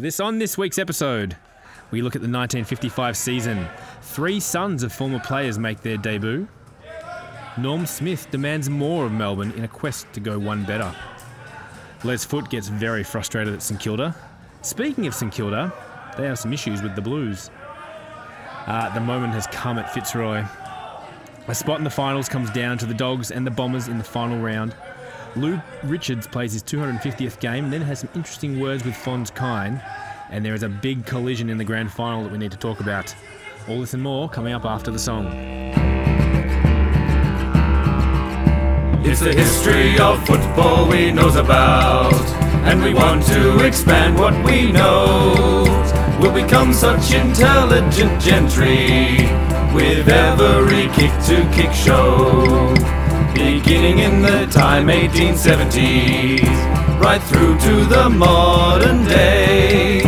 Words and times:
This 0.00 0.20
on 0.20 0.38
this 0.38 0.56
week's 0.56 0.78
episode, 0.78 1.36
we 1.90 2.02
look 2.02 2.14
at 2.14 2.22
the 2.22 2.28
1955 2.28 3.16
season. 3.16 3.66
Three 4.00 4.38
sons 4.38 4.84
of 4.84 4.92
former 4.92 5.18
players 5.18 5.58
make 5.58 5.80
their 5.80 5.96
debut. 5.96 6.46
Norm 7.58 7.84
Smith 7.84 8.30
demands 8.30 8.70
more 8.70 9.06
of 9.06 9.10
Melbourne 9.10 9.50
in 9.56 9.64
a 9.64 9.68
quest 9.68 10.06
to 10.12 10.20
go 10.20 10.38
one 10.38 10.64
better. 10.64 10.94
Les 12.04 12.24
Foote 12.24 12.48
gets 12.48 12.68
very 12.68 13.02
frustrated 13.02 13.52
at 13.52 13.60
St 13.60 13.80
Kilda. 13.80 14.14
Speaking 14.62 15.08
of 15.08 15.14
St 15.16 15.32
Kilda, 15.32 15.72
they 16.16 16.26
have 16.26 16.38
some 16.38 16.52
issues 16.52 16.80
with 16.80 16.94
the 16.94 17.02
Blues. 17.02 17.50
Uh, 18.68 18.94
the 18.94 19.00
moment 19.00 19.32
has 19.32 19.48
come 19.48 19.80
at 19.80 19.92
Fitzroy. 19.92 20.44
A 21.48 21.54
spot 21.56 21.78
in 21.78 21.84
the 21.84 21.90
finals 21.90 22.28
comes 22.28 22.50
down 22.52 22.78
to 22.78 22.86
the 22.86 22.94
Dogs 22.94 23.32
and 23.32 23.44
the 23.44 23.50
Bombers 23.50 23.88
in 23.88 23.98
the 23.98 24.04
final 24.04 24.38
round. 24.38 24.76
Lou 25.36 25.60
Richards 25.84 26.26
plays 26.26 26.52
his 26.52 26.62
250th 26.62 27.38
game 27.40 27.70
then 27.70 27.82
has 27.82 28.00
some 28.00 28.10
interesting 28.14 28.60
words 28.60 28.84
with 28.84 28.96
Fons 28.96 29.30
Kine. 29.30 29.80
And 30.30 30.44
there 30.44 30.54
is 30.54 30.62
a 30.62 30.68
big 30.68 31.06
collision 31.06 31.48
in 31.48 31.58
the 31.58 31.64
grand 31.64 31.90
final 31.90 32.22
that 32.22 32.32
we 32.32 32.38
need 32.38 32.50
to 32.50 32.58
talk 32.58 32.80
about. 32.80 33.14
All 33.68 33.80
this 33.80 33.94
and 33.94 34.02
more 34.02 34.28
coming 34.28 34.52
up 34.52 34.64
after 34.64 34.90
the 34.90 34.98
song. 34.98 35.26
It's 39.04 39.20
the 39.20 39.32
history 39.32 39.98
of 39.98 40.24
football 40.26 40.86
we 40.88 41.10
knows 41.12 41.36
about, 41.36 42.12
and 42.66 42.82
we 42.82 42.92
want 42.92 43.24
to 43.26 43.64
expand 43.64 44.18
what 44.18 44.34
we 44.44 44.70
know. 44.70 45.64
We'll 46.20 46.34
become 46.34 46.74
such 46.74 47.14
intelligent 47.14 48.20
gentry 48.20 49.28
with 49.72 50.08
every 50.08 50.88
kick 50.88 51.12
to 51.26 51.48
kick 51.54 51.72
show. 51.72 52.77
Beginning 53.38 54.00
in 54.00 54.20
the 54.20 54.46
time 54.50 54.88
1870s, 54.88 56.40
right 57.00 57.22
through 57.22 57.56
to 57.60 57.84
the 57.84 58.10
modern 58.10 59.04
day. 59.04 60.00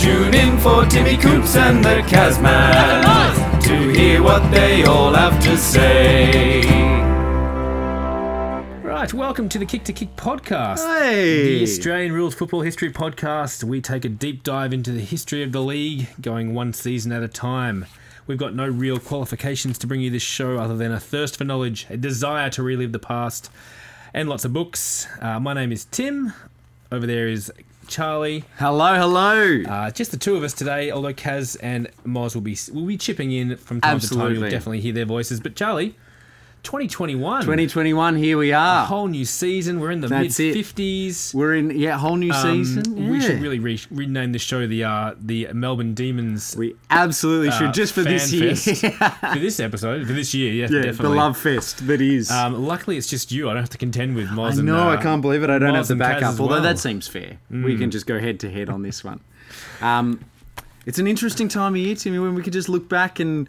Tune 0.00 0.32
in 0.32 0.58
for 0.58 0.86
Timmy 0.86 1.18
Coops 1.18 1.56
and 1.56 1.84
the 1.84 2.02
Casman 2.08 3.60
to 3.60 3.90
hear 3.90 4.22
what 4.22 4.50
they 4.50 4.84
all 4.84 5.12
have 5.12 5.38
to 5.42 5.58
say. 5.58 6.62
Right, 8.82 9.12
welcome 9.12 9.50
to 9.50 9.58
the 9.58 9.66
Kick 9.66 9.84
to 9.84 9.92
Kick 9.92 10.16
podcast. 10.16 10.78
Hey! 10.78 11.58
The 11.58 11.62
Australian 11.64 12.14
Rules 12.14 12.34
Football 12.34 12.62
History 12.62 12.90
Podcast. 12.90 13.62
We 13.62 13.82
take 13.82 14.06
a 14.06 14.08
deep 14.08 14.42
dive 14.42 14.72
into 14.72 14.90
the 14.90 15.00
history 15.00 15.42
of 15.42 15.52
the 15.52 15.60
league, 15.60 16.08
going 16.18 16.54
one 16.54 16.72
season 16.72 17.12
at 17.12 17.22
a 17.22 17.28
time. 17.28 17.84
We've 18.26 18.38
got 18.38 18.54
no 18.54 18.68
real 18.68 18.98
qualifications 18.98 19.78
to 19.78 19.86
bring 19.86 20.00
you 20.00 20.10
this 20.10 20.22
show 20.22 20.58
other 20.58 20.76
than 20.76 20.92
a 20.92 21.00
thirst 21.00 21.36
for 21.36 21.44
knowledge, 21.44 21.86
a 21.90 21.96
desire 21.96 22.50
to 22.50 22.62
relive 22.62 22.92
the 22.92 22.98
past, 22.98 23.50
and 24.14 24.28
lots 24.28 24.44
of 24.44 24.52
books. 24.52 25.06
Uh, 25.20 25.40
my 25.40 25.54
name 25.54 25.72
is 25.72 25.86
Tim. 25.86 26.32
Over 26.92 27.06
there 27.06 27.28
is 27.28 27.52
Charlie. 27.86 28.44
Hello, 28.58 28.94
hello. 28.96 29.62
Uh, 29.62 29.90
just 29.90 30.10
the 30.10 30.16
two 30.16 30.36
of 30.36 30.42
us 30.42 30.52
today, 30.52 30.90
although 30.90 31.12
Kaz 31.12 31.56
and 31.62 31.88
Moz 32.06 32.34
will 32.34 32.42
be 32.42 32.56
will 32.72 32.86
be 32.86 32.96
chipping 32.96 33.32
in 33.32 33.56
from 33.56 33.80
time 33.80 33.98
to 34.00 34.08
time. 34.08 34.34
You'll 34.34 34.50
definitely 34.50 34.80
hear 34.80 34.92
their 34.92 35.04
voices. 35.06 35.40
But 35.40 35.56
Charlie, 35.56 35.96
2021. 36.62 37.42
2021, 37.42 38.16
here 38.16 38.36
we 38.38 38.52
are. 38.52 38.82
A 38.82 38.86
whole 38.86 39.06
new 39.06 39.24
season. 39.24 39.80
We're 39.80 39.90
in 39.90 40.00
the 40.00 40.08
mid 40.08 40.30
50s. 40.30 41.34
We're 41.34 41.54
in, 41.54 41.70
yeah, 41.78 41.98
whole 41.98 42.16
new 42.16 42.32
season. 42.32 43.08
We 43.10 43.20
should 43.20 43.40
really 43.40 43.58
re- 43.58 43.80
rename 43.90 44.32
the 44.32 44.38
show 44.38 44.66
the 44.66 44.84
uh, 44.84 45.14
the 45.20 45.48
Melbourne 45.52 45.94
Demons 45.94 46.54
We 46.56 46.76
absolutely 46.90 47.48
uh, 47.48 47.58
should, 47.58 47.74
just 47.74 47.94
for 47.94 48.02
this 48.02 48.32
year. 48.32 48.54
For 48.56 49.38
this 49.38 49.60
episode 49.60 50.06
for 50.06 50.12
this 50.12 50.34
year. 50.34 50.52
Yeah, 50.52 50.68
yeah, 50.70 50.82
definitely. 50.82 51.02
the 51.02 51.14
love 51.14 51.36
fest 51.36 51.86
that 51.86 52.00
is. 52.00 52.30
Um, 52.30 52.66
luckily, 52.66 52.96
it's 52.96 53.06
just 53.06 53.30
you. 53.30 53.48
I 53.48 53.54
don't 53.54 53.62
have 53.62 53.70
to 53.70 53.78
contend 53.78 54.16
with 54.16 54.28
Moz 54.28 54.52
I 54.54 54.58
and 54.58 54.64
know, 54.66 54.88
uh, 54.88 54.96
I 54.96 55.02
can't 55.02 55.22
believe 55.22 55.42
it. 55.42 55.50
I 55.50 55.58
don't 55.58 55.72
Moz 55.72 55.76
have 55.76 55.88
the 55.88 55.96
backup, 55.96 56.32
as 56.34 56.40
although 56.40 56.60
that 56.60 56.78
seems 56.78 57.06
fair. 57.06 57.38
We 57.50 57.76
can 57.76 57.90
just 57.90 58.06
go 58.06 58.18
head 58.18 58.40
to 58.40 58.50
head 58.50 58.68
on 58.68 58.82
this 58.82 59.04
one. 59.04 59.20
Um, 59.80 60.24
it's 60.86 60.98
an 60.98 61.06
interesting 61.06 61.48
time 61.48 61.74
of 61.74 61.78
year, 61.78 61.94
Timmy, 61.94 62.18
when 62.18 62.34
we 62.34 62.42
could 62.42 62.52
just 62.52 62.68
look 62.68 62.88
back 62.88 63.20
and 63.20 63.48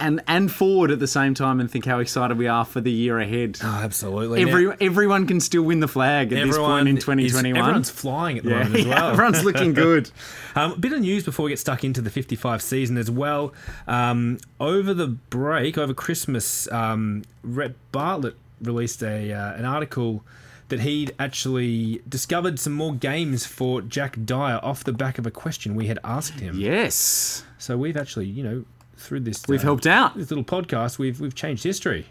and 0.00 0.22
and 0.26 0.50
forward 0.50 0.90
at 0.90 0.98
the 0.98 1.06
same 1.06 1.34
time 1.34 1.60
and 1.60 1.70
think 1.70 1.84
how 1.84 1.98
excited 2.00 2.36
we 2.38 2.48
are 2.48 2.64
for 2.64 2.80
the 2.80 2.90
year 2.90 3.18
ahead. 3.18 3.58
Oh, 3.62 3.66
absolutely. 3.66 4.42
Every 4.42 4.66
Now, 4.66 4.76
everyone 4.80 5.26
can 5.26 5.40
still 5.40 5.62
win 5.62 5.80
the 5.80 5.88
flag 5.88 6.32
at 6.32 6.46
this 6.46 6.56
point 6.56 6.88
in 6.88 6.96
is- 6.96 7.04
2021. 7.04 7.56
everyone's 7.60 7.90
flying 7.90 8.38
at 8.38 8.44
the 8.44 8.50
yeah, 8.50 8.58
moment 8.64 8.76
as 8.80 8.86
well. 8.86 9.10
everyone's 9.12 9.44
looking 9.44 9.72
good. 9.74 10.10
Um, 10.56 10.72
a 10.72 10.76
bit 10.78 10.92
of 10.92 10.98
news 10.98 11.24
before 11.24 11.44
we 11.44 11.52
get 11.52 11.60
stuck 11.60 11.84
into 11.84 12.00
the 12.00 12.10
55 12.10 12.60
season 12.60 12.96
as 12.96 13.08
well. 13.08 13.54
Um, 13.86 14.38
over 14.58 14.92
the 14.92 15.06
break, 15.06 15.78
over 15.78 15.94
Christmas, 15.94 16.68
um, 16.72 17.22
Rhett 17.44 17.76
Bartlett 17.92 18.34
released 18.60 19.00
a 19.04 19.32
uh, 19.32 19.52
an 19.54 19.64
article 19.64 20.24
that 20.70 20.80
he'd 20.80 21.14
actually 21.20 22.02
discovered 22.08 22.58
some 22.58 22.72
more 22.72 22.94
games 22.94 23.46
for 23.46 23.80
Jack 23.80 24.24
Dyer 24.24 24.58
off 24.62 24.82
the 24.82 24.92
back 24.92 25.18
of 25.18 25.26
a 25.26 25.30
question 25.30 25.76
we 25.76 25.86
had 25.86 26.00
asked 26.02 26.40
him. 26.40 26.58
Yes. 26.58 27.44
So 27.58 27.76
we've 27.78 27.96
actually, 27.96 28.26
you 28.26 28.42
know, 28.42 28.64
through 29.00 29.20
this 29.20 29.42
We've 29.48 29.60
uh, 29.60 29.64
helped 29.64 29.86
out. 29.86 30.16
this 30.16 30.30
little 30.30 30.44
podcast, 30.44 30.98
we've 30.98 31.20
we've 31.20 31.34
changed 31.34 31.64
history. 31.64 32.06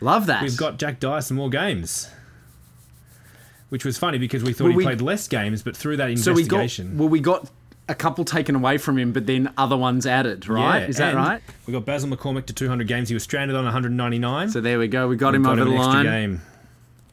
Love 0.00 0.26
that. 0.26 0.42
We've 0.42 0.56
got 0.56 0.78
Jack 0.78 0.98
Dyer 1.00 1.20
some 1.20 1.36
more 1.36 1.50
games. 1.50 2.08
Which 3.68 3.84
was 3.84 3.96
funny 3.98 4.18
because 4.18 4.42
we 4.42 4.52
thought 4.52 4.64
Well, 4.64 4.70
he 4.72 4.76
we- 4.78 4.84
played 4.84 5.00
less 5.00 5.28
games, 5.28 5.62
but 5.62 5.76
through 5.76 5.98
that 5.98 6.18
so 6.18 6.32
we 6.32 6.42
got 6.44 6.60
investigation. 6.62 6.98
well, 6.98 7.08
we 7.08 7.20
got 7.20 7.48
a 7.88 7.94
couple 7.94 8.24
taken 8.24 8.54
away 8.56 8.78
from 8.78 8.98
him, 8.98 9.12
but 9.12 9.26
then 9.26 9.52
other 9.56 9.76
ones 9.76 10.06
added. 10.06 10.48
Right? 10.48 10.80
Yeah, 10.80 10.86
Is 10.88 10.96
that 10.96 11.14
right? 11.14 11.40
We 11.66 11.72
got 11.72 11.84
Basil 11.84 12.08
McCormick 12.08 12.46
to 12.46 12.52
200 12.52 12.86
games. 12.88 13.08
He 13.08 13.14
was 13.14 13.22
stranded 13.22 13.56
on 13.56 13.64
199. 13.64 14.50
So 14.50 14.60
there 14.60 14.78
we 14.78 14.88
go. 14.88 15.06
We 15.08 15.16
got 15.16 15.34
him 15.34 15.42
Got 15.44 15.58
over 15.58 15.64
the 15.66 15.70
an 15.70 15.76
extra 15.76 15.92
line. 15.94 16.04
game. 16.04 16.42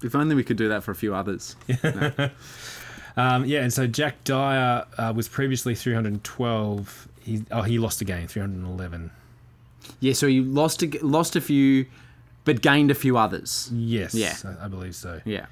If 0.04 0.16
only 0.16 0.36
we 0.36 0.44
could 0.44 0.58
do 0.58 0.70
that 0.70 0.84
for 0.84 0.92
a 0.92 0.96
few 0.96 1.14
others. 1.14 1.56
Um, 3.20 3.46
yeah, 3.46 3.62
and 3.64 3.74
so 3.74 3.88
Jack 3.88 4.24
Dyer 4.26 4.86
uh, 5.00 5.12
was 5.16 5.28
previously 5.28 5.74
312. 5.74 7.08
He 7.24 7.44
oh 7.50 7.64
he 7.64 7.80
lost 7.80 8.00
a 8.00 8.06
game, 8.06 8.28
311. 8.28 9.10
Yeah. 10.00 10.14
So 10.14 10.28
you 10.28 10.44
lost 10.44 10.84
a, 10.84 10.88
lost 11.06 11.36
a 11.36 11.42
few, 11.42 11.86
but 12.46 12.62
gained 12.62 12.92
a 12.92 12.96
few 12.96 13.18
others. 13.18 13.70
Yes, 13.74 14.14
Yeah. 14.14 14.36
I, 14.62 14.66
I 14.66 14.68
believe 14.68 14.96
so. 14.96 15.22
Yeah. 15.26 15.46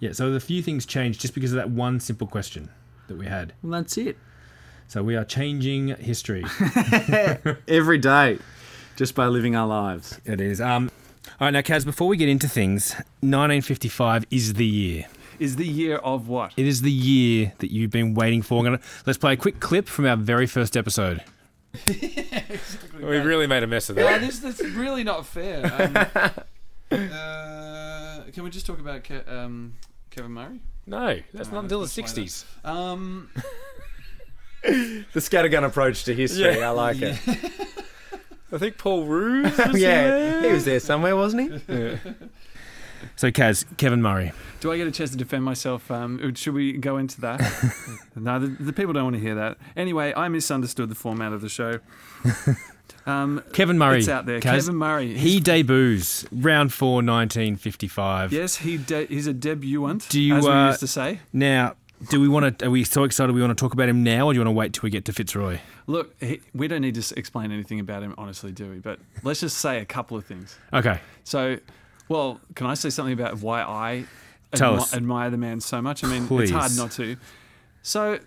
Yeah, 0.00 0.12
so 0.12 0.32
a 0.32 0.40
few 0.40 0.62
things 0.62 0.84
changed 0.84 1.20
just 1.20 1.32
because 1.34 1.52
of 1.52 1.56
that 1.56 1.70
one 1.70 2.00
simple 2.00 2.26
question 2.26 2.68
that 3.06 3.16
we 3.16 3.26
had. 3.26 3.52
Well, 3.62 3.80
that's 3.80 3.96
it. 3.96 4.16
So 4.88 5.02
we 5.02 5.14
are 5.16 5.24
changing 5.24 5.88
history. 5.96 6.44
Every 7.68 7.98
day, 7.98 8.38
just 8.96 9.14
by 9.14 9.26
living 9.28 9.54
our 9.56 9.66
lives. 9.66 10.20
it 10.24 10.40
is. 10.40 10.60
Um, 10.60 10.90
all 11.40 11.46
right, 11.46 11.50
now 11.52 11.60
Kaz, 11.60 11.84
before 11.84 12.08
we 12.08 12.16
get 12.16 12.28
into 12.28 12.48
things, 12.48 12.94
1955 13.20 14.26
is 14.30 14.54
the 14.54 14.66
year. 14.66 15.06
is 15.38 15.56
the 15.56 15.66
year 15.66 15.96
of 15.98 16.28
what? 16.28 16.52
It 16.56 16.66
is 16.66 16.82
the 16.82 16.90
year 16.90 17.52
that 17.58 17.70
you've 17.72 17.90
been 17.92 18.12
waiting 18.14 18.42
for. 18.42 18.62
Gonna, 18.64 18.80
let's 19.06 19.18
play 19.18 19.34
a 19.34 19.36
quick 19.36 19.60
clip 19.60 19.86
from 19.88 20.04
our 20.04 20.16
very 20.16 20.46
first 20.46 20.76
episode. 20.76 21.22
We 22.94 23.18
really 23.18 23.46
made 23.46 23.62
a 23.62 23.66
mess 23.66 23.88
of 23.90 23.96
Yeah, 23.98 24.18
this 24.18 24.38
that's 24.40 24.60
really 24.62 25.04
not 25.04 25.26
fair. 25.26 25.64
Um, 25.64 25.96
uh, 27.12 28.22
can 28.32 28.44
we 28.44 28.50
just 28.50 28.66
talk 28.66 28.78
about 28.78 29.04
Ke- 29.04 29.26
um, 29.28 29.74
Kevin 30.10 30.32
Murray? 30.32 30.60
No, 30.86 31.18
that's 31.32 31.48
No, 31.48 31.54
not 31.56 31.62
until 31.64 31.78
the 31.80 31.84
let's 31.84 31.94
play 31.94 32.24
that. 32.24 32.30
60s. 32.30 32.44
Um, 32.64 33.30
The 34.64 35.18
scattergun 35.20 35.64
approach 35.64 36.04
to 36.04 36.14
history. 36.14 36.56
Yeah. 36.58 36.68
I 36.68 36.70
like 36.70 37.02
it. 37.02 37.18
I 38.52 38.58
think 38.58 38.78
Paul 38.78 39.06
Ruse 39.06 39.58
was 39.58 39.80
yeah, 39.80 40.40
he 40.46 40.52
was 40.52 40.64
there 40.64 40.78
somewhere, 40.78 41.16
wasn't 41.16 41.50
he? 41.66 41.98
So, 43.16 43.30
Kaz, 43.30 43.64
Kevin 43.76 44.02
Murray. 44.02 44.32
do 44.60 44.72
I 44.72 44.76
get 44.76 44.86
a 44.86 44.90
chance 44.90 45.10
to 45.10 45.16
defend 45.16 45.44
myself? 45.44 45.90
Um, 45.90 46.34
should 46.34 46.54
we 46.54 46.72
go 46.72 46.96
into 46.96 47.20
that? 47.22 47.40
no, 48.16 48.38
the, 48.38 48.48
the 48.48 48.72
people 48.72 48.92
don't 48.92 49.04
want 49.04 49.16
to 49.16 49.20
hear 49.22 49.34
that. 49.34 49.58
Anyway, 49.76 50.12
I 50.16 50.28
misunderstood 50.28 50.88
the 50.88 50.94
format 50.94 51.32
of 51.32 51.40
the 51.40 51.48
show. 51.48 51.78
Um, 53.04 53.42
Kevin 53.52 53.78
Murray. 53.78 53.98
it's 53.98 54.08
out 54.08 54.26
there. 54.26 54.38
Kaz, 54.38 54.66
Kevin 54.66 54.76
Murray. 54.76 55.16
He 55.16 55.40
debuts 55.40 56.24
round 56.30 56.72
four, 56.72 56.96
1955. 56.96 58.32
yes, 58.32 58.56
he 58.56 58.76
de- 58.76 59.06
he's 59.06 59.26
a 59.26 59.32
debutant. 59.32 60.08
Do 60.08 60.20
you, 60.20 60.36
as 60.36 60.44
we 60.44 60.50
uh, 60.50 60.68
used 60.68 60.80
to 60.80 60.86
say? 60.86 61.18
Now, 61.32 61.74
do 62.10 62.20
we 62.20 62.28
want 62.28 62.58
to? 62.58 62.66
Are 62.66 62.70
we 62.70 62.84
so 62.84 63.04
excited? 63.04 63.32
We 63.34 63.40
want 63.40 63.56
to 63.56 63.60
talk 63.60 63.72
about 63.72 63.88
him 63.88 64.02
now, 64.02 64.26
or 64.26 64.32
do 64.32 64.38
you 64.38 64.44
want 64.44 64.54
to 64.54 64.58
wait 64.58 64.72
till 64.72 64.82
we 64.82 64.90
get 64.90 65.04
to 65.06 65.12
Fitzroy? 65.12 65.58
Look, 65.86 66.14
he, 66.20 66.40
we 66.54 66.68
don't 66.68 66.80
need 66.80 66.94
to 66.94 67.18
explain 67.18 67.52
anything 67.52 67.80
about 67.80 68.02
him, 68.02 68.14
honestly, 68.18 68.52
do 68.52 68.70
we? 68.70 68.78
But 68.78 68.98
let's 69.22 69.40
just 69.40 69.58
say 69.58 69.80
a 69.80 69.84
couple 69.84 70.16
of 70.16 70.24
things. 70.24 70.56
Okay. 70.72 71.00
So, 71.24 71.58
well, 72.12 72.40
can 72.54 72.66
I 72.66 72.74
say 72.74 72.90
something 72.90 73.12
about 73.14 73.40
why 73.40 73.62
I 73.62 74.04
admi- 74.52 74.94
admire 74.94 75.30
the 75.30 75.36
man 75.38 75.60
so 75.60 75.80
much? 75.80 76.04
I 76.04 76.08
mean, 76.08 76.26
Please. 76.26 76.50
it's 76.50 76.52
hard 76.52 76.76
not 76.76 76.90
to. 76.92 77.16
So, 77.82 78.18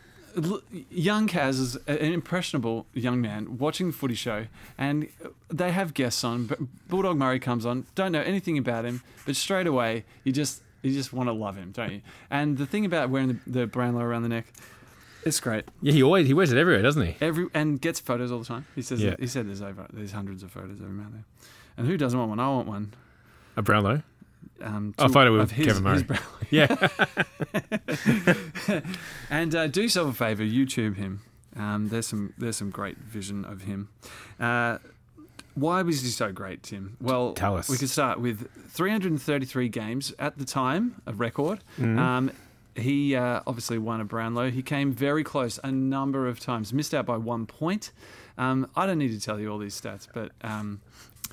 young 0.89 1.27
Kaz 1.27 1.59
is 1.59 1.75
an 1.87 1.97
impressionable 1.97 2.85
young 2.93 3.21
man 3.21 3.57
watching 3.57 3.87
the 3.87 3.93
footy 3.93 4.15
show, 4.15 4.47
and 4.77 5.07
they 5.49 5.71
have 5.71 5.93
guests 5.93 6.23
on. 6.23 6.45
but 6.47 6.59
Bulldog 6.89 7.17
Murray 7.17 7.39
comes 7.39 7.65
on, 7.65 7.85
don't 7.95 8.11
know 8.11 8.21
anything 8.21 8.57
about 8.57 8.85
him, 8.85 9.01
but 9.25 9.35
straight 9.35 9.67
away 9.67 10.03
you 10.23 10.31
just 10.31 10.61
you 10.81 10.91
just 10.91 11.13
want 11.13 11.27
to 11.29 11.33
love 11.33 11.55
him, 11.55 11.71
don't 11.71 11.91
you? 11.93 12.01
And 12.29 12.57
the 12.57 12.65
thing 12.65 12.85
about 12.85 13.09
wearing 13.09 13.39
the, 13.45 13.59
the 13.59 13.67
Brownlow 13.67 14.01
around 14.01 14.23
the 14.23 14.29
neck, 14.29 14.45
it's 15.23 15.39
great. 15.39 15.65
Yeah, 15.81 15.93
he 15.93 16.03
always 16.03 16.27
he 16.27 16.33
wears 16.33 16.51
it 16.51 16.57
everywhere, 16.57 16.81
doesn't 16.81 17.05
he? 17.05 17.15
Every 17.21 17.47
and 17.53 17.79
gets 17.79 17.99
photos 17.99 18.31
all 18.31 18.39
the 18.39 18.45
time. 18.45 18.65
He 18.75 18.81
says 18.81 19.01
Yeah. 19.01 19.15
he 19.19 19.27
said 19.27 19.47
there's 19.47 19.61
over 19.61 19.87
there's 19.93 20.11
hundreds 20.11 20.43
of 20.43 20.51
photos 20.51 20.79
of 20.79 20.85
him 20.87 20.99
out 20.99 21.11
there. 21.13 21.23
And 21.77 21.87
who 21.87 21.97
doesn't 21.97 22.17
want 22.17 22.29
one? 22.29 22.39
I 22.39 22.47
want 22.49 22.67
one. 22.67 22.93
A 23.57 23.61
Brownlow. 23.61 24.01
Um, 24.61 24.93
A 24.97 25.07
to- 25.09 25.19
it 25.27 25.29
with 25.29 25.51
his- 25.51 25.67
Kevin 25.67 25.83
Murray. 25.83 26.03
Brownlow. 26.03 26.25
Yeah. 26.49 26.87
And 29.29 29.55
uh, 29.55 29.67
do 29.67 29.81
yourself 29.83 30.09
a 30.09 30.13
favor, 30.13 30.43
YouTube 30.43 30.95
him. 30.95 31.21
Um, 31.55 31.89
there's 31.89 32.07
some 32.07 32.33
there's 32.37 32.57
some 32.57 32.69
great 32.69 32.97
vision 32.97 33.45
of 33.45 33.61
him. 33.63 33.89
Uh, 34.39 34.77
why 35.55 35.81
was 35.83 36.01
he 36.01 36.09
so 36.09 36.31
great, 36.33 36.63
Tim? 36.63 36.97
Well, 36.99 37.33
Tell 37.33 37.55
us. 37.57 37.69
We 37.69 37.77
could 37.77 37.89
start 37.89 38.19
with 38.19 38.49
333 38.71 39.69
games 39.69 40.13
at 40.19 40.37
the 40.37 40.43
time, 40.43 41.01
a 41.07 41.13
record. 41.13 41.59
Mm-hmm. 41.79 41.97
Um, 41.97 42.31
he 42.75 43.15
uh, 43.15 43.39
obviously 43.47 43.77
won 43.77 44.01
a 44.01 44.05
Brownlow. 44.05 44.51
He 44.51 44.61
came 44.61 44.91
very 44.91 45.23
close 45.23 45.57
a 45.63 45.71
number 45.71 46.27
of 46.27 46.41
times, 46.41 46.73
missed 46.73 46.93
out 46.93 47.05
by 47.05 47.15
one 47.15 47.45
point. 47.45 47.91
Um, 48.37 48.69
I 48.75 48.85
don't 48.85 48.97
need 48.97 49.17
to 49.17 49.19
tell 49.21 49.39
you 49.39 49.49
all 49.49 49.57
these 49.57 49.79
stats, 49.79 50.09
but 50.13 50.33
um, 50.41 50.81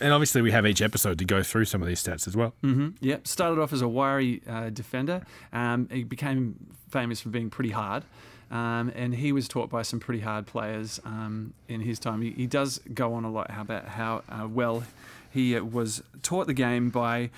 And 0.02 0.12
obviously, 0.12 0.42
we 0.42 0.50
have 0.50 0.66
each 0.66 0.82
episode 0.82 1.18
to 1.18 1.24
go 1.24 1.42
through 1.42 1.64
some 1.66 1.80
of 1.80 1.88
these 1.88 2.02
stats 2.02 2.26
as 2.26 2.36
well. 2.36 2.52
mhm, 2.62 2.94
yep, 3.00 3.26
started 3.26 3.60
off 3.60 3.72
as 3.72 3.80
a 3.82 3.88
wiry 3.88 4.42
uh, 4.48 4.68
defender. 4.70 5.22
Um, 5.52 5.88
he 5.90 6.04
became 6.04 6.56
famous 6.90 7.20
for 7.20 7.28
being 7.30 7.48
pretty 7.50 7.70
hard. 7.70 8.04
Um, 8.50 8.92
and 8.94 9.14
he 9.14 9.32
was 9.32 9.48
taught 9.48 9.70
by 9.70 9.80
some 9.80 9.98
pretty 9.98 10.20
hard 10.20 10.46
players 10.46 11.00
um, 11.06 11.54
in 11.68 11.80
his 11.80 11.98
time. 11.98 12.20
He, 12.20 12.32
he 12.32 12.46
does 12.46 12.80
go 12.92 13.14
on 13.14 13.24
a 13.24 13.30
lot 13.30 13.46
about 13.56 13.86
how 13.88 14.22
uh, 14.28 14.46
well 14.46 14.84
he 15.30 15.56
uh, 15.56 15.64
was 15.64 16.02
taught 16.22 16.46
the 16.48 16.52
game 16.52 16.90
by 16.90 17.30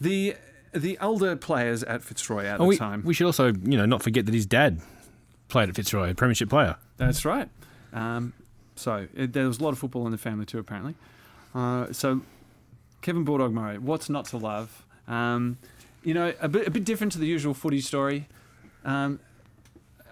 the 0.00 0.36
the 0.72 0.96
older 1.00 1.34
players 1.36 1.82
at 1.84 2.02
Fitzroy 2.02 2.44
at 2.44 2.60
Oh, 2.60 2.64
the 2.64 2.68
we, 2.68 2.76
time. 2.76 3.02
we 3.04 3.14
should 3.14 3.26
also, 3.26 3.46
you 3.46 3.76
know, 3.76 3.86
not 3.86 4.02
forget 4.02 4.26
that 4.26 4.34
his 4.34 4.46
dad 4.46 4.80
played 5.48 5.68
at 5.68 5.74
Fitzroy, 5.74 6.10
a 6.10 6.14
premiership 6.14 6.48
player. 6.50 6.76
That's 6.98 7.24
right. 7.24 7.48
Um, 7.92 8.32
so 8.76 9.06
it, 9.16 9.32
there 9.32 9.46
was 9.48 9.58
a 9.58 9.62
lot 9.64 9.70
of 9.70 9.78
football 9.78 10.04
in 10.06 10.12
the 10.12 10.18
family 10.18 10.44
too, 10.46 10.58
apparently. 10.58 10.94
Uh, 11.54 11.92
so 11.92 12.20
Kevin 13.02 13.24
Bulldog 13.24 13.52
Murray, 13.52 13.78
what's 13.78 14.08
not 14.10 14.24
to 14.26 14.36
love? 14.36 14.84
Um, 15.06 15.58
you 16.02 16.14
know, 16.14 16.32
a 16.40 16.48
bit 16.48 16.66
a 16.66 16.70
bit 16.70 16.84
different 16.84 17.12
to 17.12 17.18
the 17.18 17.26
usual 17.26 17.54
footy 17.54 17.80
story. 17.80 18.26
Um, 18.84 19.20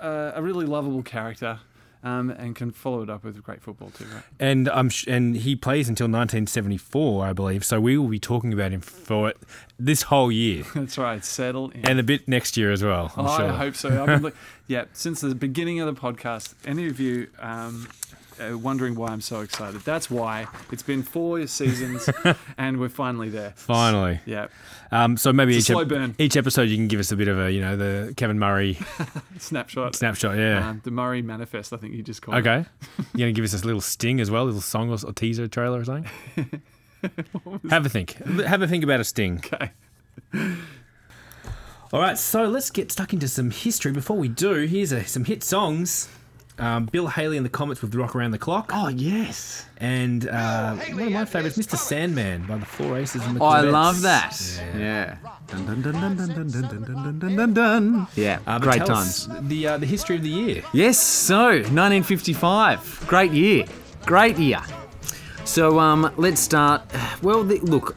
uh, 0.01 0.33
a 0.35 0.43
really 0.43 0.67
lovable 0.67 1.03
character, 1.03 1.61
um, 2.03 2.31
and 2.31 2.57
can 2.57 2.71
follow 2.71 3.03
it 3.03 3.11
up 3.11 3.23
with 3.25 3.43
great 3.43 3.61
football 3.63 3.91
too. 3.91 4.05
Right? 4.07 4.23
And 4.41 4.69
um, 4.71 4.89
sh- 4.89 5.07
and 5.07 5.37
he 5.37 5.55
plays 5.55 5.89
until 5.89 6.07
1974, 6.07 7.27
I 7.27 7.33
believe. 7.33 7.65
So 7.65 7.81
we 7.81 7.97
will 7.99 8.09
be 8.09 8.19
talking 8.19 8.53
about 8.53 8.73
him 8.73 8.81
for 8.81 9.33
this 9.79 10.03
whole 10.03 10.33
year 10.33 10.65
That's 10.75 10.97
right. 10.99 11.25
Settle 11.25 11.71
in. 11.71 11.87
and 11.87 12.01
a 12.01 12.03
bit 12.03 12.27
next 12.27 12.57
year 12.57 12.73
as 12.73 12.83
well. 12.83 13.13
I'm 13.17 13.27
Oh, 13.27 13.37
sure. 13.37 13.47
I 13.51 13.57
hope 13.57 13.75
so. 13.77 14.05
Look, 14.23 14.35
yeah, 14.67 14.85
since 14.93 15.21
the 15.21 15.35
beginning 15.35 15.81
of 15.81 15.95
the 15.95 16.01
podcast, 16.01 16.55
any 16.65 16.87
of 16.89 16.99
you 16.99 17.29
um, 17.39 17.89
uh, 18.41 18.57
wondering 18.57 18.95
why 18.95 19.09
I'm 19.09 19.21
so 19.21 19.41
excited? 19.41 19.81
That's 19.83 20.11
why. 20.11 20.47
It's 20.71 20.83
been 20.83 21.03
four 21.03 21.47
seasons, 21.47 22.09
and 22.59 22.79
we're 22.81 22.89
finally 22.89 23.29
there. 23.29 23.53
Finally. 23.57 24.21
Yeah, 24.27 24.47
Um, 24.91 25.17
so 25.17 25.33
maybe 25.33 25.55
each, 25.57 25.69
burn. 25.69 26.15
each 26.19 26.37
episode 26.37 26.63
you 26.69 26.77
can 26.77 26.89
give 26.89 27.01
us 27.01 27.11
a 27.13 27.17
bit 27.17 27.29
of 27.29 27.39
a, 27.39 27.51
you 27.53 27.61
know, 27.61 27.77
the 27.77 28.15
Kevin 28.17 28.39
Murray 28.39 28.79
snapshot. 29.39 29.95
snapshot. 29.97 30.37
Yeah. 30.37 30.69
Um, 30.69 30.81
the 30.85 30.91
Murray 30.91 31.23
Manifest, 31.23 31.73
I 31.73 31.77
think 31.77 31.95
you 31.95 32.03
just 32.03 32.23
called 32.23 32.37
it. 32.39 32.41
okay. 32.41 32.69
You're 33.15 33.27
going 33.27 33.35
to 33.35 33.39
give 33.41 33.45
us 33.45 33.61
a 33.61 33.67
little 33.67 33.81
sting 33.81 34.21
as 34.21 34.31
well, 34.31 34.45
a 34.45 34.47
little 34.47 34.61
song 34.61 34.91
or, 34.91 34.99
or 35.07 35.13
teaser 35.13 35.49
trailer 35.49 35.81
or 35.81 35.85
something? 35.85 36.11
Have 37.71 37.85
a 37.85 37.89
think. 37.89 38.13
Have 38.45 38.63
a 38.63 38.69
think 38.69 38.85
about 38.85 39.01
a 39.01 39.05
sting. 39.05 39.43
Okay. 39.45 39.71
All 41.93 42.01
right, 42.01 42.17
so 42.17 42.45
let's 42.45 42.71
get 42.71 42.91
stuck 42.91 43.13
into 43.13 43.29
some 43.29 43.51
history. 43.51 43.93
Before 43.93 44.17
we 44.17 44.29
do, 44.29 44.53
here's 44.67 44.93
a, 44.93 45.05
some 45.05 45.25
hit 45.27 45.43
songs. 45.45 46.09
Um, 46.59 46.85
Bill 46.87 47.07
Haley 47.09 47.39
and 47.39 47.47
the 47.47 47.51
Comets 47.51 47.81
with 47.83 47.95
Rock 47.95 48.15
Around 48.15 48.33
the 48.33 48.39
Clock. 48.39 48.71
Oh 48.75 48.89
yes. 48.89 49.65
And 49.79 50.29
uh, 50.29 50.77
one 50.77 51.03
of 51.05 51.13
my 51.13 51.25
favourites, 51.25 51.57
Mr. 51.59 51.77
Sandman 51.77 52.45
by 52.47 52.59
the 52.59 52.67
Four 52.67 52.99
Aces 52.99 53.25
and 53.25 53.37
the 53.37 53.41
Oh, 53.43 53.47
I 53.47 53.63
Chordettes. 53.63 53.73
love 53.73 54.01
that. 54.03 54.63
Yeah. 54.79 55.17
Dun, 55.49 55.67
dun, 55.67 55.83
dun, 55.83 55.93
dun, 55.93 56.17
dun, 56.17 56.29
dun, 56.29 56.51
dun, 56.51 56.63
dun, 56.69 56.85
dun, 56.85 57.19
dun, 57.19 57.37
dun, 57.37 57.55
dun. 57.55 58.07
Yeah. 58.15 58.39
Uh, 58.47 58.59
but 58.59 58.63
Great 58.65 58.77
tell 58.79 58.87
times. 58.89 59.29
the 59.49 59.67
uh, 59.67 59.79
the 59.79 59.87
history 59.87 60.17
of 60.17 60.23
the 60.23 60.29
year. 60.29 60.63
Yes, 60.73 60.99
so 61.03 61.47
1955. 61.47 63.05
Great 63.09 63.33
year. 63.33 63.65
Great 64.07 64.39
year. 64.39 64.61
So 65.45 65.81
um, 65.81 66.13
let's 66.17 66.41
start. 66.41 66.83
Well, 67.23 67.43
the, 67.45 67.59
look, 67.61 67.97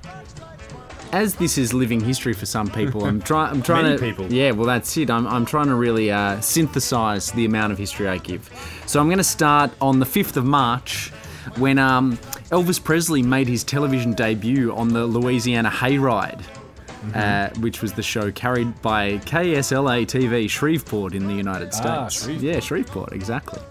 as 1.15 1.35
this 1.35 1.57
is 1.57 1.73
living 1.73 2.01
history 2.01 2.33
for 2.33 2.45
some 2.45 2.69
people, 2.69 3.05
I'm 3.05 3.21
trying. 3.21 3.51
I'm 3.51 3.61
trying 3.61 3.83
Many 3.83 3.97
to. 3.97 4.03
people. 4.03 4.31
Yeah, 4.31 4.51
well, 4.51 4.67
that's 4.67 4.95
it. 4.97 5.09
I'm, 5.09 5.25
I'm 5.27 5.45
trying 5.45 5.67
to 5.67 5.75
really 5.75 6.11
uh, 6.11 6.41
synthesize 6.41 7.31
the 7.31 7.45
amount 7.45 7.71
of 7.71 7.77
history 7.77 8.07
I 8.07 8.17
give. 8.17 8.49
So 8.85 8.99
I'm 8.99 9.07
going 9.07 9.17
to 9.17 9.23
start 9.23 9.71
on 9.79 9.99
the 9.99 10.05
5th 10.05 10.35
of 10.35 10.45
March, 10.45 11.11
when 11.57 11.79
um, 11.79 12.17
Elvis 12.51 12.83
Presley 12.83 13.23
made 13.23 13.47
his 13.47 13.63
television 13.63 14.11
debut 14.11 14.75
on 14.75 14.89
the 14.89 15.05
Louisiana 15.05 15.69
Hayride. 15.69 16.43
Uh, 17.13 17.49
which 17.59 17.83
was 17.83 17.93
the 17.93 18.01
show 18.01 18.31
carried 18.31 18.81
by 18.81 19.19
KSLA 19.19 20.07
TV 20.07 20.49
Shreveport 20.49 21.13
in 21.13 21.27
the 21.27 21.35
United 21.35 21.71
States. 21.71 21.87
Ah, 21.87 22.07
Shreveport. 22.07 22.43
Yeah, 22.43 22.59
Shreveport, 22.59 23.13
exactly. 23.13 23.61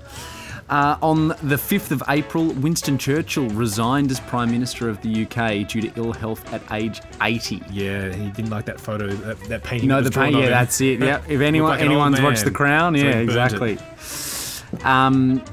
Uh, 0.70 0.96
on 1.02 1.28
the 1.28 1.56
5th 1.56 1.90
of 1.90 2.02
April, 2.08 2.46
Winston 2.46 2.96
Churchill 2.96 3.48
resigned 3.50 4.10
as 4.10 4.18
Prime 4.20 4.50
Minister 4.50 4.88
of 4.88 5.00
the 5.02 5.24
UK 5.24 5.68
due 5.68 5.82
to 5.82 5.92
ill 5.96 6.12
health 6.12 6.50
at 6.54 6.62
age 6.72 7.02
80. 7.20 7.62
Yeah, 7.70 8.10
he 8.14 8.30
didn't 8.30 8.50
like 8.50 8.64
that 8.64 8.80
photo, 8.80 9.08
that, 9.08 9.38
that 9.44 9.62
painting. 9.62 9.88
No, 9.90 9.96
the 9.96 10.04
was 10.04 10.10
drawn 10.10 10.26
paint. 10.26 10.36
of 10.36 10.42
Yeah, 10.44 10.50
that's 10.50 10.80
it. 10.80 11.00
Yeah, 11.00 11.22
if 11.28 11.40
anyone 11.42 11.70
like 11.70 11.80
an 11.80 11.88
anyone's 11.88 12.20
watched 12.20 12.44
The. 12.44 12.50
Crown, 12.50 12.94
yeah, 12.94 13.18
exactly. 13.18 13.78
Um, 14.84 15.44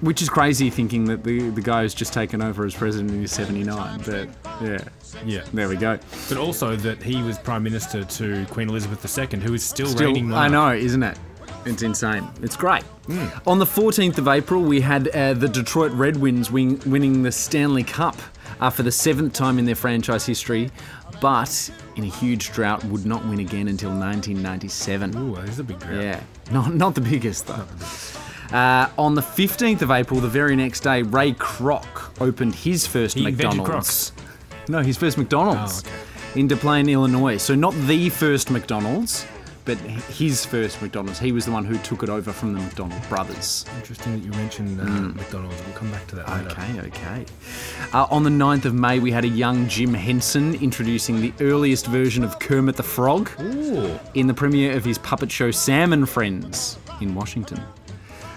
which 0.00 0.20
is 0.20 0.28
crazy 0.28 0.70
thinking 0.70 1.04
that 1.06 1.22
the 1.24 1.50
the 1.50 1.60
guy 1.60 1.82
who's 1.82 1.94
just 1.94 2.12
taken 2.12 2.42
over 2.42 2.64
as 2.64 2.74
president 2.74 3.10
is 3.22 3.32
79. 3.32 4.00
But 4.04 4.28
yeah, 4.62 4.78
Yeah, 5.24 5.44
there 5.52 5.68
we 5.68 5.76
go. 5.76 5.98
but 6.28 6.38
also 6.38 6.76
that 6.76 7.02
he 7.02 7.22
was 7.22 7.38
Prime 7.38 7.62
Minister 7.62 8.04
to 8.04 8.46
Queen 8.46 8.68
Elizabeth 8.68 9.18
II, 9.18 9.40
who 9.40 9.54
is 9.54 9.62
still, 9.62 9.86
Still, 9.86 10.08
reigning 10.08 10.32
I 10.32 10.48
know, 10.48 10.72
isn't 10.72 11.02
it? 11.02 11.18
It's 11.66 11.82
insane. 11.82 12.28
It's 12.42 12.56
great. 12.56 12.84
On 13.46 13.58
the 13.58 13.64
14th 13.64 14.18
of 14.18 14.28
April, 14.28 14.62
we 14.62 14.80
had 14.80 15.08
uh, 15.08 15.34
the 15.34 15.48
Detroit 15.48 15.92
Red 15.92 16.16
Wings 16.16 16.50
win- 16.50 16.80
winning 16.86 17.22
the 17.22 17.32
Stanley 17.32 17.82
Cup 17.84 18.16
uh, 18.60 18.70
for 18.70 18.82
the 18.82 18.92
seventh 18.92 19.32
time 19.32 19.58
in 19.58 19.64
their 19.64 19.74
franchise 19.74 20.24
history, 20.26 20.70
but 21.20 21.70
in 21.96 22.04
a 22.04 22.08
huge 22.08 22.52
drought, 22.52 22.82
would 22.84 23.04
not 23.06 23.24
win 23.26 23.40
again 23.40 23.68
until 23.68 23.90
1997. 23.90 25.16
Ooh, 25.16 25.36
this 25.36 25.50
is 25.50 25.58
a 25.58 25.64
big 25.64 25.78
drought. 25.78 25.94
Yeah, 26.02 26.20
not 26.50 26.74
not 26.74 26.94
the 26.94 27.00
biggest 27.00 27.46
though. 27.46 27.66
Uh, 28.56 28.88
on 28.98 29.14
the 29.14 29.22
15th 29.22 29.82
of 29.82 29.90
April, 29.90 30.20
the 30.20 30.28
very 30.28 30.54
next 30.54 30.80
day, 30.80 31.02
Ray 31.02 31.32
Kroc 31.32 32.20
opened 32.20 32.54
his 32.54 32.86
first 32.86 33.16
He 33.16 33.24
McDonald's. 33.24 34.12
No, 34.68 34.80
his 34.80 34.96
first 34.96 35.18
McDonald's 35.18 35.82
Oh, 35.86 36.38
in 36.38 36.46
Des 36.46 36.56
Plaines, 36.56 36.88
Illinois. 36.88 37.36
So 37.38 37.54
not 37.54 37.74
the 37.86 38.08
first 38.10 38.50
McDonald's, 38.50 39.26
but 39.64 39.78
his 39.78 40.44
first 40.44 40.80
McDonald's. 40.82 41.18
He 41.18 41.32
was 41.32 41.46
the 41.46 41.52
one 41.52 41.64
who 41.64 41.78
took 41.78 42.02
it 42.02 42.08
over 42.08 42.32
from 42.32 42.52
the 42.52 42.60
McDonald 42.60 43.00
brothers. 43.08 43.64
Interesting 43.76 44.12
that 44.12 44.24
you 44.24 44.30
mentioned 44.32 44.80
uh, 44.80 44.84
McDonald's. 44.84 45.60
We'll 45.64 45.74
come 45.74 45.90
back 45.90 46.06
to 46.08 46.16
that 46.16 46.28
later. 46.28 46.50
Okay, 46.50 46.80
okay. 46.88 47.26
Uh, 47.92 48.06
on 48.10 48.24
the 48.24 48.30
9th 48.30 48.66
of 48.66 48.74
May, 48.74 48.98
we 48.98 49.10
had 49.10 49.24
a 49.24 49.28
young 49.28 49.66
Jim 49.68 49.94
Henson 49.94 50.54
introducing 50.56 51.20
the 51.20 51.32
earliest 51.40 51.86
version 51.86 52.22
of 52.24 52.38
Kermit 52.38 52.76
the 52.76 52.82
Frog 52.82 53.30
Ooh. 53.40 53.98
in 54.14 54.26
the 54.26 54.34
premiere 54.34 54.76
of 54.76 54.84
his 54.84 54.98
puppet 54.98 55.30
show 55.30 55.50
Sam 55.50 55.92
and 55.92 56.08
Friends 56.08 56.78
in 57.00 57.14
Washington. 57.14 57.60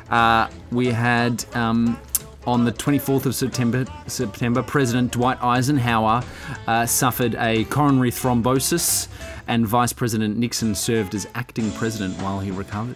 Uh, 0.10 0.50
we 0.72 0.88
had 0.88 1.44
um, 1.54 2.00
on 2.48 2.63
the 2.63 2.72
24th 2.72 3.25
of 3.25 3.36
September, 3.36 3.86
September 4.08 4.63
President 4.63 5.12
Dwight 5.12 5.38
Eisenhower 5.44 6.24
uh, 6.66 6.86
suffered 6.86 7.36
a 7.36 7.66
coronary 7.66 8.10
thrombosis, 8.10 9.10
and 9.48 9.68
Vice 9.68 9.92
President 9.92 10.38
Nixon 10.38 10.74
served 10.74 11.13
as 11.13 11.27
acting 11.36 11.70
president 11.74 12.16
while 12.22 12.39
he 12.39 12.50
recovered. 12.50 12.96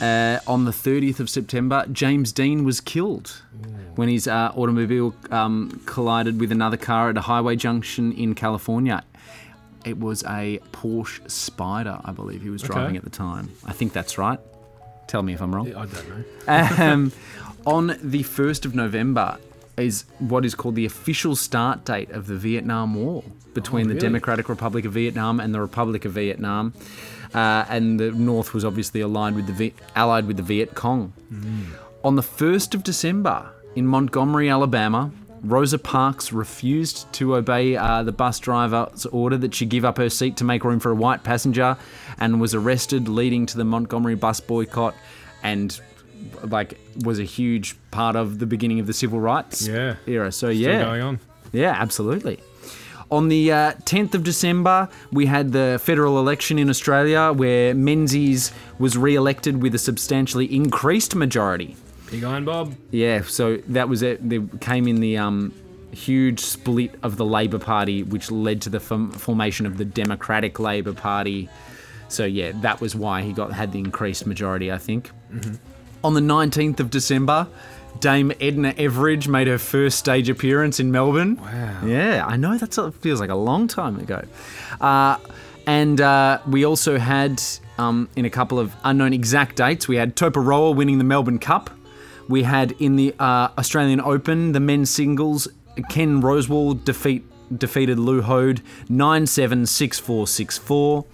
Uh, 0.00 0.40
on 0.48 0.64
the 0.64 0.72
30th 0.72 1.20
of 1.20 1.30
September, 1.30 1.86
James 1.92 2.32
Dean 2.32 2.64
was 2.64 2.80
killed 2.80 3.42
when 3.94 4.08
his 4.08 4.26
uh, 4.26 4.52
automobile 4.54 5.14
um, 5.30 5.80
collided 5.86 6.40
with 6.40 6.50
another 6.50 6.76
car 6.76 7.10
at 7.10 7.16
a 7.16 7.22
highway 7.22 7.54
junction 7.54 8.12
in 8.12 8.34
California. 8.34 9.04
It 9.84 9.98
was 9.98 10.24
a 10.24 10.60
Porsche 10.72 11.20
Spyder, 11.22 12.00
I 12.04 12.10
believe 12.10 12.42
he 12.42 12.50
was 12.50 12.62
driving 12.62 12.96
at 12.96 13.04
the 13.04 13.10
time. 13.10 13.50
I 13.64 13.72
think 13.72 13.92
that's 13.92 14.18
right. 14.18 14.40
Tell 15.06 15.22
me 15.22 15.32
if 15.32 15.40
I'm 15.40 15.54
wrong. 15.54 15.72
I 15.74 15.86
don't 15.86 16.08
know. 16.08 16.24
Um, 16.84 17.12
on 17.68 17.88
the 18.02 18.22
1st 18.22 18.64
of 18.64 18.74
November 18.74 19.36
is 19.76 20.06
what 20.20 20.44
is 20.46 20.54
called 20.54 20.74
the 20.74 20.86
official 20.86 21.36
start 21.36 21.84
date 21.84 22.10
of 22.10 22.26
the 22.26 22.34
Vietnam 22.34 22.94
War 22.94 23.22
between 23.52 23.88
the 23.88 23.94
really? 23.94 24.06
Democratic 24.06 24.48
Republic 24.48 24.86
of 24.86 24.92
Vietnam 24.92 25.38
and 25.38 25.54
the 25.54 25.60
Republic 25.60 26.06
of 26.06 26.12
Vietnam. 26.12 26.72
Uh, 27.34 27.66
and 27.68 28.00
the 28.00 28.10
North 28.10 28.54
was 28.54 28.64
obviously 28.64 29.02
allied 29.02 29.34
with 29.34 29.46
the 29.46 29.52
Vi- 29.52 29.74
allied 29.94 30.26
with 30.26 30.38
the 30.38 30.42
Viet 30.42 30.74
Cong. 30.74 31.12
On 32.02 32.16
the 32.16 32.22
1st 32.22 32.74
of 32.74 32.82
December 32.82 33.50
in 33.76 33.86
Montgomery, 33.86 34.48
Alabama, 34.48 35.10
Rosa 35.42 35.78
Parks 35.78 36.32
refused 36.32 37.12
to 37.12 37.36
obey 37.36 37.76
uh, 37.76 38.02
the 38.02 38.12
bus 38.12 38.38
driver's 38.40 39.04
order 39.06 39.36
that 39.36 39.54
she 39.54 39.66
give 39.66 39.84
up 39.84 39.98
her 39.98 40.08
seat 40.08 40.38
to 40.38 40.44
make 40.44 40.64
room 40.64 40.80
for 40.80 40.90
a 40.90 40.94
white 40.94 41.22
passenger 41.22 41.76
and 42.18 42.40
was 42.40 42.54
arrested, 42.54 43.08
leading 43.08 43.44
to 43.44 43.58
the 43.58 43.64
Montgomery 43.64 44.14
bus 44.14 44.40
boycott 44.40 44.94
and 45.42 45.78
like 46.42 46.78
was 47.04 47.18
a 47.18 47.24
huge 47.24 47.76
part 47.90 48.16
of 48.16 48.38
the 48.38 48.46
beginning 48.46 48.80
of 48.80 48.86
the 48.86 48.92
civil 48.92 49.20
rights 49.20 49.66
Yeah. 49.66 49.96
era. 50.06 50.30
So 50.32 50.48
Still 50.52 50.60
yeah, 50.70 50.82
going 50.84 51.02
on. 51.02 51.18
yeah, 51.52 51.74
absolutely. 51.78 52.40
On 53.10 53.28
the 53.28 53.50
uh, 53.50 53.72
10th 53.86 54.14
of 54.14 54.22
December, 54.22 54.88
we 55.10 55.24
had 55.26 55.52
the 55.52 55.80
federal 55.82 56.18
election 56.18 56.58
in 56.58 56.68
Australia 56.68 57.32
where 57.32 57.72
Menzies 57.74 58.52
was 58.78 58.98
re 58.98 59.14
elected 59.14 59.62
with 59.62 59.74
a 59.74 59.78
substantially 59.78 60.44
increased 60.54 61.14
majority. 61.14 61.74
Big 62.10 62.22
Iron 62.24 62.44
Bob. 62.44 62.74
Yeah, 62.90 63.22
so 63.22 63.56
that 63.68 63.88
was 63.88 64.02
it. 64.02 64.28
There 64.28 64.42
came 64.60 64.86
in 64.86 65.00
the 65.00 65.16
um, 65.16 65.54
huge 65.90 66.40
split 66.40 66.94
of 67.02 67.16
the 67.16 67.24
Labor 67.24 67.58
Party, 67.58 68.02
which 68.02 68.30
led 68.30 68.60
to 68.62 68.70
the 68.70 68.80
form- 68.80 69.10
formation 69.12 69.64
of 69.64 69.78
the 69.78 69.84
Democratic 69.86 70.58
Labor 70.58 70.92
Party. 70.92 71.48
So 72.08 72.24
yeah, 72.26 72.52
that 72.60 72.80
was 72.82 72.94
why 72.94 73.22
he 73.22 73.32
got 73.32 73.52
had 73.52 73.72
the 73.72 73.78
increased 73.78 74.26
majority, 74.26 74.70
I 74.70 74.78
think. 74.78 75.10
On 76.04 76.14
the 76.14 76.20
19th 76.20 76.80
of 76.80 76.90
December, 76.90 77.48
Dame 78.00 78.32
Edna 78.40 78.72
Everage 78.74 79.26
made 79.26 79.48
her 79.48 79.58
first 79.58 79.98
stage 79.98 80.28
appearance 80.28 80.78
in 80.78 80.92
Melbourne. 80.92 81.36
Wow. 81.36 81.80
Yeah, 81.84 82.24
I 82.26 82.36
know 82.36 82.56
that 82.56 82.94
feels 83.00 83.20
like 83.20 83.30
a 83.30 83.34
long 83.34 83.66
time 83.66 83.98
ago. 83.98 84.22
Uh, 84.80 85.16
and 85.66 86.00
uh, 86.00 86.40
we 86.46 86.64
also 86.64 86.98
had, 86.98 87.42
um, 87.78 88.08
in 88.16 88.24
a 88.24 88.30
couple 88.30 88.58
of 88.58 88.74
unknown 88.84 89.12
exact 89.12 89.56
dates, 89.56 89.88
we 89.88 89.96
had 89.96 90.16
Toparoa 90.16 90.74
winning 90.74 90.98
the 90.98 91.04
Melbourne 91.04 91.38
Cup. 91.38 91.70
We 92.28 92.42
had 92.44 92.72
in 92.72 92.96
the 92.96 93.14
uh, 93.18 93.48
Australian 93.58 94.00
Open, 94.00 94.52
the 94.52 94.60
men's 94.60 94.90
singles, 94.90 95.48
Ken 95.88 96.22
Rosewall 96.22 96.82
defeat 96.84 97.24
defeated 97.56 97.98
Lew 97.98 98.20
Hoad 98.20 98.60
9 98.90 99.26
7 99.26 99.66
6 99.66 99.98
4 99.98 100.26
6 100.26 100.58
4. 100.58 101.04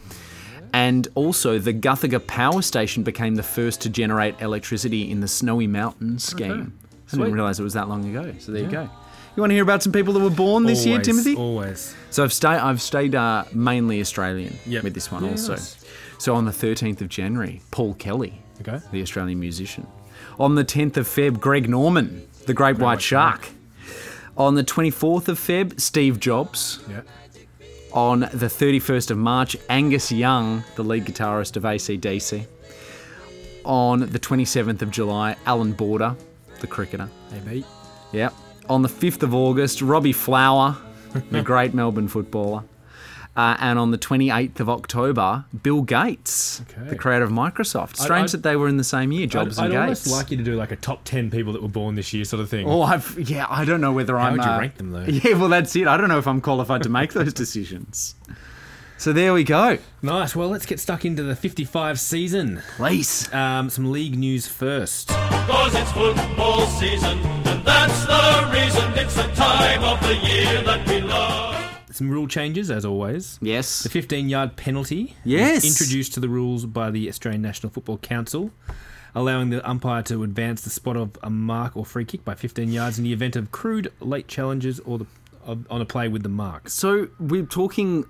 And 0.75 1.07
also, 1.15 1.61
the 1.61 1.73
Guthega 1.73 2.27
Power 2.27 2.61
Station 2.61 3.05
became 3.05 3.37
the 3.37 3.45
first 3.45 3.81
to 3.83 3.89
generate 3.89 4.41
electricity 4.41 5.09
in 5.09 5.21
the 5.21 5.29
Snowy 5.29 5.69
Mountains 5.69 6.25
scheme. 6.25 6.77
I 7.13 7.17
didn't 7.17 7.33
realise 7.33 7.61
it 7.61 7.63
was 7.63 7.75
that 7.75 7.89
long 7.89 8.05
ago. 8.11 8.35
So 8.41 8.51
there 8.51 8.65
you 8.65 8.69
go. 8.71 8.91
You 9.37 9.41
want 9.41 9.51
to 9.51 9.55
hear 9.55 9.63
about 9.63 9.85
some 9.85 9.93
people 9.93 10.13
that 10.15 10.21
were 10.21 10.31
born 10.31 10.65
this 10.65 10.85
year, 10.85 11.01
Timothy? 11.01 11.37
Always. 11.37 11.95
So 12.11 12.25
I've 12.25 12.33
stayed. 12.33 12.59
I've 12.59 12.83
stayed 12.83 13.15
uh, 13.15 13.45
mainly 13.53 14.01
Australian 14.01 14.59
Yep. 14.67 14.83
with 14.83 14.95
this 14.95 15.13
one 15.13 15.25
Yeah, 15.25 15.31
also. 15.31 15.53
nice. 15.53 15.85
So 16.19 16.35
on 16.35 16.45
the 16.45 16.51
13th 16.53 17.01
of 17.03 17.09
January, 17.09 17.61
Paul 17.71 17.95
Kelly, 17.95 18.43
Okay. 18.61 18.81
the 18.91 19.01
Australian 19.03 19.39
musician. 19.39 19.87
On 20.41 20.57
the 20.57 20.65
10th 20.65 20.97
of 20.97 21.07
Feb, 21.07 21.39
Greg 21.39 21.69
Norman, 21.69 22.27
the 22.47 22.55
Great 22.55 22.79
White 22.79 22.85
White 22.97 23.03
Shark. 23.03 23.49
On 24.37 24.57
the 24.57 24.65
24th 24.65 25.29
of 25.29 25.39
Feb, 25.39 25.81
Steve 25.81 26.19
Jobs. 26.19 26.81
Yeah. 26.91 27.03
On 27.95 28.21
the 28.21 28.47
31st 28.47 29.13
of 29.13 29.19
March, 29.19 29.57
Angus 29.71 30.11
Young, 30.11 30.65
the 30.75 30.83
lead 30.83 31.05
guitarist 31.05 31.57
of 31.57 31.63
ACDC. 31.63 32.45
On 33.65 34.01
the 34.01 34.19
27th 34.19 34.83
of 34.83 34.91
July, 34.91 35.37
Allan 35.47 35.73
Border, 35.73 36.17
the 36.61 36.67
cricketer. 36.67 37.09
Hey, 37.31 37.41
mate. 37.47 37.65
Yep. 38.11 38.35
On 38.69 38.83
the 38.83 38.89
5th 38.89 39.23
of 39.23 39.33
August, 39.33 39.81
Robbie 39.81 40.13
Flower, 40.13 40.77
the 41.31 41.41
great 41.41 41.73
Melbourne 41.73 42.09
footballer. 42.09 42.65
Uh, 43.37 43.57
and 43.59 43.81
on 43.81 43.91
the 43.91 43.99
28th 43.99 44.61
of 44.61 44.69
October, 44.71 45.45
Bill 45.63 45.83
Gates, 45.83 46.63
Okay. 46.71 46.89
the 46.91 46.95
creator 46.97 47.25
of 47.25 47.33
Microsoft. 47.33 47.97
Strange 47.97 48.31
I'd- 48.31 48.33
that 48.33 48.43
they 48.45 48.55
were 48.55 48.69
in 48.69 48.77
the 48.77 48.85
same 48.85 49.11
year, 49.11 49.27
Jobs 49.27 49.59
I'd, 49.59 49.67
and 49.71 49.77
I'd 49.79 49.89
Gates. 49.89 50.07
almost 50.07 50.23
like 50.23 50.31
you 50.31 50.37
to 50.37 50.45
do 50.45 50.55
like 50.55 50.71
a 50.71 50.77
top 50.77 51.03
10 51.05 51.31
people 51.33 51.53
that 51.53 51.61
were 51.63 51.67
born 51.69 51.97
this 51.97 52.13
year 52.13 52.25
sort 52.25 52.41
of 52.41 52.49
thing. 52.49 52.69
Oh, 52.69 52.83
I've, 52.83 53.19
yeah, 53.29 53.47
I 53.51 53.65
don't 53.65 53.81
know 53.81 53.93
whether 53.93 54.17
How 54.17 54.27
I'm. 54.27 54.33
would 54.35 54.45
you 54.45 54.51
uh, 54.51 54.59
rank 54.61 54.77
them, 54.77 54.93
though? 54.93 55.05
Yeah, 55.09 55.35
well, 55.37 55.49
that's 55.49 55.75
it. 55.75 55.89
I 55.89 55.97
don't 55.97 56.09
know 56.09 56.19
if 56.19 56.29
I'm 56.29 56.41
qualified 56.41 56.85
to 56.85 56.89
make 56.89 57.13
those 57.13 57.33
decisions. 57.33 58.15
So 58.99 59.13
there 59.13 59.35
we 59.35 59.43
go. 59.43 59.79
Nice. 60.01 60.37
Well, 60.37 60.49
let's 60.49 60.65
get 60.67 60.79
stuck 60.79 61.05
into 61.05 61.25
the 61.25 61.35
55 61.35 61.99
season. 61.99 62.63
Please. 62.77 63.29
Um, 63.35 63.69
some 63.69 63.91
league 63.91 64.17
news 64.17 64.47
first. 64.47 65.09
Cause 65.09 65.75
it's 65.75 65.91
football 65.91 66.67
season, 66.69 67.19
and 67.19 67.65
that's 67.67 68.07
the 68.07 68.51
reason 68.53 68.93
it's 68.95 69.17
the 69.17 69.25
time 69.35 69.83
of 69.83 70.01
the 70.03 70.15
year 70.15 70.63
that 70.63 70.89
we 70.89 71.01
love. 71.01 71.44
Some 71.95 72.11
rule 72.11 72.27
changes, 72.27 72.73
as 72.73 72.85
always. 72.85 73.39
Yes. 73.41 73.85
The 73.85 73.89
15 73.89 74.29
yard 74.29 74.57
penalty 74.57 75.15
Yes. 75.25 75.65
introduced 75.65 76.13
to 76.15 76.21
the 76.21 76.29
rules 76.29 76.67
by 76.67 76.91
the 76.91 77.09
Australian 77.09 77.41
National 77.41 77.71
Football 77.71 77.99
Council, 77.99 78.51
allowing 79.15 79.51
the 79.51 79.65
umpire 79.69 80.03
to 80.03 80.25
advance 80.25 80.63
the 80.63 80.71
spot 80.71 80.97
of 80.97 81.13
a 81.23 81.31
mark 81.31 81.77
or 81.77 81.87
free 81.87 82.05
kick 82.05 82.25
by 82.25 82.35
15 82.35 82.73
yards 82.73 82.99
in 82.99 83.05
the 83.05 83.13
event 83.13 83.37
of 83.37 83.53
crude 83.53 83.93
late 84.01 84.27
challenges 84.27 84.81
or 84.81 84.99
the, 84.99 85.07
of, 85.45 85.71
on 85.71 85.81
a 85.81 85.85
play 85.85 86.09
with 86.09 86.25
the 86.25 86.29
mark. 86.29 86.69
So 86.69 87.07
we're 87.21 87.47
talking 87.47 88.07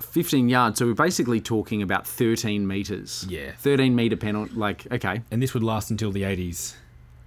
15 0.00 0.48
yards. 0.48 0.80
So 0.80 0.86
we're 0.86 0.94
basically 0.94 1.40
talking 1.40 1.80
about 1.80 2.08
13 2.08 2.66
meters. 2.66 3.24
Yeah. 3.28 3.52
13 3.58 3.94
meter 3.94 4.16
penalty. 4.16 4.52
Like, 4.54 4.90
okay. 4.90 5.22
And 5.30 5.40
this 5.40 5.54
would 5.54 5.62
last 5.62 5.92
until 5.92 6.10
the 6.10 6.22
80s. 6.22 6.74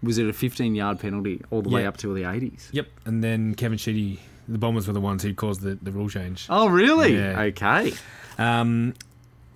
Was 0.03 0.17
it 0.17 0.27
a 0.27 0.33
15 0.33 0.75
yard 0.75 0.99
penalty 0.99 1.41
all 1.51 1.61
the 1.61 1.69
way 1.69 1.85
up 1.85 1.95
to 1.97 2.13
the 2.13 2.23
80s? 2.23 2.67
Yep. 2.73 2.87
And 3.05 3.23
then 3.23 3.55
Kevin 3.55 3.77
Sheedy, 3.77 4.19
the 4.47 4.57
Bombers 4.57 4.87
were 4.87 4.93
the 4.93 5.01
ones 5.01 5.23
who 5.23 5.33
caused 5.33 5.61
the, 5.61 5.77
the 5.81 5.91
rule 5.91 6.09
change. 6.09 6.47
Oh, 6.49 6.67
really? 6.67 7.15
Yeah. 7.15 7.39
Okay. 7.41 7.93
Um, 8.37 8.93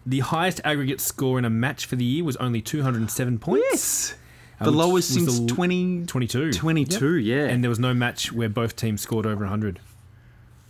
the 0.05 0.19
highest 0.19 0.61
aggregate 0.63 1.01
score 1.01 1.37
in 1.37 1.45
a 1.45 1.49
match 1.49 1.85
for 1.85 1.95
the 1.95 2.05
year 2.05 2.23
was 2.23 2.35
only 2.37 2.61
207 2.61 3.37
points. 3.39 3.65
Yes. 3.71 4.15
uh, 4.59 4.65
The 4.65 4.71
lowest 4.71 5.13
since 5.13 5.39
the- 5.39 5.47
20. 5.47 6.05
22. 6.05 6.53
22, 6.53 7.15
yeah. 7.17 7.45
And 7.45 7.63
there 7.63 7.69
was 7.69 7.79
no 7.79 7.93
match 7.93 8.31
where 8.31 8.49
both 8.49 8.75
teams 8.75 9.01
scored 9.01 9.25
over 9.25 9.41
100. 9.43 9.79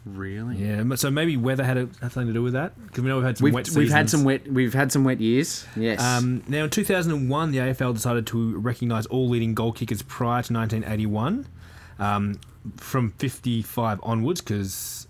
really? 0.05 0.55
Yeah, 0.57 0.95
so 0.95 1.11
maybe 1.11 1.37
weather 1.37 1.63
had, 1.63 1.77
a, 1.77 1.81
had 2.01 2.11
something 2.11 2.27
to 2.27 2.33
do 2.33 2.41
with 2.41 2.53
that 2.53 2.73
because 2.87 3.03
we 3.03 3.09
know 3.09 3.17
we've 3.17 3.25
had 3.25 3.37
some 3.37 3.45
We've, 3.45 3.53
wet 3.53 3.69
we've 3.71 3.91
had 3.91 4.09
some 4.09 4.23
wet 4.23 4.47
we've 4.51 4.73
had 4.73 4.91
some 4.91 5.03
wet 5.03 5.19
years. 5.21 5.65
Yes. 5.75 6.01
Um, 6.01 6.41
now, 6.47 6.63
in 6.63 6.69
2001, 6.69 7.51
the 7.51 7.57
AFL 7.59 7.93
decided 7.93 8.25
to 8.27 8.57
recognise 8.59 9.05
all 9.07 9.29
leading 9.29 9.53
goal 9.53 9.71
kickers 9.71 10.01
prior 10.01 10.41
to 10.41 10.53
1981 10.53 11.45
um, 11.99 12.39
from 12.77 13.11
55 13.11 13.99
onwards 14.03 14.41
because 14.41 15.07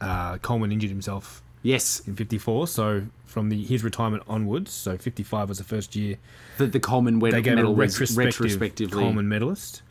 uh, 0.00 0.38
Coleman 0.38 0.72
injured 0.72 0.90
himself 0.90 1.42
yes. 1.62 2.00
in 2.06 2.14
54. 2.14 2.68
So 2.68 3.02
from 3.26 3.48
the 3.48 3.62
his 3.64 3.82
retirement 3.82 4.22
onwards, 4.28 4.70
so 4.70 4.96
55 4.96 5.48
was 5.48 5.58
the 5.58 5.64
first 5.64 5.96
year 5.96 6.16
The, 6.58 6.66
the 6.66 6.80
Coleman 6.80 7.18
they 7.18 7.42
gave 7.42 7.56
medal 7.56 7.72
a 7.72 7.74
retrospective 7.74 8.40
retrospectively. 8.40 9.02
Coleman 9.02 9.28
medalist. 9.28 9.82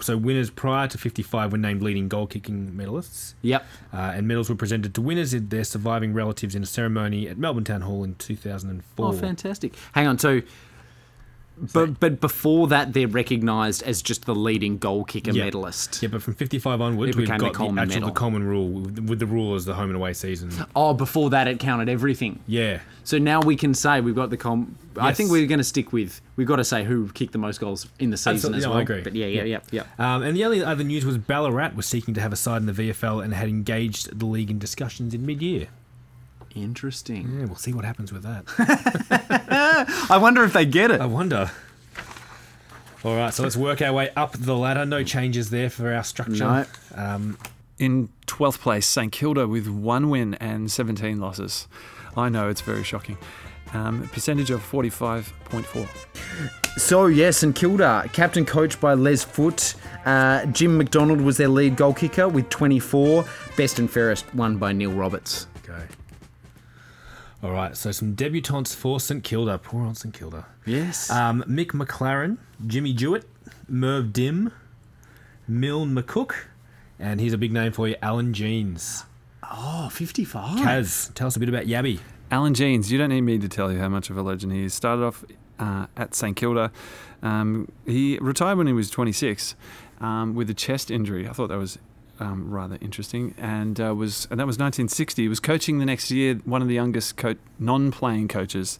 So 0.00 0.16
winners 0.16 0.50
prior 0.50 0.88
to 0.88 0.96
55 0.96 1.52
were 1.52 1.58
named 1.58 1.82
leading 1.82 2.08
goal 2.08 2.26
kicking 2.26 2.72
medalists. 2.72 3.34
Yep. 3.42 3.66
Uh, 3.92 3.96
and 4.14 4.26
medals 4.26 4.48
were 4.48 4.54
presented 4.54 4.94
to 4.94 5.02
winners 5.02 5.34
and 5.34 5.50
their 5.50 5.64
surviving 5.64 6.14
relatives 6.14 6.54
in 6.54 6.62
a 6.62 6.66
ceremony 6.66 7.28
at 7.28 7.36
Melbourne 7.36 7.64
Town 7.64 7.82
Hall 7.82 8.04
in 8.04 8.14
2004. 8.14 9.06
Oh, 9.06 9.12
fantastic. 9.12 9.74
Hang 9.92 10.06
on. 10.06 10.18
So, 10.18 10.40
but, 11.72 12.00
but 12.00 12.20
before 12.20 12.66
that, 12.68 12.92
they're 12.92 13.06
recognised 13.08 13.82
as 13.82 14.02
just 14.02 14.24
the 14.24 14.34
leading 14.34 14.78
goal 14.78 15.04
kicker 15.04 15.30
Yeah. 15.32 15.44
medalist. 15.44 16.02
Yeah, 16.02 16.08
but 16.08 16.22
from 16.22 16.34
55 16.34 16.80
onwards, 16.80 17.10
It 17.10 17.16
we've 17.16 17.28
got 17.28 17.38
the 17.40 17.50
Coleman 17.50 17.82
actual 17.84 18.00
medal. 18.00 18.08
the 18.08 18.14
Coleman 18.18 18.44
rule 18.44 18.68
with, 18.68 19.18
the 19.18 19.26
rule 19.26 19.54
as 19.54 19.64
the 19.64 19.74
home 19.74 19.86
and 19.90 19.96
away 19.96 20.12
season. 20.14 20.50
Oh, 20.74 20.94
before 20.94 21.30
that, 21.30 21.46
it 21.48 21.58
counted 21.58 21.88
everything. 21.88 22.40
Yeah, 22.46 22.80
So 23.04 23.18
now 23.18 23.40
we 23.40 23.56
can 23.56 23.74
say 23.74 24.00
we've 24.00 24.14
got 24.14 24.30
the 24.30 24.36
com. 24.36 24.76
I 24.96 25.12
think 25.12 25.30
we're 25.30 25.46
going 25.46 25.58
to 25.58 25.64
stick 25.64 25.92
with. 25.92 26.20
We've 26.36 26.46
got 26.46 26.56
to 26.56 26.64
say 26.64 26.84
who 26.84 27.08
kicked 27.12 27.32
the 27.32 27.38
most 27.38 27.60
goals 27.60 27.86
in 27.98 28.10
the 28.10 28.16
season 28.16 28.34
Absolutely, 28.54 28.58
as 28.58 28.64
no, 28.64 28.70
well. 28.70 28.78
I 28.78 28.82
agree. 28.82 29.00
But 29.02 29.14
yeah, 29.14 29.26
yeah, 29.26 29.42
yeah, 29.44 29.58
yeah. 29.70 29.82
Um, 29.98 30.22
and 30.22 30.36
the 30.36 30.44
only 30.44 30.62
other 30.64 30.84
news 30.84 31.04
was 31.04 31.18
Ballarat 31.18 31.74
was 31.74 31.86
seeking 31.86 32.14
to 32.14 32.20
have 32.20 32.32
a 32.32 32.36
side 32.36 32.58
in 32.62 32.66
the 32.66 32.72
VFL 32.72 33.22
and 33.24 33.34
had 33.34 33.48
engaged 33.48 34.18
the 34.18 34.26
league 34.26 34.50
in 34.50 34.58
discussions 34.58 35.14
in 35.14 35.24
mid-year. 35.26 35.68
Interesting. 36.54 37.38
Yeah, 37.38 37.46
we'll 37.46 37.56
see 37.56 37.72
what 37.72 37.84
happens 37.84 38.12
with 38.12 38.22
that. 38.24 38.44
I 40.10 40.18
wonder 40.18 40.44
if 40.44 40.52
they 40.52 40.64
get 40.66 40.90
it. 40.90 41.00
I 41.00 41.06
wonder. 41.06 41.50
All 43.04 43.16
right, 43.16 43.32
so 43.34 43.42
let's 43.42 43.56
work 43.56 43.82
our 43.82 43.92
way 43.92 44.10
up 44.14 44.32
the 44.32 44.54
ladder. 44.56 44.84
No 44.84 45.02
changes 45.02 45.50
there 45.50 45.70
for 45.70 45.92
our 45.92 46.04
structure. 46.04 46.44
No. 46.44 46.64
Um, 46.94 47.36
In 47.78 48.10
12th 48.26 48.60
place, 48.60 48.86
St 48.86 49.10
Kilda 49.10 49.48
with 49.48 49.66
one 49.66 50.08
win 50.08 50.34
and 50.34 50.70
17 50.70 51.18
losses. 51.18 51.66
I 52.16 52.28
know 52.28 52.48
it's 52.48 52.60
very 52.60 52.84
shocking. 52.84 53.18
Um, 53.74 54.08
percentage 54.12 54.50
of 54.50 54.60
45.4. 54.60 55.88
So 56.78 57.06
yes, 57.06 57.42
and 57.42 57.54
Kilda, 57.54 58.08
captain 58.12 58.44
coached 58.44 58.80
by 58.80 58.94
Les 58.94 59.24
Foote. 59.24 59.74
Uh, 60.04 60.44
Jim 60.46 60.76
McDonald 60.76 61.20
was 61.20 61.38
their 61.38 61.48
lead 61.48 61.76
goal 61.76 61.94
kicker 61.94 62.28
with 62.28 62.48
24. 62.50 63.24
Best 63.56 63.78
and 63.78 63.90
fairest 63.90 64.32
won 64.34 64.58
by 64.58 64.72
Neil 64.72 64.92
Roberts. 64.92 65.46
Okay. 67.42 67.48
All 67.48 67.52
right, 67.52 67.76
so 67.76 67.90
some 67.90 68.14
debutantes 68.14 68.74
for 68.74 69.00
St 69.00 69.22
Kilda. 69.24 69.58
Poor 69.58 69.86
old 69.86 69.96
St 69.96 70.14
Kilda. 70.14 70.46
Yes. 70.64 71.10
Um, 71.10 71.42
Mick 71.48 71.68
McLaren, 71.72 72.38
Jimmy 72.66 72.92
Jewett, 72.92 73.24
Merv 73.68 74.12
Dim, 74.12 74.52
Milne 75.48 75.94
McCook, 75.94 76.34
and 76.98 77.20
here's 77.20 77.32
a 77.32 77.38
big 77.38 77.52
name 77.52 77.72
for 77.72 77.88
you, 77.88 77.96
Allan 78.00 78.32
Jeans. 78.32 79.04
oh, 79.50 79.88
55. 79.90 80.58
Kaz, 80.60 81.12
tell 81.14 81.26
us 81.26 81.36
a 81.36 81.40
bit 81.40 81.48
about 81.48 81.64
Yabby. 81.64 81.98
Allan 82.30 82.54
Jeans, 82.54 82.90
you 82.92 82.96
don't 82.98 83.10
need 83.10 83.22
me 83.22 83.38
to 83.38 83.48
tell 83.48 83.72
you 83.72 83.78
how 83.78 83.88
much 83.88 84.08
of 84.08 84.16
a 84.16 84.22
legend 84.22 84.52
he 84.52 84.64
is. 84.64 84.72
Started 84.74 85.04
off 85.04 85.24
uh, 85.58 85.86
at 85.96 86.14
St 86.14 86.36
Kilda. 86.36 86.70
Um, 87.22 87.70
he 87.84 88.18
retired 88.20 88.56
when 88.56 88.66
he 88.66 88.72
was 88.72 88.88
26 88.88 89.54
um, 90.00 90.34
with 90.34 90.48
a 90.48 90.54
chest 90.54 90.90
injury. 90.90 91.28
I 91.28 91.32
thought 91.32 91.48
that 91.48 91.58
was 91.58 91.78
um, 92.22 92.50
rather 92.50 92.78
interesting, 92.80 93.34
and 93.36 93.80
uh, 93.80 93.94
was 93.94 94.26
and 94.30 94.38
that 94.40 94.46
was 94.46 94.56
1960. 94.58 95.22
He 95.22 95.28
was 95.28 95.40
coaching 95.40 95.78
the 95.78 95.84
next 95.86 96.10
year, 96.10 96.36
one 96.44 96.62
of 96.62 96.68
the 96.68 96.74
youngest 96.74 97.16
co- 97.16 97.34
non-playing 97.58 98.28
coaches. 98.28 98.78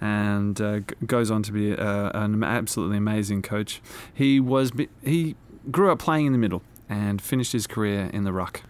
And 0.00 0.60
uh, 0.60 0.80
g- 0.80 0.94
goes 1.06 1.30
on 1.30 1.42
to 1.44 1.52
be 1.52 1.72
uh, 1.72 2.10
an 2.14 2.42
absolutely 2.44 2.98
amazing 2.98 3.42
coach. 3.42 3.80
He 4.12 4.38
was 4.40 4.72
he 5.02 5.36
grew 5.70 5.90
up 5.90 5.98
playing 5.98 6.26
in 6.26 6.32
the 6.32 6.38
middle 6.38 6.62
and 6.88 7.22
finished 7.22 7.52
his 7.52 7.66
career 7.66 8.10
in 8.12 8.24
the 8.24 8.32
ruck. 8.32 8.62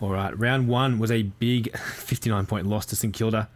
All 0.00 0.10
right, 0.10 0.38
round 0.38 0.68
one 0.68 0.98
was 0.98 1.10
a 1.10 1.22
big 1.22 1.74
59 1.78 2.46
point 2.46 2.66
loss 2.66 2.84
to 2.86 2.96
St 2.96 3.14
Kilda. 3.14 3.48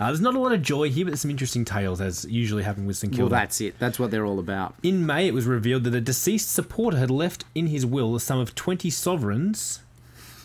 Uh, 0.00 0.06
there's 0.06 0.20
not 0.20 0.34
a 0.34 0.38
lot 0.38 0.52
of 0.52 0.62
joy 0.62 0.88
here, 0.90 1.04
but 1.04 1.10
there's 1.10 1.22
some 1.22 1.30
interesting 1.30 1.64
tales, 1.64 2.00
as 2.00 2.24
usually 2.24 2.62
happen 2.62 2.86
with 2.86 2.96
St 2.96 3.12
Kilda. 3.12 3.24
Well, 3.32 3.40
that's 3.40 3.60
it. 3.60 3.78
That's 3.78 3.98
what 3.98 4.10
they're 4.10 4.24
all 4.24 4.38
about. 4.38 4.74
In 4.82 5.04
May, 5.04 5.26
it 5.26 5.34
was 5.34 5.44
revealed 5.46 5.84
that 5.84 5.94
a 5.94 6.00
deceased 6.00 6.52
supporter 6.52 6.98
had 6.98 7.10
left 7.10 7.44
in 7.54 7.66
his 7.66 7.84
will 7.84 8.14
a 8.14 8.20
sum 8.20 8.38
of 8.38 8.54
20 8.54 8.90
sovereigns 8.90 9.80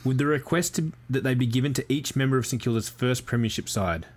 with 0.04 0.18
the 0.18 0.26
request 0.26 0.76
to, 0.76 0.92
that 1.10 1.24
they 1.24 1.36
be 1.36 1.46
given 1.46 1.74
to 1.76 1.86
each 1.92 2.16
member 2.16 2.38
of 2.38 2.48
St 2.48 2.62
Kilda's 2.62 2.90
first 2.90 3.26
premiership 3.26 3.70
side. 3.70 4.08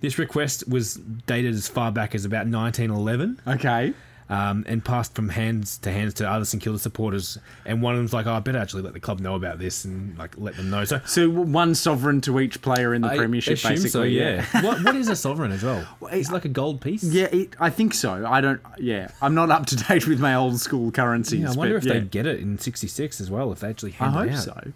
This 0.00 0.18
request 0.18 0.68
was 0.68 0.94
dated 0.94 1.54
as 1.54 1.66
far 1.66 1.90
back 1.90 2.14
as 2.14 2.24
about 2.24 2.46
1911 2.46 3.40
Okay. 3.46 3.94
Um, 4.30 4.64
and 4.66 4.84
passed 4.84 5.14
from 5.14 5.30
hands 5.30 5.78
to 5.78 5.90
hands 5.90 6.14
to 6.14 6.28
other 6.30 6.44
St 6.44 6.62
Kilda 6.62 6.78
supporters. 6.78 7.38
And 7.64 7.82
one 7.82 7.94
of 7.94 7.98
them's 7.98 8.12
like, 8.12 8.26
oh, 8.26 8.32
I 8.32 8.40
better 8.40 8.58
actually 8.58 8.82
let 8.82 8.92
the 8.92 9.00
club 9.00 9.20
know 9.20 9.34
about 9.34 9.58
this 9.58 9.84
and 9.84 10.16
like 10.18 10.36
let 10.36 10.56
them 10.56 10.70
know. 10.70 10.84
So 10.84 11.00
So 11.06 11.30
one 11.30 11.74
sovereign 11.74 12.20
to 12.22 12.40
each 12.40 12.60
player 12.60 12.94
in 12.94 13.02
the 13.02 13.08
I 13.08 13.16
premiership, 13.16 13.62
basically. 13.62 13.90
so, 13.90 14.02
yeah. 14.02 14.44
what, 14.62 14.82
what 14.84 14.96
is 14.96 15.08
a 15.08 15.16
sovereign 15.16 15.52
as 15.52 15.62
well? 15.62 15.86
It's 16.12 16.30
like 16.30 16.44
a 16.44 16.50
gold 16.50 16.80
piece? 16.80 17.02
Yeah, 17.02 17.26
it, 17.26 17.54
I 17.58 17.70
think 17.70 17.94
so. 17.94 18.26
I 18.26 18.40
don't. 18.40 18.60
Yeah, 18.78 19.10
I'm 19.22 19.34
not 19.34 19.50
up 19.50 19.66
to 19.66 19.76
date 19.76 20.06
with 20.06 20.20
my 20.20 20.34
old 20.34 20.60
school 20.60 20.90
currencies. 20.90 21.40
Yeah, 21.40 21.50
I 21.50 21.54
wonder 21.54 21.74
but 21.74 21.86
if 21.86 21.94
yeah. 21.94 22.00
they 22.00 22.06
get 22.06 22.26
it 22.26 22.40
in 22.40 22.58
66 22.58 23.20
as 23.20 23.30
well, 23.30 23.52
if 23.52 23.60
they 23.60 23.68
actually 23.68 23.92
I 23.92 24.04
hand 24.04 24.14
hope 24.14 24.26
it 24.26 24.32
out. 24.34 24.38
so. 24.40 24.72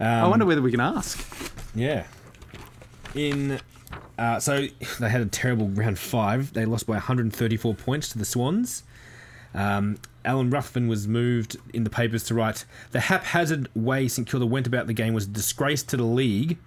I 0.00 0.26
wonder 0.28 0.44
whether 0.44 0.62
we 0.62 0.70
can 0.70 0.80
ask. 0.80 1.24
Yeah. 1.74 2.04
In 3.14 3.60
uh, 4.18 4.40
so 4.40 4.66
they 5.00 5.08
had 5.08 5.20
a 5.20 5.26
terrible 5.26 5.68
round 5.68 5.98
five. 5.98 6.52
They 6.52 6.64
lost 6.64 6.86
by 6.86 6.94
134 6.94 7.74
points 7.74 8.08
to 8.10 8.18
the 8.18 8.24
Swans. 8.24 8.82
Um, 9.54 9.98
Alan 10.24 10.50
Ruffin 10.50 10.88
was 10.88 11.06
moved 11.06 11.56
in 11.72 11.84
the 11.84 11.90
papers 11.90 12.24
to 12.24 12.34
write 12.34 12.64
the 12.90 13.00
haphazard 13.00 13.68
way 13.74 14.08
St 14.08 14.28
Kilda 14.28 14.46
went 14.46 14.66
about 14.66 14.88
the 14.88 14.92
game 14.92 15.14
was 15.14 15.26
a 15.26 15.28
disgrace 15.28 15.82
to 15.84 15.96
the 15.96 16.02
league. 16.04 16.58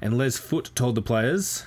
And 0.00 0.16
Les 0.16 0.36
Foote 0.36 0.70
told 0.76 0.94
the 0.94 1.02
players, 1.02 1.64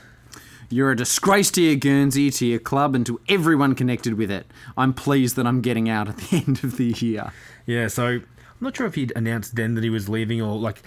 You're 0.69 0.91
a 0.91 0.95
disgrace 0.95 1.51
to 1.51 1.61
your 1.61 1.75
Guernsey, 1.75 2.31
to 2.31 2.45
your 2.45 2.59
club, 2.59 2.95
and 2.95 3.05
to 3.05 3.19
everyone 3.27 3.75
connected 3.75 4.13
with 4.13 4.31
it. 4.31 4.45
I'm 4.77 4.93
pleased 4.93 5.35
that 5.35 5.45
I'm 5.45 5.59
getting 5.59 5.89
out 5.89 6.07
at 6.07 6.17
the 6.17 6.37
end 6.47 6.63
of 6.63 6.77
the 6.77 6.95
year. 6.97 7.33
yeah. 7.65 7.87
So 7.89 8.05
I'm 8.05 8.25
not 8.61 8.77
sure 8.77 8.87
if 8.87 8.95
he'd 8.95 9.11
announced 9.15 9.55
then 9.55 9.75
that 9.75 9.83
he 9.83 9.89
was 9.89 10.07
leaving 10.07 10.41
or 10.41 10.57
like 10.57 10.83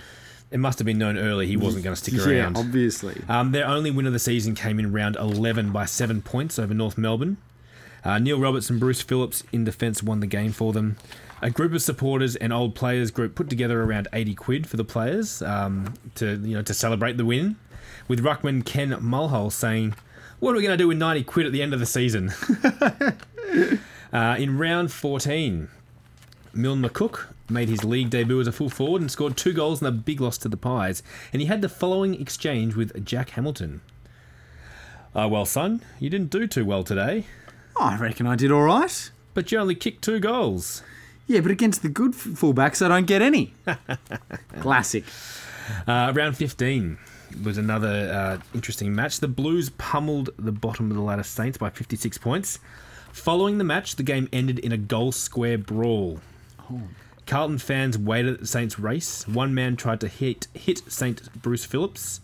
it 0.51 0.59
must 0.59 0.79
have 0.79 0.87
been 0.87 0.99
known 0.99 1.19
early 1.19 1.47
he 1.47 1.57
wasn't 1.57 1.85
going 1.85 1.95
to 1.95 2.01
stick 2.01 2.15
around. 2.27 2.55
Yeah, 2.55 2.61
obviously. 2.61 3.23
Um, 3.29 3.53
their 3.53 3.67
only 3.67 3.91
win 3.91 4.07
of 4.07 4.13
the 4.13 4.19
season 4.19 4.55
came 4.55 4.79
in 4.79 4.93
round 4.93 5.17
11 5.17 5.73
by 5.73 5.85
seven 5.85 6.23
points 6.23 6.59
over 6.59 6.73
North 6.75 6.97
Melbourne. 6.97 7.37
Uh, 8.05 8.19
Neil 8.19 8.39
Roberts 8.39 8.69
and 8.69 8.79
Bruce 8.79 9.01
Phillips 9.01 9.43
in 9.51 9.65
defence 9.65 10.03
won 10.03 10.21
the 10.21 10.27
game 10.27 10.53
for 10.53 10.73
them. 10.73 10.97
A 11.41 11.51
group 11.51 11.73
of 11.73 11.83
supporters 11.83 12.37
and 12.37 12.53
old 12.53 12.75
players 12.75 13.11
group 13.11 13.35
put 13.35 13.49
together 13.51 13.83
around 13.83 14.09
80 14.13 14.35
quid 14.35 14.67
for 14.67 14.77
the 14.77 14.85
players 14.85 15.43
um, 15.43 15.95
to 16.15 16.37
you 16.37 16.55
know 16.57 16.63
to 16.63 16.75
celebrate 16.75 17.17
the 17.17 17.25
win, 17.25 17.57
with 18.09 18.23
ruckman 18.23 18.65
Ken 18.65 18.97
Mulhall 19.01 19.51
saying, 19.51 19.95
"What 20.39 20.53
are 20.53 20.57
we 20.57 20.63
going 20.63 20.77
to 20.77 20.83
do 20.83 20.89
with 20.89 20.99
90 20.99 21.25
quid 21.25 21.47
at 21.47 21.53
the 21.53 21.63
end 21.63 21.75
of 21.75 21.81
the 21.81 21.87
season?" 21.87 22.33
uh, 24.13 24.37
in 24.39 24.57
round 24.59 24.93
14, 24.93 25.69
Milne 26.55 26.83
McCook 26.83 27.27
made 27.49 27.69
his 27.69 27.85
league 27.85 28.11
debut 28.11 28.41
as 28.41 28.47
a 28.47 28.53
full 28.53 28.71
forward 28.71 29.01
and 29.03 29.11
scored 29.11 29.37
two 29.37 29.53
goals 29.53 29.81
in 29.81 29.87
a 29.87 29.93
big 29.93 30.21
loss 30.21 30.39
to 30.39 30.49
the 30.49 30.57
Pies. 30.57 31.03
And 31.33 31.43
he 31.43 31.47
had 31.47 31.61
the 31.63 31.69
following 31.69 32.21
exchange 32.21 32.75
with 32.75 33.05
Jack 33.05 33.31
Hamilton. 33.31 33.81
Uh, 35.15 35.29
well, 35.31 35.45
son, 35.47 35.81
you 36.01 36.11
didn't 36.11 36.31
do 36.31 36.47
too 36.47 36.65
well 36.65 36.83
today, 36.85 37.25
Oh, 37.77 37.85
I 37.87 37.97
reckon 37.99 38.27
I 38.27 38.37
did 38.37 38.51
all 38.53 38.63
right. 38.63 39.11
but 39.35 39.51
you 39.53 39.59
only 39.59 39.75
kicked 39.75 40.03
two 40.03 40.21
goals. 40.21 40.83
Yeah, 41.27 41.41
but 41.41 41.51
against 41.51 41.83
the 41.83 41.89
good 41.89 42.13
fullbacks, 42.13 42.85
I 42.85 42.89
don't 42.89 43.07
get 43.07 43.23
any. 43.23 43.55
Classic. 44.61 45.05
Uh, 45.87 46.13
round 46.15 46.37
15 46.37 46.99
was 47.43 47.59
another 47.59 47.89
uh, 48.13 48.39
interesting 48.55 48.95
match. 48.95 49.21
The 49.21 49.29
Blues 49.29 49.71
pummeled 49.71 50.31
the 50.39 50.53
bottom 50.53 50.91
of 50.91 50.97
the 50.97 51.03
ladder 51.03 51.23
Saints 51.23 51.59
by 51.59 51.71
56 51.71 52.19
points. 52.19 52.59
Following 53.13 53.59
the 53.59 53.65
match, 53.65 53.97
the 53.97 54.03
game 54.03 54.29
ended 54.33 54.59
in 54.59 54.73
a 54.73 54.77
goal 54.77 55.13
square 55.13 55.59
brawl. 55.59 56.21
Carlton 57.27 57.59
fans 57.59 57.97
waited 57.97 58.35
at 58.35 58.41
the 58.41 58.47
Saints 58.47 58.79
race. 58.79 59.27
One 59.27 59.55
man 59.55 59.77
tried 59.77 60.01
to 60.01 60.09
hit 60.09 60.47
hit 60.55 60.83
Saint 60.89 61.33
Bruce 61.41 61.65
Phillips. 61.65 62.21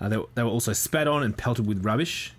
Uh, 0.00 0.08
they, 0.08 0.18
they 0.34 0.42
were 0.42 0.50
also 0.50 0.72
spat 0.72 1.06
on 1.06 1.22
and 1.22 1.36
pelted 1.36 1.66
with 1.66 1.84
rubbish. 1.84 2.32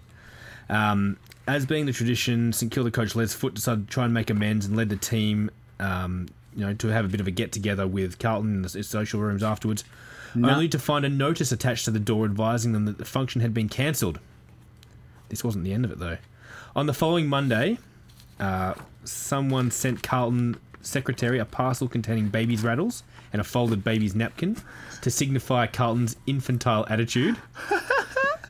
Um, 0.70 1.18
as 1.48 1.66
being 1.66 1.86
the 1.86 1.94
tradition, 1.94 2.54
St 2.54 2.72
Kilda 2.72 2.92
coach 2.92 3.16
Les 3.16 3.34
Foote 3.34 3.54
decided 3.56 3.88
to 3.88 3.94
try 3.94 4.06
and 4.06 4.14
make 4.14 4.30
amends 4.30 4.66
and 4.66 4.76
led 4.76 4.90
the 4.90 4.96
team, 4.96 5.52
um, 5.80 6.28
you 6.56 6.66
know, 6.66 6.74
to 6.74 6.88
have 6.88 7.06
a 7.06 7.08
bit 7.08 7.20
of 7.20 7.28
a 7.28 7.32
get 7.32 7.52
together 7.52 7.88
with 7.88 8.20
Carlton 8.20 8.56
in 8.56 8.62
the 8.62 8.84
social 8.84 9.20
rooms 9.20 9.44
afterwards, 9.44 9.84
only 10.36 10.70
to 10.70 10.80
find 10.80 11.04
a 11.06 11.10
notice 11.10 11.52
attached 11.52 11.86
to 11.86 11.92
the 11.92 12.00
door 12.00 12.26
advising 12.26 12.72
them 12.74 12.86
that 12.86 12.98
the 12.98 13.06
function 13.06 13.42
had 13.42 13.54
been 13.54 13.70
cancelled. 13.70 14.20
This 15.30 15.44
wasn't 15.44 15.64
the 15.64 15.74
end 15.74 15.86
of 15.86 15.92
it 15.92 16.00
though. 16.00 16.18
On 16.76 16.86
the 16.86 16.94
following 16.94 17.28
Monday, 17.28 17.78
uh, 18.40 18.74
someone 19.04 19.72
sent 19.72 20.04
Carlton 20.04 20.58
secretary 20.86 21.40
a 21.40 21.46
parcel 21.46 21.88
containing 21.88 22.30
baby's 22.30 22.64
rattles 22.64 23.04
and 23.34 23.40
a 23.40 23.44
folded 23.44 23.84
baby's 23.84 24.16
napkin 24.16 24.58
to 25.02 25.10
signify 25.12 25.68
Carlton's 25.68 26.16
infantile 26.28 26.86
attitude. 26.90 27.38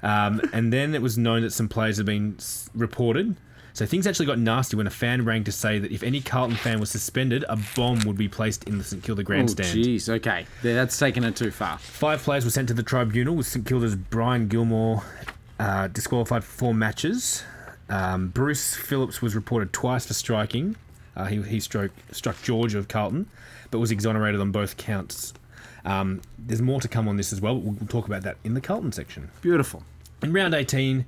Um, 0.03 0.41
and 0.51 0.73
then 0.73 0.95
it 0.95 1.01
was 1.03 1.15
known 1.17 1.43
that 1.43 1.51
some 1.53 1.69
players 1.69 1.97
had 1.97 2.07
been 2.07 2.33
s- 2.39 2.71
reported. 2.73 3.35
So 3.73 3.85
things 3.85 4.07
actually 4.07 4.25
got 4.25 4.39
nasty 4.39 4.75
when 4.75 4.87
a 4.87 4.89
fan 4.89 5.23
rang 5.25 5.43
to 5.43 5.51
say 5.51 5.77
that 5.77 5.91
if 5.91 6.01
any 6.01 6.21
Carlton 6.21 6.57
fan 6.57 6.79
was 6.79 6.89
suspended, 6.89 7.45
a 7.47 7.57
bomb 7.75 7.99
would 8.07 8.17
be 8.17 8.27
placed 8.27 8.63
in 8.63 8.79
the 8.79 8.83
St 8.83 9.03
Kilda 9.03 9.21
Oh, 9.21 9.25
grandstand. 9.25 9.69
jeez. 9.77 10.09
Okay. 10.09 10.47
Yeah, 10.63 10.73
that's 10.73 10.97
taken 10.97 11.23
it 11.23 11.35
too 11.35 11.51
far. 11.51 11.77
Five 11.77 12.23
players 12.23 12.43
were 12.45 12.49
sent 12.49 12.67
to 12.69 12.73
the 12.73 12.81
tribunal, 12.81 13.35
with 13.35 13.45
St 13.45 13.63
Kilda's 13.63 13.95
Brian 13.95 14.47
Gilmore 14.47 15.03
uh, 15.59 15.87
disqualified 15.89 16.43
for 16.43 16.51
four 16.51 16.73
matches. 16.73 17.43
Um, 17.87 18.29
Bruce 18.29 18.73
Phillips 18.73 19.21
was 19.21 19.35
reported 19.35 19.71
twice 19.71 20.07
for 20.07 20.15
striking. 20.15 20.75
Uh, 21.15 21.25
he 21.25 21.41
he 21.41 21.59
struck, 21.59 21.91
struck 22.11 22.41
George 22.41 22.75
of 22.75 22.87
Carlton, 22.87 23.27
but 23.69 23.79
was 23.79 23.91
exonerated 23.91 24.39
on 24.39 24.51
both 24.51 24.77
counts. 24.77 25.33
Um, 25.83 26.21
there's 26.37 26.61
more 26.61 26.79
to 26.79 26.87
come 26.87 27.07
on 27.07 27.17
this 27.17 27.33
as 27.33 27.41
well, 27.41 27.55
but 27.55 27.63
we'll, 27.63 27.73
we'll 27.73 27.87
talk 27.87 28.07
about 28.07 28.23
that 28.23 28.37
in 28.43 28.53
the 28.53 28.61
Carlton 28.61 28.91
section. 28.91 29.29
Beautiful. 29.41 29.83
In 30.21 30.31
round 30.31 30.53
18, 30.53 31.05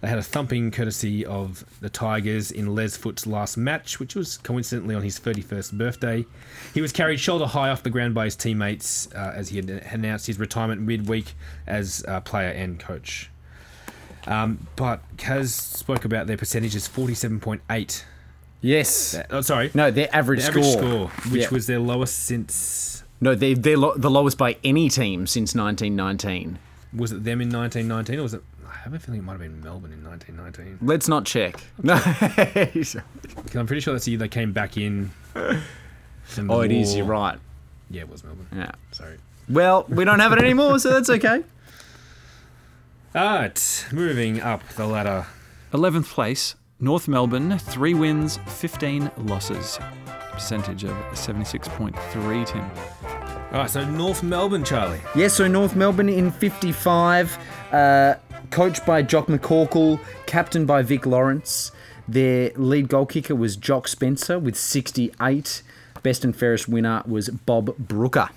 they 0.00 0.08
had 0.08 0.18
a 0.18 0.22
thumping 0.22 0.70
courtesy 0.70 1.24
of 1.24 1.64
the 1.80 1.88
Tigers 1.88 2.50
in 2.50 2.74
Les 2.74 2.96
Foote's 2.96 3.26
last 3.26 3.56
match, 3.56 3.98
which 4.00 4.14
was 4.14 4.36
coincidentally 4.38 4.94
on 4.94 5.02
his 5.02 5.18
31st 5.18 5.72
birthday. 5.78 6.26
He 6.74 6.80
was 6.80 6.92
carried 6.92 7.20
shoulder 7.20 7.46
high 7.46 7.70
off 7.70 7.82
the 7.82 7.90
ground 7.90 8.14
by 8.14 8.26
his 8.26 8.36
teammates 8.36 9.08
uh, 9.14 9.32
as 9.34 9.48
he 9.48 9.56
had 9.56 9.70
announced 9.70 10.26
his 10.26 10.38
retirement 10.38 10.82
midweek 10.82 11.34
as 11.66 12.04
uh, 12.06 12.20
player 12.20 12.50
and 12.50 12.78
coach. 12.78 13.30
Um, 14.26 14.66
but 14.76 15.00
Kaz 15.16 15.48
spoke 15.48 16.04
about 16.04 16.26
their 16.26 16.36
percentages 16.36 16.88
47.8. 16.88 18.04
Yes. 18.64 19.14
Oh, 19.30 19.42
sorry. 19.42 19.70
No, 19.74 19.90
their 19.90 20.08
average, 20.10 20.40
the 20.40 20.46
average 20.48 20.64
score. 20.64 20.82
score, 20.82 21.08
which 21.30 21.42
Yeah. 21.42 21.48
was 21.50 21.66
their 21.66 21.78
lowest 21.78 22.18
since. 22.20 23.04
No, 23.20 23.34
they, 23.34 23.52
they're 23.54 23.76
lo- 23.76 23.94
the 23.96 24.10
lowest 24.10 24.38
by 24.38 24.56
any 24.64 24.88
team 24.88 25.26
since 25.26 25.54
1919. 25.54 26.58
Was 26.96 27.12
it 27.12 27.24
them 27.24 27.40
in 27.42 27.50
1919 27.50 28.18
or 28.18 28.22
was 28.22 28.34
it. 28.34 28.42
I 28.66 28.76
have 28.84 28.94
a 28.94 28.98
feeling 28.98 29.20
it 29.20 29.24
might 29.24 29.32
have 29.32 29.40
been 29.40 29.60
Melbourne 29.62 29.92
in 29.92 30.02
1919. 30.04 30.78
Let's 30.86 31.08
not 31.08 31.24
check. 31.26 31.62
No. 31.82 31.98
'Cause 31.98 32.96
I'm 33.54 33.66
pretty 33.66 33.80
sure 33.80 33.92
that's 33.94 34.04
the 34.06 34.12
year 34.12 34.18
they 34.18 34.28
came 34.28 34.52
back 34.52 34.76
in. 34.78 35.10
from 36.24 36.46
the 36.46 36.54
oh, 36.54 36.60
it 36.62 36.72
is. 36.72 36.88
war. 36.90 36.96
You're 36.98 37.06
right. 37.06 37.38
Yeah, 37.90 38.00
it 38.02 38.08
was 38.08 38.24
Melbourne. 38.24 38.46
Yeah. 38.54 38.70
Sorry. 38.92 39.18
Well, 39.48 39.84
we 39.90 40.04
don't 40.06 40.20
have 40.20 40.32
it 40.32 40.38
anymore, 40.38 40.78
so 40.78 40.90
that's 40.90 41.10
okay. 41.10 41.42
Alright, 43.14 43.86
moving 43.92 44.40
up 44.40 44.66
the 44.70 44.86
ladder. 44.86 45.26
11th 45.72 46.06
place, 46.08 46.54
North 46.80 47.08
Melbourne, 47.08 47.58
3 47.58 47.94
wins, 47.94 48.38
15 48.46 49.10
losses. 49.18 49.78
Percentage 50.32 50.84
of 50.84 50.90
76.3, 51.12 52.46
Tim. 52.46 52.70
Alright, 53.52 53.70
so 53.70 53.88
North 53.88 54.22
Melbourne, 54.22 54.64
Charlie. 54.64 55.00
Yes, 55.14 55.34
so 55.34 55.46
North 55.46 55.76
Melbourne 55.76 56.08
in 56.08 56.32
55, 56.32 57.38
uh, 57.72 58.14
coached 58.50 58.84
by 58.84 59.02
Jock 59.02 59.26
McCorkell, 59.28 60.00
captained 60.26 60.66
by 60.66 60.82
Vic 60.82 61.06
Lawrence. 61.06 61.70
Their 62.08 62.50
lead 62.56 62.88
goal 62.88 63.06
kicker 63.06 63.36
was 63.36 63.56
Jock 63.56 63.86
Spencer 63.86 64.38
with 64.38 64.56
68. 64.56 65.62
Best 66.02 66.24
and 66.24 66.36
fairest 66.36 66.68
winner 66.68 67.02
was 67.06 67.28
Bob 67.28 67.76
Brooker. 67.78 68.28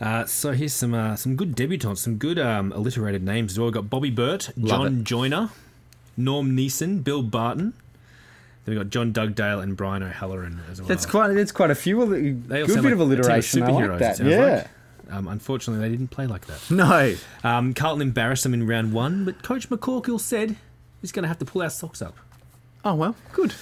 Uh, 0.00 0.24
so 0.26 0.52
here's 0.52 0.72
some 0.72 0.94
uh, 0.94 1.16
some 1.16 1.36
good 1.36 1.56
debutants, 1.56 1.98
some 1.98 2.16
good 2.16 2.38
um, 2.38 2.72
alliterated 2.72 3.22
names 3.22 3.52
as 3.52 3.58
well. 3.58 3.66
We've 3.66 3.74
got 3.74 3.90
Bobby 3.90 4.10
Burt, 4.10 4.50
John 4.62 5.00
it. 5.00 5.04
Joyner, 5.04 5.50
Norm 6.16 6.56
Neeson, 6.56 7.02
Bill 7.02 7.22
Barton. 7.22 7.74
Then 8.64 8.74
we've 8.74 8.78
got 8.78 8.90
John 8.90 9.12
Dugdale 9.12 9.62
and 9.62 9.76
Brian 9.76 10.02
O'Halloran 10.02 10.60
as 10.70 10.80
well. 10.80 10.88
That's 10.88 11.06
quite 11.06 11.32
that's 11.34 11.52
quite 11.52 11.70
a 11.70 11.74
few. 11.74 12.04
They 12.06 12.64
Good 12.64 12.66
bit 12.66 12.68
like 12.68 12.68
of 12.68 12.76
a 12.76 12.80
team 12.90 13.00
alliteration. 13.00 13.62
I 13.62 13.70
like 13.70 13.98
that. 13.98 14.20
Yeah. 14.20 14.38
like. 14.38 14.66
Um, 15.10 15.26
unfortunately, 15.26 15.86
they 15.86 15.90
didn't 15.94 16.10
play 16.12 16.26
like 16.26 16.46
that. 16.46 16.70
No. 16.70 17.14
Um, 17.42 17.74
Carlton 17.74 18.02
embarrassed 18.02 18.44
them 18.44 18.54
in 18.54 18.66
round 18.66 18.92
one, 18.92 19.24
but 19.24 19.42
Coach 19.42 19.68
McCorkell 19.68 20.20
said 20.20 20.56
he's 21.00 21.10
going 21.10 21.24
to 21.24 21.28
have 21.28 21.38
to 21.40 21.44
pull 21.44 21.62
our 21.62 21.70
socks 21.70 22.00
up. 22.00 22.16
Oh 22.84 22.94
well, 22.94 23.16
good. 23.32 23.54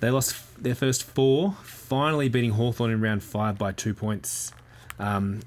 They 0.00 0.10
lost 0.10 0.62
their 0.62 0.74
first 0.74 1.02
four, 1.02 1.56
finally 1.62 2.28
beating 2.28 2.52
Hawthorn 2.52 2.90
in 2.90 3.00
round 3.00 3.22
five 3.22 3.58
by 3.58 3.72
two 3.72 3.94
points. 3.94 4.52
Um, 4.98 5.40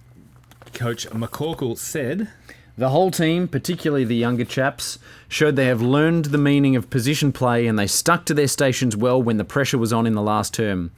Coach 0.73 1.09
McCorkell 1.09 1.77
said, 1.77 2.29
The 2.77 2.89
whole 2.89 3.09
team, 3.09 3.47
particularly 3.47 4.03
the 4.03 4.17
younger 4.17 4.43
chaps, 4.43 4.99
showed 5.29 5.55
they 5.55 5.67
have 5.67 5.81
learned 5.81 6.25
the 6.25 6.37
meaning 6.37 6.75
of 6.75 6.89
position 6.89 7.31
play 7.31 7.67
and 7.67 7.79
they 7.79 7.87
stuck 7.87 8.25
to 8.25 8.33
their 8.33 8.49
stations 8.49 8.97
well 8.97 9.21
when 9.21 9.37
the 9.37 9.45
pressure 9.45 9.77
was 9.77 9.93
on 9.93 10.05
in 10.05 10.13
the 10.13 10.21
last 10.21 10.53
term. 10.53 10.91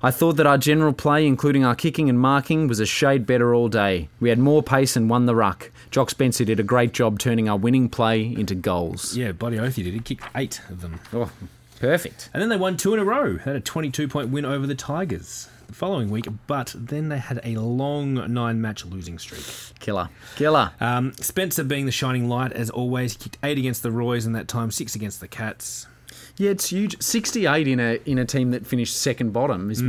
I 0.00 0.12
thought 0.12 0.36
that 0.36 0.46
our 0.46 0.58
general 0.58 0.92
play, 0.92 1.26
including 1.26 1.64
our 1.64 1.74
kicking 1.74 2.08
and 2.08 2.20
marking, 2.20 2.68
was 2.68 2.78
a 2.78 2.86
shade 2.86 3.26
better 3.26 3.52
all 3.52 3.68
day. 3.68 4.08
We 4.20 4.28
had 4.28 4.38
more 4.38 4.62
pace 4.62 4.94
and 4.94 5.10
won 5.10 5.26
the 5.26 5.34
ruck. 5.34 5.72
Jock 5.90 6.10
Spencer 6.10 6.44
did 6.44 6.60
a 6.60 6.62
great 6.62 6.92
job 6.92 7.18
turning 7.18 7.48
our 7.48 7.56
winning 7.56 7.88
play 7.88 8.22
into 8.22 8.54
goals. 8.54 9.16
"Yeah, 9.16 9.32
bloody 9.32 9.58
oath 9.58 9.74
he 9.74 9.82
did. 9.82 9.94
He 9.94 9.98
kicked 10.00 10.22
eight 10.36 10.60
of 10.70 10.82
them." 10.82 11.00
Oh, 11.12 11.30
perfect. 11.80 12.30
And 12.32 12.40
then 12.40 12.48
they 12.48 12.56
won 12.56 12.76
two 12.76 12.94
in 12.94 13.00
a 13.00 13.04
row. 13.04 13.32
They 13.38 13.42
had 13.42 13.56
a 13.56 13.60
22 13.60 14.06
point 14.06 14.28
win 14.28 14.44
over 14.44 14.68
the 14.68 14.76
Tigers 14.76 15.48
the 15.68 15.74
following 15.74 16.10
week, 16.10 16.26
but 16.46 16.74
then 16.76 17.08
they 17.08 17.18
had 17.18 17.40
a 17.44 17.60
long 17.60 18.32
nine 18.32 18.60
match 18.60 18.84
losing 18.84 19.18
streak. 19.18 19.44
Killer. 19.78 20.08
Killer. 20.34 20.72
Um, 20.80 21.12
Spencer 21.14 21.62
being 21.62 21.86
the 21.86 21.92
shining 21.92 22.28
light 22.28 22.52
as 22.52 22.70
always, 22.70 23.16
kicked 23.16 23.38
eight 23.42 23.58
against 23.58 23.82
the 23.82 23.92
Roys 23.92 24.26
in 24.26 24.32
that 24.32 24.48
time, 24.48 24.70
six 24.70 24.94
against 24.94 25.20
the 25.20 25.28
Cats. 25.28 25.86
Yeah, 26.36 26.50
it's 26.50 26.70
huge. 26.70 27.00
68 27.02 27.68
in 27.68 27.80
a 27.80 28.00
in 28.04 28.18
a 28.18 28.24
team 28.24 28.50
that 28.52 28.66
finished 28.66 28.96
second 28.96 29.32
bottom 29.32 29.70
is 29.70 29.82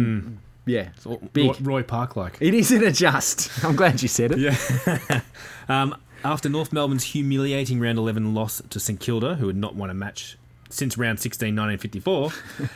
yeah, 0.66 0.90
big. 1.34 1.56
Roy, 1.66 1.82
Park 1.84 2.16
like. 2.16 2.38
It 2.40 2.54
isn't 2.54 2.84
a 2.84 2.92
just. 2.92 3.64
I'm 3.64 3.76
glad 3.76 4.02
you 4.02 4.08
said 4.08 4.34
it. 4.34 4.40
Yeah. 4.40 5.22
um, 5.70 5.96
after 6.24 6.50
North 6.50 6.74
Melbourne's 6.74 7.06
humiliating 7.06 7.80
round 7.80 7.98
11 7.98 8.36
loss 8.36 8.62
to 8.70 8.80
St 8.80 9.00
Kilda, 9.00 9.36
who 9.36 9.48
had 9.48 9.56
not 9.56 9.76
won 9.76 9.90
a 9.90 9.94
match 9.94 10.38
since 10.70 10.98
round 10.98 11.20
16, 11.20 11.56
1954, 11.56 12.32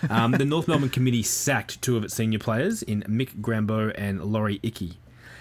um, 0.09 0.31
the 0.31 0.45
North 0.45 0.67
Melbourne 0.67 0.89
committee 0.89 1.23
sacked 1.23 1.81
two 1.81 1.95
of 1.95 2.03
its 2.03 2.13
senior 2.13 2.39
players 2.39 2.81
in 2.83 3.03
Mick 3.03 3.39
Grambeau 3.41 3.93
and 3.95 4.23
Laurie 4.23 4.59
Icke. 4.59 4.95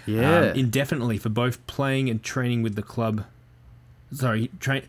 Yeah. 0.05 0.39
um, 0.39 0.43
indefinitely 0.57 1.17
for 1.17 1.29
both 1.29 1.65
playing 1.65 2.09
and 2.09 2.21
training 2.21 2.61
with 2.61 2.75
the 2.75 2.83
club. 2.83 3.25
Sorry, 4.11 4.49
train 4.59 4.83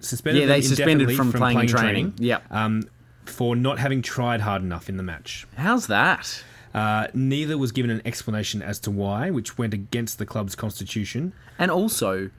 suspended. 0.00 0.42
Yeah, 0.42 0.48
they 0.48 0.62
suspended 0.62 1.08
indefinitely 1.10 1.16
from 1.16 1.32
playing 1.32 1.60
and 1.60 1.68
training. 1.68 2.14
Yeah, 2.18 2.40
um, 2.50 2.82
for 3.24 3.54
not 3.56 3.78
having 3.78 4.02
tried 4.02 4.40
hard 4.40 4.62
enough 4.62 4.88
in 4.88 4.96
the 4.96 5.02
match. 5.02 5.46
How's 5.56 5.86
that? 5.86 6.42
Uh, 6.74 7.08
neither 7.14 7.58
was 7.58 7.72
given 7.72 7.90
an 7.90 8.02
explanation 8.04 8.62
as 8.62 8.78
to 8.80 8.90
why, 8.90 9.30
which 9.30 9.58
went 9.58 9.74
against 9.74 10.18
the 10.18 10.26
club's 10.26 10.54
constitution. 10.54 11.32
And 11.58 11.70
also, 11.70 12.30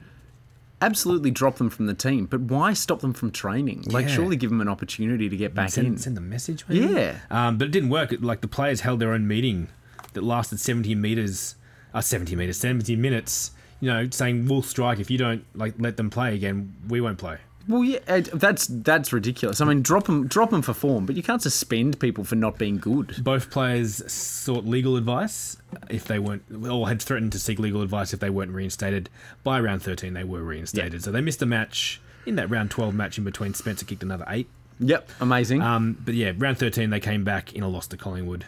absolutely 0.82 1.30
drop 1.30 1.56
them 1.56 1.70
from 1.70 1.86
the 1.86 1.94
team, 1.94 2.26
but 2.26 2.40
why 2.42 2.72
stop 2.74 3.00
them 3.00 3.12
from 3.12 3.30
training? 3.30 3.84
Like, 3.86 4.06
Yeah. 4.08 4.14
surely 4.16 4.36
give 4.36 4.50
them 4.50 4.60
an 4.60 4.68
opportunity 4.68 5.28
to 5.28 5.36
get 5.36 5.54
back 5.54 5.68
in. 5.68 5.70
Send, 5.84 6.00
send 6.00 6.18
a 6.18 6.20
message, 6.20 6.64
maybe? 6.68 6.92
Yeah. 6.92 7.16
Um, 7.30 7.56
but 7.58 7.68
it 7.68 7.70
didn't 7.70 7.88
work. 7.90 8.12
It- 8.12 8.22
Like 8.22 8.40
the 8.40 8.48
players 8.48 8.80
held 8.80 9.00
their 9.00 9.12
own 9.12 9.26
meeting 9.26 9.68
that 10.12 10.22
lasted 10.22 10.60
70 10.60 10.94
meters, 10.94 11.54
uh, 11.94 12.00
70 12.00 12.36
meters, 12.36 12.56
70 12.58 12.96
minutes. 12.96 13.52
You 13.80 13.88
know, 13.88 14.08
saying 14.10 14.46
we'll 14.46 14.62
strike 14.62 15.00
if 15.00 15.10
you 15.10 15.18
don't 15.18 15.44
like 15.54 15.74
let 15.78 15.96
them 15.96 16.08
play 16.10 16.34
again. 16.36 16.72
We 16.88 17.00
won't 17.00 17.18
play. 17.18 17.38
Well, 17.68 17.84
yeah, 17.84 17.98
that's 18.34 18.66
that's 18.66 19.12
ridiculous. 19.12 19.60
I 19.60 19.64
mean, 19.64 19.82
drop 19.82 20.04
them, 20.04 20.26
drop 20.26 20.50
them 20.50 20.62
for 20.62 20.74
form, 20.74 21.06
but 21.06 21.16
you 21.16 21.22
can't 21.22 21.40
suspend 21.42 22.00
people 22.00 22.24
for 22.24 22.34
not 22.34 22.58
being 22.58 22.78
good. 22.78 23.22
Both 23.22 23.50
players 23.50 24.10
sought 24.12 24.64
legal 24.64 24.96
advice 24.96 25.56
if 25.88 26.04
they 26.04 26.18
weren't, 26.18 26.42
or 26.68 26.88
had 26.88 27.00
threatened 27.00 27.32
to 27.32 27.38
seek 27.38 27.58
legal 27.58 27.82
advice 27.82 28.12
if 28.12 28.20
they 28.20 28.30
weren't 28.30 28.52
reinstated. 28.52 29.08
By 29.44 29.60
round 29.60 29.82
13, 29.82 30.12
they 30.14 30.24
were 30.24 30.42
reinstated. 30.42 31.04
So 31.04 31.12
they 31.12 31.20
missed 31.20 31.40
a 31.42 31.46
match 31.46 32.00
in 32.26 32.36
that 32.36 32.50
round 32.50 32.70
12 32.70 32.94
match 32.94 33.18
in 33.18 33.24
between. 33.24 33.54
Spencer 33.54 33.84
kicked 33.84 34.02
another 34.02 34.24
eight. 34.28 34.48
Yep, 34.80 35.10
amazing. 35.20 35.62
Um, 35.62 35.96
but 36.04 36.14
yeah, 36.14 36.32
round 36.36 36.58
13, 36.58 36.90
they 36.90 36.98
came 37.00 37.22
back 37.22 37.52
in 37.52 37.62
a 37.62 37.68
loss 37.68 37.86
to 37.88 37.96
Collingwood. 37.96 38.44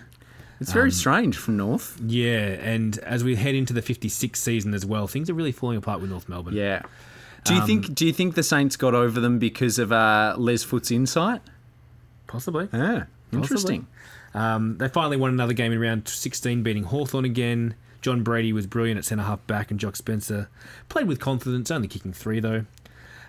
it's 0.60 0.72
very 0.72 0.90
strange 0.90 1.36
from 1.36 1.56
North. 1.56 2.00
Yeah, 2.04 2.38
and 2.38 2.98
as 2.98 3.22
we 3.22 3.36
head 3.36 3.54
into 3.54 3.72
the 3.72 3.82
56th 3.82 4.36
season 4.36 4.74
as 4.74 4.84
well, 4.84 5.06
things 5.06 5.30
are 5.30 5.34
really 5.34 5.52
falling 5.52 5.76
apart 5.76 6.00
with 6.00 6.10
North 6.10 6.28
Melbourne. 6.28 6.54
Yeah. 6.54 6.82
Do 7.44 7.54
you 7.54 7.60
Um, 7.60 7.66
think? 7.66 7.94
Do 7.94 8.06
you 8.06 8.12
think 8.12 8.34
the 8.34 8.42
Saints 8.42 8.76
got 8.76 8.94
over 8.94 9.20
them 9.20 9.38
because 9.38 9.78
of 9.78 9.92
uh, 9.92 10.34
Les 10.38 10.64
Foote's 10.64 10.90
insight? 10.90 11.42
Possibly. 12.26 12.68
Yeah, 12.72 13.04
interesting. 13.32 13.86
Um, 14.34 14.78
they 14.78 14.88
finally 14.88 15.16
won 15.16 15.30
another 15.30 15.52
game 15.52 15.70
in 15.72 15.78
round 15.78 16.08
16, 16.08 16.62
beating 16.64 16.84
Hawthorn 16.84 17.24
again. 17.24 17.74
John 18.00 18.22
Brady 18.22 18.52
was 18.52 18.66
brilliant 18.66 18.98
at 18.98 19.04
centre 19.04 19.22
half 19.24 19.46
back, 19.46 19.70
and 19.70 19.78
Jock 19.78 19.94
Spencer 19.96 20.48
played 20.88 21.06
with 21.06 21.20
confidence, 21.20 21.70
only 21.70 21.86
kicking 21.88 22.12
three 22.12 22.40
though. 22.40 22.64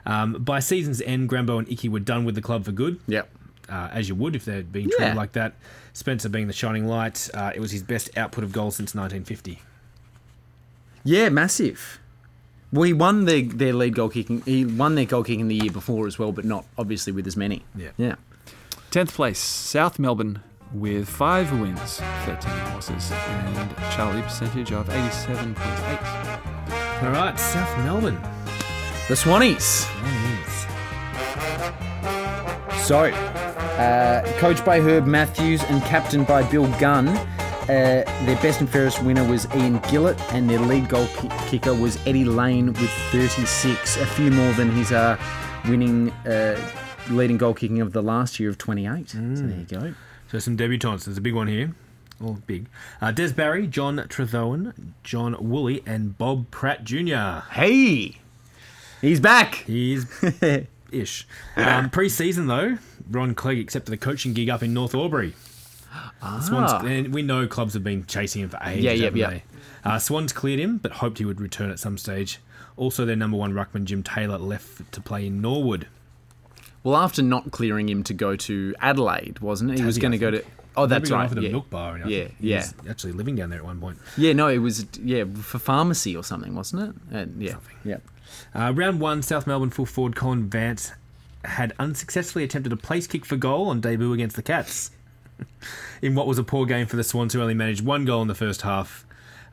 Um, 0.05 0.33
by 0.33 0.59
season's 0.59 1.01
end, 1.01 1.29
Grambeau 1.29 1.59
and 1.59 1.67
Icke 1.67 1.89
were 1.89 1.99
done 1.99 2.25
with 2.25 2.35
the 2.35 2.41
club 2.41 2.65
for 2.65 2.71
good, 2.71 2.99
Yep. 3.07 3.29
uh, 3.69 3.89
as 3.91 4.07
you 4.09 4.15
would 4.15 4.35
if 4.35 4.45
they'd 4.45 4.71
been 4.71 4.83
treated 4.89 4.99
Yeah. 4.99 5.13
like 5.13 5.31
that. 5.33 5.53
Spencer 5.93 6.29
being 6.29 6.47
the 6.47 6.53
shining 6.53 6.87
light, 6.87 7.29
uh, 7.33 7.51
it 7.55 7.59
was 7.59 7.71
his 7.71 7.83
best 7.83 8.09
output 8.17 8.43
of 8.43 8.51
goals 8.51 8.75
since 8.75 8.93
1950. 8.95 9.61
Yeah, 11.03 11.29
massive. 11.29 11.99
Well, 12.71 12.83
he 12.83 12.93
won 12.93 13.25
their, 13.25 13.43
their 13.43 13.73
lead 13.73 13.95
goal 13.95 14.09
kicking. 14.09 14.41
He 14.41 14.65
won 14.65 14.95
their 14.95 15.05
goal 15.05 15.23
kicking 15.23 15.47
the 15.47 15.55
year 15.55 15.71
before 15.71 16.07
as 16.07 16.19
well, 16.19 16.31
but 16.31 16.45
not 16.45 16.65
obviously 16.77 17.13
with 17.13 17.27
as 17.27 17.37
many. 17.37 17.63
Yeah. 17.75 17.91
Yeah. 17.97 18.15
10th 18.91 19.13
place, 19.13 19.39
South 19.39 19.99
Melbourne 19.99 20.41
with 20.73 21.07
five 21.07 21.51
wins, 21.57 21.99
13 22.25 22.51
losses, 22.73 23.11
and 23.11 23.77
Charlie 23.91 24.21
percentage 24.21 24.71
of 24.71 24.87
87.8. 24.89 27.03
All 27.03 27.11
right, 27.11 27.39
South 27.39 27.77
Melbourne. 27.79 28.19
The 29.07 29.15
Swannies. 29.15 29.85
So, 32.85 33.05
uh, 33.05 34.37
coached 34.39 34.65
by 34.65 34.79
Herb 34.79 35.05
Matthews 35.05 35.63
and 35.63 35.81
captained 35.83 36.27
by 36.27 36.43
Bill 36.49 36.67
Gunn, 36.79 37.07
uh, 37.65 38.25
their 38.25 38.35
best 38.41 38.59
and 38.61 38.69
fairest 38.69 39.01
winner 39.03 39.23
was 39.27 39.47
Ian 39.55 39.79
Gillett, 39.81 40.19
and 40.33 40.49
their 40.49 40.59
lead 40.59 40.87
goal 40.89 41.07
ki- 41.17 41.29
kicker 41.47 41.73
was 41.73 41.97
Eddie 42.05 42.25
Lane 42.25 42.67
with 42.67 42.89
36, 43.11 43.97
a 43.97 44.05
few 44.05 44.31
more 44.31 44.51
than 44.53 44.71
his 44.71 44.91
uh, 44.91 45.17
winning 45.67 46.11
uh, 46.27 46.59
leading 47.09 47.37
goal 47.37 47.53
kicking 47.53 47.81
of 47.81 47.91
the 47.93 48.01
last 48.01 48.39
year 48.39 48.49
of 48.49 48.57
28. 48.57 49.09
So 49.09 49.17
there 49.19 49.57
you 49.59 49.65
go. 49.65 49.93
So 50.31 50.39
some 50.39 50.57
debutants. 50.57 51.05
There's 51.05 51.17
a 51.17 51.21
big 51.21 51.33
one 51.33 51.47
here. 51.47 51.73
Oh, 52.23 52.37
big. 52.47 52.67
Uh, 53.01 53.11
Des 53.11 53.33
Barry, 53.33 53.67
John 53.67 54.05
Trevelyan, 54.09 54.93
John 55.03 55.35
Woolley, 55.39 55.83
and 55.85 56.17
Bob 56.17 56.49
Pratt 56.49 56.83
Jr. 56.85 57.41
Hey, 57.51 58.19
he's 59.01 59.19
back. 59.19 59.55
He's 59.67 60.05
ish. 60.91 61.27
Um, 61.57 61.89
pre-season 61.89 62.47
though, 62.47 62.77
Ron 63.09 63.35
Clegg 63.35 63.59
accepted 63.59 63.93
a 63.93 63.97
coaching 63.97 64.33
gig 64.33 64.49
up 64.49 64.63
in 64.63 64.73
North 64.73 64.95
Albury. 64.95 65.33
The 66.21 66.41
Swans, 66.41 66.71
and 66.83 67.13
we 67.13 67.21
know 67.21 67.47
clubs 67.47 67.73
have 67.73 67.83
been 67.83 68.05
chasing 68.05 68.41
him 68.43 68.49
for 68.49 68.59
ages. 68.63 68.83
Yeah, 68.83 68.91
yeah, 68.91 69.09
yeah. 69.13 69.39
Uh, 69.83 69.99
Swans 69.99 70.33
cleared 70.33 70.59
him, 70.59 70.77
but 70.77 70.93
hoped 70.93 71.19
he 71.19 71.25
would 71.25 71.39
return 71.39 71.69
at 71.69 71.79
some 71.79 71.97
stage. 71.97 72.39
Also, 72.77 73.05
their 73.05 73.15
number 73.15 73.37
one 73.37 73.53
ruckman 73.53 73.85
Jim 73.85 74.03
Taylor 74.03 74.37
left 74.37 74.91
to 74.91 75.01
play 75.01 75.27
in 75.27 75.41
Norwood. 75.41 75.87
Well, 76.83 76.95
after 76.97 77.21
not 77.21 77.51
clearing 77.51 77.87
him 77.89 78.03
to 78.03 78.13
go 78.13 78.35
to 78.35 78.75
Adelaide, 78.79 79.39
wasn't 79.39 79.71
it? 79.71 79.79
He 79.79 79.85
was 79.85 79.97
going 79.97 80.11
to 80.11 80.17
go 80.17 80.31
to. 80.31 80.43
Oh, 80.77 80.85
that's 80.87 81.09
right. 81.09 81.25
Offered 81.25 81.41
Yeah. 81.41 81.49
a 81.49 81.51
milk 81.53 81.69
bar. 81.69 81.95
And 81.95 82.09
Yeah, 82.11 82.27
yeah. 82.39 82.67
actually 82.89 83.13
living 83.13 83.35
down 83.35 83.49
there 83.49 83.59
at 83.59 83.65
one 83.65 83.79
point. 83.79 83.97
Yeah, 84.17 84.33
no, 84.33 84.49
it 84.49 84.57
was 84.57 84.85
yeah 85.01 85.23
for 85.41 85.57
pharmacy 85.57 86.15
or 86.15 86.23
something, 86.23 86.53
wasn't 86.53 86.89
it? 87.11 87.15
And 87.15 87.41
yeah, 87.41 87.55
yeah. 87.85 87.97
Uh, 88.53 88.73
round 88.75 88.99
one, 88.99 89.21
South 89.21 89.47
Melbourne 89.47 89.69
full 89.69 89.85
forward 89.85 90.15
Colin 90.15 90.49
Vance 90.49 90.91
had 91.45 91.73
unsuccessfully 91.79 92.43
attempted 92.43 92.73
a 92.73 92.77
place 92.77 93.07
kick 93.07 93.23
for 93.25 93.35
goal 93.37 93.69
on 93.69 93.79
debut 93.79 94.11
against 94.13 94.35
the 94.35 94.41
Cats. 94.43 94.91
In 96.01 96.15
what 96.15 96.27
was 96.27 96.37
a 96.37 96.43
poor 96.43 96.65
game 96.65 96.87
for 96.87 96.95
the 96.95 97.03
Swans, 97.03 97.33
who 97.33 97.41
only 97.41 97.53
managed 97.53 97.83
one 97.85 98.05
goal 98.05 98.21
in 98.21 98.27
the 98.27 98.35
first 98.35 98.61
half, 98.63 99.05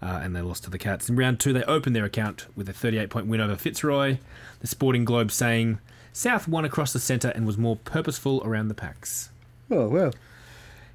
uh, 0.03 0.21
and 0.23 0.35
they 0.35 0.41
lost 0.43 0.65
to 0.65 0.71
the 0.71 0.79
Cats. 0.79 1.09
In 1.09 1.17
round 1.17 1.41
two, 1.41 1.53
they 1.53 1.63
opened 1.65 1.95
their 1.97 2.05
account 2.05 2.47
with 2.57 2.69
a 2.69 2.73
38 2.73 3.11
point 3.11 3.27
win 3.27 3.41
over 3.41 3.57
Fitzroy. 3.57 4.19
The 4.61 4.67
Sporting 4.67 5.05
Globe 5.05 5.31
saying 5.31 5.79
South 6.13 6.47
won 6.49 6.65
across 6.65 6.93
the 6.93 6.99
centre 7.01 7.29
and 7.35 7.47
was 7.47 7.57
more 7.59 7.77
purposeful 7.77 8.43
around 8.45 8.69
the 8.69 8.75
packs. 8.75 9.31
Oh 9.71 9.89
well. 9.89 10.13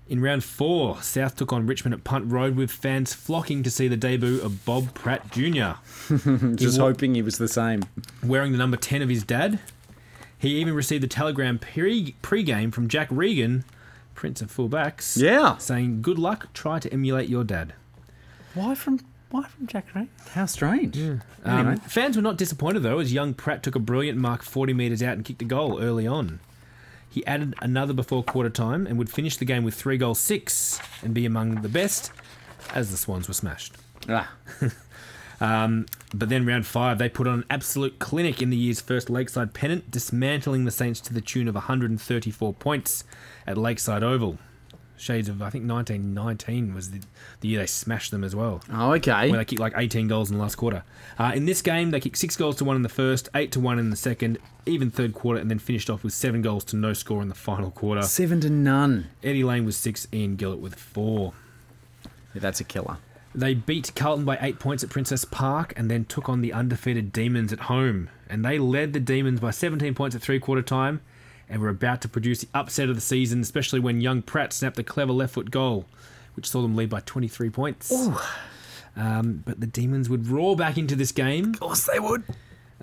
In 0.10 0.21
round 0.21 0.45
four, 0.45 1.02
South 1.02 1.36
took 1.36 1.52
on 1.52 1.65
Richmond 1.67 1.93
at 1.93 2.06
Punt 2.06 2.32
Road 2.32 2.56
with 2.56 2.71
fans 2.71 3.13
flocking 3.13 3.62
to 3.63 3.69
see 3.69 3.89
the 3.89 3.97
debut 3.97 4.39
of 4.39 4.63
Bob 4.63 4.93
Pratt 4.93 5.30
Jr. 5.32 5.80
Just 6.56 6.80
wa- 6.80 6.86
hoping 6.86 7.13
he 7.15 7.21
was 7.21 7.38
the 7.38 7.50
same. 7.50 7.84
wearing 8.23 8.54
the 8.54 8.58
number 8.58 8.78
10 8.78 9.02
of 9.02 9.10
his 9.10 9.26
dad. 9.26 9.60
He 10.38 10.62
even 10.62 10.76
received 10.76 11.04
a 11.04 11.08
telegram 11.08 11.60
pre- 11.60 12.15
pre-game 12.21 12.71
from 12.71 12.88
Jack 12.88 13.10
Regan, 13.12 13.65
Prince 14.17 14.41
of 14.41 14.51
Fullbacks, 14.53 15.15
Yeah. 15.15 15.56
saying, 15.58 16.01
"Good 16.01 16.19
luck. 16.19 16.51
Try 16.53 16.80
to 16.80 16.91
emulate 16.91 17.30
your 17.30 17.45
dad." 17.45 17.73
Why 18.53 18.75
from 18.75 18.99
why 19.30 19.43
from 19.43 19.67
Jack 19.67 19.93
Ray? 19.95 20.08
How 20.34 20.45
strange. 20.47 20.97
Um, 20.97 21.21
Anyway. 21.45 21.75
fans 21.88 22.15
were 22.15 22.21
not 22.21 22.38
disappointed 22.38 22.82
though, 22.84 22.99
as 22.99 23.13
young 23.13 23.34
Pratt 23.34 23.62
took 23.63 23.75
a 23.75 23.80
brilliant 23.80 24.17
mark 24.17 24.41
40 24.43 24.73
metres 24.73 25.03
out 25.03 25.13
and 25.13 25.23
kicked 25.23 25.41
a 25.41 25.45
goal 25.45 25.80
early 25.82 26.08
on. 26.08 26.39
He 27.10 27.25
added 27.27 27.53
another 27.62 27.93
before 27.93 28.23
quarter 28.23 28.49
time 28.49 28.86
and 28.88 28.97
would 28.97 29.10
finish 29.10 29.38
the 29.38 29.45
game 29.45 29.63
with 29.63 29.73
three 29.75 29.97
goals 29.97 30.19
six 30.19 30.80
and 31.03 31.13
be 31.13 31.25
among 31.25 31.62
the 31.62 31.69
best, 31.69 32.12
as 32.73 32.89
the 32.91 32.97
Swans 32.97 33.27
were 33.27 33.34
smashed. 33.34 33.75
Ah, 34.10 34.32
But 35.39 36.30
then 36.30 36.45
round 36.45 36.65
five, 36.65 36.97
they 36.97 37.10
put 37.10 37.28
on 37.28 37.39
an 37.39 37.45
absolute 37.50 38.00
clinic 38.00 38.41
in 38.41 38.50
the 38.50 38.58
year's 38.58 38.82
first 38.82 39.10
Lakeside 39.10 39.54
pennant, 39.54 39.91
dismantling 39.91 40.65
the 40.65 40.71
Saints 40.71 41.02
to 41.02 41.13
the 41.13 41.21
tune 41.21 41.47
of 41.47 41.56
134 41.56 42.54
points 42.54 43.04
at 43.45 43.58
Lakeside 43.58 44.04
Oval. 44.04 44.38
Shades 45.00 45.30
of 45.30 45.43
I 45.43 45.52
think 45.52 45.69
1919 45.69 46.73
was 46.73 46.89
the, 46.89 47.02
the 47.41 47.50
year 47.50 47.60
they 47.60 47.67
smashed 47.67 48.10
them 48.10 48.23
as 48.23 48.36
well. 48.36 48.63
Oh, 48.73 48.93
okay. 48.93 49.30
Where 49.30 49.38
they 49.38 49.45
kicked 49.45 49.62
like 49.62 49.73
18 49.76 50.08
goals 50.08 50.32
in 50.32 50.38
the 50.38 50.41
last 50.41 50.56
quarter. 50.56 50.84
Uh, 51.19 51.34
in 51.36 51.45
this 51.45 51.62
game, 51.62 51.91
they 51.91 52.00
kicked 52.00 52.17
six 52.17 52.36
goals 52.36 52.56
to 52.58 52.65
one 52.65 52.76
in 52.76 52.82
the 52.82 52.89
first, 52.89 53.30
eight 53.36 53.52
to 53.52 53.60
one 53.60 53.78
in 53.78 53.91
the 53.91 53.95
second, 53.95 54.39
even 54.65 54.89
third 54.89 55.13
quarter, 55.13 55.39
and 55.39 55.52
then 55.52 55.60
finished 55.60 55.91
off 55.91 56.04
with 56.04 56.13
seven 56.13 56.41
goals 56.41 56.63
to 56.65 56.76
no 56.76 56.93
score 56.93 57.21
in 57.21 57.30
the 57.30 57.36
final 57.36 57.69
quarter. 57.69 58.02
Seven 58.02 58.41
to 58.41 58.50
none. 58.50 59.08
Eddie 59.23 59.43
Lane 59.43 59.65
was 59.65 59.78
six, 59.78 60.08
Ian 60.12 60.36
Gillett 60.36 60.60
with 60.60 60.73
four. 60.73 61.34
Yeah, 62.34 62.41
that's 62.41 62.60
a 62.60 62.63
killer. 62.63 62.97
They 63.38 63.54
beat 63.54 63.91
Carlton 63.93 64.26
by 64.26 64.39
eight 64.41 64.58
points 64.58 64.84
at 64.84 64.89
Princes 64.89 65.23
Park 65.23 65.71
and 65.78 65.91
then 65.91 66.06
took 66.06 66.28
on 66.28 66.41
the 66.41 66.52
undefeated 66.52 67.13
Demons 67.13 67.54
at 67.54 67.60
home. 67.60 68.10
And 68.28 68.43
they 68.43 68.58
led 68.58 68.93
the 68.93 69.00
Demons 69.00 69.39
by 69.39 69.52
17 69.52 69.93
points 69.93 70.15
at 70.15 70.23
three 70.23 70.39
quarter 70.39 70.63
time 70.63 71.02
and 71.47 71.62
were 71.62 71.69
about 71.69 72.02
to 72.02 72.10
produce 72.10 72.41
the 72.41 72.47
upset 72.56 72.89
of 72.89 72.95
the 72.95 73.02
season, 73.02 73.41
especially 73.41 73.80
when 73.80 74.02
young 74.02 74.23
Pratt 74.23 74.54
snapped 74.54 74.80
a 74.80 74.84
clever 74.84 75.13
left 75.13 75.36
foot 75.36 75.52
goal, 75.52 75.86
which 76.36 76.50
saw 76.50 76.63
them 76.63 76.76
lead 76.76 76.89
by 76.89 77.00
23 77.02 77.52
points. 77.52 78.10
Um, 78.95 79.43
but 79.45 79.60
the 79.60 79.67
Demons 79.67 80.10
would 80.10 80.26
roar 80.26 80.56
back 80.56 80.80
into 80.80 80.95
this 80.95 81.12
game. 81.12 81.54
Of 81.54 81.60
course 81.60 81.86
they 81.86 82.00
would. 82.00 82.23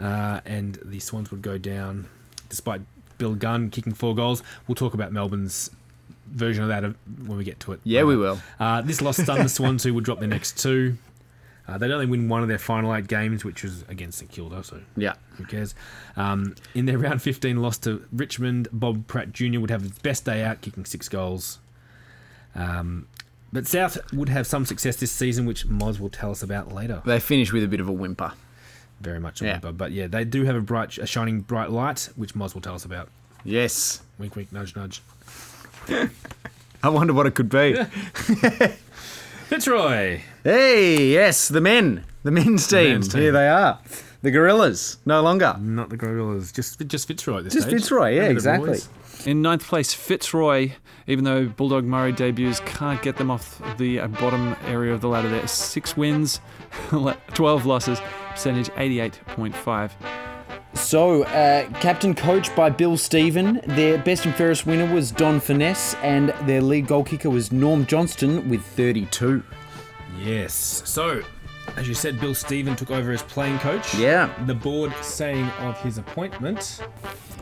Uh, 0.01 0.41
and 0.45 0.79
the 0.85 1.01
Swans 1.01 1.33
would 1.33 1.43
go 1.43 1.59
down 1.59 2.07
despite 2.49 2.83
Bill 3.19 3.35
Gunn 3.35 3.71
kicking 3.71 3.93
four 3.93 4.15
goals. 4.15 4.45
We'll 4.69 4.77
talk 4.77 4.95
about 4.95 5.11
Melbourne's 5.13 5.71
version 6.31 6.63
of 6.65 6.69
that 6.69 6.83
when 7.27 7.37
we 7.39 7.45
get 7.45 7.61
to 7.61 7.73
it. 7.73 7.81
Yeah, 7.85 8.05
we 8.05 8.17
will. 8.17 8.39
Uh, 8.61 8.81
this 8.83 9.01
loss 9.03 9.17
stunned 9.23 9.45
the 9.45 9.49
Swans, 9.49 9.83
who 9.85 9.93
would 9.95 10.05
drop 10.05 10.19
their 10.21 10.29
next 10.29 10.59
two. 10.59 10.97
Uh, 11.67 11.79
they'd 11.79 11.91
only 11.91 12.05
win 12.07 12.29
one 12.29 12.43
of 12.43 12.49
their 12.49 12.59
final 12.59 12.95
eight 12.95 13.07
games, 13.09 13.43
which 13.43 13.63
was 13.63 13.85
against 13.89 14.19
St 14.19 14.31
Kilda, 14.31 14.63
so 14.63 14.81
Yeah. 14.97 15.15
who 15.39 15.45
cares? 15.45 15.75
Um, 16.15 16.55
in 16.75 16.85
their 16.85 16.99
round 16.99 17.23
15 17.23 17.57
loss 17.63 17.79
to 17.79 18.05
Richmond, 18.13 18.69
Bob 18.71 19.07
Pratt 19.07 19.33
Jr. 19.33 19.61
would 19.61 19.71
have 19.71 19.81
his 19.81 19.93
best 19.93 20.27
day 20.27 20.43
out, 20.45 20.61
kicking 20.61 20.85
six 20.85 21.09
goals. 21.09 21.59
Um, 22.55 23.07
but 23.53 23.67
South 23.67 23.99
would 24.13 24.29
have 24.29 24.47
some 24.47 24.67
success 24.67 24.97
this 24.97 25.13
season, 25.13 25.47
which 25.47 25.67
Moz 25.67 25.99
will 26.01 26.11
tell 26.11 26.31
us 26.31 26.43
about 26.43 26.73
later. 26.73 27.01
They 27.07 27.21
finish 27.21 27.53
with 27.53 27.63
a 27.65 27.69
bit 27.69 27.81
of 27.81 27.89
a 27.89 27.93
whimper. 27.93 28.33
Very 29.01 29.21
much 29.21 29.41
a 29.41 29.47
Yeah. 29.47 29.53
whimper. 29.55 29.73
But 29.73 29.93
yeah, 29.93 30.07
they 30.07 30.25
do 30.25 30.45
have 30.45 30.57
a 30.57 30.61
bright, 30.61 30.99
a 30.99 31.07
shining 31.07 31.41
bright 31.41 31.71
light, 31.71 32.11
which 32.17 32.35
Moz 32.35 32.55
will 32.55 32.61
tell 32.61 32.75
us 32.75 32.85
about. 32.85 33.09
Yes. 33.45 34.03
Wink, 34.19 34.37
wink, 34.37 34.53
nudge, 34.53 34.75
nudge. 34.77 35.03
I 36.83 36.89
wonder 36.89 37.13
what 37.13 37.27
it 37.27 37.35
could 37.35 37.49
be. 37.49 37.75
Fitzroy! 39.49 40.21
hey, 40.43 41.07
yes, 41.09 41.49
the 41.49 41.61
men. 41.61 42.05
The 42.23 42.31
men's 42.31 42.67
team. 42.67 42.93
men's 42.93 43.09
team. 43.09 43.23
Here 43.23 43.33
they 43.33 43.49
are. 43.49 43.79
The 44.23 44.31
Gorillas. 44.31 44.99
No 45.05 45.21
longer. 45.23 45.57
Not 45.61 45.91
the 45.91 45.97
Gorillas, 45.97 46.51
just 46.53 46.87
just 46.87 47.07
Fitzroy 47.07 47.39
at 47.39 47.45
this 47.45 47.53
Just 47.53 47.69
stage. 47.69 47.81
Fitzroy, 47.83 48.11
yeah, 48.15 48.27
Remember 48.29 48.33
exactly. 48.33 48.79
In 49.31 49.43
ninth 49.43 49.67
place, 49.67 49.93
Fitzroy, 49.93 50.73
even 51.07 51.25
though 51.25 51.47
Bulldog 51.47 51.85
Murray 51.85 52.13
debuts, 52.13 52.61
can't 52.61 53.01
get 53.03 53.17
them 53.17 53.31
off 53.31 53.61
the 53.79 54.01
uh, 54.01 54.09
bottom 54.09 54.57
area 54.67 54.93
of 54.95 55.01
the 55.03 55.09
ladder 55.09 55.29
there. 55.29 55.47
Six 55.47 55.97
wins, 55.97 56.41
12 56.91 57.67
losses, 57.67 58.01
percentage 58.31 58.69
88.5. 58.71 59.91
So, 60.75 61.23
uh, 61.25 61.69
captain 61.81 62.15
coach 62.15 62.55
by 62.55 62.69
Bill 62.69 62.97
Stephen. 62.97 63.61
Their 63.65 63.99
best 63.99 64.27
and 64.27 64.35
fairest 64.35 64.67
winner 64.67 64.93
was 64.93 65.11
Don 65.11 65.41
Furness, 65.41 65.95
and 66.03 66.31
their 66.47 66.61
lead 66.61 66.87
goal 66.87 67.05
kicker 67.05 67.31
was 67.31 67.53
Norm 67.53 67.87
Johnston 67.87 68.49
with 68.49 68.63
32. 68.63 69.43
Yes. 70.19 70.83
So, 70.85 71.23
as 71.77 71.89
you 71.89 71.95
said, 71.95 72.21
Bill 72.21 72.35
Stephen 72.35 72.77
took 72.77 72.91
over 72.91 73.13
as 73.13 73.23
playing 73.23 73.59
coach. 73.59 73.95
Yeah. 73.95 74.33
The 74.47 74.55
board 74.55 74.93
saying 75.03 75.47
of 75.61 75.81
his 75.81 75.99
appointment. 75.99 76.81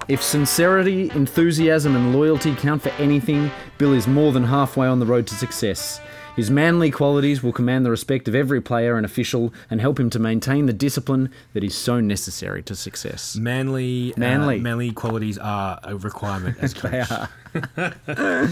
If 0.08 0.22
sincerity, 0.22 1.10
enthusiasm, 1.10 1.96
and 1.96 2.14
loyalty 2.14 2.54
count 2.54 2.82
for 2.82 2.90
anything, 2.90 3.50
Bill 3.78 3.92
is 3.92 4.06
more 4.06 4.32
than 4.32 4.44
halfway 4.44 4.86
on 4.86 5.00
the 5.00 5.06
road 5.06 5.26
to 5.28 5.34
success. 5.34 6.00
His 6.36 6.50
manly 6.50 6.90
qualities 6.90 7.42
will 7.42 7.52
command 7.52 7.84
the 7.84 7.90
respect 7.90 8.26
of 8.26 8.34
every 8.34 8.62
player 8.62 8.96
and 8.96 9.04
official 9.04 9.52
and 9.70 9.82
help 9.82 10.00
him 10.00 10.08
to 10.10 10.18
maintain 10.18 10.64
the 10.64 10.72
discipline 10.72 11.30
that 11.52 11.62
is 11.62 11.74
so 11.74 12.00
necessary 12.00 12.62
to 12.62 12.74
success. 12.74 13.36
Manly, 13.36 14.14
uh, 14.16 14.20
Manly. 14.20 14.58
manly 14.58 14.92
qualities 14.92 15.36
are 15.36 15.78
a 15.82 15.94
requirement 15.96 16.56
as 16.60 16.72
coach. 16.74 17.06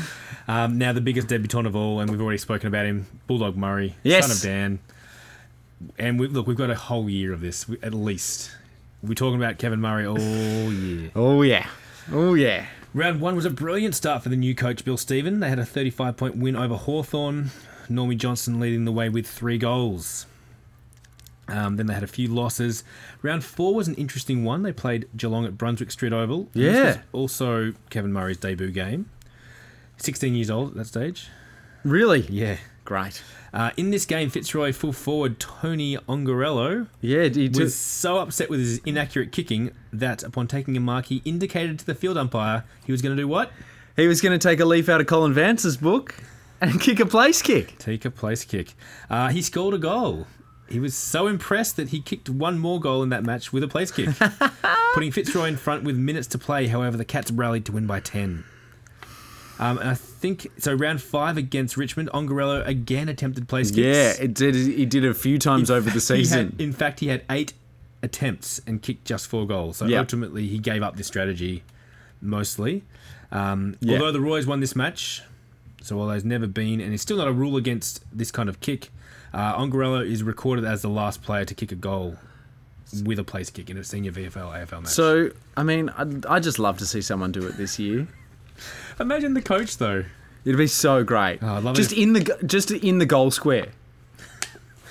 um, 0.46 0.76
now 0.78 0.92
the 0.92 1.00
biggest 1.00 1.28
debutant 1.28 1.66
of 1.66 1.74
all, 1.74 2.00
and 2.00 2.10
we've 2.10 2.20
already 2.20 2.36
spoken 2.38 2.66
about 2.68 2.84
him, 2.84 3.06
Bulldog 3.26 3.56
Murray, 3.56 3.96
Yes. 4.02 4.26
son 4.26 4.36
of 4.36 4.42
Dan. 4.42 4.78
And 5.98 6.20
we, 6.20 6.26
look, 6.26 6.46
we've 6.46 6.58
got 6.58 6.68
a 6.70 6.74
whole 6.74 7.08
year 7.08 7.32
of 7.32 7.40
this, 7.40 7.64
at 7.82 7.94
least. 7.94 8.50
We're 9.02 9.14
talking 9.14 9.36
about 9.42 9.56
Kevin 9.56 9.80
Murray 9.80 10.06
all 10.06 10.18
year. 10.20 11.10
Oh, 11.16 11.40
yeah. 11.40 11.66
Oh, 12.12 12.34
yeah. 12.34 12.66
Round 12.92 13.22
one 13.22 13.34
was 13.36 13.46
a 13.46 13.50
brilliant 13.50 13.94
start 13.94 14.22
for 14.22 14.28
the 14.28 14.36
new 14.36 14.54
coach, 14.54 14.84
Bill 14.84 14.98
Stephen. 14.98 15.40
They 15.40 15.48
had 15.48 15.58
a 15.58 15.64
35 15.64 16.18
point 16.18 16.36
win 16.36 16.56
over 16.56 16.74
Hawthorn. 16.74 17.50
Normie 17.90 18.16
Johnson 18.16 18.60
leading 18.60 18.84
the 18.84 18.92
way 18.92 19.08
with 19.08 19.26
three 19.26 19.58
goals. 19.58 20.26
Um, 21.48 21.76
then 21.76 21.86
they 21.86 21.94
had 21.94 22.04
a 22.04 22.08
few 22.08 22.28
losses. 22.28 22.84
Round 23.22 23.42
four 23.42 23.74
was 23.74 23.88
an 23.88 23.96
interesting 23.96 24.44
one. 24.44 24.62
They 24.62 24.72
played 24.72 25.08
Geelong 25.16 25.44
at 25.44 25.58
Brunswick 25.58 25.90
Street 25.90 26.12
Oval. 26.12 26.48
Yeah. 26.54 26.98
also 27.12 27.72
Kevin 27.90 28.12
Murray's 28.12 28.36
debut 28.36 28.70
game. 28.70 29.10
16 29.96 30.34
years 30.34 30.48
old 30.50 30.70
at 30.70 30.76
that 30.76 30.86
stage. 30.86 31.28
Really? 31.84 32.20
Yeah. 32.28 32.58
Great. 32.84 33.22
Uh, 33.52 33.70
in 33.76 33.90
this 33.90 34.06
game, 34.06 34.30
Fitzroy 34.30 34.72
full 34.72 34.92
forward 34.92 35.38
Tony 35.40 35.96
Ongarello 36.08 36.86
Yeah, 37.00 37.24
he 37.28 37.48
took- 37.48 37.62
was 37.62 37.74
so 37.74 38.18
upset 38.18 38.48
with 38.48 38.60
his 38.60 38.78
inaccurate 38.86 39.32
kicking 39.32 39.72
that 39.92 40.22
upon 40.22 40.46
taking 40.46 40.76
a 40.76 40.80
mark, 40.80 41.06
he 41.06 41.20
indicated 41.24 41.78
to 41.80 41.86
the 41.86 41.94
field 41.94 42.16
umpire 42.16 42.64
he 42.86 42.92
was 42.92 43.02
going 43.02 43.16
to 43.16 43.20
do 43.20 43.26
what? 43.28 43.50
he 43.96 44.06
was 44.06 44.20
going 44.22 44.36
to 44.38 44.42
take 44.48 44.60
a 44.60 44.64
leaf 44.64 44.88
out 44.88 45.00
of 45.00 45.06
Colin 45.06 45.34
Vance's 45.34 45.76
book 45.76 46.14
and 46.60 46.80
kick 46.80 47.00
a 47.00 47.06
place 47.06 47.42
kick. 47.42 47.78
Take 47.78 48.04
a 48.04 48.10
place 48.10 48.44
kick. 48.44 48.74
Uh, 49.08 49.28
he 49.28 49.42
scored 49.42 49.74
a 49.74 49.78
goal. 49.78 50.26
He 50.68 50.78
was 50.78 50.94
so 50.94 51.26
impressed 51.26 51.76
that 51.76 51.88
he 51.88 52.00
kicked 52.00 52.30
one 52.30 52.58
more 52.58 52.78
goal 52.78 53.02
in 53.02 53.08
that 53.08 53.24
match 53.24 53.52
with 53.52 53.64
a 53.64 53.68
place 53.68 53.90
kick, 53.90 54.08
putting 54.94 55.10
Fitzroy 55.10 55.46
in 55.48 55.56
front 55.56 55.82
with 55.82 55.96
minutes 55.96 56.28
to 56.28 56.38
play. 56.38 56.68
However, 56.68 56.96
the 56.96 57.04
Cats 57.04 57.30
rallied 57.32 57.64
to 57.66 57.72
win 57.72 57.86
by 57.88 57.98
10. 57.98 58.44
Um, 59.58 59.78
and 59.78 59.90
I 59.90 59.94
think 59.94 60.46
so. 60.58 60.72
Round 60.72 61.02
five 61.02 61.36
against 61.36 61.76
Richmond, 61.76 62.08
Ongarello 62.14 62.66
again 62.66 63.08
attempted 63.10 63.46
place 63.48 63.70
kicks. 63.70 63.78
Yeah, 64.18 64.24
it 64.24 64.32
did. 64.32 64.54
He 64.54 64.86
did 64.86 65.04
a 65.04 65.12
few 65.12 65.38
times 65.38 65.70
over 65.70 65.90
the 65.90 66.00
season. 66.00 66.52
had- 66.52 66.60
in 66.60 66.72
fact, 66.72 67.00
he 67.00 67.08
had 67.08 67.24
eight 67.28 67.52
attempts 68.02 68.60
and 68.66 68.80
kicked 68.80 69.04
just 69.04 69.26
four 69.26 69.46
goals. 69.46 69.76
So 69.78 69.86
Yeah. 69.86 69.98
ultimately, 69.98 70.46
he 70.46 70.58
gave 70.58 70.82
up 70.82 70.96
this 70.96 71.06
strategy 71.08 71.62
mostly. 72.22 72.84
Um, 73.32 73.76
Yeah. 73.80 73.98
Although 73.98 74.12
the 74.12 74.20
Royals 74.20 74.46
won 74.46 74.60
this 74.60 74.74
match, 74.74 75.22
so 75.82 76.06
there's 76.06 76.24
never 76.24 76.46
been, 76.46 76.80
and 76.80 76.92
it's 76.92 77.02
still 77.02 77.16
not 77.16 77.28
a 77.28 77.32
rule 77.32 77.56
against 77.56 78.04
this 78.16 78.30
kind 78.30 78.48
of 78.48 78.60
kick, 78.60 78.90
uh, 79.32 79.56
Ongarello 79.56 80.04
is 80.04 80.22
recorded 80.22 80.64
as 80.64 80.82
the 80.82 80.88
last 80.88 81.22
player 81.22 81.44
to 81.44 81.54
kick 81.54 81.72
a 81.72 81.76
goal 81.76 82.16
with 83.04 83.18
a 83.18 83.24
place 83.24 83.50
kick 83.50 83.70
in 83.70 83.76
a 83.76 83.84
senior 83.84 84.10
VFL 84.10 84.52
AFL 84.52 84.82
match. 84.82 84.92
So, 84.92 85.30
I 85.56 85.62
mean, 85.62 85.90
I'd, 85.90 86.26
I'd 86.26 86.42
just 86.42 86.58
love 86.58 86.78
to 86.78 86.86
see 86.86 87.00
someone 87.00 87.32
do 87.32 87.46
it 87.46 87.56
this 87.56 87.78
year. 87.78 88.08
imagine 88.98 89.34
the 89.34 89.42
coach 89.42 89.78
though. 89.78 90.04
It'd 90.44 90.58
be 90.58 90.66
so 90.66 91.04
great. 91.04 91.38
Oh, 91.42 91.54
I'd 91.54 91.62
love 91.62 91.76
just 91.76 91.92
it 91.92 91.98
in 91.98 92.14
the 92.14 92.38
just 92.46 92.70
in 92.70 92.98
the 92.98 93.06
goal 93.06 93.30
square. 93.30 93.68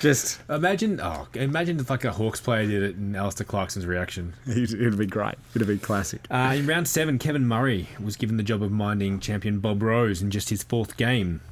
Just 0.00 0.40
Imagine, 0.48 0.98
oh, 1.00 1.28
imagine 1.34 1.78
if 1.78 1.90
like 1.90 2.04
a 2.04 2.12
Hawks 2.12 2.40
player 2.40 2.66
did 2.66 2.82
it 2.82 2.96
and 2.96 3.14
Alastair 3.16 3.44
Clarkson's 3.44 3.86
reaction. 3.86 4.32
it'd 4.46 4.98
be 4.98 5.06
great. 5.06 5.34
It'd 5.54 5.68
be 5.68 5.78
classic. 5.78 6.26
Uh, 6.30 6.54
in 6.56 6.66
round 6.66 6.88
seven, 6.88 7.18
Kevin 7.18 7.46
Murray 7.46 7.88
was 8.02 8.16
given 8.16 8.36
the 8.38 8.42
job 8.42 8.62
of 8.62 8.72
minding 8.72 9.20
champion 9.20 9.60
Bob 9.60 9.82
Rose 9.82 10.22
in 10.22 10.30
just 10.30 10.48
his 10.48 10.62
fourth 10.62 10.96
game. 10.96 11.42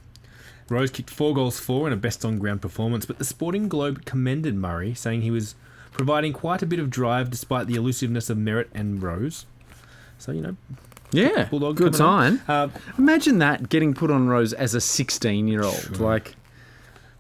Rose 0.70 0.90
kicked 0.90 1.11
four 1.11 1.34
goals 1.34 1.58
for 1.61 1.87
in 1.87 1.92
a 1.92 1.96
best 1.96 2.24
on 2.24 2.38
ground 2.38 2.61
performance, 2.62 3.06
but 3.06 3.18
the 3.18 3.24
Sporting 3.24 3.68
Globe 3.68 4.04
commended 4.04 4.54
Murray, 4.54 4.94
saying 4.94 5.22
he 5.22 5.30
was 5.30 5.54
providing 5.92 6.32
quite 6.32 6.62
a 6.62 6.66
bit 6.66 6.78
of 6.78 6.90
drive 6.90 7.30
despite 7.30 7.66
the 7.66 7.74
elusiveness 7.74 8.28
of 8.30 8.38
Merritt 8.38 8.70
and 8.74 9.02
Rose. 9.02 9.46
So, 10.18 10.32
you 10.32 10.40
know, 10.42 10.56
Yeah, 11.11 11.44
Bulldog 11.44 11.76
good 11.76 11.94
sign. 11.94 12.40
Uh, 12.48 12.68
Imagine 12.98 13.38
that 13.38 13.68
getting 13.68 13.94
put 13.94 14.11
on 14.11 14.28
Rose 14.28 14.52
as 14.52 14.74
a 14.74 14.80
16 14.80 15.48
year 15.48 15.62
old. 15.64 15.98
Like, 16.00 16.34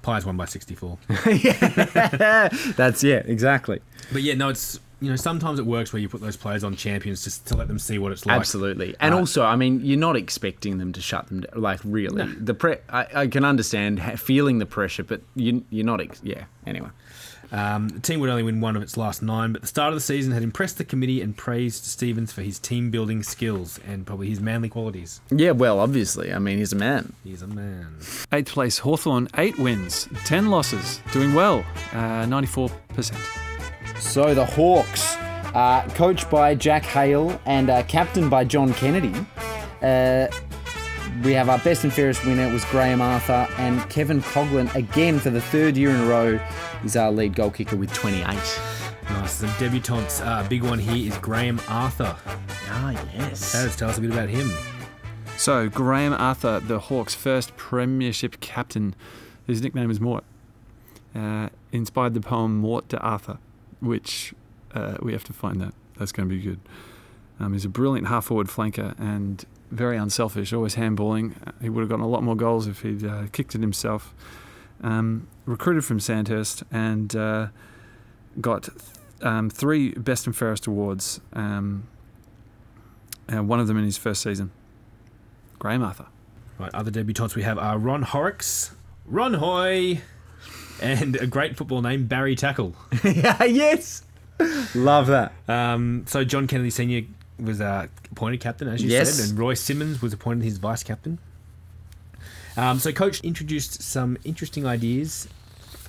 Pies 0.02 0.24
won 0.24 0.36
by 0.36 0.44
64. 0.46 0.98
yeah, 1.26 2.48
that's 2.76 3.02
yeah, 3.04 3.22
exactly. 3.24 3.80
but 4.12 4.22
yeah, 4.22 4.34
no, 4.34 4.48
it's, 4.48 4.80
you 5.00 5.10
know, 5.10 5.16
sometimes 5.16 5.58
it 5.58 5.66
works 5.66 5.92
where 5.92 6.00
you 6.00 6.08
put 6.08 6.20
those 6.20 6.36
players 6.36 6.64
on 6.64 6.74
champions 6.76 7.22
just 7.24 7.46
to 7.48 7.56
let 7.56 7.68
them 7.68 7.78
see 7.78 7.98
what 7.98 8.12
it's 8.12 8.24
like. 8.26 8.36
Absolutely. 8.36 8.96
And 9.00 9.14
Uh, 9.14 9.18
also, 9.18 9.44
I 9.44 9.54
mean, 9.56 9.80
you're 9.84 9.98
not 9.98 10.16
expecting 10.16 10.78
them 10.78 10.92
to 10.92 11.00
shut 11.00 11.26
them 11.28 11.40
down. 11.42 11.60
Like, 11.60 11.80
really. 11.84 12.24
The 12.32 12.54
pre- 12.54 12.78
I, 12.88 13.06
I 13.14 13.26
can 13.26 13.44
understand 13.44 14.00
feeling 14.20 14.58
the 14.58 14.66
pressure, 14.66 15.04
but 15.04 15.20
you, 15.34 15.64
you're 15.70 15.86
not. 15.86 16.00
Ex- 16.00 16.20
yeah, 16.24 16.44
anyway. 16.66 16.88
Um, 17.50 17.88
the 17.88 18.00
team 18.00 18.20
would 18.20 18.28
only 18.30 18.42
win 18.42 18.60
one 18.60 18.76
of 18.76 18.82
its 18.82 18.96
last 18.96 19.22
nine, 19.22 19.52
but 19.52 19.62
the 19.62 19.68
start 19.68 19.88
of 19.88 19.94
the 19.94 20.00
season 20.00 20.32
had 20.32 20.42
impressed 20.42 20.78
the 20.78 20.84
committee 20.84 21.22
and 21.22 21.36
praised 21.36 21.84
Stevens 21.84 22.32
for 22.32 22.42
his 22.42 22.58
team 22.58 22.90
building 22.90 23.22
skills 23.22 23.80
and 23.86 24.06
probably 24.06 24.28
his 24.28 24.40
manly 24.40 24.68
qualities. 24.68 25.20
Yeah, 25.30 25.52
well, 25.52 25.80
obviously. 25.80 26.32
I 26.32 26.38
mean, 26.38 26.58
he's 26.58 26.72
a 26.72 26.76
man. 26.76 27.14
He's 27.24 27.42
a 27.42 27.46
man. 27.46 27.96
Eighth 28.32 28.52
place, 28.52 28.78
Hawthorn, 28.78 29.28
eight 29.38 29.58
wins, 29.58 30.08
10 30.24 30.48
losses, 30.50 31.00
doing 31.12 31.32
well, 31.34 31.64
uh, 31.92 32.24
94%. 32.26 32.70
So 33.98 34.34
the 34.34 34.44
Hawks, 34.44 35.16
uh, 35.54 35.88
coached 35.94 36.30
by 36.30 36.54
Jack 36.54 36.84
Hale 36.84 37.40
and 37.46 37.70
uh, 37.70 37.82
captained 37.84 38.30
by 38.30 38.44
John 38.44 38.74
Kennedy, 38.74 39.14
uh, 39.82 40.26
we 41.22 41.32
have 41.32 41.48
our 41.48 41.58
best 41.58 41.84
and 41.84 41.92
fairest 41.92 42.24
winner 42.24 42.52
was 42.52 42.64
Graham 42.66 43.00
Arthur, 43.00 43.48
and 43.58 43.88
Kevin 43.90 44.22
Coughlin 44.22 44.72
again 44.74 45.18
for 45.18 45.30
the 45.30 45.40
third 45.40 45.76
year 45.76 45.90
in 45.90 45.96
a 45.96 46.06
row 46.06 46.40
is 46.84 46.96
our 46.96 47.10
lead 47.10 47.34
goal 47.34 47.50
kicker 47.50 47.76
with 47.76 47.92
28. 47.92 48.24
Nice. 48.24 49.38
The 49.40 49.46
debutantes, 49.58 50.24
uh, 50.24 50.46
big 50.48 50.62
one 50.62 50.78
here 50.78 51.10
is 51.10 51.18
Graham 51.18 51.60
Arthur. 51.68 52.14
Ah, 52.68 52.90
yes. 53.16 53.54
Let's 53.54 53.76
tell 53.76 53.88
us 53.88 53.98
a 53.98 54.00
bit 54.00 54.10
about 54.10 54.28
him. 54.28 54.50
So, 55.36 55.68
Graham 55.68 56.12
Arthur, 56.12 56.60
the 56.60 56.78
Hawks' 56.78 57.14
first 57.14 57.56
premiership 57.56 58.40
captain, 58.40 58.94
his 59.46 59.62
nickname 59.62 59.90
is 59.90 60.00
Mort, 60.00 60.24
uh, 61.14 61.48
inspired 61.72 62.14
the 62.14 62.20
poem 62.20 62.58
Morte 62.58 62.88
d'Arthur, 62.88 63.38
which 63.80 64.34
uh, 64.74 64.98
we 65.00 65.12
have 65.12 65.24
to 65.24 65.32
find 65.32 65.60
that. 65.60 65.74
That's 65.98 66.12
going 66.12 66.28
to 66.28 66.34
be 66.34 66.40
good. 66.40 66.60
Um, 67.40 67.52
he's 67.52 67.64
a 67.64 67.68
brilliant 67.68 68.08
half 68.08 68.26
forward 68.26 68.48
flanker 68.48 68.98
and 68.98 69.44
very 69.70 69.96
unselfish, 69.96 70.52
always 70.52 70.76
handballing. 70.76 71.34
Uh, 71.46 71.52
He 71.60 71.68
would 71.68 71.80
have 71.80 71.88
gotten 71.88 72.04
a 72.04 72.08
lot 72.08 72.22
more 72.22 72.36
goals 72.36 72.66
if 72.66 72.82
he'd 72.82 73.04
uh, 73.04 73.26
kicked 73.32 73.54
it 73.54 73.60
himself. 73.60 74.14
Um, 74.82 75.28
recruited 75.44 75.84
from 75.84 75.98
Sandhurst 76.00 76.62
and 76.70 77.14
uh, 77.16 77.48
got 78.40 78.68
um, 79.22 79.50
three 79.50 79.90
Best 79.90 80.26
and 80.26 80.36
Fairest 80.36 80.66
awards, 80.66 81.20
um, 81.32 81.88
and 83.28 83.48
one 83.48 83.58
of 83.60 83.66
them 83.66 83.76
in 83.76 83.84
his 83.84 83.98
first 83.98 84.22
season. 84.22 84.50
Graham 85.58 85.82
Arthur. 85.82 86.06
Right, 86.58 86.72
other 86.74 86.90
debutantes 86.90 87.34
we 87.34 87.42
have 87.42 87.58
are 87.58 87.78
Ron 87.78 88.02
Horrocks, 88.02 88.72
Ron 89.06 89.34
Hoy, 89.34 90.00
and 90.80 91.16
a 91.16 91.26
great 91.26 91.56
football 91.56 91.82
name, 91.82 92.06
Barry 92.06 92.34
Tackle. 92.36 92.74
yeah, 93.04 93.42
yes. 93.44 94.02
Love 94.74 95.08
that. 95.08 95.32
Um, 95.48 96.04
so 96.06 96.24
John 96.24 96.46
Kennedy 96.46 96.70
Senior 96.70 97.02
was 97.38 97.60
uh, 97.60 97.86
appointed 98.10 98.40
captain, 98.40 98.68
as 98.68 98.82
you 98.82 98.90
Yes. 98.90 99.14
said, 99.14 99.30
and 99.30 99.38
Roy 99.38 99.54
Simmons 99.54 100.02
was 100.02 100.12
appointed 100.12 100.44
his 100.44 100.58
vice 100.58 100.82
captain. 100.82 101.18
Um, 102.56 102.78
so 102.80 102.90
coach 102.92 103.20
introduced 103.20 103.82
some 103.82 104.18
interesting 104.24 104.66
ideas 104.66 105.28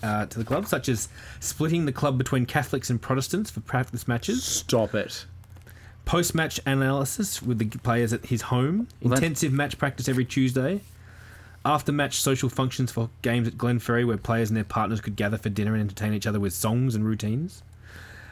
uh, 0.03 0.27
to 0.27 0.37
the 0.37 0.45
club, 0.45 0.67
such 0.67 0.87
as 0.87 1.09
splitting 1.39 1.85
the 1.85 1.91
club 1.91 2.17
between 2.17 2.45
Catholics 2.45 2.89
and 2.89 3.01
Protestants 3.01 3.49
for 3.49 3.59
practice 3.61 4.07
matches, 4.07 4.43
Stop 4.43 4.93
it. 4.93 5.25
post-match 6.05 6.59
analysis 6.65 7.41
with 7.41 7.57
the 7.59 7.65
players 7.79 8.13
at 8.13 8.27
his 8.27 8.43
home, 8.43 8.87
Well, 9.01 9.13
intensive 9.15 9.51
match 9.51 9.77
practice 9.79 10.07
every 10.07 10.25
Tuesday, 10.25 10.81
after-match 11.65 12.21
social 12.21 12.49
functions 12.49 12.91
for 12.91 13.09
games 13.23 13.47
at 13.47 13.55
Glenferrie 13.55 14.05
where 14.05 14.17
players 14.17 14.49
and 14.49 14.55
their 14.57 14.63
partners 14.63 15.01
could 15.01 15.15
gather 15.15 15.37
for 15.37 15.49
dinner 15.49 15.73
and 15.73 15.81
entertain 15.81 16.13
each 16.13 16.27
other 16.27 16.39
with 16.39 16.53
songs 16.53 16.93
and 16.95 17.03
routines. 17.05 17.63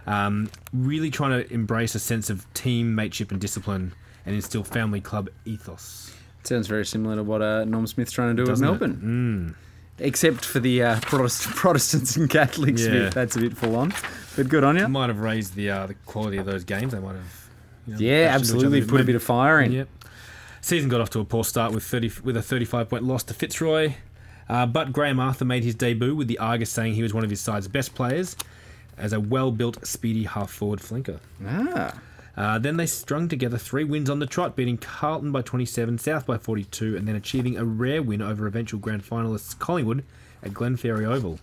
Um, 0.08 0.50
really 0.74 1.12
trying 1.12 1.32
to 1.44 1.54
embrace 1.54 1.94
a 1.94 2.00
sense 2.00 2.30
of 2.30 2.52
team 2.54 2.96
mateship 2.96 3.32
and 3.32 3.40
discipline 3.42 3.94
and 4.26 4.34
instill 4.34 4.64
family 4.64 5.02
club 5.02 5.30
ethos. 5.46 6.14
Sounds 6.44 6.68
very 6.68 6.86
similar 6.86 7.18
to 7.18 7.24
what 7.24 7.42
uh, 7.42 7.66
Norm 7.66 7.86
Smith's 7.88 8.12
trying 8.14 8.36
to 8.36 8.42
do 8.42 8.48
Doesn't 8.48 8.66
at 8.66 8.70
it? 8.70 8.80
Melbourne. 8.80 9.56
Except 10.00 10.46
for 10.46 10.60
the 10.60 10.82
uh, 10.84 11.00
Protest- 11.02 11.44
Protestants 11.56 12.16
and 12.16 12.30
Catholics 12.30 12.84
Yeah. 12.86 12.92
bit. 12.92 13.14
That's 13.14 13.36
a 13.36 13.40
bit 13.40 13.58
full 13.58 13.76
on. 13.76 13.94
But 14.38 14.48
good 14.48 14.64
on 14.64 14.78
you. 14.78 14.88
Might 14.88 15.08
have 15.10 15.20
raised 15.20 15.56
the 15.56 15.72
uh, 15.72 15.88
the 15.88 15.94
quality 16.06 16.38
of 16.38 16.46
those 16.46 16.64
games. 16.64 16.94
They 16.94 17.00
might 17.00 17.16
have. 17.16 17.50
you 17.88 17.94
know, 17.94 18.00
Yeah, 18.00 18.38
bashed 18.38 18.52
into 18.52 18.58
each 18.58 18.64
absolutely. 18.64 18.82
Put 18.90 19.02
a 19.02 19.04
bit 19.04 19.16
of 19.16 19.24
fire 19.24 19.60
in. 19.60 19.72
Yep. 19.74 19.90
Season 20.62 20.88
got 20.90 21.02
off 21.02 21.10
to 21.12 21.20
a 21.20 21.26
poor 21.26 21.44
start 21.44 21.74
with 21.74 21.84
thirty 21.84 22.12
with 22.24 22.38
a 22.38 22.42
thirty-five 22.42 22.90
point 22.90 23.04
loss 23.04 23.24
to 23.24 23.34
Fitzroy, 23.34 23.94
uh, 24.48 24.66
but 24.68 24.94
Graham 24.94 25.20
Arthur 25.20 25.46
made 25.46 25.64
his 25.64 25.76
debut 25.76 26.16
with 26.16 26.28
the 26.28 26.38
Argus 26.38 26.70
saying 26.70 26.94
he 26.94 27.02
was 27.04 27.14
one 27.14 27.24
of 27.24 27.30
his 27.30 27.42
side's 27.42 27.68
best 27.68 27.96
players, 27.96 28.36
as 28.98 29.14
a 29.14 29.20
well-built, 29.20 29.86
speedy 29.86 30.24
half-forward 30.24 30.80
flanker. 30.80 31.20
Ah. 31.46 31.94
Uh, 32.36 32.60
then 32.60 32.78
they 32.78 32.86
strung 32.86 33.28
together 33.28 33.58
three 33.58 33.84
wins 33.84 34.10
on 34.10 34.20
the 34.20 34.28
trot, 34.28 34.56
beating 34.56 34.78
Carlton 34.78 35.32
by 35.32 35.42
27, 35.42 35.98
South 35.98 36.28
by 36.28 36.38
42, 36.38 36.96
and 36.96 37.08
then 37.08 37.16
achieving 37.16 37.58
a 37.58 37.66
rare 37.66 38.02
win 38.04 38.22
over 38.22 38.46
eventual 38.46 38.80
grand 38.80 39.04
finalists 39.04 39.58
Collingwood 39.58 40.04
at 40.44 40.52
Glenferrie 40.52 41.08
Oval. 41.08 41.40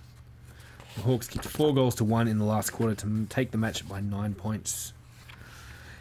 The 0.95 1.03
Hawks 1.03 1.27
kicked 1.27 1.47
four 1.47 1.75
goals 1.75 1.97
to 1.97 2.05
one 2.05 2.29
in 2.29 2.39
the 2.39 2.45
last 2.45 2.71
quarter 2.71 2.95
to 2.95 3.27
take 3.29 3.51
the 3.51 3.59
match 3.59 3.89
by 3.89 4.01
nine 4.01 4.35
points. 4.35 4.93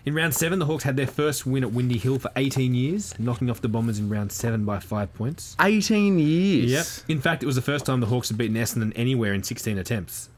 In 0.06 0.13
round 0.13 0.36
seven, 0.36 0.60
the 0.60 0.66
Hawks 0.66 0.84
had 0.84 0.98
their 0.98 1.08
first 1.08 1.46
win 1.46 1.63
at 1.63 1.72
Windy 1.72 1.98
Hill 1.98 2.20
for 2.20 2.30
18 2.36 2.76
years, 2.76 3.18
knocking 3.18 3.50
off 3.50 3.62
the 3.62 3.70
Bombers 3.70 3.98
in 4.00 4.10
round 4.10 4.32
seven 4.32 4.66
by 4.66 4.80
five 4.80 5.13
points. 5.13 5.56
18 5.62 6.20
years. 6.20 6.72
Yep. 6.72 7.10
In 7.10 7.22
fact, 7.22 7.42
it 7.42 7.46
was 7.46 7.56
the 7.56 7.62
first 7.62 7.86
time 7.86 8.02
the 8.02 8.08
Hawks 8.08 8.28
had 8.28 8.38
beaten 8.38 8.58
Essendon 8.58 8.92
anywhere 8.96 9.34
in 9.34 9.42
16 9.42 9.78
attempts. 9.78 10.30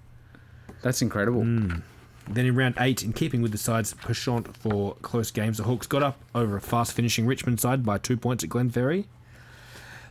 That's 0.86 1.02
incredible. 1.02 1.40
Then 1.42 2.46
in 2.46 2.56
round 2.56 2.76
eight, 2.80 3.02
in 3.04 3.12
keeping 3.12 3.42
with 3.42 3.52
the 3.52 3.58
side's 3.58 3.96
penchant 3.96 4.56
for 4.56 4.94
close 5.02 5.32
games, 5.32 5.58
the 5.58 5.64
Hawks 5.64 5.88
got 5.88 6.04
up 6.04 6.20
over 6.36 6.56
a 6.58 6.62
fast 6.62 6.94
finishing 6.94 7.26
Richmond 7.26 7.60
side 7.60 7.84
by 7.84 7.98
two 7.98 8.16
points 8.18 8.44
at 8.44 8.52
Glenferrie. 8.52 9.06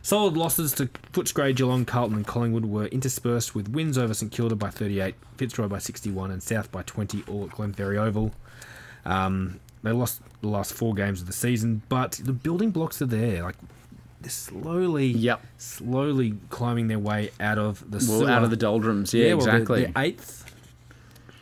Solid 0.01 0.35
losses 0.35 0.73
to 0.73 0.87
Footscray, 1.13 1.55
Geelong, 1.55 1.85
Carlton, 1.85 2.17
and 2.17 2.27
Collingwood 2.27 2.65
were 2.65 2.87
interspersed 2.87 3.55
with 3.55 3.69
wins 3.69 3.97
over 3.97 4.13
St 4.13 4.29
Kilda 4.33 4.55
by 4.57 4.69
38, 4.69 5.15
Fitzroy 5.37 5.67
by 5.69 5.77
61, 5.79 6.29
and 6.29 6.43
South 6.43 6.69
by 6.73 6.83
20, 6.83 7.23
all 7.29 7.45
at 7.45 7.51
Glenferrie 7.51 7.97
Oval. 7.97 8.33
Um, 9.05 9.61
they 9.81 9.93
lost 9.93 10.21
the 10.41 10.49
last 10.49 10.73
four 10.73 10.93
games 10.93 11.21
of 11.21 11.27
the 11.27 11.33
season, 11.33 11.83
but 11.87 12.19
the 12.21 12.33
building 12.33 12.71
blocks 12.71 13.01
are 13.01 13.05
there. 13.05 13.43
Like 13.43 13.55
they're 14.19 14.29
slowly, 14.29 15.07
Yep. 15.07 15.41
slowly 15.57 16.35
climbing 16.49 16.89
their 16.89 16.99
way 16.99 17.31
out 17.39 17.57
of 17.57 17.79
the 17.89 17.97
Well, 17.97 18.19
sewer. 18.19 18.29
out 18.29 18.43
of 18.43 18.49
the 18.49 18.57
doldrums. 18.57 19.13
Yeah, 19.13 19.35
well, 19.35 19.45
they're- 19.45 19.55
exactly. 19.55 19.81
They're, 19.85 20.03
eighth, 20.03 20.44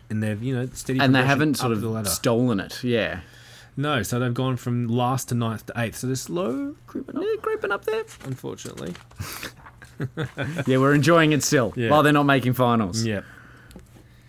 and 0.10 0.22
they've 0.22 0.42
you 0.42 0.56
know 0.56 0.68
steady. 0.74 1.00
and 1.00 1.16
they 1.16 1.24
haven't 1.24 1.52
up 1.52 1.58
sort 1.58 1.80
the 1.80 1.88
of 1.90 2.08
stolen 2.08 2.60
it. 2.60 2.84
Yeah. 2.84 3.22
no, 3.76 4.04
so 4.04 4.20
they've 4.20 4.34
gone 4.34 4.58
from 4.58 4.88
last 4.88 5.30
to 5.30 5.36
ninth 5.36 5.66
to 5.68 5.74
eighth. 5.78 5.98
So 5.98 6.08
they're 6.08 6.16
slow 6.16 6.76
creeping 6.88 7.18
up. 7.18 7.24
creeping 7.42 7.72
up 7.72 7.86
there, 7.86 8.04
unfortunately. 8.26 8.94
Yeah, 10.66 10.78
we're 10.78 10.96
enjoying 10.96 11.34
it 11.34 11.44
still. 11.44 11.72
Yeah. 11.78 11.92
While 11.92 12.02
they're 12.02 12.12
not 12.12 12.26
making 12.26 12.54
finals. 12.54 13.06
Yeah, 13.06 13.22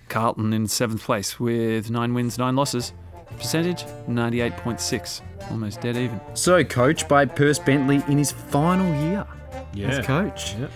Carlton 0.09 0.53
in 0.53 0.69
seventh 0.69 1.03
place 1.03 1.41
with 1.41 1.91
nine 1.91 2.13
wins, 2.15 2.39
nine 2.39 2.55
losses. 2.55 2.93
Percentage 3.39 3.85
98.6, 4.09 5.21
almost 5.51 5.81
dead 5.81 5.97
even. 5.97 6.21
So, 6.35 6.63
coached 6.63 7.09
by 7.09 7.25
Perce 7.25 7.59
Bentley 7.59 8.03
in 8.07 8.19
his 8.19 8.31
final 8.31 8.87
year 9.03 9.27
yeah. 9.75 9.89
as 9.89 10.07
coach. 10.07 10.55
Yep. 10.55 10.71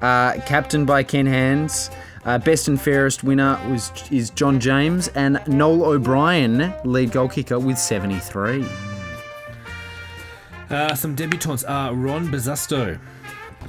Uh, 0.00 0.40
captained 0.46 0.86
by 0.86 1.02
Ken 1.02 1.26
Hands. 1.26 1.90
Uh, 2.24 2.38
best 2.38 2.68
and 2.68 2.80
fairest 2.80 3.22
winner 3.22 3.60
was 3.70 3.92
is 4.10 4.30
John 4.30 4.58
James 4.58 5.08
and 5.08 5.42
Noel 5.46 5.84
O'Brien, 5.84 6.72
lead 6.84 7.12
goal 7.12 7.28
kicker 7.28 7.58
with 7.58 7.78
73. 7.78 8.64
Uh, 10.70 10.94
some 10.94 11.14
debutantes 11.14 11.68
are 11.68 11.92
Ron 11.94 12.28
Bazusto, 12.28 12.98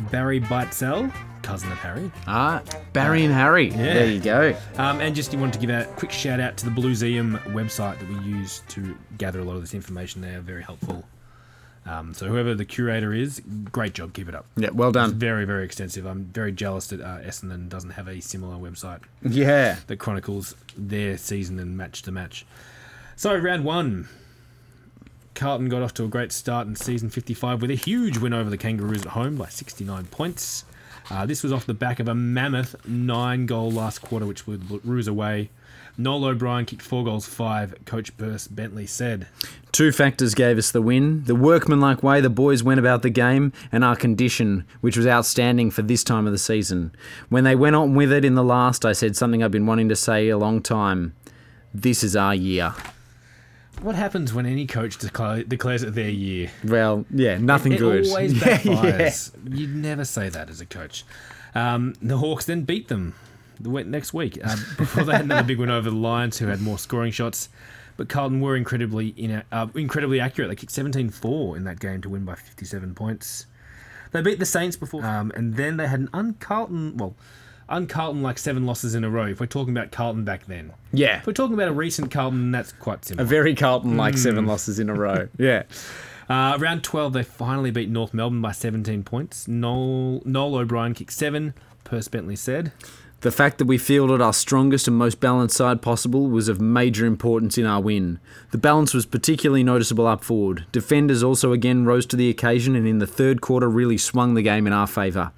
Barry 0.09 0.39
Beitzel, 0.39 1.13
cousin 1.41 1.69
of 1.71 1.77
Harry, 1.79 2.09
Ah, 2.27 2.63
Barry 2.93 3.25
and 3.25 3.33
Harry. 3.33 3.67
Yeah. 3.69 3.75
There 3.93 4.07
you 4.11 4.19
go. 4.21 4.55
um, 4.77 5.01
and 5.01 5.13
just 5.13 5.33
wanted 5.35 5.53
to 5.53 5.59
give 5.59 5.69
a 5.69 5.83
quick 5.97 6.11
shout 6.11 6.39
out 6.39 6.55
to 6.57 6.65
the 6.65 6.71
Blueseum 6.71 7.37
website 7.53 7.99
that 7.99 8.07
we 8.09 8.15
use 8.25 8.63
to 8.69 8.97
gather 9.17 9.39
a 9.39 9.43
lot 9.43 9.55
of 9.55 9.61
this 9.61 9.73
information. 9.73 10.21
They 10.21 10.33
are 10.33 10.39
very 10.41 10.63
helpful. 10.63 11.03
Um, 11.87 12.13
so 12.15 12.27
whoever 12.27 12.55
the 12.55 12.65
curator 12.65 13.13
is, 13.13 13.41
great 13.71 13.93
job. 13.93 14.13
Keep 14.13 14.29
it 14.29 14.35
up. 14.35 14.45
Yeah, 14.57 14.69
well 14.71 14.89
It's 14.89 14.95
done. 14.95 15.13
very, 15.13 15.45
very 15.45 15.63
extensive. 15.65 16.05
I'm 16.05 16.25
very 16.25 16.51
jealous 16.51 16.87
that 16.87 16.99
uh, 16.99 17.19
Essendon 17.19 17.69
doesn't 17.69 17.91
have 17.91 18.07
a 18.07 18.19
similar 18.21 18.55
website 18.57 19.01
Yeah. 19.21 19.77
that 19.87 19.97
chronicles 19.97 20.55
their 20.75 21.17
season 21.17 21.59
and 21.59 21.77
match 21.77 22.01
to 22.03 22.11
match. 22.11 22.43
So, 23.15 23.35
round 23.37 23.63
one. 23.63 24.07
Carlton 25.35 25.67
got 25.69 25.81
off 25.81 25.93
to 25.95 26.05
a 26.05 26.07
great 26.07 26.31
start 26.31 26.65
in 26.65 26.75
season 26.75 27.09
55 27.09 27.61
with 27.61 27.69
a 27.69 27.75
huge 27.75 28.17
win 28.17 28.33
over 28.33 28.49
the 28.49 28.57
Kangaroos 28.57 29.01
at 29.01 29.09
home 29.11 29.35
by 29.35 29.47
69 29.49 30.05
points. 30.05 30.63
Uh, 31.11 31.25
this 31.25 31.43
was 31.43 31.51
off 31.51 31.65
the 31.65 31.73
back 31.73 31.99
of 31.99 32.07
a 32.07 32.15
mammoth 32.15 32.75
nine 32.87 33.45
goal 33.45 33.69
last 33.69 34.01
quarter, 34.01 34.25
which 34.25 34.47
would 34.47 34.83
Roos 34.85 35.07
away. 35.07 35.49
Noel 35.97 36.25
O'Brien 36.25 36.65
kicked 36.65 36.81
four 36.81 37.03
goals, 37.05 37.25
five. 37.25 37.73
Coach 37.85 38.15
Perce 38.17 38.47
Bentley 38.47 38.85
said. 38.85 39.27
Two 39.71 39.91
factors 39.91 40.33
gave 40.33 40.57
us 40.57 40.71
the 40.71 40.81
win 40.81 41.23
the 41.25 41.35
workmanlike 41.35 42.03
way 42.03 42.21
the 42.21 42.29
boys 42.29 42.63
went 42.63 42.79
about 42.79 43.01
the 43.01 43.09
game, 43.09 43.53
and 43.71 43.83
our 43.83 43.95
condition, 43.95 44.65
which 44.81 44.97
was 44.97 45.07
outstanding 45.07 45.71
for 45.71 45.81
this 45.81 46.03
time 46.03 46.25
of 46.25 46.31
the 46.33 46.37
season. 46.37 46.93
When 47.29 47.43
they 47.43 47.55
went 47.55 47.75
on 47.75 47.95
with 47.95 48.11
it 48.11 48.25
in 48.25 48.35
the 48.35 48.43
last, 48.43 48.85
I 48.85 48.93
said 48.93 49.15
something 49.15 49.41
I've 49.43 49.51
been 49.51 49.65
wanting 49.65 49.89
to 49.89 49.95
say 49.95 50.29
a 50.29 50.37
long 50.37 50.61
time. 50.61 51.13
This 51.73 52.03
is 52.03 52.15
our 52.15 52.35
year. 52.35 52.73
What 53.81 53.95
happens 53.95 54.33
when 54.33 54.45
any 54.45 54.65
coach 54.65 54.97
decla- 54.97 55.47
declares 55.47 55.83
it 55.83 55.93
their 55.93 56.09
year? 56.09 56.49
Well, 56.63 57.05
yeah, 57.09 57.37
nothing 57.37 57.73
it 57.73 57.79
good. 57.79 58.07
always 58.07 58.33
Yeah, 58.45 58.57
backfires. 58.57 59.31
You'd 59.49 59.75
never 59.75 60.05
say 60.05 60.29
that 60.29 60.49
as 60.49 60.61
a 60.61 60.65
coach. 60.65 61.03
Um, 61.53 61.93
the 62.01 62.17
Hawks 62.17 62.45
then 62.45 62.63
beat 62.63 62.87
them 62.87 63.15
the 63.59 63.69
next 63.85 64.13
week. 64.13 64.37
Uh, 64.43 64.55
before 64.77 65.03
they 65.03 65.13
had 65.13 65.25
another 65.25 65.43
big 65.47 65.59
win 65.59 65.69
over 65.69 65.89
the 65.89 65.95
Lions, 65.95 66.37
who 66.39 66.47
had 66.47 66.61
more 66.61 66.77
scoring 66.79 67.11
shots. 67.11 67.49
But 67.97 68.09
Carlton 68.09 68.41
were 68.41 68.55
incredibly 68.57 69.09
in, 69.09 69.41
uh, 69.51 69.67
incredibly 69.73 70.19
accurate. 70.19 70.49
They 70.49 70.55
kicked 70.55 70.73
17-4 70.73 71.55
in 71.55 71.63
that 71.63 71.79
game 71.79 72.01
to 72.01 72.09
win 72.09 72.25
by 72.25 72.35
57 72.35 72.93
points. 72.93 73.45
They 74.11 74.21
beat 74.21 74.39
the 74.39 74.45
Saints 74.45 74.75
before, 74.75 75.05
um, 75.05 75.31
and 75.35 75.55
then 75.55 75.77
they 75.77 75.87
had 75.87 75.99
an 76.01 76.09
un-Carlton, 76.13 76.97
well, 76.97 77.15
un-Carlton 77.69 78.21
like 78.21 78.37
seven 78.37 78.65
losses 78.65 78.95
in 78.95 79.03
a 79.03 79.09
row. 79.09 79.25
If 79.27 79.39
we're 79.39 79.45
talking 79.45 79.75
about 79.75 79.91
Carlton 79.91 80.23
back 80.25 80.45
then, 80.45 80.73
Yeah. 80.93 81.19
if 81.19 81.27
we're 81.27 81.33
talking 81.33 81.53
about 81.53 81.69
a 81.69 81.73
recent 81.73 82.11
Carlton, 82.11 82.51
that's 82.51 82.71
quite 82.73 83.05
simple. 83.05 83.23
A 83.23 83.27
similar. 83.27 83.43
very 83.43 83.55
Carlton 83.55 83.97
like 83.97 84.17
seven 84.17 84.45
losses 84.45 84.77
in 84.79 84.89
a 84.89 84.93
row. 84.93 85.27
Yeah. 85.37 85.63
Uh, 86.29 86.57
round 86.59 86.83
12, 86.83 87.13
they 87.13 87.23
finally 87.23 87.71
beat 87.71 87.89
North 87.89 88.13
Melbourne 88.13 88.41
by 88.41 88.51
17 88.51 89.03
points. 89.03 89.47
Noel, 89.47 90.21
Noel 90.25 90.55
O'Brien 90.55 90.93
kicked 90.95 91.13
seven, 91.13 91.53
Perce 91.83 92.07
Bentley 92.07 92.35
said. 92.35 92.71
The 93.25 93.31
fact 93.31 93.57
that 93.57 93.65
we 93.65 93.79
fielded 93.79 94.21
our 94.21 94.33
strongest 94.33 94.87
and 94.87 94.95
most 94.95 95.19
balanced 95.19 95.57
side 95.57 95.81
possible 95.81 96.27
was 96.27 96.47
of 96.47 96.61
major 96.61 97.07
importance 97.07 97.57
in 97.57 97.65
our 97.65 97.81
win. 97.81 98.19
The 98.51 98.59
balance 98.59 98.93
was 98.93 99.07
particularly 99.07 99.63
noticeable 99.63 100.05
up 100.05 100.23
forward. 100.23 100.67
Defenders 100.71 101.23
also 101.23 101.51
again 101.51 101.85
rose 101.85 102.05
to 102.05 102.15
the 102.15 102.29
occasion 102.29 102.75
and 102.75 102.85
in 102.85 102.99
the 102.99 103.07
third 103.07 103.41
quarter 103.41 103.67
really 103.67 103.97
swung 103.97 104.35
the 104.35 104.43
game 104.43 104.67
in 104.67 104.73
our 104.73 104.85
favour. 104.85 105.31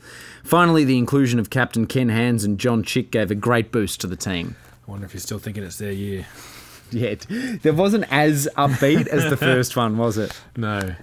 Finally, 0.44 0.84
the 0.84 0.98
inclusion 0.98 1.40
of 1.40 1.50
captain 1.50 1.88
Ken 1.88 2.10
Hands 2.10 2.44
and 2.44 2.60
John 2.60 2.84
Chick 2.84 3.10
gave 3.10 3.32
a 3.32 3.36
great 3.36 3.72
boost 3.72 4.02
to 4.02 4.08
the 4.08 4.18
team. 4.18 4.58
I 4.86 4.92
wonder 4.92 5.06
if 5.06 5.14
you're 5.14 5.22
still 5.22 5.40
thinking 5.40 5.64
it's 5.64 5.78
their 5.78 5.94
year. 5.94 6.28
Yet, 6.92 7.26
there 7.30 7.72
wasn't 7.72 8.12
as 8.12 8.50
upbeat 8.58 9.08
as 9.08 9.30
the 9.30 9.38
first 9.38 9.78
one, 9.78 9.98
was 9.98 10.18
it? 10.18 10.38
No. 10.58 10.96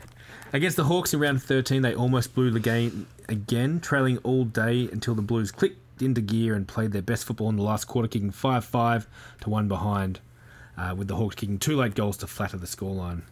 Against 0.52 0.76
the 0.76 0.84
Hawks 0.84 1.14
in 1.14 1.18
round 1.18 1.42
13, 1.42 1.80
they 1.80 1.94
almost 1.94 2.34
blew 2.34 2.50
the 2.50 2.60
game 2.60 3.06
again, 3.26 3.80
trailing 3.80 4.18
all 4.18 4.44
day 4.44 4.90
until 4.92 5.14
the 5.14 5.22
Blues 5.22 5.50
clicked 5.50 5.83
into 6.00 6.20
gear 6.20 6.54
and 6.54 6.68
played 6.68 6.92
their 6.92 7.02
best 7.02 7.24
football 7.24 7.48
in 7.48 7.56
the 7.56 7.62
last 7.62 7.86
quarter, 7.86 8.08
kicking 8.08 8.30
5 8.30 8.64
5 8.64 9.06
to 9.42 9.50
1 9.50 9.68
behind, 9.68 10.20
uh, 10.76 10.94
with 10.96 11.08
the 11.08 11.16
Hawks 11.16 11.36
kicking 11.36 11.58
two 11.58 11.76
late 11.76 11.94
goals 11.94 12.16
to 12.18 12.26
flatter 12.26 12.56
the 12.56 12.66
scoreline. 12.66 13.22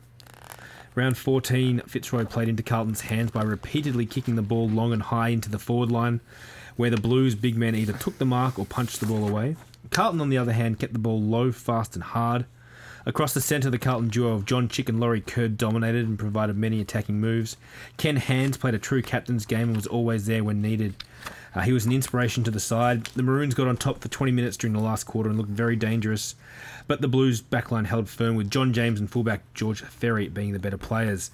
Round 0.94 1.16
14, 1.16 1.80
Fitzroy 1.86 2.26
played 2.26 2.48
into 2.48 2.62
Carlton's 2.62 3.02
hands 3.02 3.30
by 3.30 3.42
repeatedly 3.42 4.04
kicking 4.04 4.36
the 4.36 4.42
ball 4.42 4.68
long 4.68 4.92
and 4.92 5.02
high 5.02 5.28
into 5.28 5.48
the 5.48 5.58
forward 5.58 5.90
line, 5.90 6.20
where 6.76 6.90
the 6.90 7.00
Blues 7.00 7.34
big 7.34 7.56
men 7.56 7.74
either 7.74 7.94
took 7.94 8.18
the 8.18 8.26
mark 8.26 8.58
or 8.58 8.66
punched 8.66 9.00
the 9.00 9.06
ball 9.06 9.26
away. 9.26 9.56
Carlton, 9.90 10.20
on 10.20 10.28
the 10.28 10.38
other 10.38 10.52
hand, 10.52 10.78
kept 10.78 10.92
the 10.92 10.98
ball 10.98 11.20
low, 11.20 11.50
fast, 11.50 11.94
and 11.94 12.02
hard. 12.02 12.44
Across 13.04 13.34
the 13.34 13.40
centre, 13.40 13.68
the 13.68 13.78
Carlton 13.78 14.10
duo 14.10 14.32
of 14.32 14.44
John 14.44 14.68
Chick 14.68 14.88
and 14.88 15.00
Laurie 15.00 15.20
Curd 15.20 15.56
dominated 15.56 16.06
and 16.06 16.18
provided 16.18 16.56
many 16.56 16.80
attacking 16.80 17.20
moves. 17.20 17.56
Ken 17.96 18.16
Hands 18.16 18.56
played 18.56 18.74
a 18.74 18.78
true 18.78 19.02
captain's 19.02 19.44
game 19.44 19.68
and 19.68 19.76
was 19.76 19.88
always 19.88 20.26
there 20.26 20.44
when 20.44 20.62
needed. 20.62 20.94
Uh, 21.54 21.60
he 21.60 21.72
was 21.72 21.84
an 21.84 21.92
inspiration 21.92 22.42
to 22.44 22.50
the 22.50 22.60
side. 22.60 23.06
The 23.06 23.22
Maroons 23.22 23.54
got 23.54 23.68
on 23.68 23.76
top 23.76 24.00
for 24.00 24.08
20 24.08 24.32
minutes 24.32 24.56
during 24.56 24.72
the 24.72 24.80
last 24.80 25.04
quarter 25.04 25.28
and 25.28 25.38
looked 25.38 25.50
very 25.50 25.76
dangerous, 25.76 26.34
but 26.86 27.00
the 27.00 27.08
Blues 27.08 27.42
backline 27.42 27.86
held 27.86 28.08
firm 28.08 28.36
with 28.36 28.50
John 28.50 28.72
James 28.72 28.98
and 28.98 29.10
fullback 29.10 29.42
George 29.54 29.82
Ferry 29.82 30.28
being 30.28 30.52
the 30.52 30.58
better 30.58 30.78
players. 30.78 31.30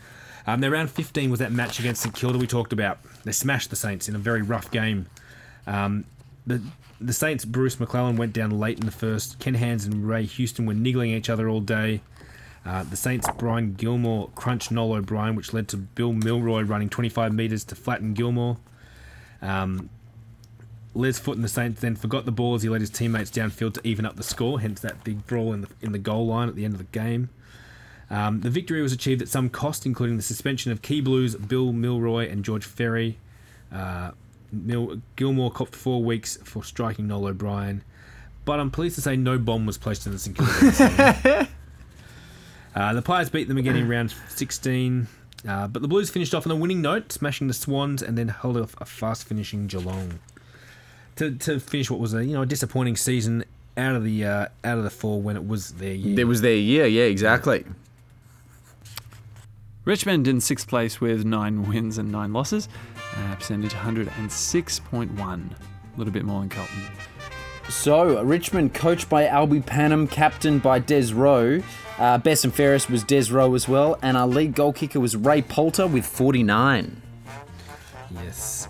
Um, 0.46 0.60
their 0.60 0.70
round 0.70 0.90
15 0.90 1.30
was 1.30 1.40
that 1.40 1.52
match 1.52 1.78
against 1.78 2.02
St 2.02 2.14
Kilda 2.14 2.38
we 2.38 2.46
talked 2.46 2.72
about. 2.72 2.98
They 3.24 3.32
smashed 3.32 3.70
the 3.70 3.76
Saints 3.76 4.08
in 4.08 4.14
a 4.14 4.18
very 4.18 4.42
rough 4.42 4.70
game. 4.70 5.06
Um, 5.66 6.04
the 6.46 6.62
the 7.00 7.12
Saints' 7.12 7.44
Bruce 7.44 7.78
McClellan 7.78 8.16
went 8.16 8.32
down 8.32 8.58
late 8.58 8.78
in 8.78 8.86
the 8.86 8.92
first. 8.92 9.38
Ken 9.38 9.54
Hands 9.54 9.84
and 9.84 10.08
Ray 10.08 10.24
Houston 10.24 10.66
were 10.66 10.74
niggling 10.74 11.10
each 11.10 11.30
other 11.30 11.48
all 11.48 11.60
day. 11.60 12.00
Uh, 12.66 12.82
the 12.82 12.96
Saints' 12.96 13.28
Brian 13.38 13.74
Gilmore 13.74 14.30
crunched 14.34 14.72
Noel 14.72 14.94
O'Brien, 14.94 15.36
which 15.36 15.52
led 15.52 15.68
to 15.68 15.76
Bill 15.76 16.12
Milroy 16.12 16.62
running 16.62 16.88
25 16.88 17.32
metres 17.32 17.62
to 17.64 17.76
flatten 17.76 18.14
Gilmore. 18.14 18.56
Um, 19.40 19.90
Les 20.98 21.16
Foote 21.16 21.36
and 21.36 21.44
the 21.44 21.48
Saints 21.48 21.80
then 21.80 21.94
forgot 21.94 22.24
the 22.24 22.32
ball 22.32 22.56
as 22.56 22.62
he 22.62 22.68
led 22.68 22.80
his 22.80 22.90
teammates 22.90 23.30
downfield 23.30 23.74
to 23.74 23.80
even 23.86 24.04
up 24.04 24.16
the 24.16 24.22
score, 24.24 24.58
hence 24.60 24.80
that 24.80 25.04
big 25.04 25.24
brawl 25.28 25.52
in 25.52 25.60
the, 25.60 25.68
in 25.80 25.92
the 25.92 25.98
goal 25.98 26.26
line 26.26 26.48
at 26.48 26.56
the 26.56 26.64
end 26.64 26.74
of 26.74 26.78
the 26.78 26.98
game. 26.98 27.30
Um, 28.10 28.40
the 28.40 28.50
victory 28.50 28.82
was 28.82 28.92
achieved 28.92 29.22
at 29.22 29.28
some 29.28 29.48
cost, 29.48 29.86
including 29.86 30.16
the 30.16 30.24
suspension 30.24 30.72
of 30.72 30.82
Key 30.82 31.00
Blues, 31.00 31.36
Bill 31.36 31.72
Milroy, 31.72 32.28
and 32.28 32.44
George 32.44 32.64
Ferry. 32.64 33.18
Uh, 33.72 34.10
Mil- 34.50 35.00
Gilmore 35.14 35.52
copped 35.52 35.76
four 35.76 36.02
weeks 36.02 36.36
for 36.42 36.64
striking 36.64 37.06
Noel 37.06 37.28
O'Brien, 37.28 37.84
but 38.44 38.58
I'm 38.58 38.70
pleased 38.72 38.96
to 38.96 39.00
say 39.00 39.14
no 39.14 39.38
bomb 39.38 39.66
was 39.66 39.78
placed 39.78 40.04
in 40.04 40.12
the 40.12 40.18
St 40.18 40.36
Kilda. 40.36 41.48
uh, 42.74 42.94
the 42.94 43.02
Pies 43.02 43.30
beat 43.30 43.46
them 43.46 43.58
again 43.58 43.76
in 43.76 43.88
round 43.88 44.12
16, 44.30 45.06
uh, 45.46 45.68
but 45.68 45.80
the 45.80 45.88
Blues 45.88 46.10
finished 46.10 46.34
off 46.34 46.44
on 46.44 46.50
a 46.50 46.56
winning 46.56 46.82
note, 46.82 47.12
smashing 47.12 47.46
the 47.46 47.54
Swans 47.54 48.02
and 48.02 48.18
then 48.18 48.28
held 48.28 48.56
off 48.56 48.74
a 48.80 48.84
fast 48.84 49.28
finishing 49.28 49.68
Geelong. 49.68 50.18
To, 51.18 51.32
to 51.32 51.58
finish 51.60 51.90
what 51.90 52.00
was 52.00 52.14
a 52.14 52.24
you 52.24 52.34
know 52.34 52.42
a 52.42 52.46
disappointing 52.46 52.96
season 52.96 53.44
out 53.76 53.94
of 53.96 54.04
the 54.04 54.24
uh, 54.24 54.46
out 54.64 54.78
of 54.78 54.84
the 54.84 54.90
four 54.90 55.20
when 55.20 55.36
it 55.36 55.46
was 55.46 55.72
their 55.72 55.94
year. 55.94 56.16
There 56.16 56.26
was 56.26 56.40
their 56.42 56.56
year, 56.56 56.86
yeah, 56.86 57.04
exactly. 57.04 57.64
Richmond 59.84 60.28
in 60.28 60.40
sixth 60.40 60.68
place 60.68 61.00
with 61.00 61.24
nine 61.24 61.66
wins 61.66 61.96
and 61.96 62.12
nine 62.12 62.32
losses. 62.32 62.68
Uh, 63.16 63.34
percentage 63.36 63.72
106.1. 63.72 65.18
A 65.18 65.98
little 65.98 66.12
bit 66.12 66.24
more 66.24 66.40
than 66.40 66.50
Carlton. 66.50 66.82
So, 67.70 68.22
Richmond, 68.22 68.74
coached 68.74 69.08
by 69.08 69.24
Albie 69.24 69.64
Pannam, 69.64 70.10
captained 70.10 70.62
by 70.62 70.78
Des 70.78 71.14
Rowe. 71.14 71.62
Uh, 71.98 72.18
best 72.18 72.44
and 72.44 72.54
fairest 72.54 72.90
was 72.90 73.02
Des 73.02 73.32
Rowe 73.32 73.54
as 73.54 73.66
well, 73.66 73.98
and 74.02 74.16
our 74.16 74.26
lead 74.26 74.54
goal 74.54 74.72
kicker 74.72 75.00
was 75.00 75.16
Ray 75.16 75.42
Poulter 75.42 75.86
with 75.86 76.06
49. 76.06 77.02
Yes. 78.10 78.68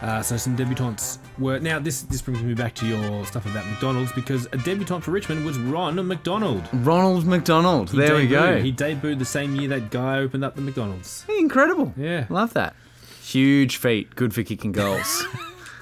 Uh, 0.00 0.22
so 0.22 0.36
some 0.36 0.56
debutantes 0.56 1.18
were 1.38 1.58
now. 1.58 1.78
This 1.78 2.02
this 2.02 2.20
brings 2.22 2.42
me 2.42 2.54
back 2.54 2.74
to 2.76 2.86
your 2.86 3.24
stuff 3.26 3.46
about 3.46 3.66
McDonald's 3.66 4.12
because 4.12 4.46
a 4.52 4.58
debutant 4.58 5.04
for 5.04 5.10
Richmond 5.10 5.44
was 5.44 5.58
Ron 5.58 5.94
McDonald. 6.06 6.68
Ronald 6.72 7.26
McDonald, 7.26 7.90
He 7.90 7.98
there 7.98 8.14
we 8.16 8.26
go. 8.26 8.40
debuted- 8.58 8.62
He 8.64 8.72
debuted 8.72 9.18
the 9.18 9.24
same 9.24 9.54
year 9.56 9.68
that 9.68 9.90
guy 9.90 10.18
opened 10.18 10.44
up 10.44 10.54
the 10.56 10.60
McDonald's. 10.62 11.24
Incredible. 11.38 11.92
Yeah. 11.96 12.26
Love 12.28 12.54
that. 12.54 12.74
Huge 13.22 13.76
feat. 13.76 14.14
Good 14.16 14.32
for 14.34 14.42
kicking 14.42 14.72
goals. 14.72 15.24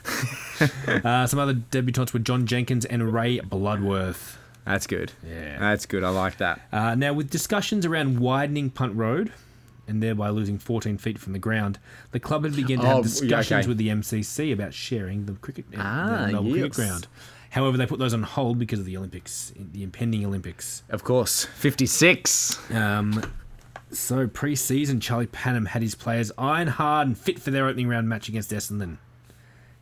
Uh, 0.88 1.26
some 1.26 1.38
other 1.38 1.52
debutantes 1.52 2.14
were 2.14 2.18
John 2.18 2.46
Jenkins 2.46 2.86
and 2.86 3.12
Ray 3.12 3.40
Bloodworth. 3.40 4.38
That's 4.64 4.86
good. 4.86 5.12
Yeah. 5.22 5.58
That's 5.58 5.84
good. 5.84 6.02
I 6.02 6.08
like 6.08 6.38
that. 6.38 6.62
Uh, 6.72 6.94
now, 6.94 7.12
with 7.12 7.28
discussions 7.28 7.84
around 7.84 8.20
widening 8.20 8.70
Punt 8.70 8.94
Road 8.96 9.32
and 9.88 10.02
thereby 10.02 10.30
losing 10.30 10.58
14 10.58 10.98
feet 10.98 11.18
from 11.18 11.32
the 11.32 11.38
ground, 11.38 11.78
the 12.10 12.20
club 12.20 12.44
had 12.44 12.56
begun 12.56 12.78
to 12.78 12.84
Oh, 12.84 12.86
have 12.86 12.96
yeah, 12.98 13.02
discussions 13.02 13.60
okay. 13.64 13.68
with 13.68 13.78
the 13.78 13.88
MCC 13.88 14.52
about 14.52 14.74
sharing 14.74 15.26
the 15.26 15.32
cricket 15.34 15.64
uh, 15.76 15.80
Ah, 15.80 16.24
the 16.26 16.32
Melbourne 16.32 16.52
cricket 16.52 16.66
yes. 16.68 16.76
ground. 16.76 17.06
However, 17.50 17.76
they 17.76 17.86
put 17.86 17.98
those 17.98 18.12
on 18.12 18.22
hold 18.22 18.58
because 18.58 18.80
of 18.80 18.84
the 18.84 18.96
Olympics, 18.96 19.52
the 19.56 19.82
impending 19.82 20.26
Olympics. 20.26 20.82
Of 20.90 21.04
course. 21.04 21.44
56. 21.44 22.70
Um, 22.72 23.22
so 23.92 24.26
pre-season, 24.26 25.00
Charlie 25.00 25.28
Pannam 25.28 25.68
had 25.68 25.80
his 25.80 25.94
players 25.94 26.32
iron 26.36 26.66
hard 26.68 27.06
and 27.06 27.16
fit 27.16 27.38
for 27.38 27.50
their 27.52 27.66
opening 27.68 27.88
round 27.88 28.08
match 28.08 28.28
against 28.28 28.50
Essendon. 28.50 28.96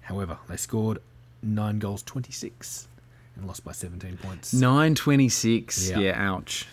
However, 0.03 0.39
they 0.49 0.57
scored 0.59 0.99
nine 1.43 1.79
goals, 1.79 2.03
26, 2.03 2.87
and 3.37 3.47
lost 3.47 3.65
by 3.65 3.73
17 3.73 4.19
points. 4.19 4.53
926. 4.53 5.89
Yeah. 5.91 5.99
Yeah, 5.99 6.15
ouch. 6.33 6.67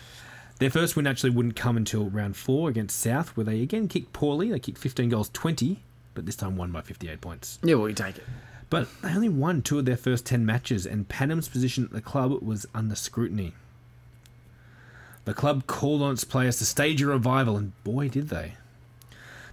Their 0.58 0.70
first 0.70 0.94
win 0.94 1.06
actually 1.06 1.30
wouldn't 1.30 1.56
come 1.56 1.76
until 1.76 2.08
round 2.08 2.36
four 2.36 2.68
against 2.68 3.00
South, 3.00 3.36
where 3.36 3.44
they 3.44 3.62
again 3.62 3.88
kicked 3.88 4.12
poorly. 4.12 4.50
They 4.50 4.60
kicked 4.60 4.78
15 4.78 5.08
goals, 5.08 5.28
20, 5.30 5.82
but 6.14 6.24
this 6.26 6.36
time 6.36 6.56
won 6.56 6.70
by 6.70 6.82
58 6.82 7.20
points. 7.20 7.58
Yeah, 7.62 7.74
well, 7.74 7.88
you 7.88 7.94
take 7.94 8.18
it. 8.18 8.24
But 8.70 8.88
they 9.02 9.14
only 9.14 9.28
won 9.28 9.60
two 9.62 9.78
of 9.78 9.84
their 9.84 9.96
first 9.96 10.24
10 10.24 10.46
matches, 10.46 10.86
and 10.86 11.08
Pannam's 11.08 11.48
position 11.48 11.84
at 11.84 11.90
the 11.90 12.00
club 12.00 12.40
was 12.42 12.64
under 12.74 12.94
scrutiny. 12.94 13.54
The 15.24 15.34
club 15.34 15.66
called 15.66 16.02
on 16.02 16.12
its 16.12 16.24
players 16.24 16.58
to 16.58 16.64
stage 16.64 17.02
a 17.02 17.06
revival, 17.06 17.56
and 17.56 17.72
boy, 17.84 18.08
did 18.08 18.28
they. 18.28 18.54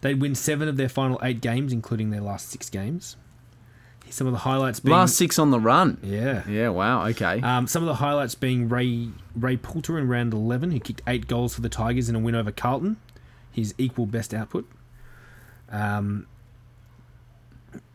They'd 0.01 0.21
win 0.21 0.35
seven 0.35 0.67
of 0.67 0.77
their 0.77 0.89
final 0.89 1.19
eight 1.21 1.41
games, 1.41 1.73
including 1.73 2.09
their 2.09 2.21
last 2.21 2.49
six 2.49 2.69
games. 2.69 3.17
Some 4.09 4.27
of 4.27 4.33
the 4.33 4.39
highlights 4.39 4.79
being. 4.79 4.95
Last 4.95 5.15
six 5.15 5.37
on 5.39 5.51
the 5.51 5.59
run. 5.59 5.97
Yeah. 6.03 6.47
Yeah, 6.47 6.69
wow, 6.69 7.07
okay. 7.07 7.41
Um, 7.41 7.67
some 7.67 7.83
of 7.83 7.87
the 7.87 7.95
highlights 7.95 8.35
being 8.35 8.69
Ray 8.69 9.09
Ray 9.35 9.57
Poulter 9.57 9.97
in 9.97 10.07
round 10.07 10.33
11, 10.33 10.71
who 10.71 10.79
kicked 10.79 11.01
eight 11.07 11.27
goals 11.27 11.55
for 11.55 11.61
the 11.61 11.69
Tigers 11.69 12.09
in 12.09 12.15
a 12.15 12.19
win 12.19 12.35
over 12.35 12.51
Carlton. 12.51 12.97
His 13.51 13.73
equal 13.77 14.05
best 14.05 14.33
output. 14.33 14.69
Um, 15.69 16.27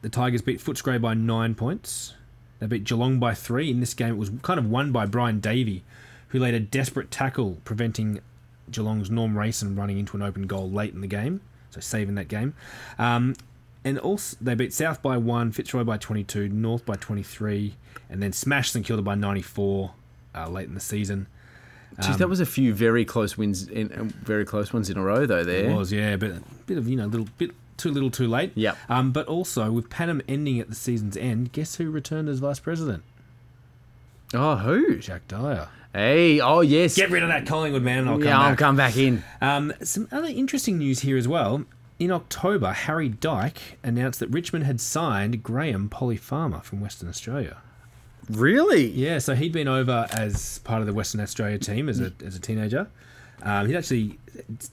the 0.03 0.09
Tigers 0.09 0.43
beat 0.43 0.61
Footscray 0.61 1.01
by 1.01 1.15
nine 1.15 1.55
points. 1.55 2.15
They 2.61 2.67
beat 2.67 2.85
Geelong 2.85 3.19
by 3.19 3.35
three. 3.35 3.71
In 3.71 3.81
this 3.81 3.95
game, 3.95 4.11
it 4.11 4.19
was 4.19 4.31
kind 4.43 4.59
of 4.59 4.69
won 4.69 4.93
by 4.93 5.07
Brian 5.07 5.41
Davey, 5.41 5.85
who 6.29 6.39
laid 6.39 6.55
a 6.55 6.61
desperate 6.61 7.11
tackle, 7.11 7.59
preventing 7.65 8.21
Geelong's 8.71 9.11
Norm 9.11 9.37
Rayson 9.37 9.77
running 9.77 9.99
into 9.99 10.17
an 10.17 10.23
open 10.23 10.47
goal 10.47 10.71
late 10.71 10.95
in 10.95 11.01
the 11.01 11.07
game, 11.07 11.41
so 11.71 11.81
saving 11.81 12.15
that 12.15 12.29
game. 12.29 12.55
Um, 12.99 13.35
and 13.85 13.99
also, 13.99 14.37
they 14.41 14.55
beat 14.55 14.73
South 14.73 15.03
by 15.03 15.17
one, 15.17 15.53
Fitzroy 15.53 15.85
by 15.85 15.99
22, 15.99 16.49
North 16.49 16.87
by 16.87 16.95
23, 16.95 17.75
and 18.09 18.23
then 18.23 18.33
smashed 18.33 18.73
St 18.73 18.85
Kilda 18.85 19.03
by 19.03 19.15
94 19.15 19.93
uh, 20.35 20.49
late 20.49 20.69
in 20.69 20.75
the 20.75 20.81
season. 20.81 21.27
Geez, 22.03 22.17
that 22.17 22.29
was 22.29 22.41
a 22.41 22.47
few 22.47 22.75
very 22.75 23.05
close 23.05 23.39
wins, 23.39 23.69
in, 23.69 23.93
uh, 23.93 24.05
very 24.25 24.45
close 24.45 24.73
ones 24.73 24.91
in 24.91 24.97
a 24.97 25.03
row, 25.03 25.27
though. 25.27 25.45
There. 25.45 25.71
It 25.71 25.75
was, 25.77 25.93
yeah, 25.93 26.17
but 26.17 26.31
a 26.31 26.43
bit 26.67 26.77
of, 26.77 26.89
you 26.89 26.97
know, 26.97 27.05
a 27.05 27.07
little 27.07 27.29
bit 27.39 27.53
too 27.77 27.91
little 27.91 28.11
too 28.11 28.27
late. 28.27 28.53
Yep. 28.57 28.77
Um, 28.89 29.13
but 29.13 29.29
also, 29.29 29.71
with 29.71 29.91
Pannam 29.91 30.21
ending 30.27 30.59
at 30.59 30.69
the 30.69 30.75
season's 30.75 31.17
end, 31.17 31.53
guess 31.53 31.77
who 31.77 31.91
returned 31.91 32.29
as 32.29 32.41
vice 32.41 32.59
president? 32.59 33.05
Oh, 34.33 34.57
who? 34.57 34.99
Jack 34.99 35.29
Dyer. 35.29 35.69
Hey, 35.93 36.41
oh 36.41 36.61
yes. 36.61 36.97
Get 36.97 37.11
rid 37.11 37.23
of 37.23 37.29
that 37.29 37.47
Collingwood 37.47 37.83
man 37.83 38.01
and 38.01 38.09
I'll 38.09 38.17
come 38.17 38.27
yeah, 38.27 38.41
I'll 38.41 38.51
back. 38.51 38.59
come 38.59 38.77
back 38.77 38.97
in. 38.97 39.23
Um, 39.41 39.73
some 39.83 40.09
other 40.11 40.27
interesting 40.27 40.79
news 40.79 41.01
here 41.01 41.17
as 41.17 41.29
well. 41.29 41.65
In 41.99 42.11
October, 42.11 42.73
Harry 42.73 43.09
Dyke 43.09 43.79
announced 43.83 44.21
that 44.21 44.29
Richmond 44.29 44.65
had 44.65 44.81
signed 44.81 45.43
Graham 45.43 45.89
Polly 45.89 46.17
Farmer 46.17 46.61
from 46.61 46.81
Western 46.81 47.09
Australia. 47.09 47.59
Really? 48.29 48.87
Yeah, 48.87 49.19
so 49.19 49.35
he'd 49.35 49.53
been 49.53 49.69
over 49.69 50.07
as 50.11 50.59
part 50.61 50.81
of 50.81 50.87
the 50.87 50.95
Western 50.95 51.21
Australia 51.21 51.59
team 51.59 51.89
as 51.89 52.01
a, 52.01 52.13
as 52.25 52.35
a 52.35 52.41
teenager. 52.41 52.89
Um, 53.43 53.69
he 53.69 53.77
actually 53.77 54.19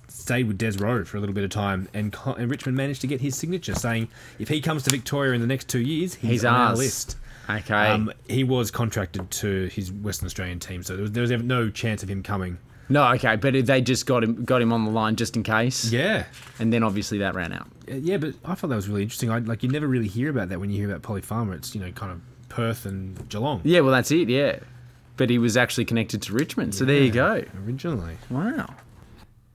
stayed 0.08 0.48
with 0.48 0.58
Des 0.58 0.78
Rowe 0.78 1.04
for 1.04 1.18
a 1.18 1.20
little 1.20 1.36
bit 1.36 1.44
of 1.44 1.50
time, 1.50 1.90
and, 1.94 2.16
and 2.26 2.50
Richmond 2.50 2.78
managed 2.78 3.02
to 3.02 3.08
get 3.08 3.22
his 3.22 3.36
signature, 3.36 3.76
saying 3.76 4.08
if 4.40 4.48
he 4.48 4.62
comes 4.62 4.84
to 4.84 4.90
Victoria 4.90 5.34
in 5.34 5.42
the 5.42 5.48
next 5.48 5.68
two 5.68 5.82
years, 5.82 6.16
he's, 6.16 6.30
He's 6.32 6.46
on 6.46 6.56
our 6.56 6.76
list. 6.76 7.18
Okay. 7.50 7.88
Um, 7.88 8.12
he 8.30 8.44
was 8.44 8.72
contracted 8.72 9.30
to 9.30 9.68
his 9.68 9.92
Western 9.92 10.28
Australian 10.28 10.60
team, 10.60 10.84
so 10.84 10.96
there 10.96 11.02
was, 11.02 11.12
there 11.12 11.24
was 11.24 11.32
no 11.44 11.70
chance 11.70 12.02
of 12.02 12.10
him 12.10 12.24
coming. 12.24 12.58
No, 12.92 13.08
okay, 13.14 13.36
but 13.38 13.66
they 13.66 13.82
just 13.82 14.06
got 14.06 14.24
him 14.24 14.44
got 14.44 14.62
him 14.62 14.74
on 14.74 14.86
the 14.86 14.92
line 14.92 15.16
just 15.16 15.36
in 15.36 15.44
case. 15.44 15.92
Yeah, 15.92 16.26
And 16.60 16.72
then 16.72 16.84
obviously 16.84 17.20
that 17.20 17.36
ran 17.36 17.54
out. 17.54 17.68
Uh, 17.90 17.96
yeah, 17.96 18.18
but 18.18 18.34
I 18.46 18.56
thought 18.56 18.68
that 18.68 18.76
was 18.76 18.88
really 18.90 19.04
interesting. 19.04 19.32
I, 19.32 19.40
like 19.40 19.64
you 19.64 19.70
never 19.70 19.88
really 19.88 20.08
hear 20.08 20.30
about 20.30 20.50
that 20.50 20.60
when 20.60 20.70
you 20.70 20.78
hear 20.78 20.90
about 20.90 21.02
Polly 21.02 21.22
Farmer. 21.22 21.54
It's 21.54 21.74
you 21.74 21.82
know 21.82 21.92
kind 21.92 22.12
of 22.12 22.22
Perth 22.50 22.86
and 22.86 23.30
Geelong 23.30 23.62
Yeah, 23.64 23.80
well 23.80 23.92
that's 23.92 24.12
it, 24.12 24.30
yeah. 24.30 24.60
But 25.18 25.30
he 25.30 25.38
was 25.38 25.56
actually 25.58 25.86
connected 25.86 26.22
to 26.24 26.34
Richmond. 26.34 26.76
So 26.76 26.86
there 26.86 27.02
you 27.02 27.12
go. 27.12 27.44
originally. 27.66 28.18
Wow. 28.30 28.68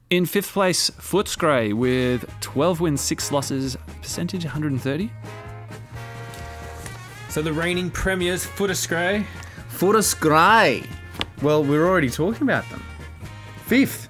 In 0.09 0.25
fifth 0.25 0.53
place, 0.53 0.91
Footscray 0.91 1.75
with 1.75 2.31
12 2.41 2.81
wins, 2.81 3.01
6 3.01 3.33
losses, 3.33 3.77
percentage 4.01 4.45
130. 4.45 5.11
So 7.29 7.43
the 7.43 7.53
reigning 7.53 7.91
premiers, 7.91 8.47
Footscray. 8.47 9.27
Footscray. 9.71 10.87
Well, 11.43 11.65
we're 11.65 11.87
already 11.87 12.09
talking 12.09 12.43
about 12.43 12.69
them. 12.71 12.83
Fifth. 13.67 14.09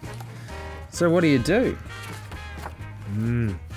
So 0.90 1.10
what 1.10 1.22
do 1.22 1.28
you 1.28 1.38
do? 1.38 1.76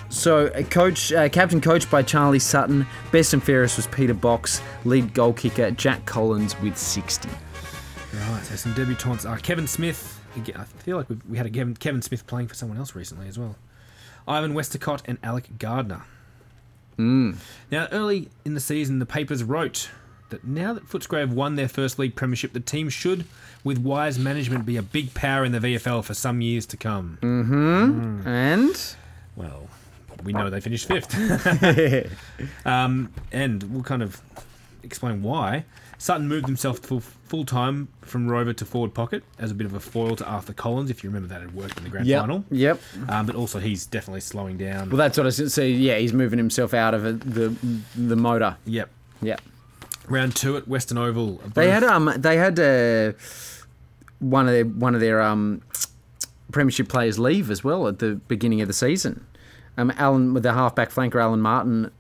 So, 0.10 0.48
a 0.48 0.64
coach, 0.64 1.14
uh, 1.14 1.30
captain 1.30 1.62
coached 1.62 1.90
by 1.92 2.02
Charlie 2.02 2.40
Sutton. 2.40 2.86
Best 3.12 3.34
and 3.34 3.44
fairest 3.44 3.78
was 3.78 3.88
Peter 3.88 4.14
Box. 4.14 4.62
Lead 4.84 5.14
goal 5.14 5.34
kicker 5.34 5.72
Jack 5.72 6.06
Collins 6.06 6.60
with 6.62 6.78
60. 6.78 7.30
Right, 7.30 8.44
so 8.44 8.56
some 8.56 8.74
debutants 8.74 9.30
are 9.30 9.38
Kevin 9.38 9.68
Smith. 9.68 10.20
I 10.36 10.64
feel 10.64 10.98
like 10.98 11.10
we, 11.10 11.18
we 11.30 11.38
had 11.38 11.46
a 11.46 11.50
Kevin, 11.50 11.76
Kevin 11.76 12.02
Smith 12.02 12.26
playing 12.26 12.48
for 12.48 12.56
someone 12.56 12.78
else 12.78 12.96
recently 12.96 13.28
as 13.28 13.38
well. 13.38 13.56
Ivan 14.28 14.54
Westercott 14.54 15.02
and 15.06 15.18
Alec 15.24 15.58
Gardner. 15.60 16.04
Now, 17.72 17.88
early 17.92 18.30
in 18.44 18.56
the 18.56 18.60
season, 18.60 19.00
the 19.00 19.06
papers 19.06 19.44
wrote 19.44 19.90
that 20.30 20.44
now 20.44 20.74
that 20.74 20.88
Footscray 20.88 21.20
have 21.20 21.34
won 21.34 21.56
their 21.56 21.68
first 21.68 22.00
league 22.00 22.16
premiership, 22.16 22.54
the 22.54 22.60
team 22.60 22.90
should, 22.90 23.26
with 23.64 23.78
wise 23.78 24.18
management, 24.20 24.66
be 24.66 24.78
a 24.78 24.82
big 24.82 25.14
power 25.14 25.44
in 25.44 25.52
the 25.52 25.60
VFL 25.60 26.04
for 26.04 26.14
some 26.14 26.42
years 26.42 26.66
to 26.68 26.78
come. 26.78 27.18
And 28.26 28.96
Well, 29.36 29.68
we 30.24 30.34
know 30.34 30.50
they 30.50 30.62
finished 30.62 30.88
fifth. 30.88 31.16
um, 32.66 33.12
and 33.32 33.64
we'll 33.64 33.84
kind 33.84 34.04
of 34.04 34.22
explain 34.84 35.22
why. 35.22 35.66
Sutton 35.98 36.30
moved 36.30 36.46
himself 36.46 36.80
full, 36.80 37.02
full 37.02 37.44
time 37.44 37.90
from 38.02 38.30
rover 38.30 38.54
to 38.54 38.66
forward 38.66 38.94
pocket 38.94 39.22
as 39.38 39.52
a 39.52 39.54
bit 39.54 39.66
of 39.66 39.74
a 39.74 39.82
foil 39.82 40.16
to 40.16 40.26
Arthur 40.26 40.54
Collins, 40.54 40.90
if 40.90 41.04
you 41.04 41.10
remember 41.10 41.28
that 41.28 41.42
had 41.42 41.54
worked 41.54 41.78
in 41.78 41.84
the 41.84 41.90
grand 41.90 42.08
yep, 42.08 42.22
final. 42.22 42.46
yep. 42.50 42.80
Um, 43.10 43.26
but 43.26 43.36
also, 43.36 43.60
he's 43.60 43.86
definitely 43.86 44.22
slowing 44.22 44.58
down. 44.58 44.90
Well, 44.90 44.98
that's 44.98 45.18
what 45.18 45.28
I 45.28 45.30
said. 45.30 45.52
So 45.52 45.62
yeah, 45.62 45.98
he's 45.98 46.14
moving 46.14 46.40
himself 46.40 46.74
out 46.74 46.94
of 46.94 47.04
the 47.04 47.54
the 47.96 48.16
motor. 48.16 48.56
yep. 48.66 48.90
Yep. 49.22 49.42
Round 50.10 50.36
two 50.36 50.58
at 50.58 50.68
Western 50.68 50.98
Oval. 50.98 51.38
They 51.54 51.70
had 51.70 51.84
um 51.84 52.12
they 52.18 52.38
had 52.38 52.60
uh, 52.60 53.14
one 54.20 54.48
of 54.48 54.54
their 54.54 54.66
one 54.66 54.96
of 54.96 55.02
their 55.02 55.22
um 55.22 55.62
premiership 56.52 56.88
players 56.90 57.20
leave 57.20 57.52
as 57.52 57.64
well 57.64 57.88
at 57.88 58.00
the 58.00 58.16
beginning 58.28 58.62
of 58.62 58.68
the 58.68 58.74
season. 58.74 59.26
Um, 59.78 59.92
Alan 59.98 60.34
with 60.34 60.44
the 60.44 60.54
halfback 60.54 60.90
flanker 60.92 61.22
Alan 61.22 61.42
Martin 61.42 61.92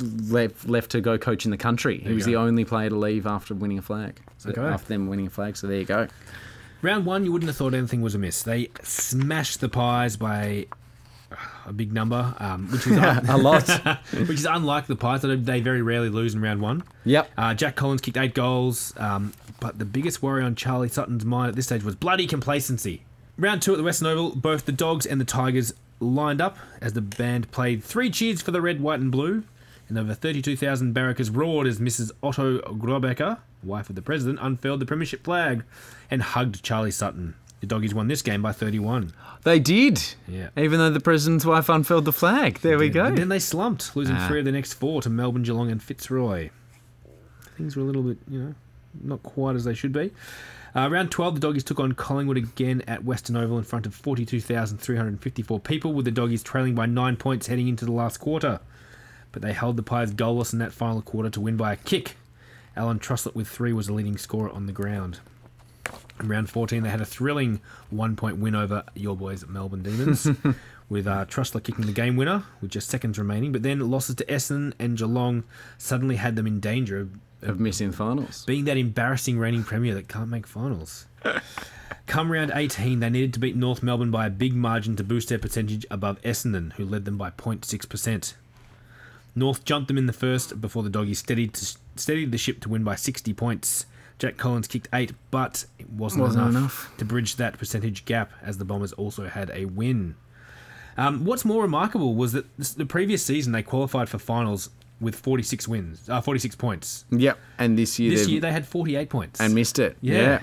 left 0.00 0.68
left 0.68 0.90
to 0.90 1.00
go 1.00 1.16
coach 1.18 1.44
in 1.44 1.50
the 1.50 1.56
country. 1.56 1.98
He 1.98 2.12
was 2.12 2.26
go. 2.26 2.32
the 2.32 2.36
only 2.36 2.64
player 2.64 2.90
to 2.90 2.96
leave 2.96 3.26
after 3.26 3.54
winning 3.54 3.78
a 3.78 3.82
flag. 3.82 4.20
So 4.38 4.50
Okay. 4.50 4.60
after 4.60 4.88
them 4.88 5.06
winning 5.06 5.28
a 5.28 5.30
flag, 5.30 5.56
so 5.56 5.66
there 5.66 5.78
you 5.78 5.84
go. 5.84 6.08
Round 6.82 7.06
one, 7.06 7.24
you 7.24 7.30
wouldn't 7.32 7.48
have 7.48 7.56
thought 7.56 7.74
anything 7.74 8.02
was 8.02 8.14
amiss. 8.16 8.42
They 8.42 8.70
smashed 8.82 9.60
the 9.60 9.68
Pies 9.68 10.16
by 10.16 10.66
a 11.66 11.72
big 11.72 11.92
number, 11.92 12.34
um, 12.38 12.68
which 12.70 12.86
is 12.86 12.96
un- 12.98 13.26
A 13.28 13.36
lot. 13.36 13.68
which 14.12 14.30
is 14.30 14.44
unlike 14.46 14.86
the 14.86 14.96
Pies. 14.96 15.22
They 15.22 15.60
very 15.60 15.82
rarely 15.82 16.08
lose 16.08 16.34
in 16.34 16.40
round 16.42 16.60
one. 16.60 16.82
yep. 17.04 17.30
Uh, 17.36 17.54
Jack 17.54 17.76
Collins 17.76 18.00
kicked 18.00 18.16
eight 18.16 18.34
goals, 18.34 18.92
um, 18.96 19.32
but 19.60 19.78
the 19.78 19.84
biggest 19.84 20.22
worry 20.22 20.42
on 20.42 20.54
Charlie 20.54 20.88
Sutton's 20.88 21.24
mind 21.24 21.48
at 21.50 21.56
this 21.56 21.66
stage 21.66 21.82
was 21.84 21.94
bloody 21.94 22.26
complacency. 22.26 23.02
Round 23.38 23.62
two 23.62 23.72
at 23.72 23.78
the 23.78 23.84
Western 23.84 24.08
Oval, 24.08 24.36
both 24.36 24.66
the 24.66 24.72
Dogs 24.72 25.06
and 25.06 25.20
the 25.20 25.24
Tigers 25.24 25.72
lined 26.00 26.40
up 26.40 26.58
as 26.80 26.92
the 26.94 27.00
band 27.00 27.50
played 27.52 27.82
three 27.82 28.10
cheers 28.10 28.42
for 28.42 28.50
the 28.50 28.60
red, 28.60 28.80
white, 28.80 29.00
and 29.00 29.10
blue. 29.12 29.44
And 29.88 29.98
over 29.98 30.14
32,000 30.14 30.92
barrackers 30.92 31.28
roared 31.30 31.66
as 31.66 31.78
Mrs. 31.78 32.10
Otto 32.22 32.58
Grobecker, 32.60 33.38
wife 33.62 33.90
of 33.90 33.96
the 33.96 34.00
president, 34.02 34.38
unfurled 34.40 34.80
the 34.80 34.86
premiership 34.86 35.22
flag 35.24 35.64
and 36.10 36.22
hugged 36.22 36.62
Charlie 36.62 36.90
Sutton. 36.90 37.34
The 37.62 37.66
Doggies 37.68 37.94
won 37.94 38.08
this 38.08 38.20
game 38.22 38.42
by 38.42 38.50
31. 38.52 39.12
They 39.44 39.58
did. 39.60 40.02
Yeah. 40.28 40.48
Even 40.58 40.78
though 40.80 40.90
the 40.90 40.98
president's 41.00 41.46
wife 41.46 41.68
unfurled 41.68 42.04
the 42.04 42.12
flag. 42.12 42.58
There 42.58 42.76
we 42.76 42.90
go. 42.90 43.04
And 43.06 43.16
then 43.16 43.28
they 43.28 43.38
slumped, 43.38 43.94
losing 43.96 44.16
Ah. 44.16 44.26
three 44.28 44.40
of 44.40 44.44
the 44.44 44.52
next 44.52 44.74
four 44.74 45.00
to 45.00 45.08
Melbourne, 45.08 45.44
Geelong, 45.44 45.70
and 45.70 45.80
Fitzroy. 45.80 46.50
Things 47.56 47.76
were 47.76 47.82
a 47.82 47.86
little 47.86 48.02
bit, 48.02 48.18
you 48.28 48.40
know, 48.42 48.54
not 49.00 49.22
quite 49.22 49.54
as 49.56 49.62
they 49.64 49.74
should 49.74 49.92
be. 49.92 50.10
Uh, 50.74 50.88
round 50.90 51.10
12, 51.12 51.34
the 51.36 51.40
Doggies 51.40 51.62
took 51.64 51.78
on 51.78 51.92
Collingwood 51.92 52.36
again 52.36 52.82
at 52.88 53.04
Western 53.04 53.36
Oval 53.36 53.58
in 53.58 53.64
front 53.64 53.86
of 53.86 53.94
42,354 53.94 55.60
people, 55.60 55.92
with 55.92 56.04
the 56.04 56.10
Doggies 56.10 56.42
trailing 56.42 56.74
by 56.74 56.86
nine 56.86 57.16
points 57.16 57.46
heading 57.46 57.68
into 57.68 57.84
the 57.84 57.92
last 57.92 58.18
quarter. 58.18 58.58
But 59.30 59.42
they 59.42 59.52
held 59.52 59.76
the 59.76 59.82
Pies 59.82 60.12
goalless 60.12 60.52
in 60.52 60.58
that 60.58 60.72
final 60.72 61.00
quarter 61.02 61.30
to 61.30 61.40
win 61.40 61.56
by 61.56 61.72
a 61.74 61.76
kick. 61.76 62.16
Alan 62.76 62.98
Trussett 62.98 63.36
with 63.36 63.46
three 63.48 63.72
was 63.72 63.86
the 63.86 63.92
leading 63.92 64.16
scorer 64.18 64.50
on 64.50 64.66
the 64.66 64.72
ground. 64.72 65.20
In 66.22 66.28
round 66.28 66.48
14, 66.48 66.82
they 66.84 66.88
had 66.88 67.00
a 67.00 67.04
thrilling 67.04 67.60
one 67.90 68.14
point 68.16 68.38
win 68.38 68.54
over 68.54 68.84
your 68.94 69.16
boys, 69.16 69.44
Melbourne 69.46 69.82
Demons, 69.82 70.28
with 70.88 71.06
uh, 71.06 71.24
Trussler 71.26 71.62
kicking 71.62 71.86
the 71.86 71.92
game 71.92 72.16
winner 72.16 72.44
with 72.60 72.70
just 72.70 72.88
seconds 72.88 73.18
remaining. 73.18 73.50
But 73.50 73.62
then 73.64 73.90
losses 73.90 74.14
to 74.16 74.24
Essendon 74.26 74.72
and 74.78 74.96
Geelong 74.96 75.42
suddenly 75.78 76.16
had 76.16 76.36
them 76.36 76.46
in 76.46 76.60
danger 76.60 77.00
of 77.00 77.10
Of 77.42 77.58
missing 77.58 77.90
finals. 77.90 78.44
being 78.44 78.64
that 78.66 78.76
embarrassing 78.76 79.36
reigning 79.38 79.64
premier 79.64 79.94
that 79.94 80.08
can't 80.08 80.28
make 80.28 80.46
finals. 80.46 81.06
Come 82.06 82.30
round 82.30 82.52
18, 82.54 83.00
they 83.00 83.10
needed 83.10 83.34
to 83.34 83.40
beat 83.40 83.56
North 83.56 83.82
Melbourne 83.82 84.10
by 84.10 84.26
a 84.26 84.30
big 84.30 84.54
margin 84.54 84.96
to 84.96 85.04
boost 85.04 85.28
their 85.28 85.38
percentage 85.38 85.84
above 85.90 86.20
Essendon, 86.22 86.72
who 86.74 86.84
led 86.84 87.04
them 87.04 87.16
by 87.18 87.30
0.6%. 87.30 88.34
North 89.34 89.64
jumped 89.64 89.88
them 89.88 89.98
in 89.98 90.06
the 90.06 90.12
first 90.12 90.60
before 90.60 90.82
the 90.82 90.90
Doggies 90.90 91.18
steadied, 91.20 91.54
to, 91.54 91.76
steadied 91.96 92.32
the 92.32 92.38
ship 92.38 92.60
to 92.60 92.68
win 92.68 92.84
by 92.84 92.94
60 92.96 93.32
points. 93.34 93.86
Jack 94.22 94.36
Collins 94.36 94.68
kicked 94.68 94.88
eight, 94.94 95.10
but 95.32 95.66
it 95.80 95.90
wasn't, 95.90 96.22
Wasn't 96.22 96.40
enough, 96.42 96.54
enough. 96.56 96.94
to 96.98 97.04
bridge 97.04 97.34
that 97.36 97.58
percentage 97.58 98.04
gap 98.04 98.30
as 98.40 98.56
the 98.56 98.64
Bombers 98.64 98.92
also 98.92 99.26
had 99.26 99.50
a 99.52 99.64
win. 99.64 100.14
Um, 100.96 101.24
what's 101.24 101.44
more 101.44 101.60
remarkable 101.62 102.14
was 102.14 102.30
that 102.30 102.44
the 102.76 102.86
previous 102.86 103.24
season 103.24 103.50
they 103.52 103.64
qualified 103.64 104.08
for 104.08 104.18
finals 104.18 104.70
with 105.00 105.16
46 105.16 105.66
wins, 105.66 106.08
uh, 106.08 106.20
46 106.20 106.54
points. 106.54 107.04
Yep. 107.10 107.36
And 107.58 107.76
this 107.76 107.98
year, 107.98 108.12
This 108.16 108.28
year 108.28 108.40
they 108.40 108.52
had 108.52 108.64
48 108.64 109.10
points. 109.10 109.40
and 109.40 109.56
missed 109.56 109.80
it. 109.80 109.96
Yeah. 110.00 110.42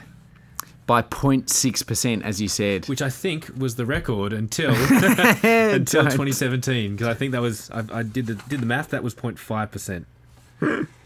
By 0.85 1.01
0.6%, 1.01 2.21
as 2.23 2.41
you 2.41 2.49
said. 2.49 2.85
which 2.89 3.01
I 3.01 3.09
think 3.09 3.49
was 3.57 3.75
the 3.75 3.85
record 3.85 4.33
until 4.33 4.71
until 5.43 6.03
2017 6.03 6.91
because 6.97 7.07
I 7.07 7.13
think 7.13 7.31
that 7.31 7.41
was 7.41 7.71
I, 7.71 7.85
I 7.93 8.03
did 8.03 8.25
the 8.25 8.33
did 8.49 8.59
the 8.59 8.65
math 8.65 8.89
that 8.89 9.03
was 9.03 9.15
0.5 9.15 10.87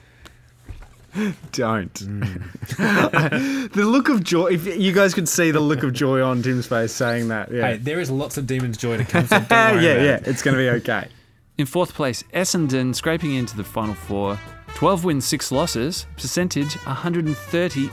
percent. 1.13 1.51
Don't. 1.51 1.93
the 2.77 3.85
look 3.85 4.09
of 4.09 4.23
joy. 4.23 4.47
If 4.47 4.65
you 4.65 4.91
guys 4.91 5.13
could 5.13 5.29
see 5.29 5.51
the 5.51 5.59
look 5.59 5.83
of 5.83 5.93
joy 5.93 6.21
on 6.21 6.41
Tim's 6.41 6.65
face 6.65 6.91
saying 6.91 7.27
that. 7.29 7.51
Yeah. 7.51 7.67
Hey, 7.67 7.77
there 7.77 7.99
is 7.99 8.09
lots 8.11 8.37
of 8.37 8.47
demons 8.47 8.77
joy 8.77 8.97
to 8.97 9.05
come. 9.05 9.27
So 9.27 9.39
don't 9.39 9.49
yeah, 9.51 9.71
worry 9.73 9.83
yeah, 9.83 9.91
about 9.91 10.03
yeah. 10.03 10.15
it. 10.15 10.27
It's 10.27 10.41
going 10.41 10.57
to 10.57 10.63
be 10.63 10.69
okay. 10.69 11.07
In 11.57 11.67
fourth 11.67 11.93
place, 11.93 12.23
Essendon 12.33 12.95
scraping 12.95 13.35
into 13.35 13.55
the 13.55 13.63
final 13.63 13.93
four. 13.93 14.39
12 14.73 15.05
wins, 15.05 15.25
6 15.25 15.51
losses. 15.51 16.07
Percentage 16.17 16.69
130.6. 16.69 17.89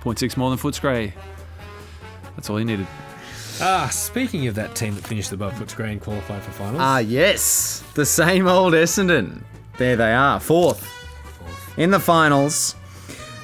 0.6 0.00 0.36
more 0.36 0.50
than 0.50 0.58
Footscray. 0.58 1.12
That's 2.36 2.48
all 2.48 2.60
you 2.60 2.64
needed. 2.64 2.86
Ah, 3.60 3.88
speaking 3.90 4.46
of 4.46 4.54
that 4.54 4.76
team 4.76 4.94
that 4.94 5.04
finished 5.04 5.32
above 5.32 5.54
Footscray 5.54 5.90
and 5.90 6.00
qualified 6.00 6.40
for 6.44 6.52
finals. 6.52 6.78
Ah, 6.78 6.98
yes. 6.98 7.82
The 7.94 8.06
same 8.06 8.46
old 8.46 8.74
Essendon. 8.74 9.42
There 9.76 9.96
they 9.96 10.14
are. 10.14 10.38
Fourth. 10.38 10.97
In 11.78 11.92
the 11.92 12.00
finals. 12.00 12.74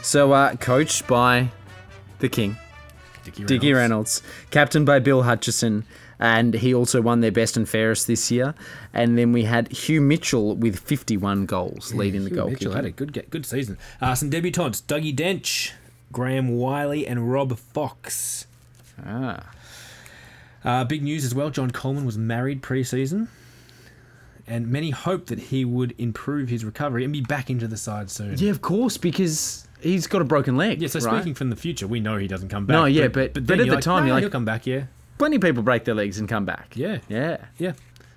So, 0.03 0.32
uh, 0.32 0.57
coached 0.57 1.07
by 1.07 1.51
the 2.18 2.28
King. 2.28 2.57
Dickie 3.22 3.45
Dickie 3.45 3.72
Reynolds, 3.72 4.22
captained 4.51 4.87
by 4.87 4.99
Bill 4.99 5.22
Hutchison, 5.22 5.85
and 6.18 6.53
he 6.53 6.74
also 6.74 7.01
won 7.01 7.20
their 7.20 7.30
best 7.30 7.57
and 7.57 7.66
fairest 7.68 8.09
this 8.09 8.32
year. 8.32 8.55
And 8.93 9.16
then 9.16 9.30
we 9.30 9.45
had 9.45 9.70
Hugh 9.70 10.01
Mitchell 10.01 10.57
with 10.57 10.80
51 10.80 11.47
goals, 11.47 11.95
leading 11.95 12.24
the 12.24 12.30
goal 12.30 12.51
Mitchell 12.51 12.72
had 12.72 12.85
a 12.85 12.91
good 12.91 13.24
good 13.30 13.47
season. 13.47 13.78
Uh, 14.01 14.16
some 14.16 14.30
debutantes: 14.30 14.82
Dougie 14.82 15.14
Dench, 15.14 15.70
Graham 16.12 16.57
Wiley, 16.57 17.07
and 17.07 17.30
Rob 17.32 17.57
Fox. 17.57 18.47
Ah. 19.07 19.49
Uh, 20.64 20.82
big 20.82 21.05
news 21.05 21.24
as 21.24 21.37
well. 21.37 21.51
John 21.51 21.70
Coleman 21.70 22.05
was 22.05 22.18
married 22.18 22.62
pre-season, 22.62 23.28
and 24.47 24.67
many 24.69 24.91
hoped 24.91 25.29
that 25.29 25.39
he 25.39 25.65
would 25.65 25.95
improve 25.99 26.49
his 26.49 26.65
recovery 26.65 27.05
and 27.05 27.13
be 27.13 27.21
back 27.21 27.51
into 27.51 27.67
the 27.67 27.77
side 27.77 28.11
soon. 28.11 28.37
Yeah, 28.39 28.51
of 28.51 28.61
course, 28.63 28.97
because 28.99 29.67
he's 29.81 30.07
got 30.07 30.21
a 30.21 30.25
broken 30.25 30.57
leg. 30.57 30.81
Yeah, 30.83 30.89
so 30.89 31.01
right? 31.01 31.17
speaking 31.17 31.35
from 31.35 31.51
the 31.51 31.57
future, 31.57 31.87
we 31.87 32.01
know 32.01 32.17
he 32.19 32.27
doesn't 32.29 32.49
come 32.49 32.67
back. 32.67 32.75
No, 32.75 32.85
yeah, 32.85 33.09
but- 33.09 33.35
but 33.35 33.47
then 33.47 33.61
at 33.61 33.67
the 33.69 33.75
like, 33.77 33.85
time, 33.85 34.03
"Nah, 34.03 34.07
you're 34.07 34.15
like- 34.17 34.23
he'll 34.23 34.31
come 34.31 34.45
back. 34.45 34.67
Yeah, 34.67 34.85
plenty 35.19 35.37
of 35.37 35.43
people 35.43 35.63
break 35.63 35.85
their 35.85 35.95
legs 35.95 36.19
and 36.19 36.29
come 36.29 36.45
back. 36.45 36.73
yeah, 36.77 36.99
Yeah. 37.09 37.39
yeah. 37.59 37.73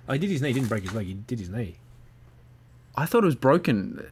Oh, 0.08 0.14
he 0.14 0.18
did 0.18 0.30
his 0.30 0.40
knee. 0.42 0.48
He 0.48 0.54
didn't 0.54 0.68
break 0.68 0.82
his 0.84 0.94
leg. 0.94 1.06
He 1.06 1.14
did 1.14 1.38
his 1.38 1.50
knee. 1.50 1.76
I 2.96 3.06
thought 3.06 3.22
it 3.22 3.26
was 3.26 3.36
broken. 3.36 4.02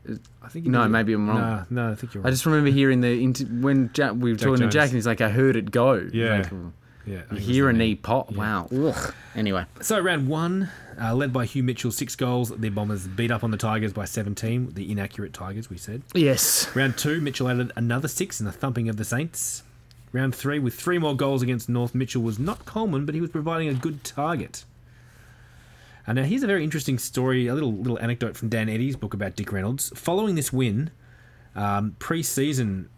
I 0.42 0.48
think. 0.48 0.66
No, 0.66 0.82
did 0.82 0.90
maybe 0.90 1.12
I'm 1.14 1.28
wrong. 1.28 1.38
Nah, 1.40 1.64
no, 1.70 1.90
I 1.90 1.94
think 1.96 2.14
you're 2.14 2.22
Wrong. 2.22 2.28
I 2.28 2.30
just 2.30 2.46
remember 2.46 2.70
hearing 2.70 3.00
the 3.00 3.08
inter- 3.20 3.44
when 3.46 3.90
Jack, 3.92 4.12
we 4.12 4.30
were 4.30 4.36
Jack 4.36 4.46
talking 4.46 4.60
Jones. 4.60 4.72
to 4.74 4.78
Jack, 4.78 4.84
and 4.88 4.94
he's 4.94 5.06
like, 5.06 5.20
"I 5.20 5.28
heard 5.30 5.56
it 5.56 5.70
go." 5.72 6.08
Yeah. 6.12 6.36
Like, 6.38 6.52
oh, 6.52 6.72
yeah, 7.04 7.12
you 7.14 7.18
think 7.18 7.32
it 7.32 7.34
was 7.34 7.44
hear 7.46 7.68
a 7.68 7.72
knee 7.72 7.94
pop. 7.96 8.30
Wow. 8.32 8.68
Ugh. 8.72 9.14
Anyway, 9.34 9.64
So 9.80 9.98
round 9.98 10.28
one, 10.28 10.68
uh, 11.00 11.14
led 11.14 11.32
by 11.32 11.44
Hugh 11.44 11.62
Mitchell, 11.62 11.90
six 11.90 12.16
goals. 12.16 12.50
The 12.50 12.68
Bombers 12.68 13.06
beat 13.06 13.30
up 13.30 13.44
on 13.44 13.50
the 13.50 13.56
Tigers 13.56 13.92
by 13.92 14.04
17. 14.04 14.74
The 14.74 14.90
inaccurate 14.90 15.32
Tigers, 15.32 15.68
we 15.70 15.76
said. 15.78 16.02
yes. 16.14 16.74
Round 16.74 16.96
two, 16.96 17.20
Mitchell 17.20 17.48
added 17.48 17.72
another 17.76 18.08
six 18.08 18.40
in 18.40 18.46
the 18.46 18.52
thumping 18.52 18.88
of 18.88 18.96
the 18.96 19.04
Saints. 19.04 19.62
Round 20.12 20.34
three, 20.34 20.58
with 20.58 20.74
three 20.74 20.98
more 20.98 21.14
goals 21.16 21.42
against 21.42 21.68
North, 21.68 21.94
Mitchell 21.94 22.22
was 22.22 22.38
not 22.38 22.64
Coleman, 22.64 23.04
but 23.04 23.14
he 23.14 23.20
was 23.20 23.30
providing 23.30 23.68
a 23.68 23.74
good 23.74 24.02
target. 24.04 24.64
And 26.06 26.16
now 26.16 26.22
here's 26.22 26.42
a 26.44 26.46
very 26.46 26.62
interesting 26.62 26.98
story, 26.98 27.48
a 27.48 27.54
little 27.54 27.72
little 27.72 27.98
anecdote 27.98 28.36
from 28.36 28.48
Dan 28.48 28.68
Eddy's 28.68 28.94
book 28.96 29.12
about 29.12 29.34
Dick 29.34 29.50
Reynolds. 29.52 29.90
Following 29.96 30.36
this 30.36 30.52
win, 30.52 30.90
um, 31.56 31.96
pre-season, 31.98 32.88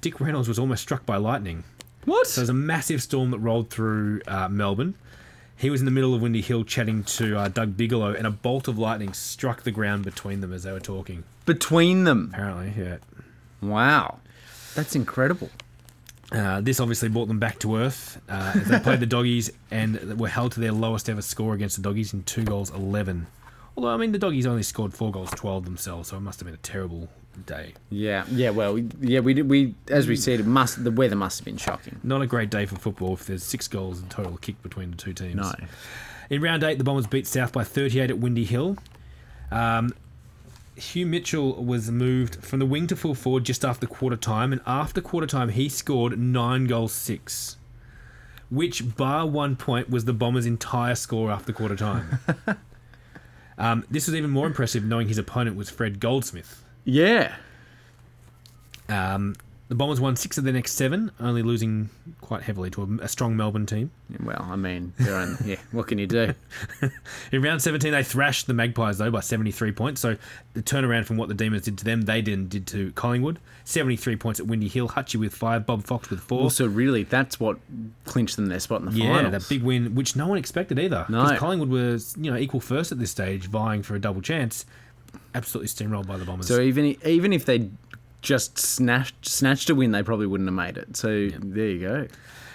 Dick 0.00 0.18
Reynolds 0.20 0.48
was 0.48 0.58
almost 0.58 0.82
struck 0.82 1.04
by 1.04 1.16
lightning. 1.16 1.64
What? 2.06 2.26
So 2.26 2.40
there's 2.40 2.48
a 2.48 2.54
massive 2.54 3.02
storm 3.02 3.30
that 3.32 3.38
rolled 3.38 3.68
through 3.70 4.22
uh, 4.26 4.48
Melbourne. 4.48 4.94
He 5.56 5.70
was 5.70 5.80
in 5.80 5.84
the 5.84 5.90
middle 5.90 6.14
of 6.14 6.20
Windy 6.20 6.40
Hill 6.42 6.64
chatting 6.64 7.04
to 7.04 7.38
uh, 7.38 7.48
Doug 7.48 7.76
Bigelow, 7.76 8.12
and 8.12 8.26
a 8.26 8.30
bolt 8.30 8.68
of 8.68 8.78
lightning 8.78 9.12
struck 9.12 9.62
the 9.62 9.70
ground 9.70 10.04
between 10.04 10.40
them 10.40 10.52
as 10.52 10.64
they 10.64 10.72
were 10.72 10.80
talking. 10.80 11.24
Between 11.46 12.04
them. 12.04 12.30
Apparently, 12.32 12.72
yeah. 12.76 12.96
Wow. 13.62 14.18
That's 14.74 14.94
incredible. 14.96 15.50
Uh, 16.32 16.60
this 16.60 16.80
obviously 16.80 17.08
brought 17.08 17.28
them 17.28 17.38
back 17.38 17.58
to 17.60 17.76
earth 17.76 18.20
uh, 18.28 18.52
as 18.56 18.68
they 18.68 18.78
played 18.80 18.98
the 18.98 19.06
doggies 19.06 19.52
and 19.70 20.18
were 20.18 20.28
held 20.28 20.52
to 20.52 20.60
their 20.60 20.72
lowest 20.72 21.08
ever 21.08 21.22
score 21.22 21.54
against 21.54 21.76
the 21.76 21.82
doggies 21.82 22.12
in 22.12 22.24
two 22.24 22.42
goals 22.42 22.70
eleven. 22.70 23.26
Although 23.76 23.90
I 23.90 23.96
mean 23.96 24.10
the 24.10 24.18
doggies 24.18 24.46
only 24.46 24.64
scored 24.64 24.92
four 24.92 25.12
goals 25.12 25.30
twelve 25.30 25.64
themselves, 25.64 26.08
so 26.08 26.16
it 26.16 26.20
must 26.20 26.40
have 26.40 26.46
been 26.46 26.54
a 26.54 26.58
terrible 26.58 27.08
day. 27.40 27.74
Yeah. 27.90 28.24
Yeah. 28.30 28.50
Well. 28.50 28.78
Yeah. 29.00 29.20
We 29.20 29.34
did. 29.34 29.48
We 29.48 29.74
as 29.88 30.06
we 30.06 30.16
said, 30.16 30.40
it 30.40 30.46
must. 30.46 30.82
The 30.82 30.90
weather 30.90 31.16
must 31.16 31.38
have 31.40 31.44
been 31.44 31.56
shocking. 31.56 32.00
Not 32.02 32.22
a 32.22 32.26
great 32.26 32.50
day 32.50 32.66
for 32.66 32.76
football 32.76 33.14
if 33.14 33.26
there's 33.26 33.42
six 33.42 33.68
goals 33.68 34.00
in 34.00 34.08
total 34.08 34.36
kicked 34.38 34.62
between 34.62 34.90
the 34.90 34.96
two 34.96 35.12
teams. 35.12 35.36
No. 35.36 35.52
In 36.30 36.40
round 36.40 36.64
eight, 36.64 36.78
the 36.78 36.84
Bombers 36.84 37.06
beat 37.06 37.26
South 37.26 37.52
by 37.52 37.64
38 37.64 38.10
at 38.10 38.18
Windy 38.18 38.44
Hill. 38.44 38.78
Um, 39.50 39.92
Hugh 40.76 41.06
Mitchell 41.06 41.62
was 41.62 41.90
moved 41.90 42.36
from 42.44 42.58
the 42.58 42.66
wing 42.66 42.86
to 42.88 42.96
full 42.96 43.14
forward 43.14 43.44
just 43.44 43.64
after 43.64 43.86
quarter 43.86 44.16
time, 44.16 44.52
and 44.52 44.60
after 44.66 45.00
quarter 45.00 45.26
time, 45.26 45.50
he 45.50 45.68
scored 45.68 46.18
nine 46.18 46.66
goals 46.66 46.92
six, 46.92 47.56
which, 48.50 48.96
bar 48.96 49.26
one 49.26 49.54
point, 49.54 49.88
was 49.88 50.04
the 50.04 50.12
Bombers' 50.12 50.46
entire 50.46 50.96
score 50.96 51.30
after 51.30 51.52
quarter 51.52 51.76
time. 51.76 52.18
um, 53.58 53.84
this 53.88 54.06
was 54.06 54.16
even 54.16 54.30
more 54.30 54.46
impressive 54.46 54.84
knowing 54.84 55.06
his 55.06 55.18
opponent 55.18 55.56
was 55.56 55.70
Fred 55.70 56.00
Goldsmith. 56.00 56.63
Yeah. 56.84 57.34
Um, 58.88 59.34
the 59.68 59.74
Bombers 59.74 59.98
won 59.98 60.14
six 60.14 60.36
of 60.36 60.44
the 60.44 60.52
next 60.52 60.72
seven, 60.72 61.10
only 61.18 61.42
losing 61.42 61.88
quite 62.20 62.42
heavily 62.42 62.68
to 62.70 62.82
a, 62.82 63.04
a 63.04 63.08
strong 63.08 63.34
Melbourne 63.34 63.64
team. 63.64 63.90
Well, 64.22 64.46
I 64.48 64.56
mean, 64.56 64.92
they're 64.98 65.16
on, 65.16 65.38
yeah. 65.44 65.56
What 65.72 65.86
can 65.86 65.98
you 65.98 66.06
do? 66.06 66.34
In 67.32 67.40
round 67.40 67.62
17, 67.62 67.90
they 67.90 68.02
thrashed 68.02 68.46
the 68.46 68.52
Magpies, 68.52 68.98
though, 68.98 69.10
by 69.10 69.20
73 69.20 69.72
points. 69.72 70.02
So 70.02 70.18
the 70.52 70.62
turnaround 70.62 71.06
from 71.06 71.16
what 71.16 71.28
the 71.28 71.34
Demons 71.34 71.62
did 71.62 71.78
to 71.78 71.84
them, 71.84 72.02
they 72.02 72.20
didn't 72.20 72.50
did 72.50 72.66
to 72.68 72.92
Collingwood. 72.92 73.38
73 73.64 74.16
points 74.16 74.38
at 74.38 74.46
Windy 74.46 74.68
Hill, 74.68 74.90
Hutchie 74.90 75.16
with 75.16 75.34
five, 75.34 75.64
Bob 75.64 75.82
Fox 75.84 76.10
with 76.10 76.20
four. 76.20 76.42
Also, 76.42 76.68
really, 76.68 77.04
that's 77.04 77.40
what 77.40 77.58
clinched 78.04 78.36
them 78.36 78.46
their 78.46 78.60
spot 78.60 78.82
in 78.82 78.86
the 78.86 78.92
yeah, 78.92 79.16
finals. 79.16 79.32
that 79.32 79.48
big 79.48 79.62
win, 79.62 79.94
which 79.94 80.14
no 80.14 80.28
one 80.28 80.36
expected 80.36 80.78
either. 80.78 81.06
No. 81.08 81.22
Because 81.22 81.38
Collingwood 81.38 81.70
was, 81.70 82.14
you 82.20 82.30
know, 82.30 82.36
equal 82.36 82.60
first 82.60 82.92
at 82.92 82.98
this 82.98 83.10
stage, 83.10 83.46
vying 83.46 83.82
for 83.82 83.94
a 83.94 83.98
double 83.98 84.20
chance. 84.20 84.66
Absolutely 85.34 85.68
steamrolled 85.68 86.06
by 86.06 86.16
the 86.16 86.24
Bombers. 86.24 86.48
So 86.48 86.60
even 86.60 86.96
even 87.04 87.32
if 87.32 87.44
they 87.44 87.70
just 88.22 88.58
snatched 88.58 89.26
snatched 89.26 89.70
a 89.70 89.74
win, 89.74 89.92
they 89.92 90.02
probably 90.02 90.26
wouldn't 90.26 90.48
have 90.48 90.54
made 90.54 90.76
it. 90.76 90.96
So 90.96 91.28
there 91.30 91.68
you 91.68 91.80
go. 91.80 92.08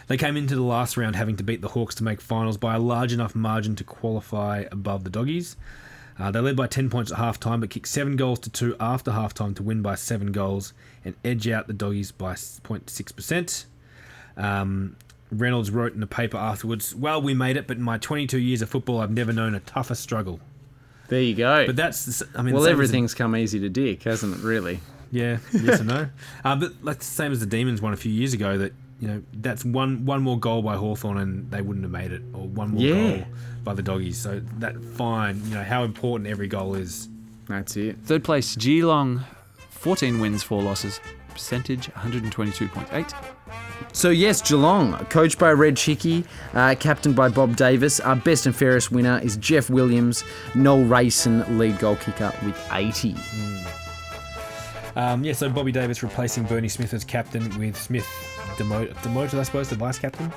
They 0.08 0.18
came 0.18 0.36
into 0.36 0.56
the 0.56 0.64
last 0.64 0.98
round 0.98 1.16
having 1.16 1.38
to 1.38 1.44
beat 1.44 1.62
the 1.62 1.68
Hawks 1.68 1.94
to 1.96 2.04
make 2.04 2.20
finals 2.20 2.58
by 2.58 2.76
a 2.76 2.80
large 2.80 3.14
enough 3.14 3.36
margin 3.36 3.76
to 3.76 3.84
qualify 3.84 4.66
above 4.72 5.04
the 5.04 5.10
Doggies. 5.12 5.56
Uh, 6.18 6.32
they 6.32 6.40
led 6.40 6.56
by 6.56 6.68
10 6.68 6.90
points 6.90 7.12
at 7.12 7.18
half 7.18 7.40
time, 7.40 7.62
but 7.62 7.70
kicked 7.70 7.88
7 7.88 8.18
goals 8.18 8.40
to 8.40 8.50
2 8.50 8.76
after 8.80 9.12
half 9.12 9.34
time 9.34 9.54
to 9.54 9.64
win 9.64 9.82
by 9.82 9.96
7 9.96 10.32
goals 10.32 10.74
and 11.06 11.16
edge 11.24 11.48
out 11.48 11.68
the 11.68 11.74
Doggies 11.74 12.12
by 12.12 12.34
0.6%. 12.34 13.66
Um, 14.36 14.98
Reynolds 15.32 15.70
wrote 15.72 15.94
in 15.94 16.00
the 16.00 16.08
paper 16.08 16.38
afterwards, 16.38 16.96
Well, 16.96 17.22
we 17.22 17.34
made 17.34 17.56
it, 17.56 17.68
but 17.68 17.78
in 17.78 17.84
my 17.84 17.98
22 17.98 18.38
years 18.40 18.62
of 18.62 18.70
football, 18.70 19.00
I've 19.00 19.12
never 19.12 19.32
known 19.32 19.54
a 19.54 19.60
tougher 19.62 19.96
struggle. 19.96 20.40
There 21.10 21.22
you 21.22 21.36
go. 21.36 21.66
But 21.66 21.76
that's, 21.76 22.24
I 22.36 22.42
mean, 22.42 22.54
well, 22.54 22.62
the 22.64 22.68
same 22.70 22.74
everything's 22.74 23.14
come 23.14 23.36
easy 23.36 23.60
to 23.60 23.70
Dick, 23.70 24.04
hasn't 24.04 24.38
it? 24.38 24.42
Really. 24.44 24.80
yeah, 25.12 25.40
yes 25.52 25.80
and 25.80 25.90
no. 25.90 26.10
Uh, 26.46 26.56
but 26.60 26.84
that's 26.84 27.08
the 27.08 27.16
same 27.16 27.32
as 27.32 27.40
the 27.40 27.46
Demons 27.46 27.82
one 27.82 27.94
a 27.94 27.98
few 27.98 28.12
years 28.12 28.34
ago. 28.34 28.58
That 28.58 28.74
you 29.00 29.08
know, 29.08 29.24
that's 29.34 29.64
one 29.66 30.06
one 30.06 30.22
more 30.22 30.40
goal 30.40 30.62
by 30.62 30.76
Hawthorn 30.76 31.18
and 31.18 31.50
they 31.52 31.62
wouldn't 31.62 31.84
have 31.84 31.92
made 31.92 32.12
it, 32.12 32.22
or 32.34 32.48
one 32.48 32.72
more 32.72 32.82
Yeah. 32.82 33.18
goal 33.18 33.26
by 33.64 33.74
the 33.74 33.82
Doggies. 33.82 34.18
So 34.18 34.40
that 34.60 34.82
fine, 34.84 35.42
you 35.46 35.56
know, 35.56 35.64
how 35.64 35.84
important 35.84 36.30
every 36.30 36.48
goal 36.48 36.76
is. 36.76 37.10
That's 37.48 37.76
it. 37.78 37.98
Third 38.06 38.24
place, 38.24 38.56
Geelong, 38.56 39.24
14 39.72 40.20
wins, 40.20 40.44
4 40.44 40.62
losses. 40.62 41.00
Percentage 41.30 41.88
122.8. 41.94 43.14
So 43.94 44.10
yes, 44.10 44.42
Geelong, 44.42 44.94
coached 45.06 45.40
by 45.40 45.52
Reg 45.52 45.78
Hickey, 45.78 46.24
uh, 46.54 46.76
captained 46.80 47.16
by 47.16 47.30
Bob 47.30 47.56
Davis. 47.56 48.00
Our 48.00 48.16
best 48.16 48.46
and 48.46 48.56
fairest 48.56 48.92
winner 48.92 49.20
is 49.24 49.38
Geoff 49.38 49.70
Williams. 49.70 50.24
Noel 50.56 50.84
Rayson, 50.84 51.58
lead 51.58 51.80
goal 51.80 51.96
kicker 51.96 52.32
with 52.44 52.58
80. 52.72 53.16
Um, 54.96 55.24
yeah, 55.24 55.34
so 55.34 55.50
Bobby 55.50 55.72
Davis 55.72 56.04
replacing 56.04 56.44
Bernie 56.44 56.68
Smith 56.68 56.94
as 56.94 57.04
captain 57.04 57.58
with 57.58 57.78
Smith 57.78 58.08
demoted, 58.58 58.96
demoted 59.02 59.40
I 59.40 59.44
suppose, 59.44 59.70
to 59.70 59.76
vice 59.76 59.98
captain. 59.98 60.32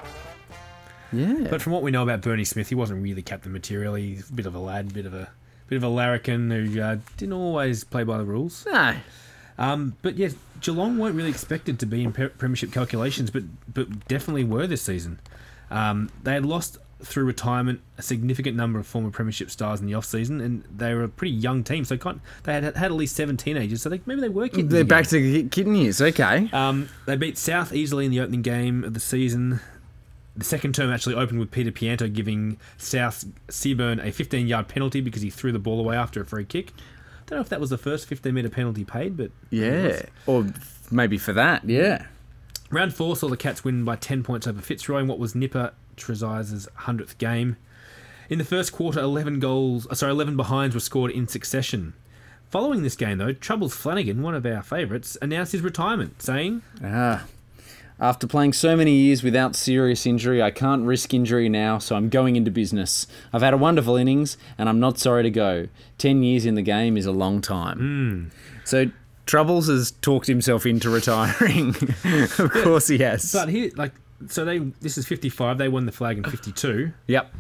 Yeah. 1.12 1.46
But 1.50 1.60
from 1.60 1.72
what 1.72 1.82
we 1.82 1.90
know 1.90 2.02
about 2.02 2.22
Bernie 2.22 2.44
Smith, 2.44 2.68
he 2.68 2.74
wasn't 2.74 3.02
really 3.02 3.22
captain 3.22 3.52
material. 3.52 3.94
He's 3.94 4.30
a 4.30 4.32
bit 4.32 4.46
of 4.46 4.54
a 4.54 4.58
lad, 4.58 4.94
bit 4.94 5.04
of 5.04 5.14
a 5.14 5.28
bit 5.68 5.76
of 5.76 5.82
a 5.82 5.88
larrikin 5.88 6.50
who 6.50 6.80
uh, 6.80 6.96
didn't 7.16 7.34
always 7.34 7.84
play 7.84 8.04
by 8.04 8.18
the 8.18 8.24
rules. 8.24 8.66
no. 8.70 8.94
Um, 9.58 9.96
but 10.00 10.16
yes, 10.16 10.34
Geelong 10.62 10.98
weren't 10.98 11.14
really 11.16 11.30
expected 11.30 11.78
to 11.80 11.86
be 11.86 12.04
in 12.04 12.12
premiership 12.12 12.72
calculations, 12.72 13.30
but 13.30 13.44
but 13.72 14.06
definitely 14.08 14.44
were 14.44 14.66
this 14.66 14.82
season. 14.82 15.20
Um, 15.70 16.10
they 16.22 16.34
had 16.34 16.46
lost 16.46 16.78
through 17.02 17.24
retirement 17.24 17.80
a 17.98 18.02
significant 18.02 18.56
number 18.56 18.78
of 18.78 18.86
former 18.86 19.10
premiership 19.10 19.50
stars 19.50 19.80
in 19.80 19.86
the 19.86 19.94
off 19.94 20.04
season, 20.04 20.40
and 20.40 20.64
they 20.74 20.94
were 20.94 21.04
a 21.04 21.08
pretty 21.08 21.34
young 21.34 21.64
team. 21.64 21.84
So 21.84 21.96
kind 21.96 22.20
they 22.44 22.54
had 22.54 22.64
had 22.64 22.76
at 22.76 22.92
least 22.92 23.16
seven 23.16 23.36
teenagers, 23.36 23.82
so 23.82 23.88
they, 23.88 24.00
maybe 24.06 24.20
they 24.20 24.28
were 24.28 24.48
kidding. 24.48 24.68
They're 24.68 24.84
back 24.84 25.08
to 25.08 25.20
ki- 25.20 25.48
kitten 25.48 25.74
years. 25.74 26.00
Okay. 26.00 26.48
Um, 26.52 26.88
they 27.06 27.16
beat 27.16 27.38
South 27.38 27.72
easily 27.72 28.04
in 28.04 28.10
the 28.10 28.20
opening 28.20 28.42
game 28.42 28.84
of 28.84 28.94
the 28.94 29.00
season. 29.00 29.60
The 30.34 30.44
second 30.44 30.74
term 30.74 30.90
actually 30.90 31.14
opened 31.16 31.40
with 31.40 31.50
Peter 31.50 31.70
Pianto 31.70 32.08
giving 32.08 32.56
South 32.78 33.24
Seaburn 33.48 34.02
a 34.04 34.10
15 34.10 34.46
yard 34.46 34.68
penalty 34.68 35.00
because 35.00 35.22
he 35.22 35.28
threw 35.28 35.52
the 35.52 35.58
ball 35.58 35.78
away 35.78 35.96
after 35.96 36.22
a 36.22 36.24
free 36.24 36.44
kick. 36.44 36.72
I 37.32 37.36
don't 37.36 37.38
know 37.38 37.44
if 37.44 37.48
that 37.48 37.60
was 37.60 37.70
the 37.70 37.78
first 37.78 38.08
15 38.08 38.34
metre 38.34 38.50
penalty 38.50 38.84
paid, 38.84 39.16
but 39.16 39.30
Yeah. 39.48 40.02
Or 40.26 40.46
maybe 40.90 41.16
for 41.16 41.32
that. 41.32 41.64
Yeah. 41.64 42.04
Round 42.70 42.92
four 42.92 43.16
saw 43.16 43.28
the 43.28 43.38
Cats 43.38 43.64
win 43.64 43.84
by 43.86 43.96
10 43.96 44.22
points 44.22 44.46
over 44.46 44.60
Fitzroy 44.60 45.00
in 45.00 45.08
what 45.08 45.18
was 45.18 45.34
Nipper 45.34 45.72
Trezise's 45.96 46.68
100th 46.80 47.16
game. 47.16 47.56
In 48.28 48.36
the 48.38 48.44
first 48.44 48.70
quarter, 48.72 49.00
11 49.00 49.40
goals, 49.40 49.86
uh, 49.90 49.94
sorry, 49.94 50.12
11 50.12 50.36
behinds 50.36 50.74
were 50.74 50.80
scored 50.82 51.10
in 51.10 51.26
succession. 51.26 51.94
Following 52.50 52.82
this 52.82 52.96
game, 52.96 53.16
though, 53.16 53.32
Troubles 53.32 53.74
Flanagan, 53.74 54.20
one 54.20 54.34
of 54.34 54.44
our 54.44 54.62
favourites, 54.62 55.16
announced 55.22 55.52
his 55.52 55.62
retirement, 55.62 56.20
saying, 56.20 56.60
Ah. 56.84 57.24
After 58.02 58.26
playing 58.26 58.52
so 58.52 58.74
many 58.74 58.96
years 58.96 59.22
without 59.22 59.54
serious 59.54 60.06
injury, 60.06 60.42
I 60.42 60.50
can't 60.50 60.84
risk 60.84 61.14
injury 61.14 61.48
now, 61.48 61.78
so 61.78 61.94
I'm 61.94 62.08
going 62.08 62.34
into 62.34 62.50
business. 62.50 63.06
I've 63.32 63.42
had 63.42 63.54
a 63.54 63.56
wonderful 63.56 63.94
innings, 63.94 64.36
and 64.58 64.68
I'm 64.68 64.80
not 64.80 64.98
sorry 64.98 65.22
to 65.22 65.30
go. 65.30 65.68
Ten 65.98 66.24
years 66.24 66.44
in 66.44 66.56
the 66.56 66.62
game 66.62 66.96
is 66.96 67.06
a 67.06 67.12
long 67.12 67.40
time. 67.40 67.78
Hmm. 67.78 68.28
So 68.64 68.86
Troubles 69.24 69.68
has 69.68 69.92
talked 69.92 70.26
himself 70.26 70.66
into 70.66 70.90
retiring. 70.90 71.68
of 72.40 72.50
course 72.64 72.88
he 72.88 72.98
has. 72.98 73.32
But 73.32 73.48
here, 73.50 73.70
like, 73.76 73.92
so 74.26 74.44
they, 74.44 74.58
this 74.58 74.98
is 74.98 75.06
55, 75.06 75.58
they 75.58 75.68
won 75.68 75.86
the 75.86 75.92
flag 75.92 76.18
in 76.18 76.24
52. 76.24 76.92
yep. 77.06 77.32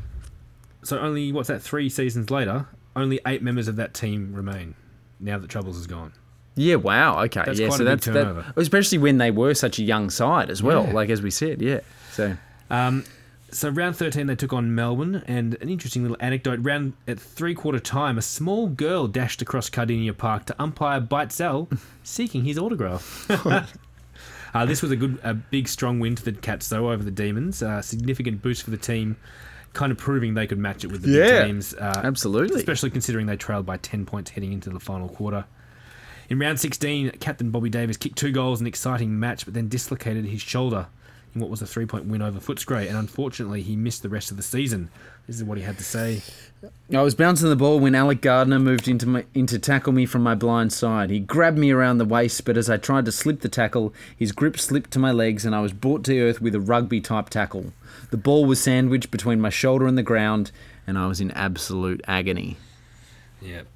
So 0.84 1.00
only, 1.00 1.32
what's 1.32 1.48
that, 1.48 1.60
three 1.60 1.88
seasons 1.88 2.30
later, 2.30 2.68
only 2.94 3.18
eight 3.26 3.42
members 3.42 3.66
of 3.66 3.74
that 3.76 3.94
team 3.94 4.32
remain 4.32 4.76
now 5.18 5.38
that 5.38 5.50
Troubles 5.50 5.76
is 5.76 5.88
gone. 5.88 6.12
Yeah. 6.54 6.76
Wow. 6.76 7.22
Okay. 7.24 7.42
That's 7.46 7.58
yeah. 7.58 7.68
quite 7.68 7.78
so 7.78 7.84
that's 7.84 8.06
that, 8.06 8.12
turnover. 8.12 8.52
especially 8.56 8.98
when 8.98 9.18
they 9.18 9.30
were 9.30 9.54
such 9.54 9.78
a 9.78 9.82
young 9.82 10.10
side 10.10 10.50
as 10.50 10.62
well. 10.62 10.84
Yeah. 10.86 10.92
Like 10.92 11.10
as 11.10 11.22
we 11.22 11.30
said. 11.30 11.62
Yeah. 11.62 11.80
So 12.12 12.36
Um, 12.70 13.04
So 13.50 13.68
round 13.68 13.96
13 13.96 14.26
they 14.26 14.34
took 14.34 14.52
on 14.54 14.74
Melbourne 14.74 15.22
and 15.26 15.56
an 15.60 15.68
interesting 15.68 16.02
little 16.02 16.16
anecdote 16.20 16.60
round 16.62 16.94
at 17.06 17.20
three 17.20 17.54
quarter 17.54 17.78
time 17.78 18.16
a 18.16 18.22
small 18.22 18.66
girl 18.68 19.06
dashed 19.06 19.42
across 19.42 19.68
Kardinia 19.68 20.16
Park 20.16 20.46
to 20.46 20.54
umpire 20.58 21.00
Beitzel 21.00 21.78
seeking 22.02 22.44
his 22.44 22.56
autograph. 22.58 23.26
uh, 24.54 24.64
this 24.66 24.80
was 24.82 24.90
a 24.90 24.96
good 24.96 25.18
a 25.22 25.34
big 25.34 25.68
strong 25.68 26.00
win 26.00 26.14
to 26.16 26.24
the 26.24 26.32
Cats 26.32 26.68
though 26.68 26.90
over 26.90 27.02
the 27.02 27.10
Demons. 27.10 27.62
Uh, 27.62 27.82
significant 27.82 28.40
boost 28.42 28.62
for 28.62 28.70
the 28.70 28.76
team 28.78 29.16
kind 29.74 29.90
of 29.92 29.96
proving 29.98 30.34
they 30.34 30.46
could 30.46 30.58
match 30.58 30.84
it 30.84 30.92
with 30.92 31.02
the 31.02 31.10
Yeah, 31.10 31.40
big 31.40 31.46
teams. 31.46 31.74
Uh, 31.74 32.00
absolutely. 32.04 32.56
Especially 32.58 32.90
considering 32.90 33.26
they 33.26 33.36
trailed 33.36 33.64
by 33.64 33.78
10 33.78 34.04
points 34.04 34.30
heading 34.30 34.52
into 34.52 34.68
the 34.70 34.80
final 34.80 35.08
quarter. 35.08 35.44
In 36.32 36.38
round 36.38 36.58
16, 36.58 37.10
Captain 37.20 37.50
Bobby 37.50 37.68
Davis 37.68 37.98
kicked 37.98 38.16
two 38.16 38.32
goals 38.32 38.58
in 38.58 38.64
an 38.64 38.68
exciting 38.68 39.20
match, 39.20 39.44
but 39.44 39.52
then 39.52 39.68
dislocated 39.68 40.24
his 40.24 40.40
shoulder 40.40 40.86
in 41.34 41.42
what 41.42 41.50
was 41.50 41.60
a 41.60 41.66
three 41.66 41.84
point 41.84 42.06
win 42.06 42.22
over 42.22 42.40
Footscray, 42.40 42.88
and 42.88 42.96
unfortunately, 42.96 43.60
he 43.60 43.76
missed 43.76 44.02
the 44.02 44.08
rest 44.08 44.30
of 44.30 44.38
the 44.38 44.42
season. 44.42 44.88
This 45.26 45.36
is 45.36 45.44
what 45.44 45.58
he 45.58 45.64
had 45.64 45.76
to 45.76 45.84
say. 45.84 46.22
I 46.90 47.02
was 47.02 47.14
bouncing 47.14 47.50
the 47.50 47.54
ball 47.54 47.78
when 47.78 47.94
Alec 47.94 48.22
Gardner 48.22 48.58
moved 48.58 48.88
into 48.88 49.06
my, 49.06 49.26
in 49.34 49.46
to 49.48 49.58
tackle 49.58 49.92
me 49.92 50.06
from 50.06 50.22
my 50.22 50.34
blind 50.34 50.72
side. 50.72 51.10
He 51.10 51.20
grabbed 51.20 51.58
me 51.58 51.70
around 51.70 51.98
the 51.98 52.06
waist, 52.06 52.46
but 52.46 52.56
as 52.56 52.70
I 52.70 52.78
tried 52.78 53.04
to 53.04 53.12
slip 53.12 53.42
the 53.42 53.50
tackle, 53.50 53.92
his 54.16 54.32
grip 54.32 54.58
slipped 54.58 54.90
to 54.92 54.98
my 54.98 55.12
legs 55.12 55.44
and 55.44 55.54
I 55.54 55.60
was 55.60 55.74
brought 55.74 56.02
to 56.04 56.18
earth 56.18 56.40
with 56.40 56.54
a 56.54 56.60
rugby 56.60 57.02
type 57.02 57.28
tackle. 57.28 57.74
The 58.10 58.16
ball 58.16 58.46
was 58.46 58.58
sandwiched 58.58 59.10
between 59.10 59.38
my 59.38 59.50
shoulder 59.50 59.86
and 59.86 59.98
the 59.98 60.02
ground, 60.02 60.50
and 60.86 60.96
I 60.96 61.08
was 61.08 61.20
in 61.20 61.30
absolute 61.32 62.00
agony. 62.08 62.56
Yep. 63.42 63.66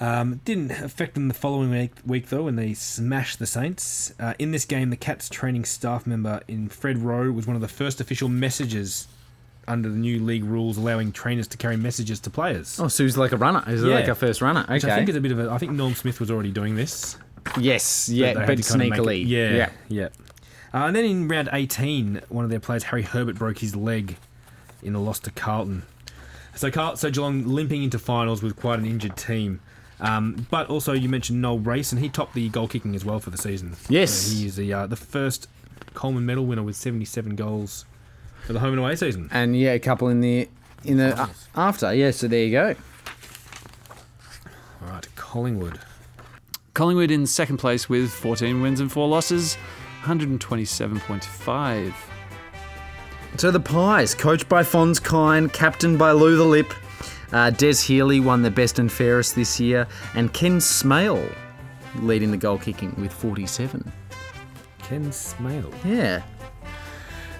Um, 0.00 0.40
didn't 0.44 0.72
affect 0.72 1.14
them 1.14 1.28
the 1.28 1.34
following 1.34 1.70
week, 1.70 1.92
week 2.04 2.28
though, 2.28 2.42
when 2.44 2.56
they 2.56 2.74
smashed 2.74 3.38
the 3.38 3.46
Saints. 3.46 4.12
Uh, 4.18 4.34
in 4.38 4.50
this 4.50 4.64
game, 4.64 4.90
the 4.90 4.96
Cats 4.96 5.28
training 5.28 5.64
staff 5.64 6.06
member 6.06 6.40
in 6.48 6.68
Fred 6.68 6.98
Rowe 6.98 7.30
was 7.30 7.46
one 7.46 7.54
of 7.54 7.62
the 7.62 7.68
first 7.68 8.00
official 8.00 8.28
messages 8.28 9.06
under 9.68 9.88
the 9.88 9.96
new 9.96 10.18
league 10.22 10.44
rules 10.44 10.76
allowing 10.76 11.10
trainers 11.12 11.46
to 11.48 11.56
carry 11.56 11.76
messages 11.76 12.20
to 12.20 12.28
players. 12.30 12.78
Oh, 12.80 12.88
so 12.88 13.04
he's 13.04 13.16
like 13.16 13.32
a 13.32 13.36
runner. 13.36 13.62
He's 13.66 13.82
Yeah. 13.84 13.94
like 13.94 14.08
a 14.08 14.14
first 14.14 14.42
runner. 14.42 14.64
Which 14.68 14.84
I 14.84 14.96
think 14.96 15.08
it's 15.08 15.16
a 15.16 15.20
bit 15.20 15.32
of 15.32 15.38
a. 15.38 15.50
I 15.50 15.58
think 15.58 15.72
Norm 15.72 15.94
Smith 15.94 16.18
was 16.20 16.30
already 16.30 16.50
doing 16.50 16.74
this. 16.74 17.16
Yes, 17.58 18.08
yeah, 18.08 18.34
but 18.34 18.50
it- 18.50 18.58
sneakily. 18.60 19.22
yeah, 19.26 19.68
yeah. 19.88 20.08
Uh, 20.74 20.86
and 20.88 20.96
then 20.96 21.04
in 21.04 21.28
round 21.28 21.48
18, 21.52 22.20
one 22.30 22.44
of 22.44 22.50
their 22.50 22.58
players, 22.58 22.82
Harry 22.84 23.02
Herbert, 23.02 23.36
broke 23.36 23.58
his 23.58 23.76
leg 23.76 24.16
in 24.82 24.94
a 24.96 25.00
loss 25.00 25.20
to 25.20 25.30
Carlton. 25.30 25.84
So, 26.56 26.70
Carl, 26.70 26.96
so 26.96 27.10
Geelong 27.10 27.46
limping 27.46 27.82
into 27.84 27.98
finals 27.98 28.42
with 28.42 28.56
quite 28.56 28.80
an 28.80 28.84
injured 28.86 29.16
team. 29.16 29.60
Um, 30.04 30.46
but 30.50 30.68
also, 30.68 30.92
you 30.92 31.08
mentioned 31.08 31.40
Noel 31.40 31.58
Race, 31.58 31.90
and 31.90 32.00
he 32.00 32.08
topped 32.08 32.34
the 32.34 32.48
goal 32.50 32.68
kicking 32.68 32.94
as 32.94 33.04
well 33.04 33.20
for 33.20 33.30
the 33.30 33.38
season. 33.38 33.74
Yes. 33.88 34.12
So 34.12 34.36
he 34.36 34.46
is 34.46 34.56
the 34.56 34.72
uh, 34.72 34.86
the 34.86 34.96
first 34.96 35.48
Coleman 35.94 36.26
Medal 36.26 36.44
winner 36.44 36.62
with 36.62 36.76
77 36.76 37.36
goals 37.36 37.86
for 38.46 38.52
the 38.52 38.60
home 38.60 38.70
and 38.70 38.80
away 38.80 38.96
season. 38.96 39.28
And 39.32 39.58
yeah, 39.58 39.72
a 39.72 39.78
couple 39.78 40.08
in 40.08 40.20
the 40.20 40.48
in 40.84 40.98
the 40.98 41.18
uh, 41.18 41.28
after. 41.56 41.94
Yeah, 41.94 42.10
so 42.10 42.28
there 42.28 42.44
you 42.44 42.50
go. 42.50 42.74
All 44.82 44.90
right, 44.90 45.08
Collingwood. 45.16 45.80
Collingwood 46.74 47.10
in 47.10 47.26
second 47.26 47.56
place 47.58 47.88
with 47.88 48.10
14 48.10 48.60
wins 48.60 48.80
and 48.80 48.90
4 48.90 49.08
losses, 49.08 49.56
127.5. 50.02 51.94
So 53.36 53.50
the 53.50 53.60
Pies, 53.60 54.14
coached 54.14 54.48
by 54.48 54.62
Phonse 54.62 55.00
Kyne, 55.02 55.48
captained 55.48 55.98
by 55.98 56.10
Lou 56.12 56.36
the 56.36 56.44
Lip. 56.44 56.72
Uh, 57.34 57.50
Des 57.50 57.74
Healy 57.84 58.20
won 58.20 58.42
the 58.42 58.50
best 58.50 58.78
and 58.78 58.90
fairest 58.90 59.34
this 59.34 59.58
year, 59.58 59.88
and 60.14 60.32
Ken 60.32 60.60
Smale 60.60 61.28
leading 61.96 62.30
the 62.30 62.36
goal 62.36 62.58
kicking 62.58 62.94
with 62.96 63.12
47. 63.12 63.92
Ken 64.78 65.10
Smale. 65.10 65.72
Yeah. 65.84 66.22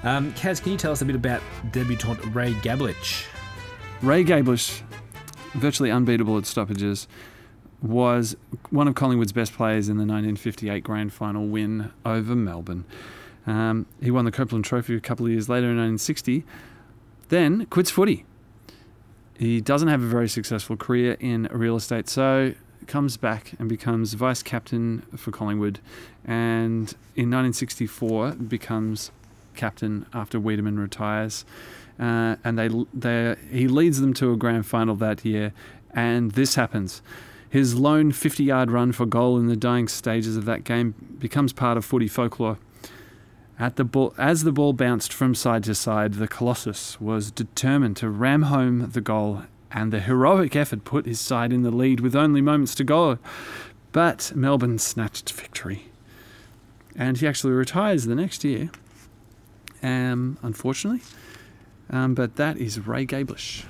Um, 0.03 0.33
Kaz, 0.33 0.61
can 0.61 0.73
you 0.73 0.79
tell 0.79 0.91
us 0.91 1.01
a 1.01 1.05
bit 1.05 1.15
about 1.15 1.41
debutant 1.71 2.19
Ray 2.35 2.55
Gabelich? 2.55 3.27
Ray 4.03 4.25
Gabelich, 4.25 4.83
virtually 5.53 5.93
unbeatable 5.93 6.39
at 6.39 6.47
stoppages, 6.47 7.07
was 7.81 8.35
one 8.71 8.89
of 8.89 8.97
Collingwood's 8.97 9.33
best 9.33 9.53
players 9.53 9.89
in 9.89 9.97
the 9.97 10.01
1958 10.01 10.83
grand 10.83 11.13
final 11.13 11.47
win 11.47 11.93
over 12.05 12.35
Melbourne. 12.35 12.85
Um, 13.47 13.87
he 14.03 14.11
won 14.11 14.25
the 14.25 14.33
Copeland 14.33 14.65
Trophy 14.65 14.97
a 14.97 15.01
couple 15.01 15.27
of 15.27 15.31
years 15.31 15.49
later 15.49 15.67
in 15.71 15.77
1960, 15.77 16.45
then 17.29 17.67
quits 17.67 17.93
footy. 17.93 18.25
He 19.39 19.61
doesn't 19.61 19.89
have 19.89 20.03
a 20.03 20.07
very 20.07 20.29
successful 20.29 20.77
career 20.77 21.17
in 21.19 21.49
real 21.51 21.77
estate, 21.77 22.09
so 22.09 22.55
comes 22.87 23.17
back 23.17 23.53
and 23.59 23.69
becomes 23.69 24.15
vice 24.15 24.43
captain 24.43 25.05
for 25.17 25.31
Collingwood, 25.31 25.81
and 26.25 26.95
in 27.17 27.31
1964 27.31 28.33
becomes 28.33 29.11
captain 29.55 30.07
after 30.13 30.39
Weideman 30.39 30.79
retires. 30.79 31.45
Uh, 31.99 32.37
and 32.45 32.59
they, 32.59 32.69
they, 32.93 33.37
he 33.51 33.69
leads 33.69 34.01
them 34.01 34.13
to 34.15 34.33
a 34.33 34.37
grand 34.37 34.67
final 34.67 34.97
that 34.97 35.25
year, 35.25 35.53
and 35.93 36.33
this 36.33 36.57
happens. 36.57 37.03
His 37.49 37.77
lone 37.77 38.11
50 38.11 38.43
yard 38.43 38.71
run 38.71 38.91
for 38.93 39.07
goal 39.07 39.39
in 39.39 39.47
the 39.47 39.57
dying 39.57 39.87
stages 39.87 40.37
of 40.37 40.45
that 40.47 40.65
game 40.65 40.95
becomes 41.21 41.53
part 41.53 41.77
of 41.77 41.85
footy 41.85 42.09
folklore. 42.09 42.59
The 43.59 44.11
as 44.19 44.43
the 44.43 44.53
ball 44.53 44.73
bounced 44.73 45.13
from 45.13 45.35
side 45.35 45.65
to 45.65 45.75
side, 45.75 46.15
the 46.15 46.29
Colossus 46.29 47.01
was 47.01 47.31
determined 47.31 47.97
to 47.99 48.09
ram 48.09 48.43
home 48.43 48.91
the 48.91 49.01
goal, 49.01 49.45
and 49.71 49.93
the 49.93 50.01
heroic 50.01 50.57
effort 50.57 50.85
put 50.85 51.07
his 51.07 51.21
side 51.21 51.53
in 51.53 51.63
the 51.63 51.71
lead 51.71 52.01
with 52.01 52.17
only 52.17 52.41
moments 52.41 52.75
to 52.77 52.85
go. 52.85 53.19
But 53.93 54.33
Melbourne 54.35 54.79
snatched 54.79 55.31
victory, 55.33 55.85
and 56.97 57.17
he 57.17 57.29
actually 57.29 57.53
retires 57.53 58.07
the 58.07 58.17
next 58.17 58.43
year. 58.43 58.71
Um, 59.83 60.39
unfortunately, 60.43 61.03
um, 61.91 62.15
but 62.15 62.37
that 62.37 62.57
is 62.59 62.85
Ray 62.87 63.07
Gabelich. 63.07 63.67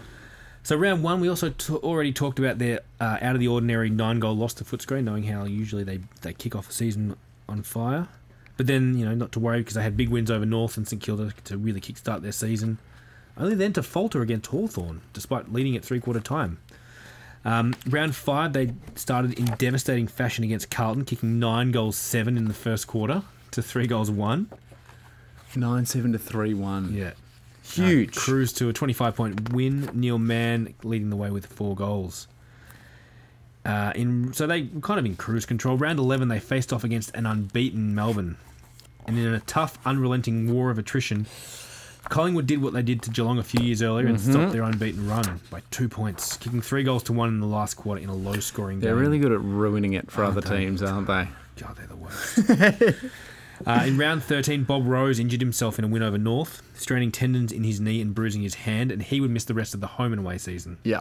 So 0.62 0.76
round 0.76 1.03
one, 1.03 1.20
we 1.20 1.28
also 1.28 1.51
t- 1.51 1.74
already 1.74 2.11
talked 2.11 2.39
about 2.39 2.59
their 2.59 2.80
uh, 2.99 3.18
out 3.20 3.35
of 3.35 3.41
the 3.41 3.49
ordinary 3.49 3.91
nine 3.91 4.18
goal 4.18 4.35
loss 4.35 4.55
to 4.55 4.64
Footscray, 4.64 5.05
knowing 5.05 5.24
how 5.24 5.45
usually 5.45 5.85
they 5.85 6.01
they 6.22 6.32
kick 6.32 6.57
off 6.57 6.70
a 6.70 6.72
season 6.72 7.16
on 7.47 7.62
fire. 7.62 8.09
But 8.57 8.67
then 8.67 8.97
you 8.97 9.05
know 9.05 9.15
not 9.15 9.33
to 9.33 9.41
worry 9.41 9.61
because 9.61 9.75
they 9.75 9.83
had 9.83 9.97
big 9.97 10.09
wins 10.09 10.31
over 10.31 10.47
North 10.47 10.77
and 10.77 10.87
St 10.87 11.03
Kilda 11.03 11.33
to 11.45 11.57
really 11.59 11.81
kickstart 11.81 12.23
their 12.23 12.33
season. 12.33 12.79
Only 13.37 13.57
then 13.57 13.73
to 13.73 13.83
falter 13.83 14.23
against 14.23 14.47
Hawthorn, 14.51 15.01
despite 15.13 15.53
leading 15.53 15.77
at 15.77 15.85
three 15.85 16.01
quarter 16.01 16.21
time. 16.21 16.59
Um, 17.45 17.75
round 17.89 18.15
five, 18.15 18.53
they 18.53 18.73
started 18.95 19.39
in 19.39 19.47
devastating 19.59 20.07
fashion 20.07 20.45
against 20.45 20.71
Carlton, 20.71 21.05
kicking 21.05 21.39
nine 21.39 21.73
goals 21.73 21.97
seven 21.97 22.39
in 22.39 22.47
the 22.47 22.55
first 22.55 22.87
quarter 22.87 23.23
to 23.51 23.63
three 23.63 23.87
goals 23.87 24.11
one. 24.11 24.49
9 25.57 25.87
7 25.87 26.13
to 26.13 26.19
3 26.19 26.55
1. 26.55 26.95
Yeah. 26.95 27.13
Huge. 27.63 28.17
Uh, 28.17 28.21
cruise 28.21 28.53
to 28.55 28.69
a 28.69 28.73
25 28.73 29.17
point 29.17 29.53
win. 29.53 29.91
Neil 29.93 30.19
Mann 30.19 30.75
leading 30.83 31.11
the 31.11 31.17
way 31.17 31.31
with 31.31 31.47
four 31.47 31.75
goals. 31.75 32.29
Uh, 33.65 33.93
in 33.95 34.33
so 34.33 34.47
they 34.47 34.62
were 34.75 34.81
kind 34.81 34.99
of 35.01 35.07
in 35.07 35.17
cruise 35.17 35.47
control. 35.47 35.77
Round 35.77 35.99
11, 35.99 36.29
they 36.29 36.39
faced 36.41 36.73
off 36.73 36.85
against 36.85 37.15
an 37.15 37.25
unbeaten 37.27 37.95
Melbourne, 37.95 38.37
and 39.07 39.19
in 39.19 39.33
a 39.35 39.41
tough, 39.41 39.79
unrelenting 39.87 40.53
war 40.53 40.71
of 40.71 40.79
attrition, 40.79 41.27
Collingwood 42.11 42.47
did 42.47 42.61
what 42.61 42.75
they 42.75 42.83
did 42.83 43.01
to 43.03 43.11
Geelong 43.11 43.39
a 43.39 43.43
few 43.43 43.65
years 43.65 43.81
earlier 43.81 44.07
and 44.07 44.21
stopped 44.21 44.53
their 44.53 44.62
unbeaten 44.62 45.09
run 45.09 45.41
by 45.51 45.62
two 45.71 45.89
points, 45.89 46.37
kicking 46.37 46.61
three 46.61 46.83
goals 46.83 47.03
to 47.05 47.15
one 47.15 47.29
in 47.31 47.41
the 47.41 47.47
last 47.47 47.75
quarter 47.75 48.03
in 48.03 48.11
a 48.11 48.15
low-scoring 48.15 48.81
game. 48.81 48.85
They're 48.87 48.95
really 48.97 49.19
good 49.19 49.33
at 49.33 49.41
ruining 49.41 49.95
it 49.95 50.11
for 50.11 50.25
Oh, 50.25 50.29
other 50.29 50.43
teams, 50.43 50.83
aren't 50.83 51.07
they? 51.07 51.29
God, 51.57 51.77
they're 51.77 51.87
the 51.87 51.97
worst. 51.97 52.51
uh, 53.67 53.85
in 53.87 53.97
round 53.97 54.23
13, 54.23 54.65
Bob 54.65 54.87
Rose 54.87 55.19
injured 55.19 55.41
himself 55.41 55.79
in 55.79 55.85
a 55.87 55.89
win 55.89 56.03
over 56.03 56.19
North, 56.19 56.61
straining 56.75 57.11
tendons 57.11 57.51
in 57.53 57.65
his 57.65 57.81
knee 57.81 58.03
and 58.03 58.15
bruising 58.15 58.43
his 58.43 58.57
hand, 58.57 58.93
and 58.93 59.01
he 59.03 59.23
would 59.23 59.31
miss 59.31 59.45
the 59.45 59.55
rest 59.55 59.73
of 59.73 59.81
the 59.81 59.87
home 59.87 60.12
and 60.12 60.21
away 60.21 60.37
season. 60.37 60.77
Yeah. 60.85 61.01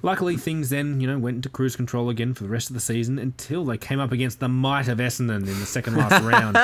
Luckily, 0.00 0.36
things 0.36 0.70
then, 0.70 1.00
you 1.00 1.06
know, 1.08 1.18
went 1.18 1.36
into 1.36 1.48
cruise 1.48 1.74
control 1.74 2.08
again 2.08 2.32
for 2.34 2.44
the 2.44 2.48
rest 2.48 2.70
of 2.70 2.74
the 2.74 2.80
season 2.80 3.18
until 3.18 3.64
they 3.64 3.76
came 3.76 3.98
up 3.98 4.12
against 4.12 4.38
the 4.38 4.48
might 4.48 4.86
of 4.86 4.98
Essendon 4.98 5.38
in 5.38 5.58
the 5.58 5.66
second 5.66 5.96
last 5.96 6.22
round, 6.24 6.56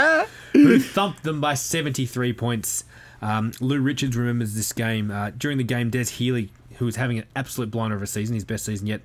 who 0.52 0.78
thumped 0.78 1.24
them 1.24 1.40
by 1.40 1.54
73 1.54 2.32
points. 2.32 2.84
Um, 3.20 3.52
Lou 3.60 3.80
Richards 3.80 4.16
remembers 4.16 4.54
this 4.54 4.72
game. 4.72 5.10
Uh, 5.10 5.30
during 5.30 5.58
the 5.58 5.64
game, 5.64 5.90
Des 5.90 6.04
Healy, 6.04 6.50
who 6.78 6.84
was 6.84 6.96
having 6.96 7.18
an 7.18 7.24
absolute 7.34 7.70
blinder 7.70 7.96
of 7.96 8.02
a 8.02 8.06
season, 8.06 8.34
his 8.34 8.44
best 8.44 8.64
season 8.66 8.86
yet, 8.86 9.00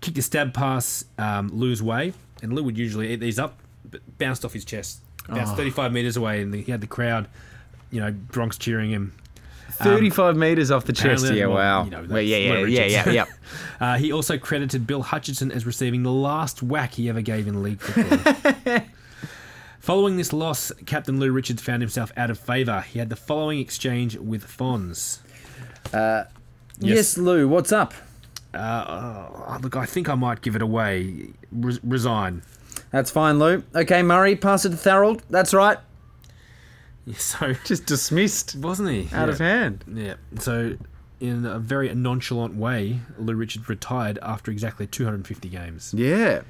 kicked 0.00 0.18
a 0.18 0.22
stab 0.22 0.54
pass 0.54 1.04
um, 1.18 1.48
Lou's 1.52 1.82
way, 1.82 2.14
and 2.42 2.52
Lou 2.52 2.64
would 2.64 2.78
usually 2.78 3.12
eat 3.12 3.20
these 3.20 3.38
up, 3.38 3.60
but 3.88 4.00
bounced 4.18 4.44
off 4.44 4.54
his 4.54 4.64
chest, 4.64 5.00
bounced 5.28 5.54
35 5.56 5.92
metres 5.92 6.16
away, 6.16 6.42
and 6.42 6.52
he 6.54 6.70
had 6.72 6.80
the 6.80 6.86
crowd, 6.86 7.28
you 7.90 8.00
know, 8.00 8.10
Bronx 8.10 8.58
cheering 8.58 8.90
him. 8.90 9.12
35 9.84 10.36
metres 10.36 10.70
off 10.70 10.84
the 10.84 10.92
chest. 10.92 11.30
Yeah, 11.32 11.46
well, 11.46 11.56
wow. 11.56 11.84
you 11.84 11.90
know, 11.90 12.06
well, 12.08 12.22
yeah, 12.22 12.36
yeah, 12.36 12.64
yeah, 12.66 12.84
yeah, 12.84 13.10
yeah. 13.10 13.24
Uh, 13.80 13.96
he 13.96 14.10
also 14.10 14.36
credited 14.36 14.88
Bill 14.88 15.02
Hutchinson 15.02 15.52
as 15.52 15.64
receiving 15.64 16.02
the 16.02 16.10
last 16.10 16.64
whack 16.64 16.94
he 16.94 17.08
ever 17.08 17.22
gave 17.22 17.46
in 17.46 17.62
league 17.62 17.80
football. 17.80 18.80
Following 19.78 20.16
this 20.16 20.32
loss, 20.32 20.72
Captain 20.84 21.20
Lou 21.20 21.30
Richards 21.30 21.62
found 21.62 21.80
himself 21.80 22.10
out 22.16 22.28
of 22.28 22.40
favour. 22.40 22.80
He 22.80 22.98
had 22.98 23.08
the 23.08 23.14
following 23.14 23.60
exchange 23.60 24.16
with 24.16 24.44
Phonse. 24.44 25.20
yes. 26.80 27.16
Lou, 27.16 27.46
what's 27.46 27.70
up? 27.70 27.94
Uh, 28.52 29.28
oh, 29.48 29.58
look, 29.62 29.76
I 29.76 29.86
think 29.86 30.08
I 30.08 30.16
might 30.16 30.42
give 30.42 30.56
it 30.56 30.62
away. 30.62 31.28
Re- 31.52 31.78
resign. 31.84 32.42
That's 32.90 33.10
fine, 33.10 33.38
Lou. 33.38 33.62
Okay, 33.74 34.02
Murray, 34.02 34.34
pass 34.34 34.64
it 34.64 34.70
to 34.70 34.76
Thorold. 34.76 35.20
That's 35.30 35.54
right. 35.54 35.78
So 37.16 37.54
Just 37.64 37.86
dismissed 37.86 38.56
wasn't 38.56 38.90
he 38.90 39.02
out 39.14 39.26
yeah. 39.28 39.32
of 39.32 39.38
hand. 39.38 39.84
Yeah. 39.92 40.14
So 40.40 40.76
in 41.20 41.44
a 41.46 41.58
very 41.58 41.92
nonchalant 41.94 42.54
way, 42.54 43.00
Lou 43.18 43.34
Richard 43.34 43.68
retired 43.68 44.18
after 44.22 44.50
exactly 44.50 44.86
250 44.86 45.48
games, 45.48 45.92
Yeah. 45.96 46.42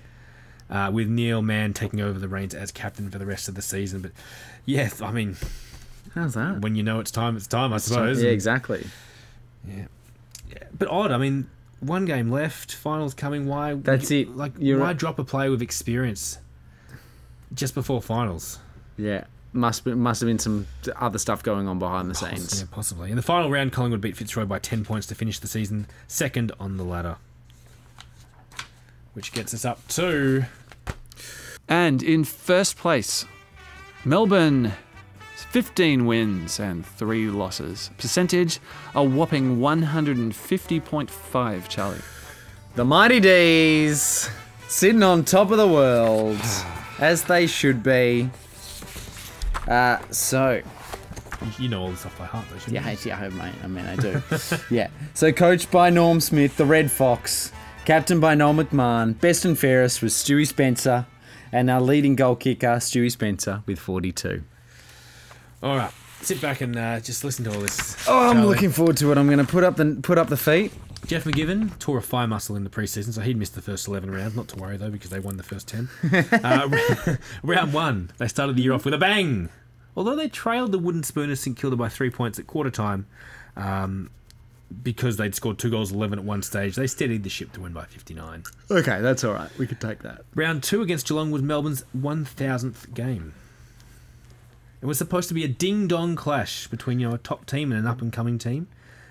uh, 0.69 0.91
with 0.93 1.09
Neil 1.09 1.41
Mann 1.43 1.73
taking 1.73 2.01
over 2.01 2.19
the 2.19 2.29
reins 2.29 2.55
as 2.55 2.71
captain 2.71 3.11
for 3.11 3.19
the 3.19 3.27
rest 3.27 3.49
of 3.49 3.55
the 3.55 3.63
season. 3.63 4.03
But 4.03 4.13
yeah, 4.67 4.91
I 5.01 5.11
mean, 5.13 5.37
How's 6.15 6.35
that? 6.35 6.61
when 6.61 6.75
you 6.75 6.83
know 6.83 7.01
it's 7.01 7.11
time, 7.11 7.37
it's 7.37 7.47
time, 7.47 7.73
I 7.73 7.79
suppose. 7.79 8.23
Yeah, 8.23 8.31
exactly. 8.31 8.87
Yeah. 9.67 9.87
yeah. 10.51 10.65
But 10.77 10.89
odd. 10.89 11.13
I 11.13 11.19
mean, 11.19 11.49
one 11.81 12.05
game 12.05 12.31
left, 12.31 12.75
finals 12.75 13.15
coming. 13.15 13.47
Why? 13.47 13.75
That's 13.75 14.11
it. 14.11 14.37
Like, 14.37 14.53
You're 14.59 14.79
why 14.79 14.87
right. 14.89 14.97
drop 14.97 15.19
a 15.19 15.25
player 15.25 15.51
with 15.51 15.63
experience 15.63 16.39
just 17.55 17.75
before 17.75 18.03
finals? 18.03 18.59
Yeah. 18.97 19.25
Must 19.59 19.85
be, 19.85 19.93
must 19.93 20.21
have 20.21 20.29
been 20.29 20.39
some 20.39 20.69
other 20.95 21.19
stuff 21.19 21.43
going 21.43 21.67
on 21.67 21.81
behind 21.81 22.09
the 22.09 22.15
scenes. 22.15 22.61
Yeah, 22.61 22.69
possibly. 22.71 23.11
In 23.11 23.17
the 23.17 23.23
final 23.23 23.51
round, 23.51 23.73
Collingwood 23.73 24.01
beat 24.01 24.17
Fitzroy 24.17 24.45
by 24.45 24.61
10 24.61 24.85
points 24.85 25.09
to 25.09 25.17
finish 25.17 25.41
the 25.41 25.49
season 25.49 25.89
second 26.07 26.53
on 26.61 26.77
the 26.77 26.85
ladder. 26.85 27.17
Which 29.15 29.33
gets 29.33 29.53
us 29.53 29.65
up 29.65 29.85
to. 29.89 30.45
And 31.69 32.05
in 32.05 32.23
first 32.23 32.77
place, 32.77 33.25
Melbourne, 34.05 34.75
15 35.51 36.07
wins 36.07 36.61
and 36.61 36.87
3 36.87 37.31
losses. 37.31 37.91
Percentage, 37.99 38.61
a 38.95 39.03
whopping 39.03 39.59
150.5, 39.59 41.69
Charlie. 41.69 41.99
The 42.77 42.85
Mighty 42.85 43.19
D's 43.19 44.31
sitting 44.69 45.03
on 45.03 45.25
top 45.25 45.51
of 45.51 45.59
the 45.59 45.67
world, 45.67 46.39
as 47.01 47.25
they 47.25 47.49
should 47.49 47.83
be. 47.83 48.31
Uh, 49.69 49.99
so, 50.11 50.63
You 51.59 51.69
know 51.69 51.83
all 51.83 51.91
this 51.91 52.07
off 52.07 52.19
by 52.19 52.25
heart, 52.25 52.47
though, 52.51 52.59
shouldn't 52.59 52.85
yeah, 52.85 52.97
yeah, 53.05 53.19
I 53.19 53.29
mean, 53.29 53.53
I 53.63 53.67
mean, 53.67 53.87
I 53.87 53.97
do. 53.97 54.23
yeah. 54.71 54.89
So, 55.15 55.31
coached 55.31 55.71
by 55.71 55.91
Norm 55.91 56.21
Smith, 56.21 56.57
the 56.57 56.65
Red 56.65 56.91
Fox, 56.91 57.53
captain 57.85 58.19
by 58.19 58.35
Noel 58.35 58.55
McMahon, 58.55 59.21
best 59.21 59.45
and 59.45 59.59
fairest 59.59 60.03
was 60.03 60.15
Stewie 60.15 60.47
Spencer, 60.47 61.07
and 61.53 61.71
our 61.71 61.81
leading 61.81 62.17
goal 62.17 62.35
kicker, 62.37 62.77
Stewie 62.77 63.11
Spencer, 63.13 63.63
with 63.67 63.79
42. 63.79 64.43
All 65.63 65.77
right. 65.77 65.93
Sit 66.21 66.41
back 66.41 66.61
and 66.61 66.77
uh, 66.77 66.99
just 67.01 67.23
listen 67.23 67.45
to 67.45 67.55
all 67.55 67.61
this. 67.61 67.97
Oh, 68.09 68.29
I'm 68.29 68.37
Charlie. 68.37 68.49
looking 68.49 68.71
forward 68.71 68.97
to 68.97 69.13
it. 69.13 69.19
I'm 69.19 69.27
going 69.27 69.39
to 69.39 69.45
put 69.45 69.63
up 69.63 69.77
the 69.77 70.01
put 70.03 70.19
up 70.19 70.29
the 70.29 70.37
feet. 70.37 70.73
Geoff 71.07 71.25
McGivern 71.25 71.79
tore 71.79 71.99
a 71.99 72.03
thigh 72.03 72.27
muscle 72.27 72.57
in 72.57 72.65
the 72.65 72.71
preseason, 72.71 73.13
so 73.13 73.21
he'd 73.21 73.37
missed 73.37 73.55
the 73.55 73.63
first 73.63 73.87
11 73.87 74.11
rounds. 74.11 74.35
Not 74.35 74.49
to 74.49 74.57
worry, 74.57 74.77
though, 74.77 74.91
because 74.91 75.11
they 75.11 75.21
won 75.21 75.37
the 75.37 75.43
first 75.45 75.69
10. 75.69 75.89
uh, 76.45 77.17
round 77.45 77.73
one, 77.73 78.11
they 78.19 78.27
started 78.27 78.57
the 78.57 78.63
year 78.63 78.73
off 78.73 78.85
with 78.85 78.95
a 78.95 78.99
bang. 78.99 79.49
Although 79.99 80.15
they 80.15 80.29
trailed 80.29 80.71
the 80.71 80.79
Wooden 80.79 81.03
Spooners 81.03 81.41
St 81.41 81.57
Kilda 81.57 81.75
by 81.75 81.89
three 81.89 82.09
points 82.09 82.39
at 82.39 82.47
quarter 82.47 82.71
time, 82.71 83.09
um, 83.57 84.11
because 84.85 85.17
they'd 85.17 85.35
scored 85.35 85.59
two 85.59 85.71
goals 85.71 85.91
11 85.91 86.21
at 86.21 86.25
one 86.25 86.41
stage, 86.41 86.77
they 86.77 86.87
steadied 86.87 87.25
the 87.25 87.29
ship 87.29 87.51
to 87.55 87.61
win 87.63 87.73
by 87.73 87.85
59. 87.85 88.45
Okay, 88.71 89.01
that's 89.01 89.25
all 89.25 89.35
right. 89.35 89.51
We 89.59 89.67
could 89.67 89.81
take 89.81 90.05
that. 90.05 90.21
Round 90.37 90.63
two 90.63 90.83
against 90.83 91.09
Geelong 91.09 91.33
was 91.33 91.43
Melbourne's 91.43 91.85
1000th 91.97 92.95
game. 92.95 93.35
It 94.81 94.87
was 94.87 94.99
supposed 94.99 95.27
to 95.31 95.35
be 95.35 95.43
a 95.43 95.49
ding 95.49 95.89
dong 95.89 96.15
clash 96.15 96.69
between 96.69 97.01
you 97.01 97.09
know, 97.09 97.17
a 97.17 97.19
top 97.19 97.45
team 97.47 97.73
and 97.73 97.81
an 97.81 97.89
up 97.89 98.01
and 98.01 98.13
coming 98.13 98.39
team, 98.39 98.69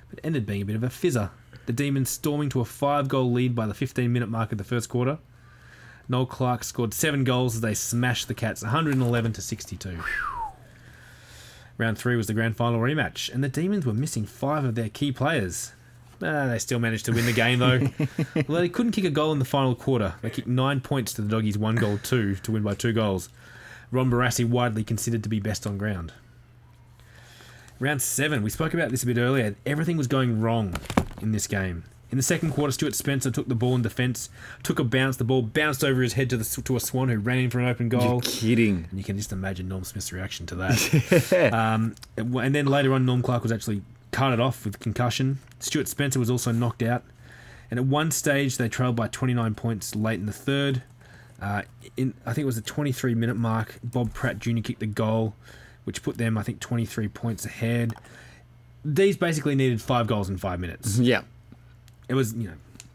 but 0.09 0.19
it 0.19 0.25
ended 0.25 0.45
being 0.45 0.61
a 0.61 0.65
bit 0.65 0.77
of 0.77 0.83
a 0.83 0.87
fizzer. 0.87 1.31
The 1.65 1.73
Demons 1.73 2.09
storming 2.09 2.47
to 2.51 2.61
a 2.61 2.65
five 2.65 3.09
goal 3.09 3.29
lead 3.29 3.53
by 3.53 3.65
the 3.67 3.73
15 3.73 4.13
minute 4.13 4.29
mark 4.29 4.53
of 4.53 4.57
the 4.57 4.63
first 4.63 4.87
quarter. 4.87 5.17
Noel 6.07 6.25
Clark 6.25 6.63
scored 6.63 6.93
seven 6.93 7.25
goals 7.25 7.55
as 7.55 7.61
they 7.61 7.73
smashed 7.73 8.29
the 8.29 8.33
Cats 8.33 8.61
111 8.61 9.33
to 9.33 9.41
62. 9.41 9.99
Round 11.77 11.97
three 11.97 12.15
was 12.15 12.27
the 12.27 12.33
grand 12.33 12.57
final 12.57 12.79
rematch, 12.79 13.31
and 13.31 13.43
the 13.43 13.49
Demons 13.49 13.85
were 13.85 13.93
missing 13.93 14.25
five 14.25 14.63
of 14.63 14.75
their 14.75 14.89
key 14.89 15.11
players. 15.11 15.73
Ah, 16.21 16.47
they 16.47 16.57
still 16.57 16.79
managed 16.79 17.05
to 17.05 17.11
win 17.11 17.27
the 17.27 17.33
game 17.33 17.59
though. 17.59 17.79
Although 18.35 18.61
they 18.61 18.69
couldn't 18.69 18.93
kick 18.93 19.05
a 19.05 19.11
goal 19.11 19.31
in 19.31 19.39
the 19.39 19.45
final 19.45 19.75
quarter, 19.75 20.15
they 20.23 20.31
kicked 20.31 20.47
nine 20.47 20.81
points 20.81 21.13
to 21.13 21.21
the 21.21 21.29
Doggies' 21.29 21.57
one 21.57 21.75
goal 21.75 21.99
two 22.01 22.35
to 22.35 22.51
win 22.51 22.63
by 22.63 22.73
two 22.73 22.93
goals. 22.93 23.29
Ron 23.91 24.09
Barassi 24.09 24.47
widely 24.47 24.83
considered 24.83 25.21
to 25.23 25.29
be 25.29 25.39
best 25.39 25.67
on 25.67 25.77
ground. 25.77 26.13
Round 27.79 28.01
seven, 28.01 28.41
we 28.41 28.49
spoke 28.49 28.73
about 28.73 28.89
this 28.89 29.03
a 29.03 29.05
bit 29.05 29.19
earlier. 29.19 29.55
Everything 29.65 29.97
was 29.97 30.07
going 30.07 30.41
wrong 30.41 30.75
in 31.21 31.31
this 31.31 31.45
game. 31.45 31.83
In 32.09 32.17
the 32.17 32.23
second 32.23 32.51
quarter, 32.51 32.71
Stuart 32.71 32.95
Spencer 32.95 33.29
took 33.31 33.49
the 33.49 33.55
ball 33.55 33.75
in 33.75 33.81
defence, 33.81 34.29
took 34.63 34.79
a 34.79 34.83
bounce, 34.83 35.17
the 35.17 35.25
ball 35.25 35.41
bounced 35.41 35.83
over 35.83 36.01
his 36.01 36.13
head 36.13 36.29
to, 36.29 36.37
the, 36.37 36.61
to 36.61 36.75
a 36.75 36.79
Swan 36.79 37.09
who 37.09 37.17
ran 37.17 37.37
in 37.39 37.49
for 37.49 37.59
an 37.59 37.67
open 37.67 37.89
goal. 37.89 38.01
You're 38.01 38.21
Kidding. 38.21 38.87
And 38.89 38.97
you 38.97 39.03
can 39.03 39.17
just 39.17 39.33
imagine 39.33 39.67
Norm 39.67 39.83
Smith's 39.83 40.13
reaction 40.13 40.45
to 40.47 40.55
that. 40.55 41.51
um, 41.53 41.95
and 42.17 42.55
then 42.55 42.65
later 42.65 42.93
on, 42.93 43.05
Norm 43.05 43.21
Clark 43.21 43.43
was 43.43 43.51
actually 43.51 43.81
carted 44.11 44.39
off 44.39 44.63
with 44.63 44.79
concussion. 44.79 45.39
Stuart 45.59 45.89
Spencer 45.89 46.19
was 46.19 46.29
also 46.29 46.51
knocked 46.51 46.81
out. 46.81 47.03
And 47.69 47.77
at 47.77 47.85
one 47.85 48.11
stage, 48.11 48.57
they 48.57 48.69
trailed 48.69 48.95
by 48.95 49.09
29 49.09 49.55
points 49.55 49.93
late 49.95 50.19
in 50.19 50.25
the 50.25 50.33
third. 50.33 50.83
Uh, 51.41 51.63
in 51.97 52.13
I 52.25 52.33
think 52.33 52.43
it 52.43 52.45
was 52.45 52.55
the 52.55 52.61
23 52.61 53.15
minute 53.15 53.35
mark. 53.35 53.79
Bob 53.83 54.13
Pratt 54.13 54.39
Jr. 54.39 54.61
kicked 54.61 54.79
the 54.79 54.87
goal, 54.87 55.35
which 55.83 56.01
put 56.01 56.17
them, 56.17 56.37
I 56.37 56.43
think, 56.43 56.61
23 56.61 57.09
points 57.09 57.45
ahead. 57.45 57.93
These 58.85 59.17
basically 59.17 59.55
needed 59.55 59.81
five 59.81 60.07
goals 60.07 60.29
in 60.29 60.37
five 60.37 60.59
minutes. 60.61 60.97
Yeah. 60.97 61.23
It 62.09 62.13
was, 62.13 62.33
you 62.33 62.47
know, 62.47 62.53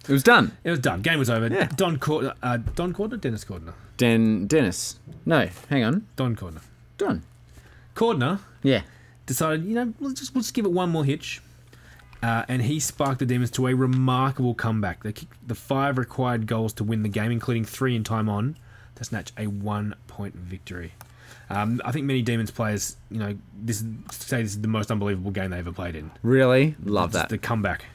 It 0.08 0.12
was 0.12 0.22
done. 0.22 0.52
it 0.64 0.70
was 0.70 0.80
done. 0.80 1.02
Game 1.02 1.18
was 1.18 1.30
over. 1.30 1.46
Yeah. 1.48 1.68
Don 1.76 1.98
Cordner, 1.98 2.34
uh, 2.42 2.58
Don 2.74 2.92
Cordner, 2.94 3.20
Dennis 3.20 3.44
Cordner, 3.44 3.74
Den 3.96 4.46
Dennis. 4.46 4.98
No, 5.26 5.48
hang 5.68 5.84
on. 5.84 6.06
Don 6.16 6.34
Cordner, 6.36 6.62
Don. 6.98 7.22
Cordner 7.94 8.40
Yeah. 8.62 8.82
decided, 9.26 9.64
you 9.64 9.74
know, 9.74 9.92
we'll 10.00 10.12
just 10.12 10.34
we'll 10.34 10.42
just 10.42 10.54
give 10.54 10.64
it 10.64 10.72
one 10.72 10.90
more 10.90 11.04
hitch. 11.04 11.40
Uh, 12.22 12.44
and 12.48 12.62
he 12.62 12.78
sparked 12.78 13.18
the 13.18 13.26
Demons 13.26 13.50
to 13.50 13.66
a 13.66 13.74
remarkable 13.74 14.54
comeback. 14.54 15.02
They 15.02 15.12
kicked 15.12 15.34
the 15.46 15.56
five 15.56 15.98
required 15.98 16.46
goals 16.46 16.72
to 16.74 16.84
win 16.84 17.02
the 17.02 17.08
game, 17.08 17.32
including 17.32 17.64
three 17.64 17.96
in 17.96 18.04
time 18.04 18.28
on, 18.28 18.56
to 18.94 19.02
snatch 19.02 19.32
a 19.36 19.48
one-point 19.48 20.36
victory. 20.36 20.92
Um, 21.50 21.82
I 21.84 21.90
think 21.90 22.06
many 22.06 22.22
Demons 22.22 22.52
players, 22.52 22.96
you 23.10 23.18
know, 23.18 23.36
this 23.60 23.82
say 24.12 24.40
this 24.42 24.52
is 24.52 24.60
the 24.60 24.68
most 24.68 24.92
unbelievable 24.92 25.32
game 25.32 25.50
they 25.50 25.58
ever 25.58 25.72
played 25.72 25.96
in. 25.96 26.12
Really? 26.22 26.76
Love 26.84 27.10
Just 27.12 27.22
that. 27.24 27.28
The 27.28 27.38
comeback. 27.38 27.86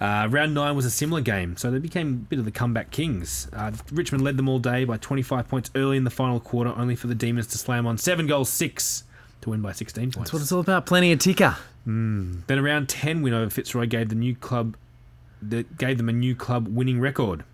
Uh, 0.00 0.28
round 0.30 0.52
nine 0.52 0.76
was 0.76 0.84
a 0.84 0.90
similar 0.90 1.20
game, 1.20 1.56
so 1.56 1.70
they 1.70 1.78
became 1.78 2.08
a 2.08 2.28
bit 2.28 2.38
of 2.38 2.44
the 2.44 2.50
comeback 2.50 2.90
kings. 2.90 3.48
Uh, 3.52 3.72
Richmond 3.90 4.22
led 4.22 4.36
them 4.36 4.48
all 4.48 4.58
day 4.58 4.84
by 4.84 4.98
25 4.98 5.48
points 5.48 5.70
early 5.74 5.96
in 5.96 6.04
the 6.04 6.10
final 6.10 6.38
quarter, 6.38 6.74
only 6.76 6.94
for 6.94 7.06
the 7.06 7.14
Demons 7.14 7.46
to 7.48 7.58
slam 7.58 7.86
on 7.86 7.96
seven 7.96 8.26
goals 8.26 8.50
six 8.50 9.04
to 9.40 9.50
win 9.50 9.62
by 9.62 9.72
16 9.72 10.04
points. 10.04 10.16
That's 10.16 10.32
what 10.32 10.42
it's 10.42 10.52
all 10.52 10.60
about. 10.60 10.84
Plenty 10.86 11.12
of 11.12 11.18
ticker. 11.18 11.56
Then 11.86 12.58
a 12.58 12.62
round 12.62 12.88
10 12.88 13.22
win 13.22 13.32
over 13.32 13.48
Fitzroy 13.48 13.86
gave 13.86 14.08
the 14.08 14.14
new 14.16 14.34
club 14.34 14.76
that 15.40 15.78
gave 15.78 15.98
them 15.98 16.08
a 16.08 16.12
new 16.12 16.34
club 16.34 16.68
winning 16.68 17.00
record. 17.00 17.44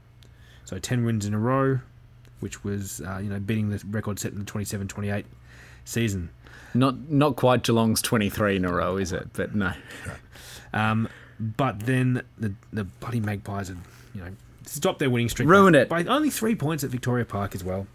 So 0.64 0.78
10 0.78 1.04
wins 1.04 1.26
in 1.26 1.34
a 1.34 1.38
row, 1.38 1.80
which 2.40 2.64
was 2.64 3.00
uh, 3.02 3.18
you 3.18 3.28
know 3.28 3.38
beating 3.38 3.70
the 3.70 3.82
record 3.88 4.18
set 4.18 4.32
in 4.32 4.38
the 4.38 4.44
27-28 4.44 5.24
season. 5.84 6.30
Not 6.74 7.10
not 7.10 7.36
quite 7.36 7.62
Geelong's 7.62 8.00
23 8.00 8.56
in 8.56 8.64
a 8.64 8.72
row, 8.72 8.96
is 8.96 9.12
it? 9.12 9.28
But 9.34 9.54
no. 9.54 9.72
Um, 10.72 11.08
but 11.42 11.80
then 11.80 12.22
the 12.38 12.54
the 12.72 12.84
bloody 12.84 13.20
Magpies 13.20 13.68
had 13.68 13.78
you 14.14 14.22
know 14.22 14.30
stopped 14.66 14.98
their 14.98 15.10
winning 15.10 15.28
streak. 15.28 15.48
Ruined 15.48 15.74
by, 15.74 15.80
it. 15.80 15.88
by 15.88 16.04
only 16.04 16.30
three 16.30 16.54
points 16.54 16.84
at 16.84 16.90
Victoria 16.90 17.24
Park 17.24 17.54
as 17.54 17.64
well. 17.64 17.86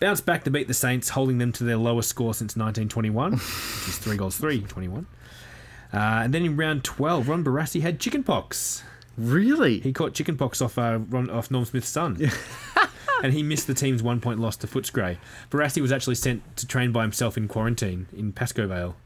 Bounced 0.00 0.26
back 0.26 0.44
to 0.44 0.50
beat 0.50 0.68
the 0.68 0.74
Saints, 0.74 1.10
holding 1.10 1.38
them 1.38 1.52
to 1.52 1.64
their 1.64 1.78
lowest 1.78 2.10
score 2.10 2.34
since 2.34 2.56
1921, 2.56 3.32
which 3.32 3.40
is 3.40 3.98
three 3.98 4.16
goals 4.16 4.36
three 4.36 4.60
21. 4.60 5.06
Uh, 5.92 5.96
and 5.96 6.34
then 6.34 6.44
in 6.44 6.56
round 6.56 6.84
12, 6.84 7.28
Ron 7.28 7.44
Barassi 7.44 7.80
had 7.80 7.98
chickenpox. 8.00 8.82
Really? 9.16 9.80
He 9.80 9.92
caught 9.92 10.12
chickenpox 10.12 10.60
off 10.60 10.76
uh, 10.76 10.98
Ron, 11.08 11.30
off 11.30 11.50
Norm 11.50 11.64
Smith's 11.64 11.88
son. 11.88 12.30
and 13.22 13.32
he 13.32 13.42
missed 13.42 13.66
the 13.66 13.72
team's 13.74 14.02
one 14.02 14.20
point 14.20 14.38
loss 14.38 14.56
to 14.58 14.66
Footscray. 14.66 15.16
Barassi 15.50 15.80
was 15.80 15.92
actually 15.92 16.16
sent 16.16 16.56
to 16.56 16.66
train 16.66 16.92
by 16.92 17.02
himself 17.02 17.38
in 17.38 17.48
quarantine 17.48 18.08
in 18.14 18.32
Pascoe 18.32 18.66
Vale. 18.66 18.96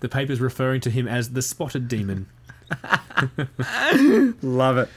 The 0.00 0.08
papers 0.08 0.40
referring 0.40 0.80
to 0.82 0.90
him 0.90 1.06
as 1.06 1.30
the 1.32 1.42
spotted 1.42 1.88
demon. 1.88 2.26
Love 4.42 4.78
it. 4.78 4.88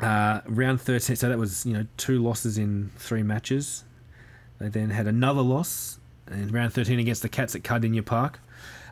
Uh, 0.00 0.40
round 0.46 0.80
13, 0.80 1.16
so 1.16 1.28
that 1.28 1.38
was, 1.38 1.66
you 1.66 1.72
know, 1.72 1.86
two 1.96 2.22
losses 2.22 2.56
in 2.56 2.90
three 2.96 3.22
matches. 3.22 3.84
They 4.58 4.68
then 4.68 4.90
had 4.90 5.06
another 5.06 5.42
loss 5.42 5.98
in 6.30 6.48
round 6.50 6.72
13 6.72 6.98
against 6.98 7.22
the 7.22 7.28
Cats 7.28 7.54
at 7.54 7.62
Kardinia 7.62 8.04
Park. 8.04 8.40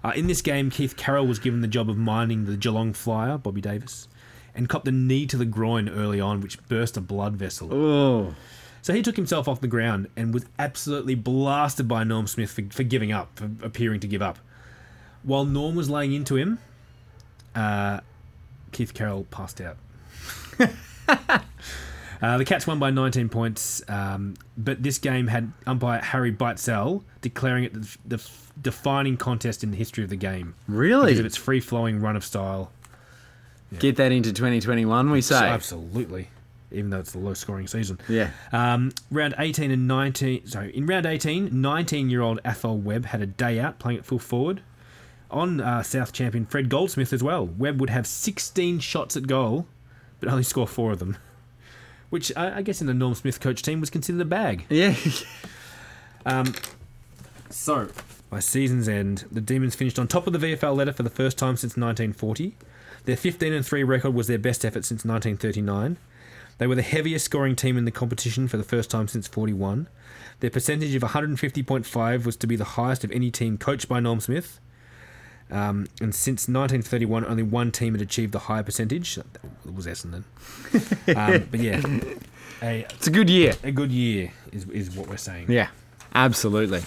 Uh, 0.02 0.12
in 0.14 0.26
this 0.26 0.42
game, 0.42 0.70
Keith 0.70 0.96
Carroll 0.96 1.26
was 1.26 1.38
given 1.38 1.60
the 1.60 1.68
job 1.68 1.90
of 1.90 1.96
minding 1.96 2.46
the 2.46 2.56
Geelong 2.56 2.92
flyer, 2.92 3.38
Bobby 3.38 3.60
Davis, 3.60 4.08
and 4.54 4.68
copped 4.68 4.86
a 4.88 4.92
knee 4.92 5.26
to 5.26 5.36
the 5.36 5.44
groin 5.44 5.88
early 5.88 6.20
on, 6.20 6.40
which 6.40 6.64
burst 6.68 6.96
a 6.96 7.00
blood 7.00 7.34
vessel. 7.36 7.72
Oh. 7.72 8.34
So 8.82 8.92
he 8.92 9.02
took 9.02 9.16
himself 9.16 9.48
off 9.48 9.60
the 9.60 9.66
ground 9.66 10.08
and 10.16 10.32
was 10.32 10.46
absolutely 10.58 11.16
blasted 11.16 11.88
by 11.88 12.04
Norm 12.04 12.28
Smith 12.28 12.52
for, 12.52 12.62
for 12.70 12.84
giving 12.84 13.10
up, 13.10 13.36
for 13.36 13.50
appearing 13.62 14.00
to 14.00 14.06
give 14.06 14.22
up. 14.22 14.38
While 15.24 15.44
Norm 15.44 15.74
was 15.74 15.90
laying 15.90 16.12
into 16.12 16.36
him, 16.36 16.60
uh, 17.56 18.00
Keith 18.72 18.94
Carroll 18.94 19.24
passed 19.30 19.60
out. 19.60 19.76
Uh, 22.22 22.38
the 22.38 22.46
Cats 22.46 22.66
won 22.66 22.78
by 22.78 22.88
19 22.90 23.28
points, 23.28 23.82
um, 23.88 24.32
but 24.56 24.82
this 24.82 24.96
game 24.96 25.26
had 25.26 25.52
umpire 25.66 26.00
Harry 26.00 26.32
Beitzel 26.32 27.02
declaring 27.20 27.64
it 27.64 27.74
the, 27.74 27.96
the 28.06 28.16
f- 28.16 28.52
defining 28.58 29.18
contest 29.18 29.62
in 29.62 29.70
the 29.70 29.76
history 29.76 30.02
of 30.02 30.08
the 30.08 30.16
game 30.16 30.54
Really? 30.66 31.08
because 31.08 31.18
of 31.20 31.26
its 31.26 31.36
free-flowing 31.36 32.00
run 32.00 32.16
of 32.16 32.24
style. 32.24 32.72
Get 33.78 33.96
that 33.96 34.12
into 34.12 34.32
2021, 34.32 35.10
we 35.10 35.20
say. 35.20 35.46
Absolutely, 35.46 36.28
even 36.72 36.88
though 36.88 37.00
it's 37.00 37.12
the 37.12 37.18
low-scoring 37.18 37.66
season. 37.66 38.00
Yeah. 38.08 38.30
Um, 38.50 38.92
round 39.10 39.34
18 39.38 39.70
and 39.70 39.86
19. 39.86 40.46
Sorry, 40.46 40.74
in 40.74 40.86
round 40.86 41.04
18, 41.04 41.50
19-year-old 41.50 42.40
Athol 42.46 42.78
Webb 42.78 43.04
had 43.04 43.20
a 43.20 43.26
day 43.26 43.60
out 43.60 43.78
playing 43.78 43.98
at 43.98 44.06
full 44.06 44.18
forward. 44.18 44.62
On 45.30 45.60
uh, 45.60 45.82
South 45.82 46.12
champion 46.12 46.46
Fred 46.46 46.68
Goldsmith 46.68 47.12
as 47.12 47.22
well. 47.22 47.46
Webb 47.46 47.80
would 47.80 47.90
have 47.90 48.06
16 48.06 48.78
shots 48.78 49.16
at 49.16 49.26
goal, 49.26 49.66
but 50.20 50.28
only 50.28 50.44
score 50.44 50.68
four 50.68 50.92
of 50.92 50.98
them, 50.98 51.16
which 52.10 52.30
uh, 52.36 52.52
I 52.54 52.62
guess 52.62 52.80
in 52.80 52.86
the 52.86 52.94
Norm 52.94 53.14
Smith 53.14 53.40
coach 53.40 53.62
team 53.62 53.80
was 53.80 53.90
considered 53.90 54.20
a 54.20 54.26
bag. 54.26 54.64
Yeah. 54.68 54.94
Um, 56.26 56.54
so, 57.50 57.88
by 58.30 58.40
season's 58.40 58.88
end, 58.88 59.26
the 59.30 59.40
Demons 59.40 59.76
finished 59.76 59.96
on 59.96 60.08
top 60.08 60.26
of 60.26 60.32
the 60.32 60.40
VFL 60.40 60.76
ladder 60.76 60.92
for 60.92 61.04
the 61.04 61.08
first 61.08 61.38
time 61.38 61.56
since 61.56 61.76
1940. 61.76 62.56
Their 63.04 63.16
15 63.16 63.52
and 63.52 63.64
3 63.64 63.84
record 63.84 64.10
was 64.10 64.26
their 64.26 64.38
best 64.38 64.64
effort 64.64 64.84
since 64.84 65.04
1939. 65.04 65.96
They 66.58 66.66
were 66.66 66.74
the 66.74 66.82
heaviest 66.82 67.24
scoring 67.24 67.54
team 67.54 67.76
in 67.76 67.84
the 67.84 67.92
competition 67.92 68.48
for 68.48 68.56
the 68.56 68.64
first 68.64 68.90
time 68.90 69.06
since 69.06 69.28
41. 69.28 69.88
Their 70.40 70.50
percentage 70.50 70.94
of 70.96 71.02
150.5 71.02 72.26
was 72.26 72.36
to 72.36 72.46
be 72.46 72.56
the 72.56 72.64
highest 72.64 73.04
of 73.04 73.12
any 73.12 73.30
team 73.30 73.56
coached 73.56 73.88
by 73.88 74.00
Norm 74.00 74.20
Smith. 74.20 74.58
Um, 75.50 75.86
and 76.00 76.14
since 76.14 76.48
1931, 76.48 77.24
only 77.24 77.42
one 77.42 77.70
team 77.70 77.94
had 77.94 78.02
achieved 78.02 78.32
the 78.32 78.40
higher 78.40 78.62
percentage. 78.62 79.16
It 79.18 79.74
was 79.74 79.86
Essendon. 79.86 80.24
um, 81.16 81.48
but 81.50 81.60
yeah, 81.60 81.80
a, 82.62 82.80
It's 82.94 83.06
a 83.06 83.10
good 83.10 83.30
year. 83.30 83.54
a 83.62 83.70
good 83.70 83.92
year 83.92 84.32
is, 84.52 84.68
is 84.68 84.90
what 84.90 85.08
we're 85.08 85.16
saying. 85.16 85.50
Yeah. 85.50 85.68
Absolutely. 86.14 86.82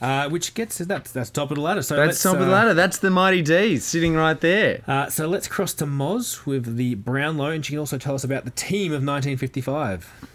Uh, 0.00 0.28
which 0.28 0.54
gets 0.54 0.78
that's 0.78 1.10
that's 1.10 1.30
top 1.30 1.50
of 1.50 1.56
the 1.56 1.60
ladder. 1.60 1.82
So 1.82 1.96
That's 1.96 2.22
top 2.22 2.34
of 2.34 2.40
the 2.40 2.46
uh, 2.46 2.50
ladder. 2.50 2.74
That's 2.74 2.98
the 2.98 3.10
Mighty 3.10 3.42
D's 3.42 3.84
sitting 3.84 4.14
right 4.14 4.40
there. 4.40 4.82
Uh, 4.86 5.08
so 5.08 5.26
let's 5.26 5.48
cross 5.48 5.74
to 5.74 5.86
Moz 5.86 6.46
with 6.46 6.76
the 6.76 6.94
Brownlow, 6.94 7.50
and 7.50 7.64
she 7.66 7.72
can 7.72 7.80
also 7.80 7.98
tell 7.98 8.14
us 8.14 8.22
about 8.22 8.44
the 8.44 8.52
team 8.52 8.92
of 8.92 9.02
1955. 9.02 10.28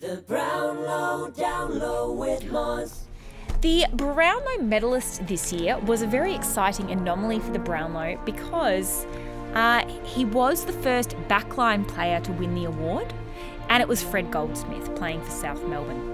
The 0.00 0.22
Brownlow 0.28 1.30
Down 1.30 1.78
Low 1.78 2.12
with 2.12 2.42
Moz. 2.44 3.00
The 3.60 3.84
Brownlow 3.92 4.62
medalist 4.62 5.26
this 5.26 5.52
year 5.52 5.78
was 5.80 6.00
a 6.00 6.06
very 6.06 6.34
exciting 6.34 6.90
anomaly 6.90 7.40
for 7.40 7.50
the 7.50 7.58
Brownlow 7.58 8.18
because 8.24 9.04
uh, 9.52 9.86
he 10.02 10.24
was 10.24 10.64
the 10.64 10.72
first 10.72 11.10
backline 11.28 11.86
player 11.86 12.20
to 12.20 12.32
win 12.32 12.54
the 12.54 12.64
award, 12.64 13.12
and 13.68 13.82
it 13.82 13.88
was 13.88 14.02
Fred 14.02 14.30
Goldsmith 14.30 14.94
playing 14.94 15.20
for 15.22 15.30
South 15.30 15.62
Melbourne. 15.68 16.06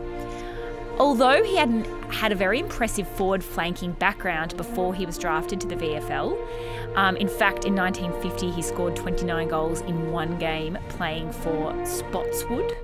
Although 0.99 1.45
he 1.45 1.57
hadn't 1.57 1.87
had 2.13 2.33
a 2.33 2.35
very 2.35 2.59
impressive 2.59 3.07
forward 3.07 3.45
flanking 3.45 3.93
background 3.93 4.57
before 4.57 4.93
he 4.93 5.07
was 5.07 5.17
drafted 5.17 5.61
to 5.61 5.69
the 5.69 5.77
VFL, 5.77 6.97
um, 6.97 7.17
in 7.17 7.29
fact, 7.29 7.65
in 7.65 7.77
1950 7.77 8.51
he 8.51 8.63
scored 8.63 8.97
29 8.97 9.47
goals 9.47 9.83
in 9.83 10.11
one 10.11 10.37
game 10.39 10.77
playing 10.89 11.31
for 11.31 11.73
Spotswood. 11.87 12.77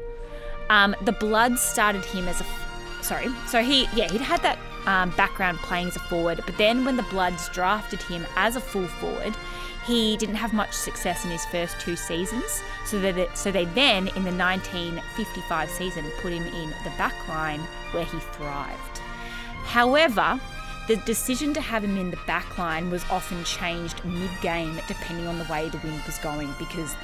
Um, 0.71 0.95
the 1.03 1.13
Bloods 1.13 1.61
started 1.61 2.05
him 2.05 2.29
as 2.29 2.41
a 2.41 2.47
sorry. 3.03 3.29
So 3.47 3.63
he, 3.63 3.89
yeah, 3.95 4.11
he'd 4.11 4.21
had 4.21 4.43
that 4.43 4.59
um, 4.87 5.11
background 5.11 5.59
playing 5.59 5.89
as 5.89 5.97
a 5.97 6.01
forward, 6.01 6.43
but 6.45 6.57
then 6.59 6.85
when 6.85 6.97
the 6.97 7.03
Bloods 7.05 7.49
drafted 7.51 8.03
him 8.03 8.27
as 8.37 8.57
a 8.57 8.61
full 8.61 8.87
forward, 8.87 9.35
he 9.87 10.17
didn't 10.17 10.37
have 10.37 10.53
much 10.53 10.73
success 10.73 11.25
in 11.25 11.31
his 11.31 11.45
first 11.47 11.81
two 11.81 11.97
seasons. 11.97 12.63
So 12.85 13.01
that 13.01 13.19
it, 13.19 13.37
so 13.37 13.51
they 13.51 13.65
then 13.65 14.09
in 14.09 14.25
the 14.25 14.33
1955 14.33 15.71
season 15.71 16.05
put 16.21 16.33
him 16.33 16.47
in 16.47 16.71
the 16.85 16.93
back 16.99 17.29
line 17.29 17.61
where 17.93 18.05
he 18.05 18.19
thrived. 18.19 18.99
However, 19.65 20.41
the 20.89 20.97
decision 20.97 21.55
to 21.55 21.61
have 21.61 21.85
him 21.85 21.97
in 21.97 22.11
the 22.11 22.19
back 22.27 22.59
line 22.59 22.91
was 22.91 23.05
often 23.11 23.43
changed 23.45 24.05
mid-game 24.05 24.81
depending 24.89 25.27
on 25.27 25.39
the 25.39 25.45
way 25.45 25.69
the 25.69 25.79
wind 25.79 26.03
was 26.07 26.19
going 26.19 26.53
because 26.59 26.95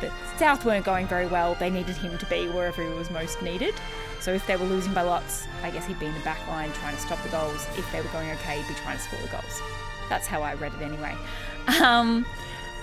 the 0.00 0.10
South 0.38 0.64
weren't 0.64 0.84
going 0.84 1.06
very 1.06 1.26
well. 1.26 1.54
They 1.54 1.70
needed 1.70 1.96
him 1.96 2.18
to 2.18 2.26
be 2.26 2.48
wherever 2.48 2.82
he 2.82 2.88
was 2.90 3.10
most 3.10 3.42
needed. 3.42 3.74
So 4.20 4.32
if 4.32 4.46
they 4.46 4.56
were 4.56 4.66
losing 4.66 4.92
by 4.92 5.02
lots, 5.02 5.46
I 5.62 5.70
guess 5.70 5.86
he'd 5.86 5.98
be 5.98 6.06
in 6.06 6.14
the 6.14 6.20
back 6.20 6.46
line 6.48 6.72
trying 6.74 6.94
to 6.94 7.00
stop 7.00 7.22
the 7.22 7.28
goals. 7.30 7.66
If 7.76 7.90
they 7.92 8.00
were 8.00 8.08
going 8.08 8.30
okay, 8.30 8.58
he'd 8.58 8.68
be 8.68 8.74
trying 8.74 8.98
to 8.98 9.02
score 9.02 9.20
the 9.20 9.28
goals. 9.28 9.62
That's 10.08 10.26
how 10.26 10.42
I 10.42 10.54
read 10.54 10.72
it 10.74 10.82
anyway. 10.82 11.16
Um, 11.80 12.26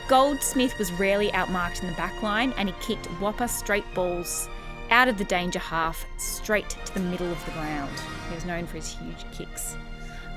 Goldsmith 0.08 0.78
was 0.80 0.92
rarely 0.94 1.30
outmarked 1.32 1.82
in 1.82 1.88
the 1.88 1.96
back 1.96 2.24
line 2.24 2.54
and 2.58 2.70
he 2.70 2.76
kicked 2.80 3.08
whopper 3.20 3.48
straight 3.48 3.84
balls 3.94 4.50
out 4.90 5.10
of 5.10 5.18
the 5.18 5.26
danger 5.26 5.60
half 5.60 6.06
straight 6.18 6.70
to 6.86 6.94
the 6.94 7.00
middle 7.02 7.30
of 7.30 7.44
the 7.46 7.52
ground. 7.52 7.92
He 8.30 8.36
was 8.36 8.46
known 8.46 8.66
for 8.66 8.78
his 8.78 8.90
huge 8.94 9.26
kicks. 9.34 9.76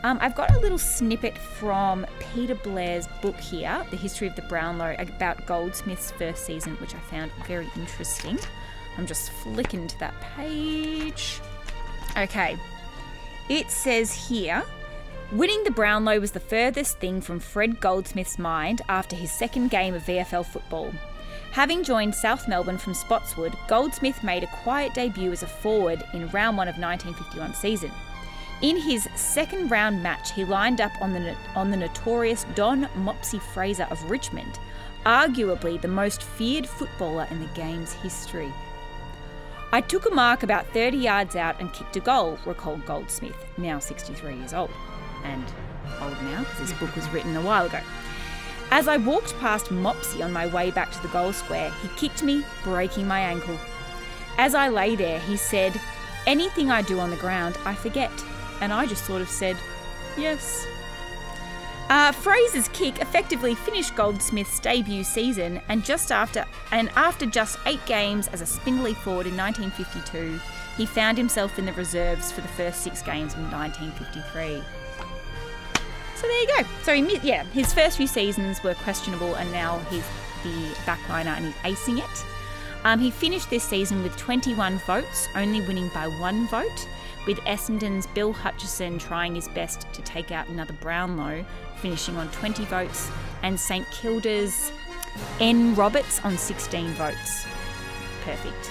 Um, 0.02 0.18
I've 0.20 0.34
got 0.34 0.54
a 0.54 0.58
little 0.60 0.78
snippet 0.78 1.36
from 1.36 2.06
Peter 2.32 2.54
Blair's 2.54 3.06
book 3.20 3.36
here, 3.38 3.84
The 3.90 3.96
History 3.96 4.26
of 4.26 4.34
the 4.34 4.42
Brownlow, 4.42 4.96
about 4.98 5.44
Goldsmith's 5.46 6.10
first 6.12 6.46
season, 6.46 6.76
which 6.76 6.94
I 6.94 6.98
found 6.98 7.30
very 7.46 7.68
interesting. 7.76 8.38
I'm 8.96 9.06
just 9.06 9.30
flicking 9.30 9.86
to 9.88 9.98
that 10.00 10.18
page. 10.36 11.40
Okay. 12.16 12.56
It 13.48 13.70
says 13.70 14.28
here 14.28 14.64
winning 15.32 15.62
the 15.64 15.70
Brownlow 15.70 16.18
was 16.18 16.32
the 16.32 16.40
furthest 16.40 16.98
thing 16.98 17.20
from 17.20 17.38
Fred 17.38 17.80
Goldsmith's 17.80 18.38
mind 18.38 18.82
after 18.88 19.14
his 19.14 19.30
second 19.30 19.70
game 19.70 19.94
of 19.94 20.02
VFL 20.02 20.46
football. 20.46 20.92
Having 21.52 21.84
joined 21.84 22.14
South 22.14 22.48
Melbourne 22.48 22.78
from 22.78 22.94
Spotswood, 22.94 23.56
Goldsmith 23.68 24.22
made 24.22 24.44
a 24.44 24.56
quiet 24.62 24.94
debut 24.94 25.32
as 25.32 25.42
a 25.42 25.46
forward 25.46 26.02
in 26.14 26.28
round 26.28 26.56
one 26.56 26.68
of 26.68 26.78
1951 26.78 27.54
season. 27.54 27.90
In 28.62 28.76
his 28.76 29.08
second 29.14 29.70
round 29.70 30.02
match, 30.02 30.32
he 30.32 30.44
lined 30.44 30.82
up 30.82 30.92
on 31.00 31.14
the 31.14 31.34
on 31.54 31.70
the 31.70 31.78
notorious 31.78 32.44
Don 32.54 32.84
Mopsy 32.96 33.40
Fraser 33.40 33.86
of 33.90 34.10
Richmond, 34.10 34.58
arguably 35.06 35.80
the 35.80 35.88
most 35.88 36.22
feared 36.22 36.68
footballer 36.68 37.26
in 37.30 37.40
the 37.40 37.48
game's 37.54 37.94
history. 37.94 38.52
I 39.72 39.80
took 39.80 40.04
a 40.04 40.14
mark 40.14 40.42
about 40.42 40.66
30 40.74 40.98
yards 40.98 41.36
out 41.36 41.58
and 41.58 41.72
kicked 41.72 41.96
a 41.96 42.00
goal, 42.00 42.38
recalled 42.44 42.84
Goldsmith, 42.84 43.36
now 43.56 43.78
63 43.78 44.34
years 44.36 44.52
old. 44.52 44.70
And 45.24 45.44
old 46.02 46.20
now, 46.24 46.40
because 46.40 46.58
this 46.58 46.78
book 46.78 46.94
was 46.94 47.08
written 47.10 47.36
a 47.36 47.40
while 47.40 47.64
ago. 47.64 47.80
As 48.72 48.88
I 48.88 48.98
walked 48.98 49.38
past 49.38 49.66
Mopsy 49.66 50.22
on 50.22 50.32
my 50.32 50.46
way 50.46 50.70
back 50.70 50.92
to 50.92 51.02
the 51.02 51.08
goal 51.08 51.32
square, 51.32 51.72
he 51.82 51.88
kicked 51.96 52.22
me, 52.22 52.44
breaking 52.62 53.06
my 53.06 53.20
ankle. 53.20 53.58
As 54.38 54.54
I 54.54 54.68
lay 54.68 54.96
there, 54.96 55.20
he 55.20 55.36
said, 55.36 55.80
Anything 56.26 56.70
I 56.70 56.82
do 56.82 56.98
on 57.00 57.10
the 57.10 57.16
ground, 57.16 57.56
I 57.64 57.74
forget. 57.74 58.10
And 58.60 58.72
I 58.72 58.86
just 58.86 59.04
sort 59.04 59.22
of 59.22 59.28
said, 59.28 59.56
Yes. 60.16 60.66
Uh, 61.88 62.12
Fraser's 62.12 62.68
kick 62.68 63.00
effectively 63.00 63.54
finished 63.54 63.96
Goldsmith's 63.96 64.60
debut 64.60 65.02
season, 65.02 65.60
and 65.68 65.84
just 65.84 66.12
after 66.12 66.44
and 66.70 66.88
after 66.90 67.26
just 67.26 67.58
eight 67.66 67.84
games 67.84 68.28
as 68.28 68.40
a 68.40 68.46
spindly 68.46 68.94
forward 68.94 69.26
in 69.26 69.36
1952, 69.36 70.38
he 70.76 70.86
found 70.86 71.18
himself 71.18 71.58
in 71.58 71.66
the 71.66 71.72
reserves 71.72 72.30
for 72.30 72.42
the 72.42 72.48
first 72.48 72.82
six 72.82 73.02
games 73.02 73.34
in 73.34 73.50
1953. 73.50 74.62
So 76.14 76.26
there 76.26 76.40
you 76.42 76.46
go. 76.46 76.68
So 76.82 76.94
he, 76.94 77.18
yeah, 77.26 77.44
his 77.44 77.74
first 77.74 77.96
few 77.96 78.06
seasons 78.06 78.62
were 78.62 78.74
questionable, 78.74 79.34
and 79.34 79.50
now 79.50 79.78
he's 79.90 80.06
the 80.44 80.74
backliner 80.86 81.36
and 81.36 81.46
he's 81.46 81.76
acing 81.76 81.98
it. 81.98 82.24
Um, 82.84 82.98
he 82.98 83.10
finished 83.10 83.50
this 83.50 83.64
season 83.64 84.02
with 84.02 84.16
21 84.16 84.78
votes, 84.86 85.28
only 85.34 85.60
winning 85.60 85.88
by 85.88 86.06
one 86.06 86.46
vote, 86.48 86.88
with 87.26 87.38
Essendon's 87.40 88.06
Bill 88.08 88.32
Hutchison 88.32 88.98
trying 88.98 89.34
his 89.34 89.48
best 89.48 89.86
to 89.92 90.02
take 90.02 90.32
out 90.32 90.48
another 90.48 90.74
Brownlow, 90.80 91.44
finishing 91.76 92.16
on 92.16 92.30
20 92.30 92.64
votes, 92.66 93.10
and 93.42 93.58
St 93.58 93.86
Kilda's 93.90 94.72
N. 95.40 95.74
Roberts 95.74 96.24
on 96.24 96.36
16 96.36 96.92
votes. 96.94 97.46
Perfect. 98.24 98.70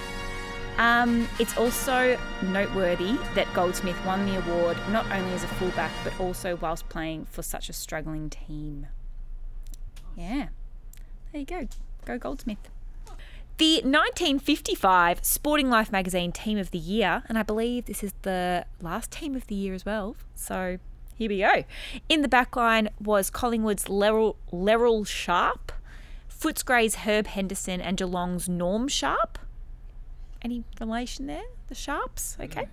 Um, 0.78 1.28
it's 1.38 1.56
also 1.58 2.18
noteworthy 2.42 3.18
that 3.34 3.52
Goldsmith 3.52 4.02
won 4.06 4.24
the 4.24 4.38
award 4.38 4.78
not 4.90 5.04
only 5.12 5.34
as 5.34 5.44
a 5.44 5.48
fullback 5.48 5.90
but 6.02 6.18
also 6.18 6.56
whilst 6.56 6.88
playing 6.88 7.26
for 7.26 7.42
such 7.42 7.68
a 7.68 7.72
struggling 7.72 8.30
team. 8.30 8.86
Yeah, 10.16 10.48
there 11.32 11.40
you 11.40 11.44
go. 11.44 11.68
Go 12.06 12.18
Goldsmith. 12.18 12.70
The 13.60 13.82
1955 13.82 15.22
Sporting 15.22 15.68
Life 15.68 15.92
magazine 15.92 16.32
Team 16.32 16.56
of 16.56 16.70
the 16.70 16.78
Year, 16.78 17.24
and 17.28 17.36
I 17.36 17.42
believe 17.42 17.84
this 17.84 18.02
is 18.02 18.14
the 18.22 18.64
last 18.80 19.10
Team 19.10 19.36
of 19.36 19.48
the 19.48 19.54
Year 19.54 19.74
as 19.74 19.84
well. 19.84 20.16
So 20.34 20.78
here 21.14 21.28
we 21.28 21.40
go. 21.40 21.64
In 22.08 22.22
the 22.22 22.28
backline 22.28 22.88
was 22.98 23.28
Collingwood's 23.28 23.84
Lerrell, 23.84 24.36
Lerrell 24.50 25.06
Sharp, 25.06 25.72
Footscray's 26.26 26.94
Herb 27.04 27.26
Henderson, 27.26 27.82
and 27.82 27.98
Geelong's 27.98 28.48
Norm 28.48 28.88
Sharp. 28.88 29.38
Any 30.40 30.64
relation 30.80 31.26
there? 31.26 31.44
The 31.68 31.74
Sharps? 31.74 32.38
Okay. 32.40 32.66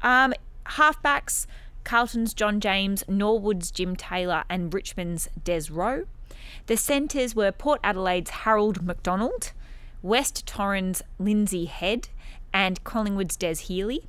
Um, 0.00 0.32
halfbacks, 0.64 1.46
Carlton's 1.84 2.32
John 2.32 2.60
James, 2.60 3.04
Norwood's 3.08 3.70
Jim 3.70 3.94
Taylor, 3.94 4.44
and 4.48 4.72
Richmond's 4.72 5.28
Des 5.44 5.64
Rowe. 5.70 6.06
The 6.64 6.78
centres 6.78 7.36
were 7.36 7.52
Port 7.52 7.78
Adelaide's 7.84 8.30
Harold 8.30 8.82
McDonald, 8.82 9.52
West 10.02 10.46
Torrens' 10.46 11.02
Lindsay 11.18 11.66
Head, 11.66 12.08
and 12.52 12.82
Collingwood's 12.84 13.36
Des 13.36 13.56
Healy. 13.56 14.08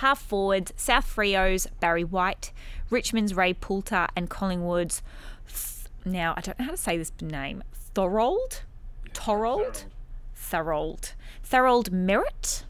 Half 0.00 0.20
forwards, 0.20 0.72
South 0.76 1.06
Freo's 1.06 1.66
Barry 1.80 2.04
White, 2.04 2.52
Richmond's 2.90 3.34
Ray 3.34 3.54
Poulter, 3.54 4.08
and 4.14 4.28
Collingwood's. 4.28 5.02
Th- 5.46 5.88
now, 6.04 6.34
I 6.36 6.40
don't 6.40 6.58
know 6.58 6.66
how 6.66 6.70
to 6.72 6.76
say 6.76 6.98
this 6.98 7.12
name. 7.20 7.62
Thorold? 7.72 8.62
Thorold? 9.14 9.84
Thorold. 10.34 11.14
Thorold 11.42 11.92
Merritt. 11.92 12.64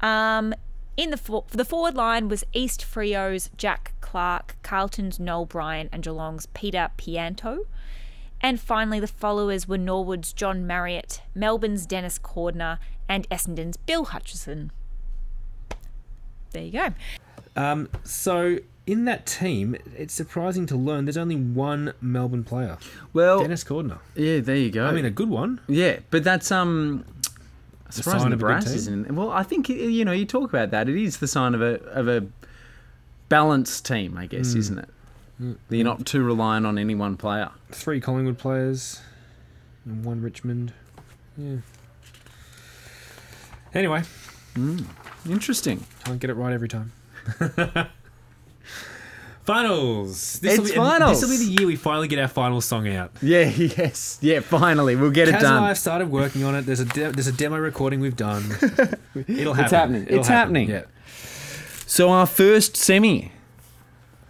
Um, 0.00 0.52
in 0.96 1.10
the 1.10 1.16
for- 1.16 1.44
the 1.50 1.64
forward 1.64 1.94
line 1.94 2.28
was 2.28 2.44
East 2.52 2.84
Freo's 2.84 3.50
Jack 3.56 3.94
Clark, 4.00 4.56
Carlton's 4.62 5.18
Noel 5.20 5.46
Bryan, 5.46 5.88
and 5.92 6.02
Geelong's 6.02 6.46
Peter 6.46 6.90
Pianto. 6.96 7.66
And 8.42 8.60
finally, 8.60 8.98
the 8.98 9.06
followers 9.06 9.68
were 9.68 9.78
Norwood's 9.78 10.32
John 10.32 10.66
Marriott, 10.66 11.22
Melbourne's 11.34 11.86
Dennis 11.86 12.18
Cordner, 12.18 12.78
and 13.08 13.28
Essendon's 13.30 13.76
Bill 13.76 14.04
Hutchison. 14.06 14.72
There 16.50 16.62
you 16.64 16.72
go. 16.72 16.88
Um, 17.54 17.88
so 18.02 18.58
in 18.86 19.04
that 19.04 19.26
team, 19.26 19.76
it's 19.96 20.12
surprising 20.12 20.66
to 20.66 20.76
learn 20.76 21.04
there's 21.04 21.16
only 21.16 21.36
one 21.36 21.92
Melbourne 22.00 22.44
player, 22.44 22.78
Well, 23.12 23.40
Dennis 23.40 23.62
Cordner. 23.64 23.98
yeah, 24.16 24.40
there 24.40 24.56
you 24.56 24.70
go. 24.70 24.86
I 24.86 24.92
mean, 24.92 25.04
a 25.04 25.10
good 25.10 25.30
one. 25.30 25.60
yeah, 25.68 26.00
but 26.10 26.24
that's 26.24 26.50
um. 26.50 27.04
Surprising 27.90 28.20
sign 28.20 28.30
the 28.30 28.36
of 28.36 28.40
a 28.40 28.44
good 28.44 28.46
brass 28.46 28.66
isn't. 28.72 29.14
Well, 29.14 29.30
I 29.30 29.42
think 29.42 29.68
you 29.68 30.02
know 30.06 30.12
you 30.12 30.24
talk 30.24 30.48
about 30.48 30.70
that. 30.70 30.88
It 30.88 30.96
is 30.96 31.18
the 31.18 31.28
sign 31.28 31.54
of 31.54 31.60
a 31.60 31.74
of 31.90 32.08
a 32.08 32.26
balanced 33.28 33.84
team, 33.84 34.16
I 34.16 34.24
guess, 34.26 34.54
isn't 34.54 34.78
it? 34.78 34.88
That 35.68 35.76
you're 35.76 35.84
not 35.84 36.06
too 36.06 36.22
reliant 36.22 36.66
on 36.66 36.78
any 36.78 36.94
one 36.94 37.16
player. 37.16 37.50
Three 37.70 38.00
Collingwood 38.00 38.38
players 38.38 39.00
and 39.84 40.04
one 40.04 40.20
Richmond. 40.22 40.72
Yeah. 41.36 41.56
Anyway, 43.74 44.02
hmm. 44.54 44.78
Interesting. 45.28 45.84
can't 46.04 46.20
get 46.20 46.30
it 46.30 46.34
right 46.34 46.52
every 46.52 46.68
time. 46.68 46.92
finals. 49.44 50.38
This'll 50.40 50.62
It's 50.64 50.70
be, 50.72 50.76
finals. 50.76 51.20
This 51.20 51.28
will 51.30 51.36
be 51.38 51.44
the 51.46 51.52
year 51.60 51.66
we 51.66 51.76
finally 51.76 52.08
get 52.08 52.18
our 52.18 52.28
final 52.28 52.60
song 52.60 52.88
out. 52.88 53.12
Yeah. 53.22 53.50
Yes. 53.56 54.18
Yeah. 54.20 54.40
Finally, 54.40 54.96
we'll 54.96 55.10
get 55.10 55.28
it 55.28 55.34
Kaz 55.36 55.40
done. 55.40 55.56
and 55.56 55.64
I 55.64 55.68
have 55.68 55.78
started 55.78 56.10
working 56.10 56.44
on 56.44 56.54
it. 56.54 56.62
There's 56.62 56.80
a 56.80 56.84
de- 56.84 57.10
there's 57.12 57.26
a 57.26 57.32
demo 57.32 57.58
recording 57.58 58.00
we've 58.00 58.16
done. 58.16 58.44
It'll 59.26 59.54
happen. 59.54 59.64
It's 59.64 59.70
happening. 59.72 60.02
It'll 60.06 60.18
It's 60.18 60.28
happen. 60.28 60.54
happening. 60.54 60.70
Yeah. 60.70 60.82
So 61.86 62.10
our 62.10 62.26
first 62.26 62.76
semi 62.76 63.32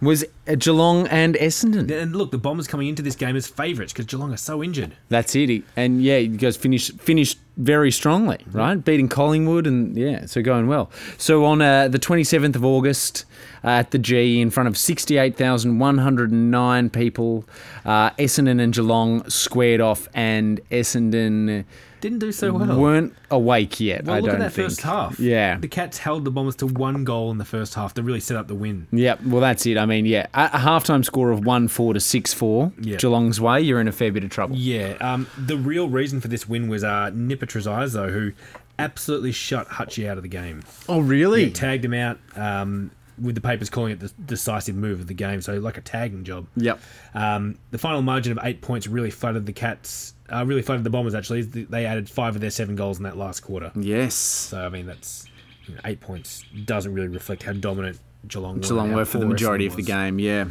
was 0.03 0.25
at 0.47 0.59
Geelong 0.59 1.07
and 1.07 1.35
Essendon. 1.35 1.89
And 1.91 2.15
look, 2.15 2.31
the 2.31 2.37
Bombers 2.37 2.67
coming 2.67 2.87
into 2.87 3.01
this 3.01 3.15
game 3.15 3.35
as 3.35 3.47
favourites 3.47 3.91
because 3.93 4.05
Geelong 4.05 4.31
are 4.33 4.37
so 4.37 4.63
injured. 4.63 4.95
That's 5.09 5.35
it. 5.35 5.63
And 5.75 6.03
yeah, 6.03 6.17
you 6.17 6.37
guys 6.37 6.55
finished 6.57 6.99
finished 6.99 7.39
very 7.57 7.91
strongly, 7.91 8.39
right? 8.51 8.75
Beating 8.75 9.09
Collingwood 9.09 9.67
and 9.67 9.95
yeah, 9.95 10.25
so 10.25 10.41
going 10.41 10.65
well. 10.67 10.89
So 11.17 11.45
on 11.45 11.61
uh, 11.61 11.87
the 11.87 11.99
27th 11.99 12.55
of 12.55 12.65
August 12.65 13.25
uh, 13.63 13.69
at 13.69 13.91
the 13.91 13.99
G 13.99 14.41
in 14.41 14.49
front 14.49 14.67
of 14.67 14.77
68,109 14.77 16.89
people, 16.89 17.45
uh, 17.85 18.09
Essendon 18.11 18.61
and 18.61 18.73
Geelong 18.73 19.29
squared 19.29 19.81
off 19.81 20.07
and 20.13 20.61
Essendon 20.71 21.65
Didn't 22.03 22.19
do 22.19 22.33
so 22.33 22.51
well. 22.51 22.77
weren't 22.77 23.15
awake 23.31 23.79
yet, 23.79 24.03
well, 24.03 24.17
I 24.17 24.19
look 24.19 24.31
don't 24.31 24.41
at 24.41 24.43
that 24.43 24.53
think. 24.53 24.67
first 24.69 24.81
half. 24.81 25.19
Yeah. 25.19 25.57
The 25.57 25.69
Cats 25.69 25.97
held 25.97 26.25
the 26.25 26.31
Bombers 26.31 26.57
to 26.57 26.67
one 26.67 27.05
goal 27.05 27.31
in 27.31 27.37
the 27.37 27.45
first 27.45 27.75
half 27.75 27.93
to 27.93 28.03
really 28.03 28.19
set 28.19 28.35
up 28.35 28.47
the 28.49 28.55
win. 28.55 28.87
Yeah, 28.91 29.15
well, 29.25 29.39
that's 29.39 29.65
it. 29.65 29.77
I 29.77 29.85
mean, 29.85 30.05
yeah, 30.05 30.27
a, 30.33 30.45
a 30.53 30.57
halftime 30.59 31.05
score 31.05 31.31
of 31.31 31.45
1 31.45 31.69
4 31.69 31.93
to 31.93 31.99
6 32.01 32.33
4, 32.33 32.73
Yeah. 32.81 32.97
Geelong's 32.97 33.39
way, 33.39 33.61
you're 33.61 33.79
in 33.79 33.87
a 33.87 33.93
fair 33.93 34.11
bit 34.11 34.25
of 34.25 34.29
trouble. 34.29 34.57
Yeah. 34.57 34.97
Um, 34.99 35.27
the 35.37 35.55
real 35.57 35.87
reason 35.87 36.19
for 36.19 36.27
this 36.27 36.47
win 36.47 36.67
was 36.67 36.83
uh, 36.83 37.09
Nipper 37.13 37.45
Trezise, 37.45 37.93
who 38.11 38.33
absolutely 38.77 39.31
shut 39.31 39.69
Hutchie 39.69 40.07
out 40.09 40.17
of 40.17 40.23
the 40.23 40.29
game. 40.29 40.63
Oh, 40.89 40.99
really? 40.99 41.45
He 41.45 41.51
tagged 41.51 41.85
him 41.85 41.93
out 41.93 42.19
um, 42.35 42.91
with 43.21 43.35
the 43.35 43.41
papers 43.41 43.69
calling 43.69 43.91
it 43.93 43.99
the 44.01 44.11
decisive 44.25 44.75
move 44.75 44.99
of 44.99 45.07
the 45.07 45.13
game. 45.13 45.41
So 45.41 45.53
like 45.59 45.77
a 45.77 45.81
tagging 45.81 46.23
job. 46.23 46.47
Yep. 46.57 46.81
Um, 47.13 47.59
the 47.71 47.77
final 47.77 48.01
margin 48.01 48.31
of 48.31 48.39
eight 48.43 48.61
points 48.61 48.87
really 48.87 49.11
flooded 49.11 49.45
the 49.45 49.53
Cats. 49.53 50.15
Uh, 50.33 50.43
really 50.45 50.61
flattered 50.61 50.83
the 50.83 50.89
Bombers. 50.89 51.13
Actually, 51.15 51.43
they 51.43 51.85
added 51.85 52.09
five 52.09 52.35
of 52.35 52.41
their 52.41 52.49
seven 52.49 52.75
goals 52.75 52.97
in 52.97 53.03
that 53.03 53.17
last 53.17 53.41
quarter. 53.41 53.71
Yes. 53.75 54.15
So 54.15 54.65
I 54.65 54.69
mean, 54.69 54.85
that's 54.85 55.25
you 55.67 55.75
know, 55.75 55.81
eight 55.85 55.99
points 56.01 56.43
doesn't 56.65 56.93
really 56.93 57.07
reflect 57.07 57.43
how 57.43 57.53
dominant 57.53 57.99
Geelong 58.27 58.55
were. 58.55 58.61
Geelong 58.61 58.93
were 58.93 59.05
for 59.05 59.19
the 59.19 59.25
majority 59.25 59.65
of 59.65 59.75
the 59.75 59.83
game, 59.83 60.17
yeah. 60.19 60.45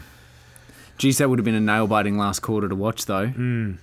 Geez, 0.99 1.19
that 1.19 1.29
would 1.29 1.39
have 1.39 1.45
been 1.45 1.55
a 1.55 1.61
nail 1.61 1.87
biting 1.87 2.17
last 2.17 2.41
quarter 2.41 2.69
to 2.69 2.75
watch, 2.77 3.07
though. 3.07 3.27
Mm. 3.29 3.79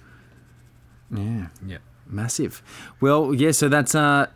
Yeah, 1.11 1.47
Yeah. 1.65 1.77
massive. 2.07 2.61
Well, 3.01 3.33
yeah, 3.33 3.51
so 3.51 3.67
that's 3.67 3.95
uh, 3.95 4.27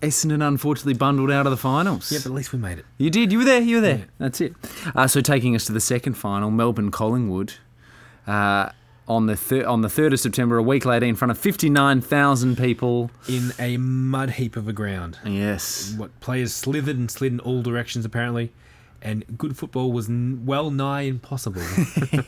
Essendon 0.00 0.46
unfortunately 0.46 0.94
bundled 0.94 1.30
out 1.30 1.46
of 1.46 1.50
the 1.50 1.56
finals. 1.56 2.10
Yeah, 2.12 2.18
but 2.20 2.26
at 2.26 2.32
least 2.32 2.52
we 2.52 2.58
made 2.58 2.78
it. 2.78 2.86
You 2.98 3.10
did. 3.10 3.32
You 3.32 3.38
were 3.38 3.44
there. 3.44 3.60
You 3.60 3.76
were 3.76 3.80
there. 3.82 3.98
Yeah. 3.98 4.04
That's 4.18 4.40
it. 4.40 4.54
Uh, 4.94 5.06
so 5.06 5.20
taking 5.20 5.54
us 5.54 5.64
to 5.66 5.72
the 5.72 5.80
second 5.80 6.14
final, 6.14 6.50
Melbourne 6.50 6.90
Collingwood, 6.90 7.54
uh, 8.26 8.70
on 9.10 9.26
the 9.26 9.36
thir- 9.36 9.66
on 9.66 9.80
the 9.82 9.88
third 9.88 10.12
of 10.12 10.20
September, 10.20 10.56
a 10.56 10.62
week 10.62 10.84
later, 10.84 11.04
in 11.04 11.16
front 11.16 11.32
of 11.32 11.38
fifty 11.38 11.68
nine 11.68 12.00
thousand 12.00 12.56
people. 12.56 13.10
In 13.28 13.52
a 13.58 13.76
mud 13.76 14.30
heap 14.30 14.56
of 14.56 14.68
a 14.68 14.72
ground. 14.72 15.18
Yes. 15.24 15.94
What 15.96 16.18
players 16.20 16.54
slithered 16.54 16.96
and 16.96 17.10
slid 17.10 17.32
in 17.32 17.40
all 17.40 17.60
directions 17.60 18.04
apparently, 18.04 18.52
and 19.02 19.24
good 19.36 19.56
football 19.56 19.90
was 19.92 20.08
n- 20.08 20.42
well 20.46 20.70
nigh 20.70 21.02
impossible. 21.02 21.62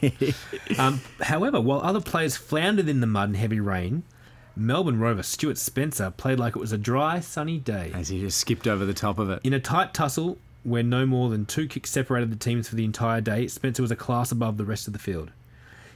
um, 0.79 1.01
however, 1.21 1.61
while 1.61 1.81
other 1.83 2.01
players 2.01 2.37
floundered 2.37 2.89
in 2.89 3.01
the 3.01 3.07
mud 3.07 3.29
and 3.29 3.37
heavy 3.37 3.61
rain, 3.61 4.03
Melbourne 4.57 4.99
rover 4.99 5.23
Stuart 5.23 5.59
Spencer 5.59 6.11
played 6.11 6.41
like 6.41 6.57
it 6.57 6.59
was 6.59 6.73
a 6.73 6.79
dry, 6.79 7.21
sunny 7.21 7.59
day. 7.59 7.93
As 7.95 8.09
he 8.09 8.21
just 8.21 8.39
skipped 8.39 8.67
over 8.67 8.85
the 8.85 8.93
top 8.95 9.21
of 9.21 9.31
it. 9.31 9.41
In 9.45 9.53
a 9.53 9.61
tight 9.61 9.95
tussle 9.95 10.37
where 10.65 10.83
no 10.83 11.07
more 11.07 11.31
than 11.31 11.47
two 11.47 11.67
kicks 11.69 11.91
separated 11.91 12.31
the 12.33 12.37
teams 12.37 12.69
for 12.69 12.75
the 12.75 12.85
entire 12.85 13.21
day, 13.21 13.47
Spencer 13.47 13.83
was 13.83 13.91
a 13.93 13.97
class 13.97 14.33
above 14.33 14.57
the 14.57 14.65
rest 14.65 14.87
of 14.89 14.93
the 14.93 14.99
field. 14.99 15.31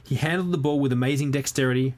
He 0.07 0.15
handled 0.15 0.51
the 0.51 0.57
ball 0.57 0.79
with 0.79 0.93
amazing 0.93 1.31
dexterity, 1.31 1.93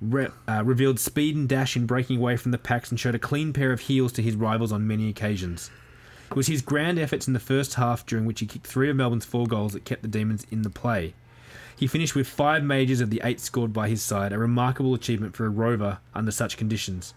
re- 0.00 0.28
uh, 0.48 0.62
revealed 0.64 0.98
speed 0.98 1.36
and 1.36 1.48
dash 1.48 1.76
in 1.76 1.84
breaking 1.86 2.18
away 2.18 2.36
from 2.36 2.52
the 2.52 2.58
packs, 2.58 2.90
and 2.90 2.98
showed 2.98 3.14
a 3.14 3.18
clean 3.18 3.52
pair 3.52 3.70
of 3.70 3.80
heels 3.80 4.12
to 4.12 4.22
his 4.22 4.34
rivals 4.34 4.72
on 4.72 4.86
many 4.86 5.08
occasions. 5.08 5.70
It 6.30 6.36
was 6.36 6.46
his 6.46 6.62
grand 6.62 6.98
efforts 6.98 7.26
in 7.26 7.34
the 7.34 7.40
first 7.40 7.74
half, 7.74 8.06
during 8.06 8.24
which 8.24 8.40
he 8.40 8.46
kicked 8.46 8.66
three 8.66 8.88
of 8.88 8.96
Melbourne's 8.96 9.24
four 9.24 9.46
goals, 9.46 9.74
that 9.74 9.84
kept 9.84 10.02
the 10.02 10.08
Demons 10.08 10.46
in 10.50 10.62
the 10.62 10.70
play. 10.70 11.14
He 11.76 11.86
finished 11.86 12.14
with 12.14 12.26
five 12.26 12.64
majors 12.64 13.00
of 13.00 13.10
the 13.10 13.20
eight 13.22 13.40
scored 13.40 13.72
by 13.72 13.88
his 13.88 14.02
side, 14.02 14.32
a 14.32 14.38
remarkable 14.38 14.94
achievement 14.94 15.36
for 15.36 15.46
a 15.46 15.50
rover 15.50 15.98
under 16.14 16.30
such 16.30 16.56
conditions. 16.56 17.14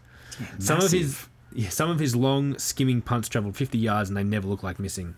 some 0.59 0.79
of 0.79 0.91
his 0.91 1.27
yeah, 1.53 1.69
some 1.69 1.89
of 1.89 1.99
his 1.99 2.15
long 2.15 2.57
skimming 2.57 3.01
punts 3.01 3.27
travelled 3.27 3.57
50 3.57 3.77
yards 3.77 4.09
and 4.09 4.15
they 4.15 4.23
never 4.23 4.47
looked 4.47 4.63
like 4.63 4.79
missing. 4.79 5.15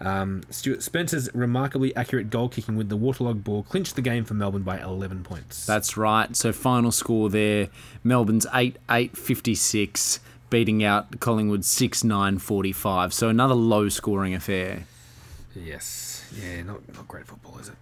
Um, 0.00 0.42
Stuart 0.50 0.82
Spencer's 0.82 1.32
remarkably 1.34 1.94
accurate 1.96 2.28
goal 2.30 2.48
kicking 2.48 2.76
with 2.76 2.88
the 2.88 2.96
waterlogged 2.96 3.44
ball 3.44 3.62
clinched 3.62 3.96
the 3.96 4.02
game 4.02 4.24
for 4.24 4.34
Melbourne 4.34 4.62
by 4.62 4.80
11 4.80 5.22
points. 5.22 5.64
That's 5.66 5.96
right. 5.96 6.34
So 6.36 6.52
final 6.52 6.92
score 6.92 7.30
there, 7.30 7.68
Melbourne's 8.02 8.46
8 8.52 8.76
8 8.90 9.16
56, 9.16 10.20
beating 10.50 10.84
out 10.84 11.20
Collingwood 11.20 11.64
6 11.64 12.04
9 12.04 12.38
45. 12.38 13.14
So 13.14 13.28
another 13.28 13.54
low 13.54 13.88
scoring 13.88 14.34
affair. 14.34 14.84
yes, 15.54 16.24
yeah, 16.40 16.62
not 16.62 16.80
not 16.94 17.06
great 17.08 17.26
football, 17.26 17.58
is 17.58 17.68
it? 17.68 17.74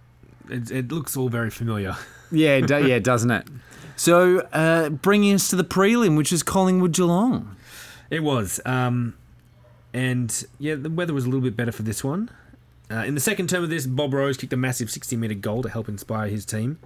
It, 0.49 0.71
it 0.71 0.91
looks 0.91 1.15
all 1.17 1.29
very 1.29 1.49
familiar. 1.49 1.95
Yeah, 2.35 2.61
do, 2.61 2.87
yeah, 2.87 2.97
doesn't 2.97 3.29
it? 3.29 3.47
So 3.95 4.39
uh, 4.53 4.89
bringing 4.89 5.35
us 5.35 5.49
to 5.51 5.55
the 5.55 5.63
prelim, 5.63 6.17
which 6.17 6.33
is 6.33 6.41
Collingwood 6.41 6.91
Geelong. 6.93 7.55
It 8.09 8.21
was. 8.23 8.59
Um, 8.65 9.13
and 9.93 10.45
yeah, 10.59 10.75
the 10.75 10.89
weather 10.89 11.13
was 11.13 11.25
a 11.25 11.27
little 11.27 11.41
bit 11.41 11.55
better 11.55 11.71
for 11.71 11.83
this 11.83 12.03
one. 12.03 12.29
Uh, 12.91 13.03
in 13.05 13.15
the 13.15 13.21
second 13.21 13.49
term 13.49 13.63
of 13.63 13.69
this, 13.69 13.87
Bob 13.87 14.13
Rose 14.13 14.37
kicked 14.37 14.53
a 14.53 14.57
massive 14.57 14.91
60 14.91 15.15
metre 15.15 15.33
goal 15.33 15.63
to 15.63 15.69
help 15.69 15.87
inspire 15.87 16.27
his 16.27 16.45
team. 16.45 16.79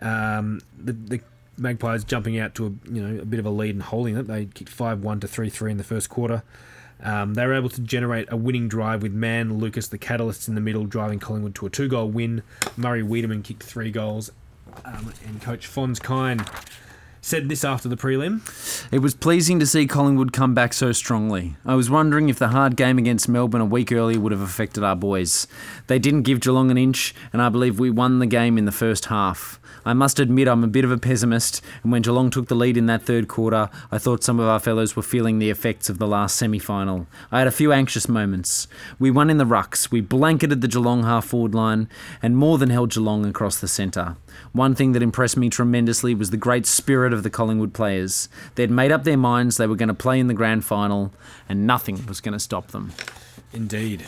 Um, 0.00 0.60
the, 0.76 0.92
the 0.92 1.20
Magpies 1.58 2.04
jumping 2.04 2.38
out 2.38 2.54
to 2.56 2.66
a 2.66 2.92
you 2.92 3.02
know 3.02 3.22
a 3.22 3.24
bit 3.24 3.40
of 3.40 3.46
a 3.46 3.50
lead 3.50 3.74
and 3.74 3.82
holding 3.82 4.16
it. 4.16 4.26
They 4.26 4.44
kicked 4.46 4.68
5 4.68 5.02
1 5.02 5.20
to 5.20 5.28
3 5.28 5.48
3 5.48 5.70
in 5.70 5.78
the 5.78 5.84
first 5.84 6.10
quarter. 6.10 6.42
Um, 7.02 7.34
they 7.34 7.46
were 7.46 7.54
able 7.54 7.68
to 7.70 7.80
generate 7.80 8.30
a 8.30 8.36
winning 8.36 8.68
drive 8.68 9.02
with 9.02 9.12
Mann, 9.12 9.58
Lucas, 9.58 9.88
the 9.88 9.98
catalysts 9.98 10.48
in 10.48 10.54
the 10.54 10.60
middle, 10.60 10.84
driving 10.84 11.18
Collingwood 11.18 11.54
to 11.56 11.66
a 11.66 11.70
two 11.70 11.88
goal 11.88 12.08
win. 12.08 12.42
Murray 12.76 13.02
Weideman 13.02 13.44
kicked 13.44 13.62
three 13.62 13.90
goals, 13.90 14.30
um, 14.84 15.12
and 15.26 15.40
coach 15.40 15.66
Phonse 15.66 16.00
Kyne 16.00 16.44
said 17.26 17.48
this 17.48 17.64
after 17.64 17.88
the 17.88 17.96
prelim. 17.96 18.40
It 18.92 19.00
was 19.00 19.12
pleasing 19.12 19.58
to 19.58 19.66
see 19.66 19.88
Collingwood 19.88 20.32
come 20.32 20.54
back 20.54 20.72
so 20.72 20.92
strongly. 20.92 21.56
I 21.64 21.74
was 21.74 21.90
wondering 21.90 22.28
if 22.28 22.38
the 22.38 22.48
hard 22.48 22.76
game 22.76 22.98
against 22.98 23.28
Melbourne 23.28 23.60
a 23.60 23.64
week 23.64 23.90
earlier 23.90 24.20
would 24.20 24.30
have 24.30 24.40
affected 24.40 24.84
our 24.84 24.94
boys. 24.94 25.48
They 25.88 25.98
didn't 25.98 26.22
give 26.22 26.38
Geelong 26.38 26.70
an 26.70 26.78
inch, 26.78 27.16
and 27.32 27.42
I 27.42 27.48
believe 27.48 27.80
we 27.80 27.90
won 27.90 28.20
the 28.20 28.26
game 28.26 28.56
in 28.56 28.64
the 28.64 28.70
first 28.70 29.06
half. 29.06 29.58
I 29.86 29.92
must 29.92 30.18
admit 30.18 30.48
I'm 30.48 30.64
a 30.64 30.66
bit 30.66 30.84
of 30.84 30.90
a 30.90 30.98
pessimist, 30.98 31.62
and 31.84 31.92
when 31.92 32.02
Geelong 32.02 32.28
took 32.28 32.48
the 32.48 32.56
lead 32.56 32.76
in 32.76 32.86
that 32.86 33.04
third 33.04 33.28
quarter, 33.28 33.70
I 33.92 33.98
thought 33.98 34.24
some 34.24 34.40
of 34.40 34.48
our 34.48 34.58
fellows 34.58 34.96
were 34.96 35.02
feeling 35.02 35.38
the 35.38 35.48
effects 35.48 35.88
of 35.88 35.98
the 35.98 36.08
last 36.08 36.34
semi 36.34 36.58
final. 36.58 37.06
I 37.30 37.38
had 37.38 37.46
a 37.46 37.52
few 37.52 37.72
anxious 37.72 38.08
moments. 38.08 38.66
We 38.98 39.12
won 39.12 39.30
in 39.30 39.38
the 39.38 39.44
rucks, 39.44 39.92
we 39.92 40.00
blanketed 40.00 40.60
the 40.60 40.66
Geelong 40.66 41.04
half 41.04 41.26
forward 41.26 41.54
line, 41.54 41.88
and 42.20 42.36
more 42.36 42.58
than 42.58 42.70
held 42.70 42.90
Geelong 42.90 43.24
across 43.24 43.60
the 43.60 43.68
centre. 43.68 44.16
One 44.52 44.74
thing 44.74 44.90
that 44.90 45.04
impressed 45.04 45.36
me 45.36 45.48
tremendously 45.48 46.16
was 46.16 46.30
the 46.30 46.36
great 46.36 46.66
spirit 46.66 47.12
of 47.12 47.22
the 47.22 47.30
Collingwood 47.30 47.72
players. 47.72 48.28
They'd 48.56 48.70
made 48.72 48.90
up 48.90 49.04
their 49.04 49.16
minds 49.16 49.56
they 49.56 49.68
were 49.68 49.76
going 49.76 49.86
to 49.86 49.94
play 49.94 50.18
in 50.18 50.26
the 50.26 50.34
grand 50.34 50.64
final, 50.64 51.14
and 51.48 51.64
nothing 51.64 52.04
was 52.06 52.20
going 52.20 52.32
to 52.32 52.40
stop 52.40 52.72
them. 52.72 52.92
Indeed. 53.52 54.04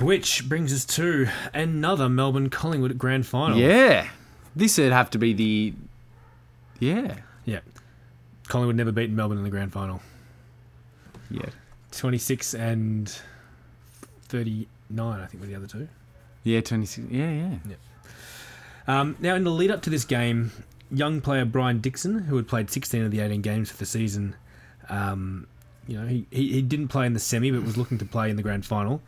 Which 0.00 0.48
brings 0.48 0.72
us 0.72 0.84
to 0.96 1.28
another 1.52 2.08
Melbourne 2.08 2.50
Collingwood 2.50 2.98
grand 2.98 3.26
final. 3.26 3.58
Yeah. 3.58 4.08
This 4.54 4.78
would 4.78 4.92
have 4.92 5.10
to 5.10 5.18
be 5.18 5.32
the. 5.32 5.74
Yeah. 6.78 7.16
Yeah. 7.44 7.60
Collingwood 8.48 8.76
never 8.76 8.92
beaten 8.92 9.16
Melbourne 9.16 9.38
in 9.38 9.44
the 9.44 9.50
grand 9.50 9.72
final. 9.72 10.00
Yeah. 11.30 11.46
26 11.92 12.54
and 12.54 13.18
39, 14.24 15.20
I 15.20 15.26
think, 15.26 15.40
were 15.40 15.46
the 15.46 15.54
other 15.54 15.66
two. 15.66 15.88
Yeah, 16.44 16.60
26. 16.60 17.08
Yeah, 17.10 17.30
yeah. 17.30 17.74
Um, 18.86 19.16
now, 19.20 19.34
in 19.34 19.44
the 19.44 19.50
lead 19.50 19.70
up 19.70 19.82
to 19.82 19.90
this 19.90 20.04
game, 20.04 20.50
young 20.90 21.20
player 21.20 21.44
Brian 21.44 21.80
Dixon, 21.80 22.20
who 22.20 22.36
had 22.36 22.48
played 22.48 22.70
16 22.70 23.04
of 23.04 23.10
the 23.10 23.20
18 23.20 23.42
games 23.42 23.70
for 23.70 23.76
the 23.76 23.86
season, 23.86 24.34
um, 24.88 25.46
you 25.86 26.00
know, 26.00 26.06
he, 26.06 26.26
he, 26.30 26.52
he 26.52 26.62
didn't 26.62 26.88
play 26.88 27.06
in 27.06 27.12
the 27.12 27.20
semi, 27.20 27.50
but 27.50 27.62
was 27.62 27.76
looking 27.76 27.98
to 27.98 28.04
play 28.04 28.30
in 28.30 28.36
the 28.36 28.42
grand 28.42 28.66
final. 28.66 29.00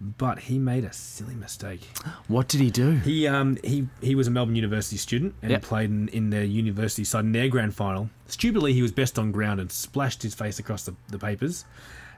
But 0.00 0.38
he 0.40 0.58
made 0.60 0.84
a 0.84 0.92
silly 0.92 1.34
mistake. 1.34 1.80
What 2.28 2.46
did 2.48 2.60
he 2.60 2.70
do? 2.70 2.92
He 2.92 3.26
um 3.26 3.58
he 3.64 3.88
he 4.00 4.14
was 4.14 4.26
a 4.28 4.30
Melbourne 4.30 4.54
University 4.56 4.96
student 4.96 5.34
and 5.42 5.50
Yep. 5.50 5.62
played 5.62 5.90
in, 5.90 6.08
in 6.08 6.30
their 6.30 6.44
university 6.44 7.04
side 7.04 7.24
in 7.24 7.32
their 7.32 7.48
grand 7.48 7.74
final. 7.74 8.08
Stupidly, 8.26 8.72
he 8.74 8.82
was 8.82 8.92
best 8.92 9.18
on 9.18 9.32
ground 9.32 9.58
and 9.60 9.72
splashed 9.72 10.22
his 10.22 10.34
face 10.34 10.58
across 10.58 10.84
the, 10.84 10.94
the 11.08 11.18
papers. 11.18 11.64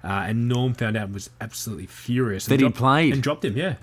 Uh, 0.02 0.24
and 0.28 0.48
Norm 0.48 0.74
found 0.74 0.96
out 0.96 1.04
and 1.04 1.14
was 1.14 1.30
absolutely 1.40 1.86
furious. 1.86 2.46
That 2.46 2.54
he 2.54 2.58
dropped- 2.64 2.76
played? 2.76 3.12
and 3.14 3.22
dropped 3.22 3.44
him. 3.44 3.56
Yeah, 3.56 3.76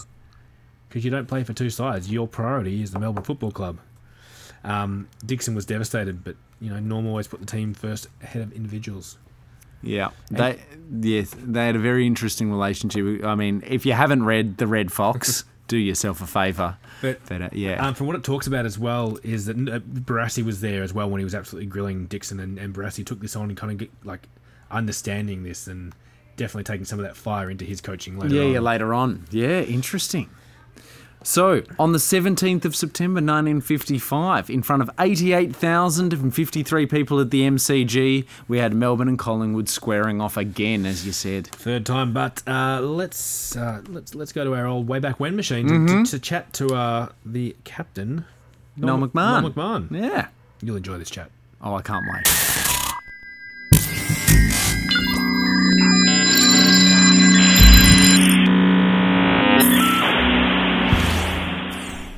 because 0.89 1.03
you 1.05 1.11
don't 1.11 1.27
play 1.27 1.43
for 1.43 1.53
two 1.53 1.69
sides. 1.69 2.11
Your 2.11 2.27
priority 2.27 2.81
is 2.83 2.91
the 2.91 2.99
Melbourne 2.99 3.23
Football 3.23 3.51
Club. 3.51 3.77
Um, 4.63 5.07
Dixon 5.25 5.55
was 5.55 5.65
devastated, 5.65 6.23
but 6.23 6.35
you 6.59 6.69
know 6.69 6.79
Norm 6.79 7.07
always 7.07 7.27
put 7.27 7.39
the 7.39 7.45
team 7.45 7.73
first 7.73 8.07
ahead 8.21 8.41
of 8.41 8.51
individuals. 8.53 9.17
Yeah, 9.81 10.09
they 10.31 10.59
yes 11.01 11.35
they 11.37 11.65
had 11.65 11.75
a 11.75 11.79
very 11.79 12.07
interesting 12.07 12.51
relationship. 12.51 13.23
I 13.23 13.35
mean, 13.35 13.63
if 13.65 13.85
you 13.85 13.93
haven't 13.93 14.23
read 14.23 14.57
the 14.57 14.67
Red 14.67 14.91
Fox, 14.91 15.43
do 15.67 15.77
yourself 15.77 16.21
a 16.21 16.27
favour. 16.27 16.77
But 17.01 17.19
But 17.27 17.41
uh, 17.41 17.49
yeah, 17.51 17.85
Um, 17.85 17.93
from 17.93 18.07
what 18.07 18.15
it 18.15 18.23
talks 18.23 18.47
about 18.47 18.65
as 18.65 18.79
well 18.79 19.17
is 19.23 19.45
that 19.45 19.57
uh, 19.57 19.79
Barassi 19.79 20.43
was 20.43 20.61
there 20.61 20.83
as 20.83 20.93
well 20.93 21.09
when 21.09 21.19
he 21.19 21.23
was 21.23 21.35
absolutely 21.35 21.67
grilling 21.67 22.07
Dixon, 22.07 22.39
and, 22.39 22.57
and 22.57 22.73
Barassi 22.73 23.05
took 23.05 23.19
this 23.19 23.35
on 23.35 23.49
and 23.49 23.57
kind 23.57 23.71
of 23.71 23.77
get, 23.77 23.91
like 24.03 24.27
understanding 24.71 25.43
this 25.43 25.67
and 25.67 25.93
definitely 26.35 26.63
taking 26.63 26.85
some 26.85 26.99
of 26.99 27.05
that 27.05 27.15
fire 27.15 27.49
into 27.49 27.65
his 27.65 27.81
coaching 27.81 28.17
later 28.17 28.35
yeah, 28.35 28.43
on. 28.43 28.51
yeah. 28.51 28.59
Later 28.59 28.93
on, 28.93 29.25
yeah, 29.31 29.61
interesting. 29.61 30.29
So, 31.23 31.63
on 31.77 31.91
the 31.91 31.97
17th 31.97 32.63
of 32.63 32.73
September 32.75 33.17
1955, 33.19 34.49
in 34.49 34.63
front 34.63 34.81
of 34.81 34.89
88,053 34.97 36.85
people 36.85 37.19
at 37.19 37.31
the 37.31 37.41
MCG, 37.41 38.25
we 38.47 38.57
had 38.59 38.73
Melbourne 38.73 39.07
and 39.09 39.19
Collingwood 39.19 39.67
squaring 39.67 40.21
off 40.21 40.37
again, 40.37 40.85
as 40.85 41.05
you 41.05 41.11
said. 41.11 41.47
Third 41.47 41.85
time, 41.85 42.13
but 42.13 42.41
uh, 42.47 42.79
let's 42.81 43.55
uh, 43.57 43.81
let's 43.89 44.15
let's 44.15 44.31
go 44.31 44.43
to 44.45 44.55
our 44.55 44.65
old 44.67 44.87
way 44.87 44.99
back 44.99 45.19
when 45.19 45.35
machine 45.35 45.67
to, 45.67 45.73
Mm-hmm. 45.73 46.03
to, 46.03 46.11
to 46.11 46.19
chat 46.19 46.53
to 46.53 46.67
uh, 46.73 47.09
the 47.25 47.55
captain, 47.65 48.23
Noel 48.77 48.99
McMahon. 49.09 49.41
Noel 49.41 49.51
McMahon. 49.51 49.91
Yeah. 49.91 50.27
You'll 50.61 50.77
enjoy 50.77 50.97
this 50.97 51.09
chat. 51.09 51.29
Oh, 51.61 51.75
I 51.75 51.81
can't 51.81 52.05
wait. 52.07 52.66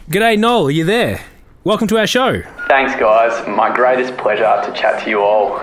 G'day, 0.10 0.40
Noel. 0.40 0.66
Are 0.66 0.72
you 0.72 0.86
there? 0.86 1.24
Welcome 1.64 1.88
to 1.90 2.00
our 2.00 2.08
show. 2.08 2.42
Thanks, 2.68 2.96
guys. 2.96 3.48
My 3.48 3.72
greatest 3.72 4.18
pleasure 4.18 4.60
to 4.66 4.74
chat 4.74 5.04
to 5.04 5.10
you 5.12 5.22
all. 5.22 5.60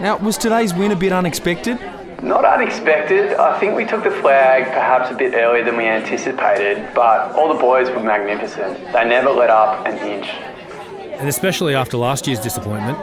Now, 0.00 0.16
was 0.16 0.36
today's 0.36 0.74
win 0.74 0.90
a 0.90 0.96
bit 0.96 1.12
unexpected? 1.12 1.78
Not 2.20 2.44
unexpected. 2.44 3.34
I 3.34 3.56
think 3.60 3.76
we 3.76 3.84
took 3.84 4.02
the 4.02 4.10
flag 4.10 4.64
perhaps 4.64 5.12
a 5.12 5.14
bit 5.14 5.34
earlier 5.34 5.62
than 5.62 5.76
we 5.76 5.84
anticipated, 5.84 6.92
but 6.92 7.36
all 7.36 7.54
the 7.54 7.60
boys 7.60 7.88
were 7.88 8.02
magnificent. 8.02 8.78
They 8.92 9.04
never 9.04 9.30
let 9.30 9.50
up 9.50 9.86
an 9.86 9.96
inch. 9.98 10.26
And 11.20 11.28
especially 11.28 11.76
after 11.76 11.96
last 11.96 12.26
year's 12.26 12.40
disappointment. 12.40 12.98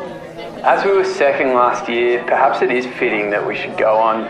As 0.66 0.84
we 0.84 0.92
were 0.92 1.06
second 1.06 1.54
last 1.54 1.90
year, 1.90 2.22
perhaps 2.26 2.62
it 2.62 2.70
is 2.70 2.86
fitting 2.86 3.30
that 3.30 3.48
we 3.48 3.56
should 3.56 3.78
go 3.78 3.96
on 3.96 4.24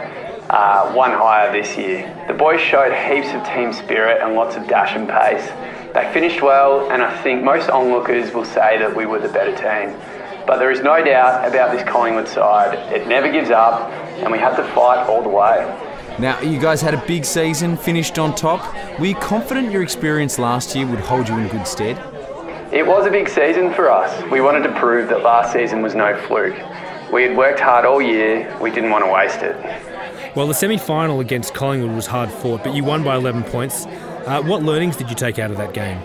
uh, 0.51 0.93
one 0.93 1.09
higher 1.09 1.51
this 1.51 1.75
year. 1.75 2.23
The 2.27 2.35
boys 2.35 2.61
showed 2.61 2.93
heaps 2.93 3.33
of 3.33 3.43
team 3.47 3.73
spirit 3.73 4.21
and 4.21 4.35
lots 4.35 4.55
of 4.57 4.67
dash 4.67 4.95
and 4.95 5.09
pace. 5.09 5.49
They 5.93 6.09
finished 6.13 6.41
well, 6.41 6.89
and 6.89 7.03
I 7.03 7.21
think 7.21 7.43
most 7.43 7.69
onlookers 7.69 8.33
will 8.33 8.45
say 8.45 8.77
that 8.77 8.95
we 8.95 9.05
were 9.05 9.19
the 9.19 9.27
better 9.27 9.51
team. 9.51 9.99
But 10.47 10.57
there 10.57 10.71
is 10.71 10.81
no 10.81 11.03
doubt 11.03 11.47
about 11.47 11.71
this 11.71 11.83
Collingwood 11.87 12.29
side. 12.29 12.75
It 12.93 13.07
never 13.07 13.29
gives 13.29 13.49
up, 13.49 13.91
and 13.91 14.31
we 14.31 14.37
have 14.37 14.55
to 14.55 14.63
fight 14.73 15.05
all 15.07 15.21
the 15.21 15.29
way. 15.29 15.65
Now, 16.17 16.39
you 16.39 16.59
guys 16.59 16.81
had 16.81 16.93
a 16.93 17.05
big 17.05 17.25
season, 17.25 17.75
finished 17.75 18.17
on 18.17 18.35
top. 18.35 18.73
Were 18.99 19.05
you 19.05 19.15
confident 19.15 19.71
your 19.71 19.83
experience 19.83 20.39
last 20.39 20.75
year 20.75 20.87
would 20.87 20.99
hold 20.99 21.27
you 21.27 21.37
in 21.37 21.49
good 21.49 21.67
stead? 21.67 21.97
It 22.73 22.87
was 22.87 23.05
a 23.05 23.11
big 23.11 23.27
season 23.27 23.73
for 23.73 23.91
us. 23.91 24.23
We 24.31 24.39
wanted 24.39 24.63
to 24.63 24.73
prove 24.79 25.09
that 25.09 25.23
last 25.23 25.51
season 25.51 25.81
was 25.81 25.93
no 25.93 26.17
fluke. 26.27 26.55
We 27.11 27.23
had 27.23 27.35
worked 27.35 27.59
hard 27.59 27.83
all 27.83 28.01
year, 28.01 28.57
we 28.61 28.71
didn't 28.71 28.91
want 28.91 29.03
to 29.03 29.11
waste 29.11 29.41
it. 29.41 29.57
Well, 30.37 30.47
the 30.47 30.53
semi 30.53 30.77
final 30.77 31.19
against 31.19 31.53
Collingwood 31.53 31.93
was 31.93 32.07
hard 32.07 32.31
fought, 32.31 32.63
but 32.63 32.73
you 32.73 32.85
won 32.85 33.03
by 33.03 33.17
11 33.17 33.43
points. 33.43 33.85
Uh, 34.25 34.41
what 34.43 34.61
learnings 34.63 34.95
did 34.95 35.09
you 35.09 35.15
take 35.15 35.39
out 35.39 35.49
of 35.49 35.57
that 35.57 35.73
game? 35.73 35.99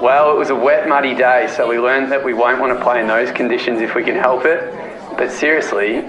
Well, 0.00 0.32
it 0.32 0.38
was 0.38 0.50
a 0.50 0.54
wet, 0.54 0.88
muddy 0.88 1.14
day, 1.14 1.52
so 1.56 1.68
we 1.68 1.78
learned 1.78 2.12
that 2.12 2.24
we 2.24 2.32
won't 2.32 2.60
want 2.60 2.76
to 2.76 2.82
play 2.84 3.00
in 3.00 3.08
those 3.08 3.32
conditions 3.32 3.80
if 3.80 3.96
we 3.96 4.04
can 4.04 4.14
help 4.14 4.44
it. 4.44 4.72
But 5.16 5.32
seriously, 5.32 6.04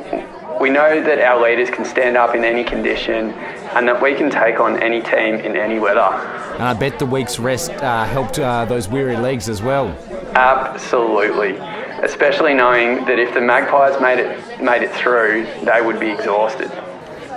we 0.61 0.69
know 0.69 1.01
that 1.01 1.19
our 1.19 1.41
leaders 1.41 1.71
can 1.71 1.85
stand 1.85 2.15
up 2.15 2.35
in 2.35 2.43
any 2.43 2.63
condition 2.63 3.31
and 3.73 3.87
that 3.87 3.99
we 3.99 4.13
can 4.13 4.29
take 4.29 4.59
on 4.59 4.81
any 4.83 5.01
team 5.01 5.35
in 5.35 5.55
any 5.55 5.79
weather. 5.79 6.01
And 6.01 6.63
I 6.63 6.73
bet 6.73 6.99
the 6.99 7.07
week's 7.07 7.39
rest 7.39 7.71
uh, 7.71 8.05
helped 8.05 8.37
uh, 8.37 8.65
those 8.65 8.87
weary 8.87 9.15
legs 9.15 9.49
as 9.49 9.63
well. 9.63 9.87
Absolutely. 10.35 11.57
Especially 12.03 12.53
knowing 12.53 13.05
that 13.05 13.17
if 13.17 13.33
the 13.33 13.41
Magpies 13.41 13.99
made 13.99 14.19
it 14.19 14.61
made 14.61 14.83
it 14.83 14.91
through, 14.91 15.47
they 15.63 15.81
would 15.81 15.99
be 15.99 16.11
exhausted. 16.11 16.71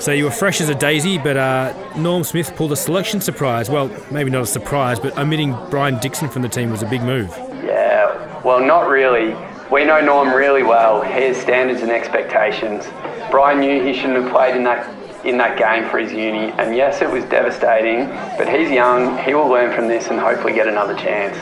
So 0.02 0.10
you 0.10 0.24
were 0.24 0.32
fresh 0.32 0.60
as 0.60 0.68
a 0.68 0.74
daisy, 0.74 1.16
but 1.16 1.36
uh, 1.36 1.72
Norm 1.96 2.24
Smith 2.24 2.56
pulled 2.56 2.72
a 2.72 2.76
selection 2.76 3.20
surprise. 3.20 3.70
Well, 3.70 3.88
maybe 4.10 4.32
not 4.32 4.42
a 4.42 4.46
surprise, 4.46 4.98
but 4.98 5.16
omitting 5.16 5.56
Brian 5.70 6.00
Dixon 6.00 6.28
from 6.28 6.42
the 6.42 6.48
team 6.48 6.72
was 6.72 6.82
a 6.82 6.86
big 6.86 7.02
move. 7.02 7.28
Yeah, 7.64 8.42
well, 8.42 8.58
not 8.58 8.88
really. 8.88 9.36
We 9.70 9.84
know 9.84 10.00
Norm 10.00 10.34
really 10.34 10.64
well. 10.64 11.02
He 11.02 11.12
has 11.12 11.36
standards 11.36 11.82
and 11.82 11.92
expectations. 11.92 12.84
Brian 13.30 13.60
knew 13.60 13.80
he 13.80 13.94
shouldn't 13.94 14.24
have 14.24 14.32
played 14.32 14.56
in 14.56 14.64
that 14.64 14.92
in 15.24 15.38
that 15.38 15.56
game 15.56 15.88
for 15.88 16.00
his 16.00 16.10
uni, 16.10 16.50
and 16.58 16.74
yes, 16.74 17.00
it 17.00 17.08
was 17.08 17.22
devastating. 17.26 18.08
But 18.36 18.48
he's 18.48 18.72
young. 18.72 19.16
He 19.18 19.34
will 19.34 19.46
learn 19.46 19.72
from 19.72 19.86
this 19.86 20.08
and 20.08 20.18
hopefully 20.18 20.52
get 20.52 20.66
another 20.66 20.96
chance. 20.96 21.36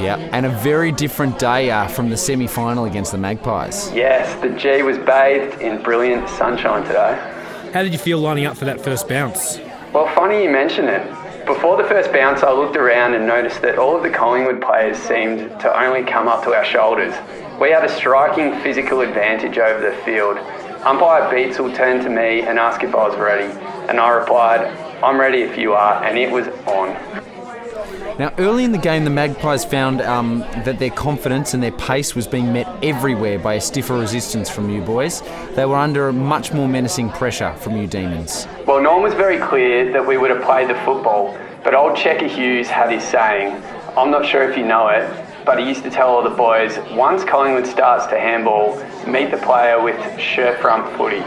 Yeah, 0.00 0.16
and 0.32 0.46
a 0.46 0.50
very 0.50 0.92
different 0.92 1.38
day 1.38 1.70
uh, 1.70 1.88
from 1.88 2.08
the 2.08 2.16
semi 2.16 2.46
final 2.46 2.86
against 2.86 3.12
the 3.12 3.18
Magpies. 3.18 3.92
Yes, 3.92 4.34
the 4.40 4.48
G 4.48 4.80
was 4.80 4.96
bathed 4.96 5.60
in 5.60 5.82
brilliant 5.82 6.26
sunshine 6.30 6.84
today. 6.84 7.32
How 7.74 7.82
did 7.82 7.92
you 7.92 7.98
feel 7.98 8.20
lining 8.20 8.46
up 8.46 8.56
for 8.56 8.66
that 8.66 8.80
first 8.80 9.08
bounce? 9.08 9.58
Well, 9.92 10.06
funny 10.14 10.44
you 10.44 10.48
mention 10.48 10.84
it. 10.84 11.04
Before 11.44 11.76
the 11.76 11.82
first 11.82 12.12
bounce, 12.12 12.44
I 12.44 12.52
looked 12.52 12.76
around 12.76 13.14
and 13.14 13.26
noticed 13.26 13.62
that 13.62 13.80
all 13.80 13.96
of 13.96 14.04
the 14.04 14.10
Collingwood 14.10 14.62
players 14.62 14.96
seemed 14.96 15.40
to 15.58 15.82
only 15.82 16.04
come 16.04 16.28
up 16.28 16.44
to 16.44 16.54
our 16.54 16.64
shoulders. 16.64 17.12
We 17.60 17.72
had 17.72 17.84
a 17.84 17.88
striking 17.88 18.56
physical 18.60 19.00
advantage 19.00 19.58
over 19.58 19.90
the 19.90 19.96
field. 20.04 20.38
Umpire 20.84 21.28
Beitzel 21.28 21.74
turned 21.74 22.04
to 22.04 22.10
me 22.10 22.42
and 22.42 22.60
asked 22.60 22.84
if 22.84 22.94
I 22.94 23.08
was 23.08 23.18
ready, 23.18 23.52
and 23.88 23.98
I 23.98 24.08
replied, 24.10 24.60
I'm 25.02 25.18
ready 25.18 25.42
if 25.42 25.58
you 25.58 25.72
are, 25.72 26.00
and 26.04 26.16
it 26.16 26.30
was 26.30 26.46
on. 26.68 27.33
Now, 28.16 28.32
early 28.38 28.62
in 28.62 28.70
the 28.70 28.78
game, 28.78 29.02
the 29.02 29.10
Magpies 29.10 29.64
found 29.64 30.00
um, 30.00 30.40
that 30.64 30.78
their 30.78 30.90
confidence 30.90 31.52
and 31.52 31.60
their 31.60 31.72
pace 31.72 32.14
was 32.14 32.28
being 32.28 32.52
met 32.52 32.68
everywhere 32.84 33.40
by 33.40 33.54
a 33.54 33.60
stiffer 33.60 33.98
resistance 33.98 34.48
from 34.48 34.70
you 34.70 34.82
boys. 34.82 35.20
They 35.56 35.64
were 35.64 35.74
under 35.74 36.12
much 36.12 36.52
more 36.52 36.68
menacing 36.68 37.10
pressure 37.10 37.52
from 37.54 37.76
you 37.76 37.88
demons. 37.88 38.46
Well, 38.68 38.80
Norm 38.80 39.02
was 39.02 39.14
very 39.14 39.38
clear 39.38 39.92
that 39.92 40.06
we 40.06 40.16
would 40.16 40.30
have 40.30 40.44
played 40.44 40.70
the 40.70 40.76
football, 40.84 41.36
but 41.64 41.74
old 41.74 41.96
Checker 41.96 42.28
Hughes 42.28 42.68
had 42.68 42.92
his 42.92 43.02
saying, 43.02 43.60
I'm 43.96 44.12
not 44.12 44.24
sure 44.24 44.48
if 44.48 44.56
you 44.56 44.64
know 44.64 44.86
it, 44.90 45.10
but 45.44 45.58
he 45.58 45.66
used 45.66 45.82
to 45.82 45.90
tell 45.90 46.10
all 46.10 46.22
the 46.22 46.36
boys 46.36 46.78
once 46.92 47.24
Collingwood 47.24 47.66
starts 47.66 48.06
to 48.06 48.20
handball, 48.20 48.76
meet 49.08 49.32
the 49.32 49.38
player 49.38 49.82
with 49.82 49.98
shirt 50.20 50.60
front 50.60 50.96
footy. 50.96 51.24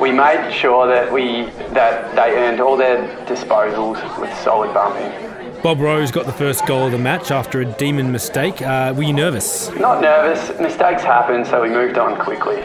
We 0.00 0.10
made 0.10 0.52
sure 0.52 0.88
that 0.88 1.12
we 1.12 1.42
that 1.74 2.16
they 2.16 2.34
earned 2.36 2.60
all 2.60 2.76
their 2.76 3.06
disposals 3.26 3.98
with 4.20 4.36
solid 4.38 4.74
bumping. 4.74 5.28
Bob 5.62 5.80
Rose 5.80 6.12
got 6.12 6.24
the 6.24 6.32
first 6.32 6.64
goal 6.66 6.86
of 6.86 6.92
the 6.92 6.98
match 6.98 7.32
after 7.32 7.60
a 7.60 7.64
demon 7.64 8.12
mistake. 8.12 8.62
Uh, 8.62 8.94
were 8.96 9.02
you 9.02 9.12
nervous? 9.12 9.68
Not 9.70 10.00
nervous, 10.00 10.56
mistakes 10.60 11.02
happen, 11.02 11.44
so 11.44 11.62
we 11.62 11.68
moved 11.68 11.98
on 11.98 12.16
quickly. 12.16 12.58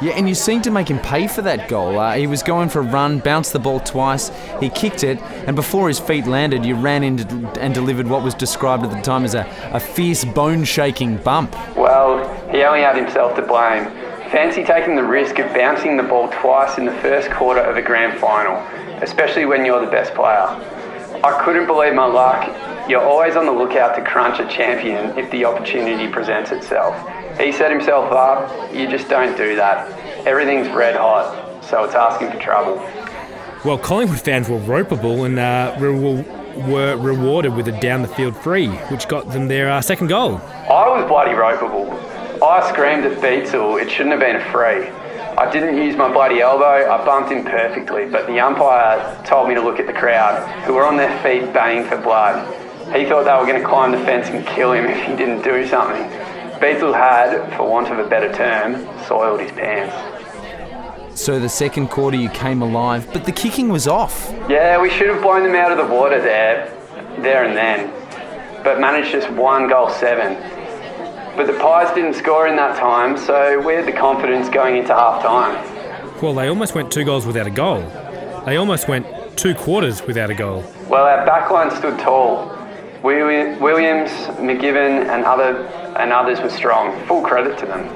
Yeah, 0.00 0.12
and 0.14 0.28
you 0.28 0.36
seemed 0.36 0.62
to 0.62 0.70
make 0.70 0.88
him 0.88 1.00
pay 1.00 1.26
for 1.26 1.42
that 1.42 1.68
goal. 1.68 1.98
Uh, 1.98 2.14
he 2.14 2.28
was 2.28 2.44
going 2.44 2.68
for 2.68 2.78
a 2.78 2.84
run, 2.84 3.18
bounced 3.18 3.52
the 3.52 3.58
ball 3.58 3.80
twice, 3.80 4.30
he 4.60 4.68
kicked 4.68 5.02
it, 5.02 5.20
and 5.48 5.56
before 5.56 5.88
his 5.88 5.98
feet 5.98 6.28
landed, 6.28 6.64
you 6.64 6.76
ran 6.76 7.02
in 7.02 7.18
and 7.58 7.74
delivered 7.74 8.06
what 8.06 8.22
was 8.22 8.32
described 8.34 8.84
at 8.84 8.92
the 8.92 9.02
time 9.02 9.24
as 9.24 9.34
a, 9.34 9.44
a 9.72 9.80
fierce, 9.80 10.24
bone 10.24 10.62
shaking 10.62 11.16
bump. 11.16 11.52
Well, 11.76 12.22
he 12.52 12.62
only 12.62 12.82
had 12.82 12.96
himself 12.96 13.34
to 13.36 13.42
blame. 13.42 13.86
Fancy 14.30 14.62
taking 14.62 14.94
the 14.94 15.02
risk 15.02 15.40
of 15.40 15.52
bouncing 15.52 15.96
the 15.96 16.04
ball 16.04 16.28
twice 16.28 16.78
in 16.78 16.84
the 16.84 16.94
first 17.00 17.28
quarter 17.32 17.60
of 17.60 17.76
a 17.76 17.82
grand 17.82 18.20
final, 18.20 18.54
especially 19.02 19.46
when 19.46 19.64
you're 19.64 19.84
the 19.84 19.90
best 19.90 20.14
player. 20.14 20.46
I 21.24 21.42
couldn't 21.44 21.66
believe 21.66 21.94
my 21.94 22.06
luck. 22.06 22.88
You're 22.88 23.04
always 23.04 23.36
on 23.36 23.44
the 23.44 23.52
lookout 23.52 23.96
to 23.96 24.04
crunch 24.04 24.38
a 24.38 24.46
champion 24.48 25.18
if 25.18 25.30
the 25.30 25.44
opportunity 25.44 26.10
presents 26.10 26.52
itself. 26.52 26.94
He 27.38 27.50
set 27.52 27.70
himself 27.70 28.12
up, 28.12 28.72
you 28.72 28.88
just 28.88 29.08
don't 29.08 29.36
do 29.36 29.56
that. 29.56 29.90
Everything's 30.26 30.68
red 30.68 30.96
hot, 30.96 31.64
so 31.64 31.84
it's 31.84 31.94
asking 31.94 32.30
for 32.30 32.38
trouble. 32.38 32.76
Well, 33.64 33.78
Collingwood 33.78 34.20
fans 34.20 34.48
were 34.48 34.60
ropeable 34.60 35.26
and 35.26 35.38
uh, 35.38 35.74
re- 35.78 36.24
were 36.70 36.96
rewarded 36.96 37.54
with 37.54 37.68
a 37.68 37.80
down 37.80 38.02
the 38.02 38.08
field 38.08 38.36
free, 38.36 38.68
which 38.68 39.08
got 39.08 39.30
them 39.30 39.48
their 39.48 39.70
uh, 39.70 39.80
second 39.80 40.06
goal. 40.08 40.36
I 40.36 40.88
was 40.88 41.06
bloody 41.08 41.32
ropeable. 41.32 41.90
I 42.40 42.70
screamed 42.70 43.04
at 43.04 43.18
Beitzel, 43.18 43.82
it 43.82 43.90
shouldn't 43.90 44.12
have 44.12 44.20
been 44.20 44.36
a 44.36 44.52
free. 44.52 44.86
I 45.38 45.48
didn't 45.48 45.76
use 45.76 45.94
my 45.94 46.12
bloody 46.12 46.40
elbow, 46.40 46.90
I 46.90 47.04
bumped 47.04 47.30
him 47.30 47.44
perfectly, 47.44 48.06
but 48.06 48.26
the 48.26 48.40
umpire 48.40 49.22
told 49.24 49.48
me 49.48 49.54
to 49.54 49.60
look 49.60 49.78
at 49.78 49.86
the 49.86 49.92
crowd, 49.92 50.44
who 50.64 50.74
were 50.74 50.84
on 50.84 50.96
their 50.96 51.16
feet 51.22 51.52
baying 51.52 51.84
for 51.84 51.96
blood. 51.96 52.44
He 52.92 53.04
thought 53.04 53.22
they 53.22 53.30
were 53.30 53.46
going 53.46 53.62
to 53.62 53.64
climb 53.64 53.92
the 53.92 53.98
fence 53.98 54.26
and 54.30 54.44
kill 54.44 54.72
him 54.72 54.86
if 54.86 55.00
he 55.06 55.14
didn't 55.14 55.42
do 55.42 55.64
something. 55.68 56.02
Beitzel 56.58 56.92
had, 56.92 57.56
for 57.56 57.70
want 57.70 57.86
of 57.88 58.00
a 58.00 58.08
better 58.08 58.32
term, 58.32 58.84
soiled 59.06 59.40
his 59.40 59.52
pants. 59.52 59.94
So 61.16 61.38
the 61.38 61.48
second 61.48 61.86
quarter 61.86 62.16
you 62.16 62.30
came 62.30 62.60
alive, 62.60 63.08
but 63.12 63.24
the 63.24 63.30
kicking 63.30 63.68
was 63.68 63.86
off. 63.86 64.32
Yeah, 64.48 64.82
we 64.82 64.90
should 64.90 65.08
have 65.08 65.22
blown 65.22 65.44
them 65.44 65.54
out 65.54 65.70
of 65.70 65.78
the 65.78 65.86
water 65.86 66.20
there, 66.20 66.66
there 67.20 67.44
and 67.44 67.56
then, 67.56 67.92
but 68.64 68.80
managed 68.80 69.12
just 69.12 69.30
one 69.30 69.68
goal 69.68 69.88
seven. 69.88 70.57
But 71.38 71.46
the 71.46 71.52
Pies 71.52 71.94
didn't 71.94 72.14
score 72.14 72.48
in 72.48 72.56
that 72.56 72.76
time, 72.76 73.16
so 73.16 73.60
we 73.64 73.74
had 73.74 73.86
the 73.86 73.92
confidence 73.92 74.48
going 74.48 74.76
into 74.76 74.92
half 74.92 75.22
time. 75.22 75.54
Well, 76.20 76.34
they 76.34 76.48
almost 76.48 76.74
went 76.74 76.90
two 76.90 77.04
goals 77.04 77.26
without 77.26 77.46
a 77.46 77.50
goal. 77.50 77.82
They 78.44 78.56
almost 78.56 78.88
went 78.88 79.06
two 79.36 79.54
quarters 79.54 80.04
without 80.04 80.30
a 80.30 80.34
goal. 80.34 80.64
Well, 80.88 81.04
our 81.04 81.24
backline 81.24 81.70
stood 81.78 81.96
tall. 82.00 82.48
Williams, 83.04 84.10
McGivern, 84.40 85.06
and 85.06 85.24
other 85.24 85.64
and 85.96 86.12
others 86.12 86.40
were 86.40 86.50
strong. 86.50 87.00
Full 87.06 87.22
credit 87.22 87.56
to 87.58 87.66
them. 87.66 87.86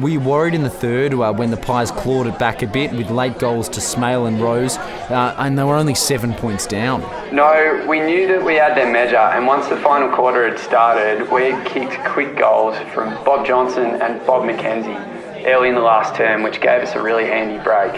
Were 0.00 0.08
you 0.08 0.20
worried 0.20 0.54
in 0.54 0.62
the 0.62 0.70
third 0.70 1.12
uh, 1.12 1.30
when 1.30 1.50
the 1.50 1.58
Pies 1.58 1.90
clawed 1.90 2.26
it 2.26 2.38
back 2.38 2.62
a 2.62 2.66
bit 2.66 2.90
with 2.92 3.10
late 3.10 3.38
goals 3.38 3.68
to 3.70 3.82
Smale 3.82 4.24
and 4.24 4.40
Rose, 4.40 4.78
uh, 4.78 5.34
and 5.36 5.58
they 5.58 5.62
were 5.62 5.76
only 5.76 5.94
seven 5.94 6.32
points 6.32 6.66
down? 6.66 7.02
No, 7.34 7.84
we 7.86 8.00
knew 8.00 8.26
that 8.28 8.42
we 8.42 8.54
had 8.54 8.74
their 8.74 8.90
measure, 8.90 9.18
and 9.18 9.46
once 9.46 9.68
the 9.68 9.76
final 9.76 10.08
quarter 10.08 10.48
had 10.48 10.58
started, 10.58 11.30
we 11.30 11.50
had 11.50 11.66
kicked 11.66 12.02
quick 12.06 12.34
goals 12.38 12.78
from 12.94 13.10
Bob 13.24 13.44
Johnson 13.44 14.00
and 14.00 14.24
Bob 14.26 14.44
McKenzie 14.44 15.46
early 15.46 15.68
in 15.68 15.74
the 15.74 15.82
last 15.82 16.14
term, 16.14 16.42
which 16.42 16.62
gave 16.62 16.80
us 16.80 16.94
a 16.94 17.02
really 17.02 17.24
handy 17.24 17.62
break. 17.62 17.92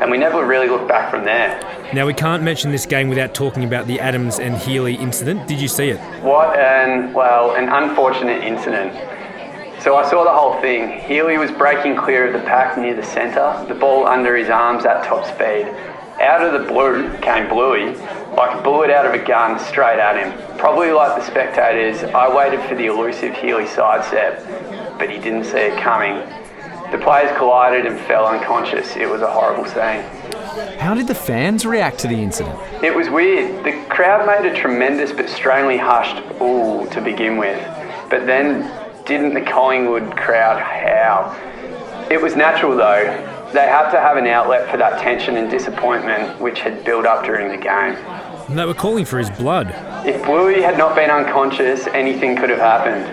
And 0.00 0.10
we 0.10 0.18
never 0.18 0.44
really 0.44 0.68
looked 0.68 0.88
back 0.88 1.12
from 1.12 1.24
there. 1.24 1.60
Now, 1.94 2.06
we 2.06 2.12
can't 2.12 2.42
mention 2.42 2.72
this 2.72 2.86
game 2.86 3.08
without 3.08 3.34
talking 3.34 3.62
about 3.62 3.86
the 3.86 4.00
Adams 4.00 4.40
and 4.40 4.56
Healy 4.56 4.96
incident. 4.96 5.46
Did 5.46 5.60
you 5.60 5.68
see 5.68 5.90
it? 5.90 6.00
What 6.22 6.58
an, 6.58 7.12
well, 7.12 7.54
an 7.54 7.68
unfortunate 7.68 8.42
incident. 8.42 8.92
So 9.86 9.94
I 9.94 10.10
saw 10.10 10.24
the 10.24 10.32
whole 10.32 10.60
thing. 10.60 10.98
Healy 10.98 11.38
was 11.38 11.52
breaking 11.52 11.94
clear 11.94 12.26
of 12.26 12.32
the 12.32 12.40
pack 12.40 12.76
near 12.76 12.96
the 12.96 13.04
centre, 13.04 13.64
the 13.68 13.74
ball 13.76 14.04
under 14.04 14.36
his 14.36 14.48
arms 14.48 14.84
at 14.84 15.04
top 15.04 15.24
speed. 15.24 15.68
Out 16.20 16.42
of 16.42 16.60
the 16.60 16.68
blue 16.68 17.16
came 17.18 17.48
Bluey, 17.48 17.94
like 18.34 18.58
a 18.58 18.62
bullet 18.64 18.90
out 18.90 19.06
of 19.06 19.14
a 19.14 19.24
gun, 19.24 19.60
straight 19.60 20.00
at 20.00 20.16
him. 20.16 20.58
Probably 20.58 20.90
like 20.90 21.16
the 21.16 21.24
spectators, 21.24 22.02
I 22.02 22.34
waited 22.34 22.68
for 22.68 22.74
the 22.74 22.86
elusive 22.86 23.36
Healy 23.36 23.64
sidestep, 23.68 24.98
but 24.98 25.08
he 25.08 25.20
didn't 25.20 25.44
see 25.44 25.58
it 25.58 25.80
coming. 25.80 26.16
The 26.90 26.98
players 26.98 27.30
collided 27.36 27.86
and 27.86 27.96
fell 28.06 28.26
unconscious. 28.26 28.96
It 28.96 29.08
was 29.08 29.22
a 29.22 29.30
horrible 29.30 29.66
scene. 29.66 30.02
How 30.80 30.94
did 30.94 31.06
the 31.06 31.14
fans 31.14 31.64
react 31.64 32.00
to 32.00 32.08
the 32.08 32.20
incident? 32.20 32.58
It 32.82 32.92
was 32.92 33.08
weird. 33.08 33.64
The 33.64 33.84
crowd 33.88 34.26
made 34.26 34.50
a 34.50 34.56
tremendous 34.56 35.12
but 35.12 35.28
strangely 35.28 35.76
hushed 35.78 36.24
ooh 36.42 36.88
to 36.90 37.00
begin 37.00 37.36
with. 37.36 37.62
But 38.10 38.26
then 38.26 38.85
didn't 39.06 39.34
the 39.34 39.40
Collingwood 39.40 40.16
crowd 40.16 40.60
howl? 40.60 41.34
It 42.10 42.20
was 42.20 42.36
natural 42.36 42.76
though. 42.76 43.04
They 43.52 43.66
had 43.66 43.90
to 43.92 44.00
have 44.00 44.16
an 44.16 44.26
outlet 44.26 44.68
for 44.70 44.76
that 44.76 45.00
tension 45.00 45.36
and 45.36 45.48
disappointment 45.48 46.40
which 46.40 46.60
had 46.60 46.84
built 46.84 47.06
up 47.06 47.24
during 47.24 47.48
the 47.48 47.56
game. 47.56 47.94
And 48.48 48.58
they 48.58 48.64
were 48.66 48.74
calling 48.74 49.04
for 49.04 49.18
his 49.18 49.30
blood. 49.30 49.68
If 50.06 50.24
Bluey 50.24 50.60
had 50.60 50.76
not 50.76 50.94
been 50.94 51.10
unconscious, 51.10 51.86
anything 51.88 52.36
could 52.36 52.50
have 52.50 52.58
happened. 52.58 53.04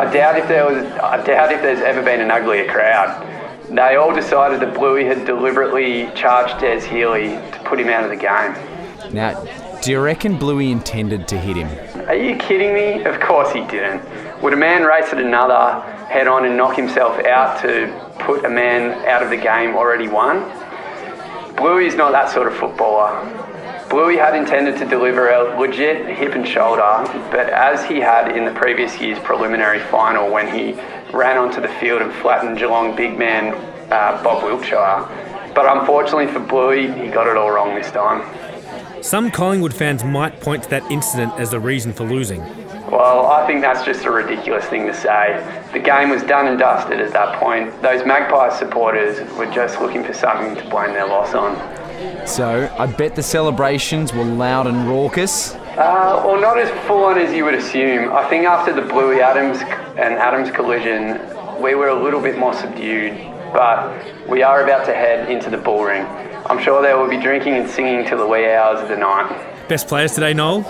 I 0.00 0.10
doubt 0.10 0.38
if 0.38 0.48
there 0.48 0.64
was 0.64 0.84
I 1.00 1.22
doubt 1.24 1.52
if 1.52 1.60
there's 1.60 1.80
ever 1.80 2.02
been 2.02 2.20
an 2.20 2.30
uglier 2.30 2.70
crowd. 2.70 3.26
They 3.68 3.96
all 3.96 4.14
decided 4.14 4.60
that 4.60 4.74
Bluey 4.74 5.04
had 5.04 5.24
deliberately 5.26 6.10
charged 6.14 6.58
Des 6.60 6.80
Healy 6.88 7.28
to 7.52 7.60
put 7.64 7.78
him 7.78 7.88
out 7.88 8.02
of 8.02 8.10
the 8.10 8.16
game. 8.16 9.12
Now, 9.12 9.44
do 9.82 9.92
you 9.92 10.00
reckon 10.00 10.36
Bluey 10.36 10.70
intended 10.70 11.26
to 11.28 11.38
hit 11.38 11.56
him? 11.56 11.68
Are 12.06 12.14
you 12.14 12.36
kidding 12.36 12.74
me? 12.74 13.02
Of 13.04 13.18
course 13.20 13.52
he 13.52 13.60
didn't. 13.66 14.02
Would 14.42 14.52
a 14.52 14.56
man 14.56 14.84
race 14.84 15.12
at 15.12 15.18
another 15.18 15.80
head 16.06 16.28
on 16.28 16.44
and 16.44 16.56
knock 16.56 16.76
himself 16.76 17.18
out 17.24 17.60
to 17.62 17.88
put 18.18 18.44
a 18.44 18.50
man 18.50 18.92
out 19.08 19.22
of 19.22 19.30
the 19.30 19.36
game 19.36 19.74
already 19.74 20.08
won? 20.08 20.40
Bluey's 21.56 21.94
not 21.94 22.12
that 22.12 22.30
sort 22.30 22.46
of 22.46 22.54
footballer. 22.56 23.26
Bluey 23.88 24.16
had 24.16 24.36
intended 24.36 24.76
to 24.78 24.84
deliver 24.84 25.30
a 25.30 25.58
legit 25.58 26.06
hip 26.16 26.34
and 26.34 26.46
shoulder, 26.46 27.02
but 27.30 27.48
as 27.48 27.84
he 27.84 28.00
had 28.00 28.36
in 28.36 28.44
the 28.44 28.52
previous 28.52 29.00
year's 29.00 29.18
preliminary 29.20 29.80
final 29.80 30.30
when 30.30 30.46
he 30.54 30.72
ran 31.12 31.38
onto 31.38 31.60
the 31.60 31.68
field 31.80 32.02
and 32.02 32.12
flattened 32.14 32.58
Geelong 32.58 32.94
big 32.94 33.18
man 33.18 33.54
uh, 33.90 34.22
Bob 34.22 34.44
Wiltshire. 34.44 35.08
But 35.54 35.78
unfortunately 35.78 36.28
for 36.28 36.38
Bluey, 36.38 36.86
he 36.92 37.08
got 37.08 37.26
it 37.26 37.36
all 37.36 37.50
wrong 37.50 37.74
this 37.74 37.90
time. 37.90 38.20
Some 39.02 39.30
Collingwood 39.30 39.72
fans 39.72 40.04
might 40.04 40.40
point 40.40 40.64
to 40.64 40.70
that 40.70 40.90
incident 40.90 41.32
as 41.38 41.50
the 41.50 41.58
reason 41.58 41.92
for 41.92 42.04
losing. 42.04 42.40
Well, 42.90 43.26
I 43.26 43.46
think 43.46 43.62
that's 43.62 43.82
just 43.84 44.04
a 44.04 44.10
ridiculous 44.10 44.66
thing 44.66 44.86
to 44.86 44.94
say. 44.94 45.42
The 45.72 45.78
game 45.78 46.10
was 46.10 46.22
done 46.22 46.48
and 46.48 46.58
dusted 46.58 47.00
at 47.00 47.12
that 47.12 47.40
point. 47.40 47.80
Those 47.80 48.04
Magpies 48.04 48.58
supporters 48.58 49.18
were 49.38 49.46
just 49.46 49.80
looking 49.80 50.04
for 50.04 50.12
something 50.12 50.54
to 50.56 50.68
blame 50.68 50.92
their 50.92 51.06
loss 51.06 51.34
on. 51.34 51.56
So, 52.26 52.70
I 52.78 52.86
bet 52.86 53.16
the 53.16 53.22
celebrations 53.22 54.12
were 54.12 54.24
loud 54.24 54.66
and 54.66 54.86
raucous. 54.88 55.54
Uh, 55.54 56.22
well, 56.24 56.40
not 56.40 56.58
as 56.58 56.68
full 56.86 57.04
on 57.04 57.16
as 57.16 57.32
you 57.32 57.44
would 57.44 57.54
assume. 57.54 58.12
I 58.12 58.28
think 58.28 58.44
after 58.44 58.72
the 58.72 58.82
Bluey 58.82 59.22
Adams 59.22 59.58
and 59.96 60.14
Adams 60.14 60.50
collision, 60.50 61.20
we 61.62 61.74
were 61.74 61.88
a 61.88 62.02
little 62.02 62.20
bit 62.20 62.38
more 62.38 62.52
subdued, 62.52 63.16
but 63.52 64.04
we 64.28 64.42
are 64.42 64.62
about 64.62 64.84
to 64.86 64.94
head 64.94 65.30
into 65.30 65.48
the 65.48 65.58
bull 65.58 65.84
ring. 65.84 66.06
I'm 66.46 66.62
sure 66.62 66.82
they 66.82 66.94
will 66.94 67.08
be 67.08 67.20
drinking 67.20 67.54
and 67.54 67.68
singing 67.68 68.06
till 68.06 68.18
the 68.18 68.26
wee 68.26 68.50
hours 68.50 68.80
of 68.80 68.88
the 68.88 68.96
night. 68.96 69.68
Best 69.68 69.88
players 69.88 70.14
today, 70.14 70.34
Noel? 70.34 70.60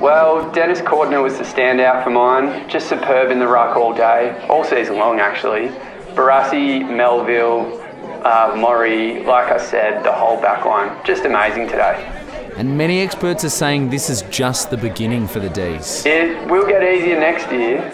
Well, 0.00 0.50
Dennis 0.52 0.80
Cordner 0.80 1.22
was 1.22 1.38
the 1.38 1.44
standout 1.44 2.04
for 2.04 2.10
mine. 2.10 2.68
Just 2.68 2.88
superb 2.88 3.30
in 3.30 3.38
the 3.38 3.48
ruck 3.48 3.76
all 3.76 3.94
day, 3.94 4.46
all 4.48 4.64
season 4.64 4.96
long 4.96 5.20
actually. 5.20 5.68
Barassi, 6.14 6.88
Melville, 6.88 7.82
uh, 8.24 8.54
Maury, 8.56 9.22
like 9.24 9.50
I 9.52 9.58
said, 9.58 10.04
the 10.04 10.12
whole 10.12 10.40
back 10.40 10.64
line. 10.64 10.96
Just 11.04 11.24
amazing 11.24 11.68
today. 11.68 12.12
And 12.56 12.76
many 12.78 13.00
experts 13.00 13.44
are 13.44 13.50
saying 13.50 13.90
this 13.90 14.08
is 14.08 14.22
just 14.22 14.70
the 14.70 14.78
beginning 14.78 15.28
for 15.28 15.40
the 15.40 15.50
D's. 15.50 16.04
It 16.06 16.48
will 16.48 16.66
get 16.66 16.82
easier 16.82 17.20
next 17.20 17.50
year. 17.52 17.92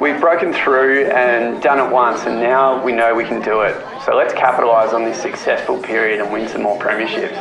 We've 0.00 0.18
broken 0.18 0.54
through 0.54 1.10
and 1.10 1.62
done 1.62 1.78
it 1.78 1.92
once, 1.92 2.22
and 2.22 2.40
now 2.40 2.82
we 2.82 2.90
know 2.90 3.14
we 3.14 3.24
can 3.24 3.42
do 3.42 3.60
it. 3.60 3.76
So 4.06 4.16
let's 4.16 4.32
capitalise 4.32 4.94
on 4.94 5.04
this 5.04 5.20
successful 5.20 5.76
period 5.76 6.22
and 6.22 6.32
win 6.32 6.48
some 6.48 6.62
more 6.62 6.78
premierships. 6.78 7.36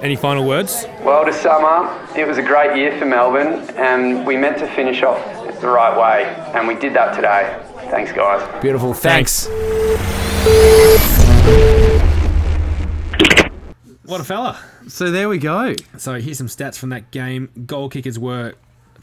Any 0.00 0.14
final 0.14 0.46
words? 0.46 0.86
Well, 1.02 1.24
to 1.24 1.32
sum 1.32 1.64
up, 1.64 2.16
it 2.16 2.24
was 2.24 2.38
a 2.38 2.42
great 2.42 2.76
year 2.76 2.96
for 3.00 3.04
Melbourne, 3.04 3.68
and 3.76 4.24
we 4.24 4.36
meant 4.36 4.58
to 4.58 4.68
finish 4.76 5.02
off 5.02 5.18
the 5.60 5.66
right 5.66 5.98
way, 5.98 6.24
and 6.54 6.68
we 6.68 6.76
did 6.76 6.94
that 6.94 7.16
today. 7.16 7.60
Thanks, 7.90 8.12
guys. 8.12 8.62
Beautiful. 8.62 8.94
Thanks. 8.94 9.48
What 14.04 14.20
a 14.20 14.24
fella. 14.24 14.60
So 14.86 15.10
there 15.10 15.28
we 15.28 15.38
go. 15.38 15.74
So 15.96 16.20
here's 16.20 16.38
some 16.38 16.46
stats 16.46 16.78
from 16.78 16.90
that 16.90 17.10
game. 17.10 17.50
Goal 17.66 17.88
kickers 17.88 18.20
were 18.20 18.54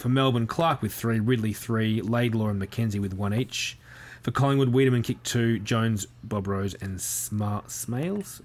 for 0.01 0.09
Melbourne, 0.09 0.47
Clark 0.47 0.81
with 0.81 0.91
three, 0.93 1.19
Ridley 1.19 1.53
three, 1.53 2.01
Laidlaw 2.01 2.47
and 2.47 2.59
Mackenzie 2.59 2.99
with 2.99 3.13
one 3.13 3.35
each. 3.35 3.77
For 4.23 4.31
Collingwood, 4.31 4.73
Weideman 4.73 5.03
kicked 5.03 5.23
two, 5.23 5.59
Jones, 5.59 6.07
Bob 6.23 6.47
Rose, 6.47 6.73
and 6.75 6.99
Smart 6.99 7.67
Smales. 7.67 8.41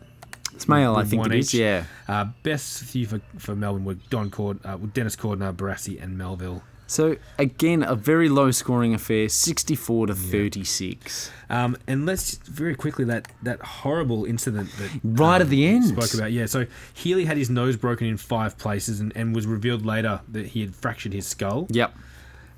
Smale, 0.59 0.97
I 0.97 1.05
think 1.05 1.27
it 1.27 1.35
is. 1.35 1.55
each. 1.55 1.61
Yeah. 1.61 1.85
Uh, 2.07 2.27
best 2.43 2.83
few 2.85 3.07
for, 3.07 3.21
for 3.39 3.57
Melbourne 3.57 3.85
were 3.85 3.95
Don 3.95 4.31
Cord, 4.31 4.59
uh, 4.65 4.77
Dennis 4.77 5.17
Cordner, 5.17 5.55
Barassi, 5.55 6.03
and 6.03 6.17
Melville. 6.17 6.63
So 6.89 7.17
again, 7.39 7.83
a 7.83 7.95
very 7.97 8.29
low 8.29 8.51
scoring 8.53 8.95
affair, 8.95 9.29
64 9.29 10.07
to 10.09 10.15
36. 10.15 11.31
Um, 11.51 11.77
and 11.87 12.07
let's 12.07 12.35
very 12.37 12.75
quickly 12.77 13.05
that 13.07 13.29
that 13.43 13.61
horrible 13.61 14.25
incident 14.25 14.71
that 14.79 14.91
Right 15.03 15.37
um, 15.37 15.43
at 15.43 15.49
the 15.49 15.67
end. 15.67 15.85
spoke 15.87 16.15
about. 16.15 16.33
Yeah, 16.33 16.47
so 16.47 16.67
Healy 16.95 17.25
had 17.25 17.37
his 17.37 17.51
nose 17.51 17.77
broken 17.77 18.07
in 18.07 18.17
five 18.17 18.57
places, 18.59 19.01
and, 19.01 19.13
and 19.17 19.35
was 19.35 19.47
revealed 19.47 19.85
later 19.85 20.21
that 20.29 20.47
he 20.47 20.61
had 20.61 20.75
fractured 20.75 21.13
his 21.13 21.27
skull. 21.27 21.67
Yep. 21.71 21.95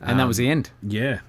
And 0.00 0.20
that 0.20 0.26
was 0.28 0.36
the 0.36 0.48
end. 0.48 0.70
Yeah, 0.82 1.20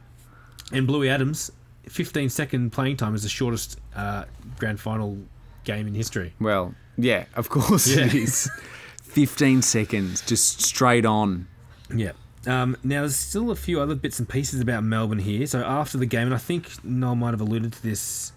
and 0.72 0.86
Bluey 0.86 1.10
Adams, 1.10 1.52
15 1.88 2.30
second 2.30 2.72
playing 2.72 2.98
time 2.98 3.16
is 3.16 3.24
the 3.24 3.30
shortest 3.30 3.80
uh, 3.96 4.26
grand 4.60 4.80
final 4.80 5.18
game 5.64 5.88
in 5.88 5.94
history. 5.96 6.34
Well, 6.40 6.76
yeah, 6.98 7.26
of 7.36 7.50
course 7.50 7.88
it 7.88 8.14
Yeah. 8.14 8.22
is. 8.22 8.50
15 9.04 9.64
seconds, 9.64 10.22
just 10.22 10.62
straight 10.62 11.04
on. 11.06 11.48
Yeah. 11.94 12.12
Um, 12.48 12.78
now, 12.84 13.02
there's 13.02 13.16
still 13.16 13.52
a 13.52 13.56
few 13.56 13.82
other 13.82 13.96
bits 13.96 14.20
and 14.20 14.28
pieces 14.28 14.62
about 14.62 14.84
Melbourne 14.84 15.20
here. 15.20 15.46
So 15.46 15.62
after 15.62 15.98
the 15.98 16.06
game, 16.06 16.28
and 16.28 16.34
I 16.34 16.38
think 16.38 16.84
Noel 16.84 17.16
might 17.16 17.32
have 17.32 17.42
alluded 17.42 17.74
to 17.74 17.84
this, 17.84 18.32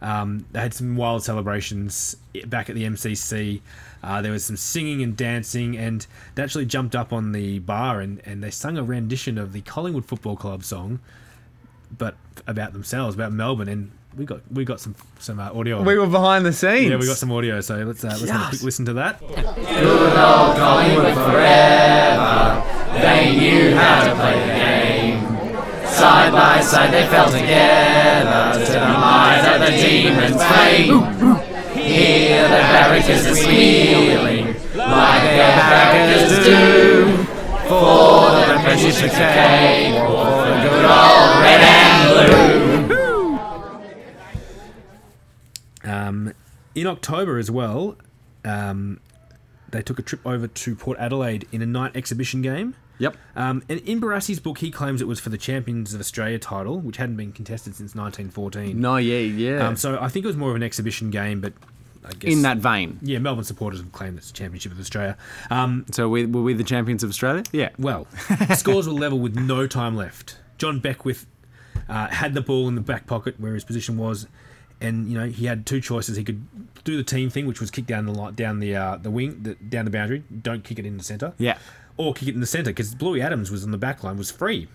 um, 0.00 0.46
they 0.52 0.60
had 0.60 0.74
some 0.74 0.96
wild 0.96 1.24
celebrations 1.24 2.16
back 2.46 2.68
at 2.68 2.74
the 2.74 2.84
MCC. 2.84 3.60
Uh, 4.02 4.22
there 4.22 4.32
was 4.32 4.44
some 4.44 4.56
singing 4.56 5.02
and 5.02 5.16
dancing, 5.16 5.76
and 5.76 6.06
they 6.34 6.42
actually 6.42 6.66
jumped 6.66 6.94
up 6.94 7.12
on 7.12 7.32
the 7.32 7.58
bar 7.60 8.00
and, 8.00 8.20
and 8.24 8.42
they 8.42 8.50
sung 8.50 8.76
a 8.76 8.82
rendition 8.82 9.38
of 9.38 9.52
the 9.52 9.60
Collingwood 9.62 10.04
Football 10.04 10.36
Club 10.36 10.64
song, 10.64 11.00
but 11.96 12.16
about 12.46 12.72
themselves, 12.72 13.14
about 13.14 13.32
Melbourne. 13.32 13.68
And 13.68 13.90
we 14.16 14.24
got 14.24 14.40
we 14.52 14.64
got 14.64 14.80
some 14.80 14.94
some 15.18 15.40
uh, 15.40 15.50
audio. 15.52 15.82
We 15.82 15.98
were 15.98 16.06
behind 16.06 16.46
the 16.46 16.52
scenes. 16.52 16.90
yeah, 16.90 16.96
we 16.96 17.06
got 17.06 17.16
some 17.16 17.32
audio. 17.32 17.60
So 17.60 17.76
let's 17.76 18.04
uh, 18.04 18.08
let's 18.20 18.30
have 18.30 18.46
a 18.46 18.48
quick 18.50 18.62
listen 18.62 18.84
to 18.86 18.92
that. 18.94 19.20
Good 19.20 19.38
old 19.38 20.56
Collingwood 20.56 21.14
forever. 21.14 22.62
They 23.00 23.36
knew 23.36 23.74
how 23.76 24.04
to 24.04 24.14
play 24.14 24.38
the 24.40 24.46
game. 24.54 25.86
Side 25.86 26.32
by 26.32 26.60
side 26.60 26.92
they 26.92 27.06
fell 27.08 27.30
together 27.30 28.64
to 28.64 28.72
the 28.72 28.78
might 28.80 29.42
of 29.54 29.60
the 29.60 29.70
demon's 29.76 30.42
fame. 30.42 31.02
Here 31.74 32.42
the 32.42 32.48
barricades 32.48 33.26
are 33.26 33.34
squealing 33.34 34.46
like 34.74 35.22
their 35.22 35.56
barricades 35.56 36.44
do. 36.44 37.24
For 37.64 38.30
the 38.30 38.60
British 38.62 39.00
cake, 39.00 39.94
for 39.94 40.44
the 40.44 40.68
good 40.68 40.84
old 40.84 41.40
red 41.40 41.60
and 41.62 42.58
blue. 42.58 42.63
Um, 46.08 46.32
in 46.74 46.86
October 46.86 47.38
as 47.38 47.50
well, 47.50 47.96
um, 48.44 49.00
they 49.70 49.82
took 49.82 49.98
a 49.98 50.02
trip 50.02 50.20
over 50.26 50.46
to 50.46 50.74
Port 50.74 50.98
Adelaide 50.98 51.46
in 51.52 51.62
a 51.62 51.66
night 51.66 51.94
exhibition 51.96 52.42
game. 52.42 52.74
Yep. 52.98 53.16
Um, 53.34 53.62
and 53.68 53.80
in 53.80 54.00
Barassi's 54.00 54.38
book, 54.38 54.58
he 54.58 54.70
claims 54.70 55.00
it 55.00 55.08
was 55.08 55.18
for 55.18 55.28
the 55.30 55.38
Champions 55.38 55.94
of 55.94 56.00
Australia 56.00 56.38
title, 56.38 56.78
which 56.78 56.96
hadn't 56.96 57.16
been 57.16 57.32
contested 57.32 57.74
since 57.74 57.94
1914. 57.94 58.80
No, 58.80 58.96
yeah, 58.96 59.18
yeah. 59.18 59.66
Um, 59.66 59.76
so 59.76 59.98
I 60.00 60.08
think 60.08 60.24
it 60.24 60.28
was 60.28 60.36
more 60.36 60.50
of 60.50 60.56
an 60.56 60.62
exhibition 60.62 61.10
game, 61.10 61.40
but 61.40 61.52
I 62.04 62.12
guess 62.12 62.32
In 62.32 62.42
that 62.42 62.58
vein. 62.58 62.98
yeah, 63.02 63.18
Melbourne 63.18 63.44
supporters 63.44 63.80
have 63.80 63.90
claimed 63.90 64.18
it's 64.18 64.28
the 64.30 64.36
Championship 64.36 64.70
of 64.72 64.78
Australia. 64.78 65.16
Um, 65.50 65.86
So 65.90 66.08
we, 66.08 66.24
were 66.26 66.42
we 66.42 66.54
the 66.54 66.62
champions 66.64 67.02
of 67.02 67.10
Australia? 67.10 67.42
Yeah. 67.52 67.70
well, 67.78 68.06
scores 68.54 68.86
were 68.86 68.92
level 68.94 69.18
with 69.18 69.34
no 69.34 69.66
time 69.66 69.96
left. 69.96 70.36
John 70.58 70.78
Beckwith 70.78 71.26
uh, 71.88 72.08
had 72.08 72.34
the 72.34 72.40
ball 72.42 72.68
in 72.68 72.76
the 72.76 72.80
back 72.80 73.06
pocket 73.08 73.40
where 73.40 73.54
his 73.54 73.64
position 73.64 73.96
was, 73.98 74.28
and 74.80 75.08
you 75.08 75.18
know 75.18 75.26
he 75.26 75.46
had 75.46 75.66
two 75.66 75.80
choices. 75.80 76.16
He 76.16 76.24
could 76.24 76.46
do 76.84 76.96
the 76.96 77.02
team 77.02 77.30
thing, 77.30 77.46
which 77.46 77.60
was 77.60 77.70
kick 77.70 77.86
down 77.86 78.06
the 78.06 78.30
down 78.32 78.60
the 78.60 78.76
uh, 78.76 78.96
the 78.96 79.10
wing, 79.10 79.42
the, 79.42 79.54
down 79.54 79.84
the 79.84 79.90
boundary. 79.90 80.24
Don't 80.42 80.64
kick 80.64 80.78
it 80.78 80.86
in 80.86 80.96
the 80.96 81.04
centre. 81.04 81.32
Yeah. 81.38 81.58
Or 81.96 82.12
kick 82.12 82.28
it 82.28 82.34
in 82.34 82.40
the 82.40 82.46
centre 82.46 82.70
because 82.70 82.94
Bluey 82.94 83.22
Adams 83.22 83.50
was 83.50 83.64
on 83.64 83.70
the 83.70 83.78
back 83.78 84.02
line, 84.02 84.16
was 84.16 84.30
free, 84.30 84.68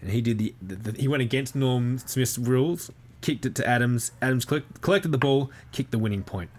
and 0.00 0.10
he 0.10 0.20
did 0.20 0.38
the, 0.38 0.54
the, 0.62 0.74
the 0.76 1.00
he 1.00 1.08
went 1.08 1.22
against 1.22 1.56
Norm 1.56 1.98
Smith's 1.98 2.38
rules, 2.38 2.90
kicked 3.20 3.44
it 3.44 3.54
to 3.56 3.66
Adams. 3.66 4.12
Adams 4.22 4.44
collect, 4.44 4.80
collected 4.80 5.12
the 5.12 5.18
ball, 5.18 5.50
kicked 5.72 5.90
the 5.90 5.98
winning 5.98 6.22
point. 6.22 6.50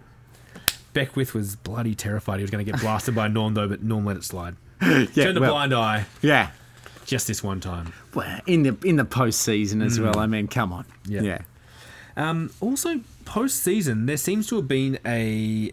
Beckwith 0.93 1.33
was 1.33 1.55
bloody 1.55 1.95
terrified. 1.95 2.37
He 2.37 2.43
was 2.43 2.51
going 2.51 2.63
to 2.63 2.71
get 2.71 2.79
blasted 2.79 3.15
by 3.15 3.27
Norm 3.27 3.53
though, 3.53 3.67
but 3.67 3.83
Norm 3.83 4.05
let 4.05 4.17
it 4.17 4.23
slide. 4.23 4.55
Yeah. 4.81 5.05
Turned 5.23 5.37
a 5.37 5.41
well, 5.41 5.51
blind 5.51 5.73
eye 5.73 6.05
yeah. 6.21 6.49
just 7.05 7.25
this 7.27 7.41
one 7.41 7.61
time. 7.61 7.93
Well, 8.13 8.41
in 8.45 8.63
the 8.63 8.77
in 8.83 8.97
the 8.97 9.05
postseason 9.05 9.81
as 9.81 9.97
well. 9.97 10.19
I 10.19 10.27
mean, 10.27 10.49
come 10.49 10.73
on. 10.73 10.85
Yeah. 11.05 11.21
Yeah. 11.21 11.41
Um, 12.15 12.51
also, 12.61 12.99
post-season, 13.25 14.05
there 14.05 14.17
seems 14.17 14.47
to 14.47 14.55
have 14.57 14.67
been 14.67 14.99
a 15.05 15.71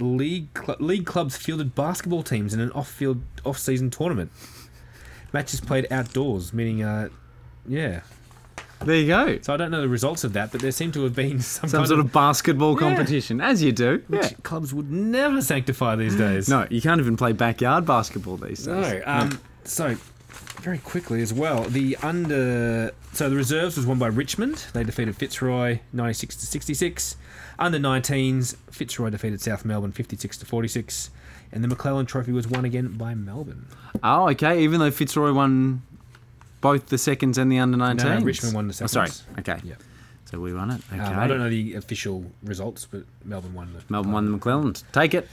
league 0.00 0.48
cl- 0.56 0.76
league 0.80 1.06
clubs 1.06 1.36
fielded 1.36 1.74
basketball 1.74 2.22
teams 2.22 2.54
in 2.54 2.60
an 2.60 2.70
off-field 2.72 3.22
off-season 3.44 3.90
tournament. 3.90 4.30
Matches 5.32 5.60
played 5.60 5.86
outdoors, 5.90 6.52
meaning, 6.52 6.82
uh, 6.82 7.08
yeah. 7.66 8.00
There 8.84 8.96
you 8.96 9.06
go. 9.06 9.38
So 9.42 9.54
I 9.54 9.56
don't 9.56 9.70
know 9.70 9.80
the 9.80 9.88
results 9.88 10.24
of 10.24 10.32
that, 10.32 10.50
but 10.50 10.60
there 10.60 10.72
seem 10.72 10.90
to 10.92 11.04
have 11.04 11.14
been 11.14 11.40
some, 11.40 11.68
Some 11.68 11.78
kind 11.80 11.88
sort 11.88 12.00
of 12.00 12.12
basketball 12.12 12.72
Yeah. 12.74 12.80
competition, 12.80 13.40
as 13.40 13.62
you 13.62 13.70
do. 13.72 14.02
which 14.08 14.22
Yeah. 14.22 14.30
clubs 14.42 14.74
would 14.74 14.90
never 14.90 15.40
sanctify 15.40 15.94
these 15.96 16.16
days. 16.26 16.48
No, 16.48 16.66
you 16.68 16.80
can't 16.82 17.00
even 17.00 17.16
play 17.16 17.32
backyard 17.32 17.86
basketball 17.86 18.36
these 18.38 18.64
days. 18.64 18.66
No. 18.66 19.02
Um, 19.06 19.40
so, 19.64 19.96
very 20.62 20.78
quickly 20.78 21.20
as 21.22 21.32
well, 21.32 21.64
the 21.64 21.96
under. 22.02 22.92
So 23.12 23.28
the 23.28 23.36
reserves 23.36 23.76
was 23.76 23.86
won 23.86 23.98
by 23.98 24.06
Richmond. 24.06 24.64
They 24.72 24.84
defeated 24.84 25.16
Fitzroy 25.16 25.80
96 25.92 26.36
to 26.36 26.46
66. 26.46 27.16
Under 27.58 27.78
19s, 27.78 28.56
Fitzroy 28.70 29.10
defeated 29.10 29.40
South 29.40 29.64
Melbourne 29.64 29.92
56 29.92 30.38
to 30.38 30.46
46. 30.46 31.10
And 31.52 31.62
the 31.62 31.68
McClelland 31.68 32.08
Trophy 32.08 32.32
was 32.32 32.48
won 32.48 32.64
again 32.64 32.96
by 32.96 33.14
Melbourne. 33.14 33.66
Oh, 34.02 34.28
okay. 34.30 34.62
Even 34.62 34.80
though 34.80 34.90
Fitzroy 34.90 35.32
won 35.32 35.82
both 36.62 36.86
the 36.86 36.96
seconds 36.98 37.36
and 37.36 37.52
the 37.52 37.58
under 37.58 37.76
19s. 37.76 37.96
No, 38.04 38.18
no, 38.18 38.24
Richmond 38.24 38.54
won 38.54 38.68
the 38.68 38.80
Oh, 38.82 38.86
sorry. 38.86 39.10
Okay. 39.40 39.58
Yeah. 39.62 39.74
So 40.24 40.40
we 40.40 40.54
won 40.54 40.70
it. 40.70 40.80
Okay. 40.90 40.98
Um, 41.02 41.18
I 41.18 41.26
don't 41.26 41.38
know 41.38 41.50
the 41.50 41.74
official 41.74 42.24
results, 42.42 42.86
but 42.90 43.02
Melbourne 43.24 43.52
won 43.52 43.74
the. 43.74 43.82
Melbourne 43.90 44.12
won 44.12 44.32
the 44.32 44.38
McClelland. 44.38 44.82
Take 44.92 45.12
it. 45.12 45.28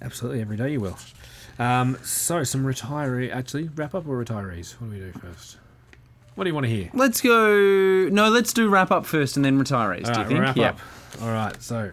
Absolutely, 0.00 0.40
every 0.40 0.56
day 0.56 0.70
you 0.70 0.80
will. 0.80 0.96
Um, 1.58 1.98
so, 2.02 2.44
some 2.44 2.64
retiree. 2.64 3.32
Actually, 3.32 3.68
wrap 3.74 3.94
up 3.94 4.06
or 4.06 4.22
retirees? 4.22 4.72
What 4.80 4.90
do 4.90 4.94
we 4.94 5.00
do 5.00 5.12
first? 5.12 5.58
What 6.34 6.44
do 6.44 6.50
you 6.50 6.54
want 6.54 6.66
to 6.66 6.70
hear? 6.70 6.90
Let's 6.94 7.20
go. 7.20 8.08
No, 8.08 8.28
let's 8.28 8.52
do 8.52 8.68
wrap 8.68 8.90
up 8.90 9.06
first 9.06 9.36
and 9.36 9.44
then 9.44 9.58
retirees. 9.58 10.08
All 10.08 10.14
do 10.14 10.20
you 10.20 10.26
think? 10.26 10.40
wrap 10.40 10.56
yeah. 10.56 10.70
up. 10.70 10.80
All 11.22 11.28
right, 11.28 11.62
so 11.62 11.92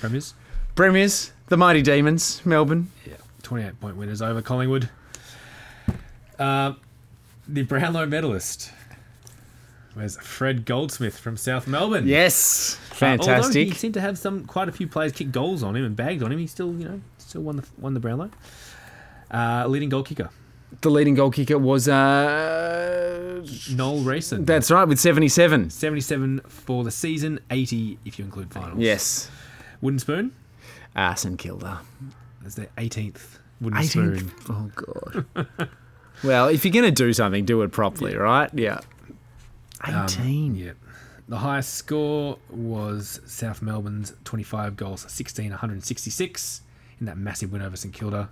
premiers. 0.00 0.34
Premiers, 0.74 1.32
the 1.46 1.56
Mighty 1.56 1.82
Demons, 1.82 2.44
Melbourne. 2.44 2.90
Yeah, 3.06 3.14
28 3.42 3.80
point 3.80 3.96
winners 3.96 4.20
over 4.20 4.42
Collingwood. 4.42 4.88
Uh, 6.38 6.74
the 7.46 7.62
Brownlow 7.62 8.06
medalist 8.06 8.70
Where's 9.98 10.16
Fred 10.16 10.64
Goldsmith 10.64 11.18
from 11.18 11.36
South 11.36 11.66
Melbourne. 11.66 12.06
Yes. 12.06 12.78
Uh, 13.02 13.16
although 13.18 13.48
he 13.50 13.72
seemed 13.72 13.94
to 13.94 14.00
have 14.00 14.16
some 14.16 14.44
quite 14.44 14.68
a 14.68 14.72
few 14.72 14.86
players 14.86 15.10
kick 15.10 15.32
goals 15.32 15.64
on 15.64 15.74
him 15.74 15.84
and 15.84 15.96
bagged 15.96 16.22
on 16.22 16.30
him. 16.30 16.38
He 16.38 16.46
still, 16.46 16.72
you 16.74 16.84
know, 16.84 17.00
still 17.18 17.42
won 17.42 17.56
the 17.56 17.64
won 17.78 17.94
the 17.94 18.00
Brownlow. 18.00 18.30
Uh, 19.30 19.66
leading 19.68 19.88
goal 19.88 20.02
kicker 20.02 20.30
the 20.80 20.90
leading 20.90 21.14
goal 21.14 21.30
kicker 21.30 21.58
was. 21.58 21.88
Uh, 21.88 23.44
Noel 23.72 24.00
Rayson. 24.00 24.44
that's 24.44 24.70
right, 24.70 24.84
with 24.84 24.98
77. 24.98 25.70
77 25.70 26.40
for 26.48 26.84
the 26.84 26.90
season, 26.90 27.40
80 27.50 27.98
if 28.04 28.18
you 28.18 28.24
include 28.24 28.52
finals. 28.52 28.78
Yes. 28.78 29.30
Wooden 29.80 29.98
Spoon. 29.98 30.32
St 31.14 31.38
Kilda. 31.38 31.80
That's 32.42 32.56
their 32.56 32.68
18th 32.76 33.38
Wooden 33.60 33.78
18th. 33.78 33.88
Spoon. 33.88 34.32
Oh, 34.48 34.70
God. 34.74 35.68
well, 36.24 36.48
if 36.48 36.64
you're 36.64 36.72
going 36.72 36.84
to 36.84 36.90
do 36.90 37.12
something, 37.12 37.44
do 37.44 37.62
it 37.62 37.70
properly, 37.70 38.16
right? 38.16 38.50
Yeah. 38.52 38.80
18. 39.86 40.56
Yeah. 40.56 40.72
The 41.28 41.38
highest 41.38 41.74
score 41.74 42.38
was 42.50 43.20
South 43.26 43.62
Melbourne's 43.62 44.14
25 44.24 44.76
goals, 44.76 45.04
16, 45.08 45.50
166 45.50 46.62
in 47.00 47.06
that 47.06 47.16
massive 47.18 47.52
win 47.52 47.62
over 47.62 47.76
St 47.76 47.94
Kilda. 47.94 48.30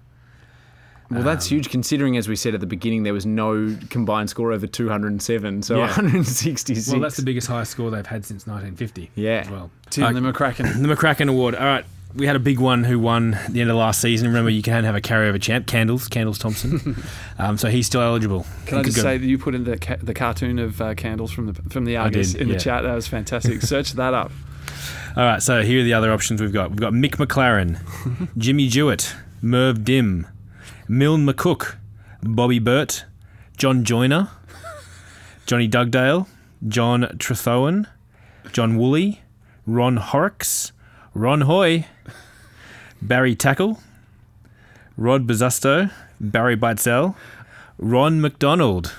Well, 1.10 1.22
that's 1.22 1.46
huge 1.46 1.70
considering, 1.70 2.16
as 2.16 2.28
we 2.28 2.34
said 2.36 2.54
at 2.54 2.60
the 2.60 2.66
beginning, 2.66 3.04
there 3.04 3.12
was 3.12 3.24
no 3.26 3.76
combined 3.90 4.28
score 4.30 4.52
over 4.52 4.66
207, 4.66 5.62
so 5.62 5.76
Yeah. 5.76 5.86
166. 5.86 6.90
Well, 6.90 7.00
that's 7.00 7.16
the 7.16 7.22
biggest 7.22 7.46
highest 7.46 7.72
score 7.72 7.90
they've 7.90 8.06
had 8.06 8.24
since 8.24 8.46
1950 8.46 9.10
Yeah. 9.14 9.48
well. 9.50 9.70
Tim 9.90 10.12
the 10.14 10.20
McCracken. 10.20 10.82
The 10.82 10.88
McCracken 10.88 11.28
Award. 11.28 11.54
All 11.54 11.64
right. 11.64 11.84
We 12.14 12.26
had 12.26 12.34
a 12.34 12.40
big 12.40 12.58
one 12.58 12.84
who 12.84 12.98
won 12.98 13.34
at 13.34 13.52
the 13.52 13.60
end 13.60 13.68
of 13.68 13.76
last 13.76 14.00
season. 14.00 14.28
Remember, 14.28 14.48
you 14.48 14.62
can 14.62 14.84
have 14.84 14.94
a 14.94 15.02
carryover 15.02 15.40
champ, 15.40 15.66
Candles, 15.66 16.08
Candles 16.08 16.38
Thompson. 16.38 16.96
um, 17.38 17.58
so 17.58 17.68
he's 17.68 17.86
still 17.86 18.00
eligible. 18.00 18.46
Can 18.64 18.78
I 18.78 18.82
just 18.84 18.96
say 19.00 19.18
that 19.18 19.26
you 19.26 19.36
put 19.36 19.54
in 19.54 19.64
the 19.64 19.76
ca- 19.76 19.98
the 20.02 20.14
cartoon 20.14 20.58
of 20.58 20.80
uh, 20.80 20.94
candles 20.94 21.30
from 21.30 21.52
the 21.52 21.54
from 21.68 21.84
the 21.84 21.98
Argus 21.98 22.32
did, 22.32 22.40
in 22.42 22.48
yeah. 22.48 22.54
the 22.54 22.60
chat? 22.60 22.82
That 22.84 22.94
was 22.94 23.06
fantastic. 23.06 23.60
Search 23.74 23.92
that 23.92 24.14
up. 24.14 24.32
All 25.14 25.24
right, 25.24 25.42
so 25.42 25.62
here 25.62 25.80
are 25.80 25.84
the 25.84 25.92
other 25.92 26.10
options 26.10 26.40
we've 26.40 26.52
got. 26.52 26.70
We've 26.70 26.80
got 26.80 26.94
Mick 26.94 27.16
McLaren, 27.16 28.28
Jimmy 28.38 28.68
Jewett, 28.68 29.14
Merv 29.42 29.84
Dim, 29.84 30.26
Milne 30.88 31.26
McCook, 31.26 31.76
Bobby 32.22 32.58
Burt, 32.58 33.04
John 33.56 33.84
Joyner, 33.84 34.28
Johnny 35.46 35.68
Dugdale, 35.68 36.26
John 36.66 37.02
Trethowan, 37.18 37.86
John 38.52 38.76
Woolley, 38.76 39.22
Ron 39.66 39.96
Horrocks, 39.96 40.72
Ron 41.14 41.42
Hoy, 41.42 41.86
Barry 43.02 43.34
Tackle, 43.34 43.80
Rod 44.96 45.26
Bazusto, 45.26 45.90
Barry 46.20 46.56
Beitzel, 46.56 47.14
Ron 47.78 48.20
McDonald, 48.20 48.94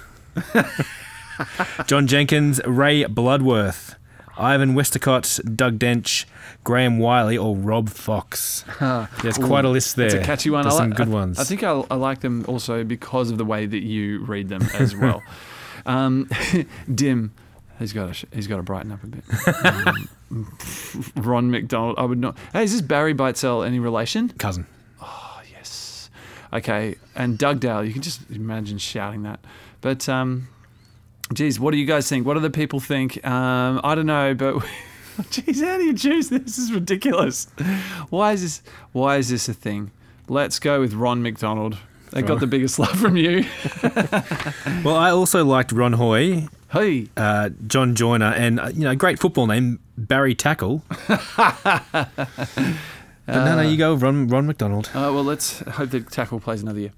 John 1.88 2.08
Jenkins, 2.08 2.62
Ray 2.66 3.06
Bloodworth, 3.06 3.96
Ivan 4.38 4.76
Westacott, 4.76 5.40
Doug 5.56 5.80
Dench, 5.80 6.26
Graham 6.64 7.00
Wiley, 7.00 7.38
or 7.38 7.56
Rob 7.56 7.90
Fox. 7.90 8.64
There's 9.22 9.38
quite 9.38 9.66
a 9.66 9.70
list 9.70 9.96
there. 9.96 10.06
It's 10.08 10.16
a 10.16 10.22
catchy 10.24 10.50
one. 10.50 10.64
There's 10.64 10.76
I 10.76 10.78
some 10.80 10.90
like- 10.90 10.98
good 10.98 11.08
I- 11.10 11.12
ones. 11.12 11.40
I 11.40 11.44
think 11.44 11.64
I, 11.64 11.72
I 11.92 11.96
like 11.96 12.22
them 12.22 12.46
also 12.48 12.84
because 12.84 13.32
of 13.32 13.38
the 13.38 13.46
way 13.46 13.66
that 13.66 13.84
you 13.84 14.24
read 14.26 14.50
them 14.50 14.64
as 14.76 14.96
well. 15.04 15.24
um, 15.86 16.30
Dim, 16.94 17.32
he's 17.80 17.94
got 17.94 18.14
to 18.14 18.28
he's 18.34 18.48
got 18.48 18.58
to 18.58 18.64
brighten 18.64 18.92
up 18.92 19.04
a 19.04 19.08
bit. 19.08 19.24
Um, 19.88 20.08
Ron 21.16 21.50
McDonald, 21.52 21.96
I 21.98 22.04
would 22.06 22.20
not. 22.20 22.38
Hey, 22.54 22.64
is 22.64 22.74
this 22.74 22.82
Barry 22.82 23.14
Beitzel 23.14 23.66
any 23.66 23.80
relation? 23.80 24.30
cousin. 24.30 24.68
Oh 25.02 25.42
yes. 25.52 26.10
Okay, 26.54 26.96
and 27.16 27.38
Doug 27.38 27.60
Dale, 27.60 27.84
you 27.84 27.94
can 27.94 28.02
just 28.02 28.22
imagine 28.30 28.78
shouting 28.78 29.24
that. 29.24 29.40
But, 29.82 30.10
um, 30.10 30.48
geez, 31.34 31.60
what 31.60 31.72
do 31.72 31.78
you 31.78 31.86
guys 31.86 32.08
think? 32.10 32.26
What 32.26 32.36
do 32.36 32.40
the 32.40 32.50
people 32.50 32.80
think? 32.80 33.26
Um, 33.26 33.82
I 33.84 33.96
don't 33.96 34.06
know, 34.06 34.34
but. 34.34 34.64
Geez, 35.32 35.64
how 35.64 35.78
do 35.78 35.84
you 35.84 35.96
choose 35.96 36.30
this? 36.30 36.44
This 36.44 36.58
is 36.60 36.72
ridiculous. 36.72 37.48
Why 38.10 38.34
is 38.34 38.42
this? 38.44 38.62
Why 38.92 39.18
is 39.18 39.30
this 39.30 39.50
a 39.50 39.54
thing? 39.54 39.90
Let's 40.28 40.60
go 40.60 40.80
with 40.80 40.94
Ron 40.94 41.24
McDonald. 41.24 41.78
They 42.12 42.22
got 42.22 42.40
the 42.40 42.46
biggest 42.48 42.78
love 42.80 42.98
from 43.00 43.18
you. 43.18 43.44
Well, 44.84 44.96
I 44.96 45.10
also 45.12 45.44
liked 45.44 45.72
Ron 45.72 45.94
Hoy, 45.94 46.48
Hey, 46.72 47.08
uh, 47.18 47.50
John 47.66 47.96
Joyner, 47.96 48.28
and 48.28 48.60
uh, 48.60 48.68
you 48.74 48.84
know, 48.84 48.96
great 48.96 49.20
football 49.20 49.48
name 49.48 49.80
Barry 49.98 50.36
Tackle. 50.36 50.84
but 51.08 52.08
no, 53.28 53.56
no, 53.56 53.62
you 53.62 53.78
go 53.78 53.96
Ron 53.96 54.28
Ron 54.28 54.48
McDonald. 54.48 54.88
uh, 54.94 55.12
well, 55.14 55.24
let's 55.24 55.60
hope 55.62 55.90
that 55.90 56.12
tackle 56.12 56.40
plays 56.40 56.62
another 56.62 56.80
year. 56.80 56.92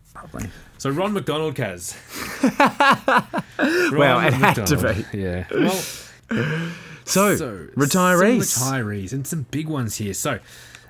So 0.77 0.89
Ron 0.89 1.13
McDonald, 1.13 1.55
Kaz. 1.55 1.95
Well, 3.91 4.19
it 4.25 4.33
had 4.33 4.65
to 4.67 4.77
be. 5.11 5.17
Yeah. 5.17 5.45
Well, 5.51 6.71
So, 7.05 7.35
so 7.35 7.67
retirees. 7.75 8.43
some 8.45 8.71
retirees, 8.73 9.11
and 9.13 9.25
some 9.27 9.43
big 9.51 9.67
ones 9.67 9.95
here. 9.95 10.13
So, 10.13 10.39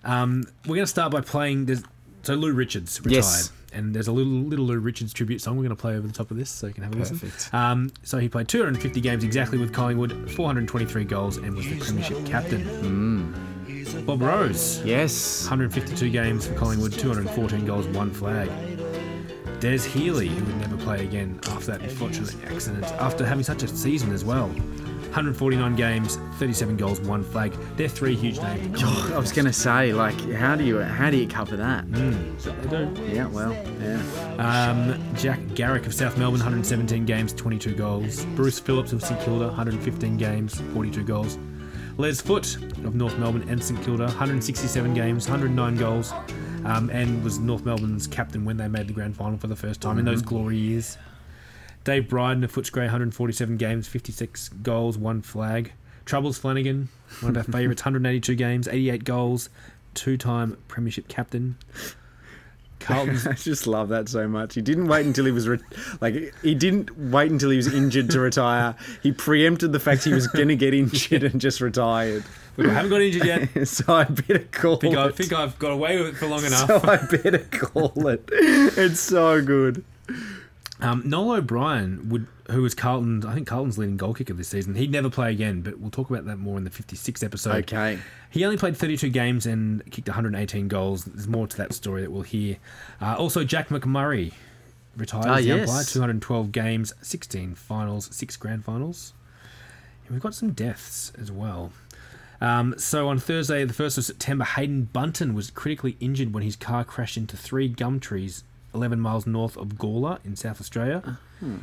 um, 0.03 0.43
we're 0.65 0.76
going 0.76 0.84
to 0.84 0.88
start 0.88 1.11
by 1.11 1.22
playing. 1.22 1.65
There's, 1.65 1.81
so 2.23 2.35
Lou 2.35 2.51
Richards 2.53 2.99
retired, 2.99 3.15
Yes. 3.15 3.51
and 3.73 3.95
there's 3.95 4.07
a 4.07 4.11
little 4.11 4.31
little 4.34 4.65
Lou 4.65 4.77
Richards 4.80 5.14
tribute 5.14 5.41
song. 5.41 5.56
We're 5.56 5.64
going 5.64 5.76
to 5.76 5.81
play 5.81 5.95
over 5.95 6.06
the 6.06 6.14
top 6.14 6.30
of 6.30 6.38
this, 6.38 6.49
so 6.49 6.68
you 6.68 6.73
can 6.73 6.84
have 6.84 6.93
a 6.93 6.97
listen. 6.97 7.19
Perfect. 7.19 7.53
Um, 7.53 7.89
so 8.03 8.18
he 8.19 8.27
played 8.30 8.47
250 8.49 8.99
games 9.01 9.23
exactly 9.23 9.57
with 9.57 9.73
Collingwood, 9.73 10.30
423 10.31 11.06
goals, 11.06 11.38
and 11.38 11.56
was 11.56 11.65
the 11.68 11.80
premiership 11.80 12.26
captain. 12.26 12.61
Hmm. 12.64 14.06
Bob 14.06 14.22
Rose, 14.22 14.81
yes. 14.84 15.43
152 15.45 16.10
games 16.10 16.45
for 16.47 16.53
Collingwood, 16.56 16.93
214 16.93 17.65
goals, 17.65 17.88
one 17.88 18.11
flag. 18.11 18.49
Des 19.60 19.80
Healy, 19.80 20.30
who 20.30 20.45
would 20.45 20.57
never 20.57 20.77
play 20.77 21.03
again 21.03 21.40
after 21.48 21.72
that 21.72 21.81
unfortunate 21.81 22.34
accident, 22.45 22.86
after 22.86 23.26
having 23.26 23.44
such 23.44 23.64
a 23.64 23.68
season 23.68 24.11
as 24.14 24.23
well. 24.23 24.49
149 25.10 25.76
games, 25.76 26.18
37 26.38 26.77
goals, 26.77 27.02
one 27.02 27.23
flag. 27.23 27.52
They're 27.76 27.90
three 27.90 28.15
huge 28.15 28.40
names. 28.40 28.84
I 29.11 29.18
was 29.18 29.31
going 29.31 29.45
to 29.45 29.53
say, 29.53 29.91
like, 29.91 30.19
how 30.34 30.56
do 30.56 30.64
you 30.64 30.80
how 30.80 31.10
do 31.10 31.18
you 31.18 31.27
cover 31.27 31.57
that? 31.57 31.86
So 32.38 32.52
they. 32.52 33.14
Yeah, 33.15 33.26
well, 33.27 33.52
yeah. 33.81 34.02
Um, 34.38 35.15
Jack 35.15 35.40
Garrick 35.56 35.88
of 35.88 35.95
South 35.95 36.18
Melbourne, 36.18 36.40
117 36.40 37.06
games, 37.06 37.34
22 37.34 37.73
goals. 37.73 38.23
Bruce 38.36 38.60
Phillips 38.60 38.94
of 38.94 39.02
St 39.02 39.19
Kilda, 39.22 39.48
115 39.48 40.15
games, 40.18 40.61
42 40.73 41.03
goals. 41.03 41.40
Les 41.98 42.22
Foote 42.22 42.56
of 42.86 42.95
North 42.95 43.18
Melbourne 43.18 43.45
and 43.49 43.61
St 43.61 43.84
Kilda, 43.84 44.06
167 44.06 44.94
games, 44.94 45.27
109 45.27 45.76
goals, 45.76 46.14
um, 46.65 46.90
and 46.90 47.23
was 47.23 47.40
North 47.40 47.65
Melbourne's 47.65 48.07
captain 48.07 48.45
when 48.45 48.57
they 48.57 48.68
made 48.68 48.88
the 48.88 48.94
grand 48.94 49.15
final 49.15 49.38
for 49.38 49.48
the 49.48 49.56
first 49.56 49.81
time 49.81 49.98
in 49.98 50.06
those 50.06 50.22
glory 50.22 50.57
years. 50.57 50.98
Dave 51.84 52.10
Bryden 52.10 52.44
of 52.44 52.52
Footscray, 52.52 52.81
147 52.81 53.57
games, 53.57 53.88
56 53.88 54.49
goals, 54.49 54.98
one 54.98 55.22
flag. 55.22 55.73
Troubles 56.06 56.38
Flanagan, 56.38 56.90
one 57.22 57.36
of 57.36 57.38
our 57.38 57.44
favourites, 57.52 57.81
182 57.84 58.36
games, 58.36 58.68
88 58.68 59.03
goals, 59.03 59.49
two-time 59.94 60.57
premiership 60.68 61.07
captain. 61.07 61.57
Carlton's 62.80 63.27
I 63.27 63.34
just 63.34 63.68
love 63.68 63.90
that 63.90 64.10
so 64.10 64.27
much. 64.27 64.56
He 64.56 64.61
didn't 64.61 64.88
wait 64.88 65.06
until 65.06 65.26
he 65.26 65.31
was 65.31 65.48
re- 65.48 65.60
like 66.02 66.34
he 66.41 66.56
didn't 66.56 66.98
wait 66.98 67.31
until 67.31 67.49
he 67.49 67.57
was 67.57 67.72
injured 67.72 68.10
to 68.11 68.19
retire. 68.19 68.76
He 69.03 69.11
preempted 69.11 69.72
the 69.72 69.80
fact 69.80 70.03
he 70.03 70.14
was 70.14 70.27
going 70.27 70.48
to 70.48 70.56
get 70.56 70.73
injured 70.73 71.23
and 71.23 71.40
just 71.40 71.61
retired. 71.61 72.23
Look, 72.60 72.72
I 72.72 72.73
haven't 72.73 72.90
got 72.90 73.02
injured 73.02 73.26
yet. 73.26 73.68
so 73.68 73.94
I 73.94 74.03
better 74.03 74.40
call 74.52 74.77
think, 74.77 74.98
I 74.98 75.10
think 75.11 75.31
I've 75.34 75.57
got 75.60 75.72
away 75.72 75.98
with 75.98 76.07
it 76.07 76.18
for 76.18 76.27
long 76.27 76.44
enough. 76.45 76.68
so 76.68 76.81
I 76.84 76.98
better 76.98 77.40
call 77.40 78.07
it. 78.07 78.30
It's 78.31 78.99
so 78.99 79.41
good. 79.41 79.84
Um, 80.81 81.03
Noel 81.06 81.38
O'Brien, 81.38 82.07
would, 82.10 82.27
who 82.49 82.61
was 82.61 82.73
Carlton, 82.73 83.26
I 83.26 83.34
think 83.34 83.48
Carlton's 83.48 83.77
leading 83.77 83.98
goal 83.98 84.14
kicker 84.14 84.34
this 84.34 84.48
season. 84.48 84.76
He'd 84.76 84.91
never 84.91 85.10
play 85.10 85.31
again, 85.31 85.61
but 85.61 85.80
we'll 85.80 85.91
talk 85.91 86.10
about 86.10 86.26
that 86.26 86.38
more 86.38 86.57
in 86.57 86.64
the 86.64 86.69
56th 86.69 87.23
episode. 87.23 87.72
Okay. 87.73 87.99
He 88.30 88.45
only 88.45 88.57
played 88.57 88.77
32 88.77 89.10
games 89.10 89.45
and 89.45 89.84
kicked 89.91 90.07
118 90.07 90.68
goals. 90.68 91.06
There's 91.06 91.27
more 91.27 91.48
to 91.48 91.57
that 91.57 91.73
story 91.73 92.02
that 92.02 92.11
we'll 92.11 92.22
hear. 92.22 92.57
Uh, 93.02 93.15
also, 93.18 93.44
Jack 93.44 93.69
McMurray 93.69 94.31
retired 94.95 95.26
as 95.27 95.45
the 95.45 95.48
yes. 95.48 95.69
umpire, 95.69 95.84
212 95.84 96.52
games, 96.52 96.94
16 97.02 97.56
finals, 97.56 98.10
six 98.14 98.38
grand 98.38 98.64
finals. 98.64 99.14
And 100.06 100.15
we've 100.15 100.23
got 100.23 100.34
some 100.34 100.53
deaths 100.53 101.11
as 101.19 101.31
well. 101.31 101.72
Um, 102.41 102.75
so 102.77 103.09
on 103.09 103.19
Thursday, 103.19 103.65
the 103.65 103.73
1st 103.73 103.97
of 103.97 104.05
September, 104.05 104.45
Haydn 104.45 104.83
Bunton 104.93 105.33
was 105.33 105.51
critically 105.51 105.97
injured 105.99 106.33
when 106.33 106.43
his 106.43 106.55
car 106.55 106.83
crashed 106.85 107.17
into 107.17 107.35
three 107.35 107.67
gum 107.67 107.99
trees 107.99 108.43
11 108.73 108.99
miles 108.99 109.25
north 109.25 109.57
of 109.57 109.77
Gawler 109.77 110.19
in 110.23 110.35
South 110.35 110.61
Australia. 110.61 111.17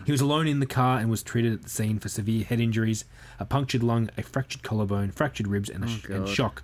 He 0.07 0.13
was 0.13 0.21
alone 0.23 0.47
in 0.49 0.59
the 0.61 0.67
car 0.67 0.99
and 0.99 1.11
was 1.11 1.23
treated 1.23 1.53
at 1.53 1.63
the 1.63 1.69
scene 1.69 1.99
for 1.99 2.09
severe 2.09 2.45
head 2.45 2.61
injuries, 2.61 3.05
a 3.39 3.45
punctured 3.45 3.83
lung, 3.83 4.09
a 4.17 4.23
fractured 4.23 4.63
collarbone, 4.63 5.11
fractured 5.13 5.47
ribs, 5.47 5.69
and, 5.69 5.85
a 5.85 5.89
sh- 5.89 6.05
and 6.07 6.27
shock. 6.29 6.63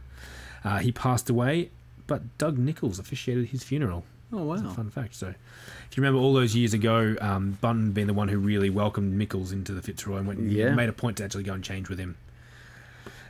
Uh, 0.64 0.78
he 0.78 0.90
passed 0.92 1.28
away, 1.28 1.68
but 2.06 2.22
Doug 2.38 2.56
Nicholls 2.58 2.98
officiated 2.98 3.48
his 3.48 3.62
funeral. 3.62 4.04
Oh 4.32 4.44
wow. 4.44 4.56
Fun 4.70 4.88
fact. 4.88 5.14
So, 5.14 5.28
if 5.28 5.96
you 5.96 6.02
remember 6.02 6.18
all 6.20 6.32
those 6.32 6.56
years 6.56 6.72
ago, 6.72 7.16
um, 7.20 7.58
Bunton 7.60 7.92
being 7.92 8.06
the 8.06 8.14
one 8.14 8.28
who 8.28 8.38
really 8.38 8.70
welcomed 8.70 9.12
Mickles 9.20 9.52
into 9.52 9.72
the 9.72 9.82
Fitzroy 9.82 10.16
and 10.16 10.26
went 10.26 10.40
Yeah. 10.40 10.74
made 10.74 10.88
a 10.88 10.92
point 10.94 11.18
to 11.18 11.24
actually 11.24 11.42
go 11.44 11.52
and 11.52 11.62
change 11.62 11.90
with 11.90 11.98
him. 11.98 12.16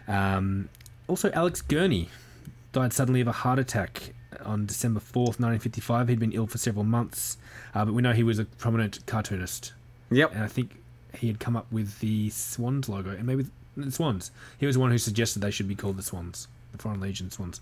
Um, 0.08 0.68
also, 1.08 1.30
Alex 1.32 1.62
Gurney 1.62 2.08
died 2.72 2.92
suddenly 2.92 3.20
of 3.20 3.28
a 3.28 3.32
heart 3.32 3.58
attack 3.58 4.14
on 4.44 4.66
December 4.66 5.00
4th, 5.00 5.38
1955. 5.38 6.08
He'd 6.08 6.18
been 6.18 6.32
ill 6.32 6.46
for 6.46 6.58
several 6.58 6.84
months, 6.84 7.36
uh, 7.74 7.84
but 7.84 7.94
we 7.94 8.02
know 8.02 8.12
he 8.12 8.22
was 8.22 8.38
a 8.38 8.44
prominent 8.44 9.04
cartoonist. 9.06 9.72
Yep. 10.10 10.34
And 10.34 10.44
I 10.44 10.48
think 10.48 10.76
he 11.14 11.26
had 11.26 11.40
come 11.40 11.56
up 11.56 11.70
with 11.70 11.98
the 12.00 12.30
Swans 12.30 12.88
logo, 12.88 13.10
and 13.10 13.24
maybe 13.24 13.46
the 13.76 13.90
Swans. 13.90 14.30
He 14.58 14.66
was 14.66 14.76
the 14.76 14.80
one 14.80 14.90
who 14.90 14.98
suggested 14.98 15.40
they 15.40 15.50
should 15.50 15.68
be 15.68 15.74
called 15.74 15.96
the 15.96 16.02
Swans, 16.02 16.48
the 16.72 16.78
Foreign 16.78 17.00
Legion 17.00 17.30
Swans. 17.30 17.60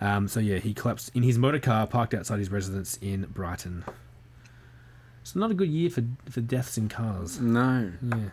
Um, 0.00 0.26
so 0.26 0.40
yeah, 0.40 0.58
he 0.58 0.74
collapsed 0.74 1.10
in 1.14 1.22
his 1.22 1.38
motor 1.38 1.60
car 1.60 1.86
parked 1.86 2.14
outside 2.14 2.38
his 2.40 2.50
residence 2.50 2.98
in 3.00 3.22
Brighton. 3.26 3.84
It's 5.20 5.36
not 5.36 5.52
a 5.52 5.54
good 5.54 5.68
year 5.68 5.88
for 5.90 6.02
for 6.28 6.40
deaths 6.40 6.76
in 6.76 6.88
cars. 6.88 7.40
No. 7.40 7.92
Yeah. 8.02 8.30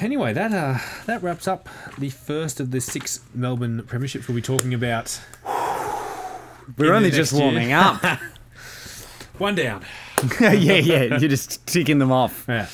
Anyway, 0.00 0.32
that 0.32 0.52
uh, 0.52 0.78
that 1.06 1.22
wraps 1.22 1.48
up 1.48 1.68
the 1.98 2.10
first 2.10 2.60
of 2.60 2.70
the 2.70 2.80
six 2.80 3.20
Melbourne 3.34 3.82
premierships 3.82 4.28
we'll 4.28 4.36
be 4.36 4.42
talking 4.42 4.72
about. 4.72 5.20
We're 6.76 6.92
only 6.92 7.10
just 7.10 7.32
year. 7.32 7.42
warming 7.42 7.72
up. 7.72 8.02
One 9.38 9.54
down. 9.54 9.84
yeah, 10.40 10.52
yeah. 10.52 11.18
You're 11.18 11.28
just 11.28 11.66
ticking 11.66 11.98
them 11.98 12.12
off. 12.12 12.44
Yeah. 12.48 12.68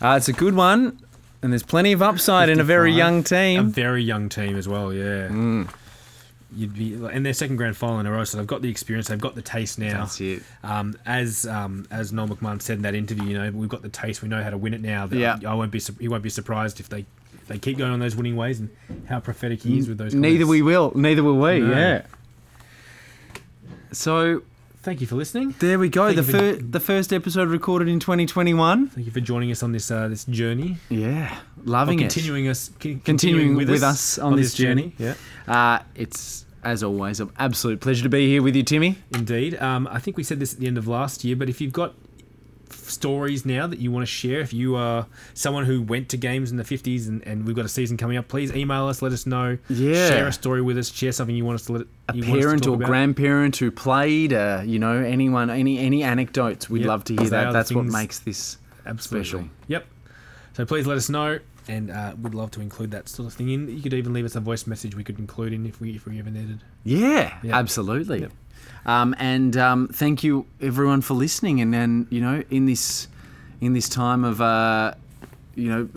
Uh, 0.00 0.16
it's 0.16 0.28
a 0.28 0.32
good 0.32 0.54
one, 0.54 0.98
and 1.42 1.52
there's 1.52 1.62
plenty 1.62 1.92
of 1.92 2.00
upside 2.02 2.48
in 2.48 2.60
a 2.60 2.64
very 2.64 2.92
young 2.92 3.22
team. 3.22 3.60
A 3.60 3.62
very 3.64 4.02
young 4.02 4.28
team 4.28 4.56
as 4.56 4.68
well, 4.68 4.92
yeah. 4.92 5.28
Mm. 5.28 5.68
You'd 6.56 6.74
be 6.74 6.94
in 6.94 7.24
their 7.24 7.34
second 7.34 7.56
grand 7.56 7.76
final 7.76 8.00
in 8.00 8.06
a 8.06 8.10
row, 8.10 8.24
so 8.24 8.38
they've 8.38 8.46
got 8.46 8.62
the 8.62 8.70
experience, 8.70 9.08
they've 9.08 9.20
got 9.20 9.34
the 9.34 9.42
taste 9.42 9.78
now. 9.78 10.00
That's 10.00 10.18
it. 10.20 10.42
Um, 10.62 10.96
as 11.04 11.46
um, 11.46 11.86
as 11.90 12.10
Noel 12.12 12.28
McMahon 12.28 12.62
said 12.62 12.76
in 12.78 12.82
that 12.82 12.94
interview, 12.94 13.24
you 13.28 13.38
know, 13.38 13.50
we've 13.50 13.68
got 13.68 13.82
the 13.82 13.90
taste, 13.90 14.22
we 14.22 14.28
know 14.30 14.42
how 14.42 14.48
to 14.50 14.56
win 14.56 14.72
it 14.72 14.80
now. 14.80 15.06
That 15.06 15.18
Yeah. 15.18 15.38
I 15.46 15.52
won't 15.54 15.70
be 15.70 15.80
he 16.00 16.08
won't 16.08 16.22
be 16.22 16.30
surprised 16.30 16.80
if 16.80 16.88
they 16.88 17.04
if 17.34 17.48
they 17.48 17.58
keep 17.58 17.76
going 17.76 17.92
on 17.92 17.98
those 18.00 18.16
winning 18.16 18.34
ways 18.36 18.60
and 18.60 18.70
how 19.08 19.20
prophetic 19.20 19.62
he 19.62 19.78
is 19.78 19.88
with 19.90 19.98
those. 19.98 20.14
Neither 20.14 20.46
we 20.46 20.62
will. 20.62 20.90
Neither 20.94 21.22
will 21.22 21.36
we. 21.38 21.60
No. 21.60 21.70
Yeah. 21.70 22.02
So 23.92 24.42
Thank 24.88 25.02
you 25.02 25.06
for 25.06 25.16
listening. 25.16 25.54
there 25.58 25.78
we 25.78 25.90
go. 25.90 26.06
Thank 26.14 26.16
The 26.16 26.22
for- 26.56 26.62
the 26.62 26.80
first 26.80 27.12
episode 27.12 27.48
recorded 27.50 27.88
in 27.88 28.00
2021. 28.00 28.88
Thank 28.88 29.04
you 29.06 29.12
for 29.12 29.20
joining 29.20 29.50
us 29.50 29.62
on 29.62 29.72
this 29.72 29.90
uh, 29.90 30.08
this 30.08 30.24
journey. 30.24 30.78
Yeah, 30.88 31.30
Or 31.58 31.62
loving 31.66 31.98
it. 32.00 32.04
continuing 32.04 32.48
us, 32.48 32.70
con- 32.80 33.00
Continuing 33.04 33.54
with, 33.54 33.68
with 33.68 33.82
us 33.82 34.18
on 34.18 34.36
this 34.36 34.54
journey. 34.54 34.94
Yeah. 34.96 35.12
Uh, 35.46 35.80
it's 35.94 36.46
as 36.64 36.82
always, 36.82 37.20
an 37.20 37.30
absolute 37.38 37.80
pleasure 37.82 38.02
to 38.02 38.08
be 38.08 38.28
here 38.28 38.42
with 38.42 38.56
you, 38.56 38.62
Timmy. 38.62 38.96
Indeed. 39.14 39.60
Um, 39.60 39.86
I 39.90 39.98
think 39.98 40.16
we 40.16 40.22
said 40.22 40.40
this 40.40 40.54
at 40.54 40.60
the 40.60 40.66
end 40.66 40.78
of 40.78 40.88
last 40.88 41.22
year, 41.22 41.36
but 41.36 41.50
if 41.50 41.60
you've 41.60 41.74
got 41.74 41.92
stories 42.72 43.44
now 43.46 43.66
that 43.66 43.78
you 43.78 43.90
want 43.90 44.02
to 44.02 44.06
share, 44.10 44.40
if 44.40 44.52
you 44.52 44.76
are 44.76 45.06
someone 45.34 45.64
who 45.64 45.82
went 45.82 46.08
to 46.10 46.16
games 46.16 46.50
in 46.50 46.56
the 46.56 46.64
50s 46.64 47.08
and, 47.08 47.26
and 47.26 47.46
we've 47.46 47.56
got 47.56 47.64
a 47.64 47.68
season 47.68 47.96
coming 47.96 48.16
up, 48.16 48.28
please 48.28 48.54
email 48.54 48.86
us, 48.86 49.02
let 49.02 49.12
us 49.12 49.26
know. 49.26 49.58
Yeah. 49.68 50.08
Share 50.08 50.26
a 50.28 50.32
story 50.32 50.62
with 50.62 50.78
us, 50.78 50.90
share 50.90 51.12
something 51.12 51.34
you 51.36 51.44
want 51.44 51.56
us 51.56 51.66
to 51.66 51.72
let 51.72 51.86
A 52.08 52.14
you 52.16 52.22
want 52.22 52.38
us 52.38 52.42
to 52.42 52.46
parent 52.48 52.66
or 52.66 52.74
about. 52.74 52.86
grandparent 52.86 53.56
who 53.56 53.70
played, 53.70 54.32
uh, 54.32 54.62
you 54.64 54.78
know, 54.78 54.96
anyone, 54.98 55.50
any 55.50 55.78
any 55.78 56.02
anecdotes, 56.02 56.68
we'd 56.70 56.80
Yep, 56.80 56.88
love 56.88 57.04
to 57.04 57.16
hear 57.16 57.30
that. 57.30 57.52
That's 57.52 57.72
what 57.72 57.84
makes 57.86 58.18
this 58.20 58.58
Absolutely. 58.86 59.24
special. 59.28 59.48
Yep. 59.68 59.86
So 60.54 60.66
please 60.66 60.86
let 60.86 60.96
us 60.96 61.08
know, 61.08 61.38
and 61.68 61.90
uh, 61.90 62.14
we'd 62.20 62.34
love 62.34 62.50
to 62.52 62.60
include 62.60 62.90
that 62.90 63.08
sort 63.08 63.28
of 63.28 63.34
thing 63.34 63.50
in. 63.50 63.68
You 63.68 63.80
could 63.82 63.94
even 63.94 64.12
leave 64.12 64.24
us 64.24 64.34
a 64.34 64.40
voice 64.40 64.66
message 64.66 64.94
we 64.96 65.04
could 65.04 65.18
include 65.18 65.52
in 65.52 65.66
if 65.66 65.80
we 65.80 65.94
if 65.94 66.04
we 66.06 66.18
ever 66.18 66.30
needed. 66.30 66.60
Yeah, 66.84 67.36
Yeah. 67.42 67.56
absolutely. 67.56 68.20
Yep. 68.22 68.32
Um, 68.88 69.14
and 69.18 69.54
um, 69.58 69.88
thank 69.88 70.24
you 70.24 70.46
everyone 70.62 71.02
for 71.02 71.12
listening. 71.12 71.60
And 71.60 71.72
then 71.72 72.06
you 72.10 72.22
know, 72.22 72.42
in 72.50 72.64
this 72.64 73.06
in 73.60 73.74
this 73.74 73.88
time 73.88 74.24
of 74.24 74.40
uh, 74.40 74.94
you 75.54 75.68
know. 75.68 75.88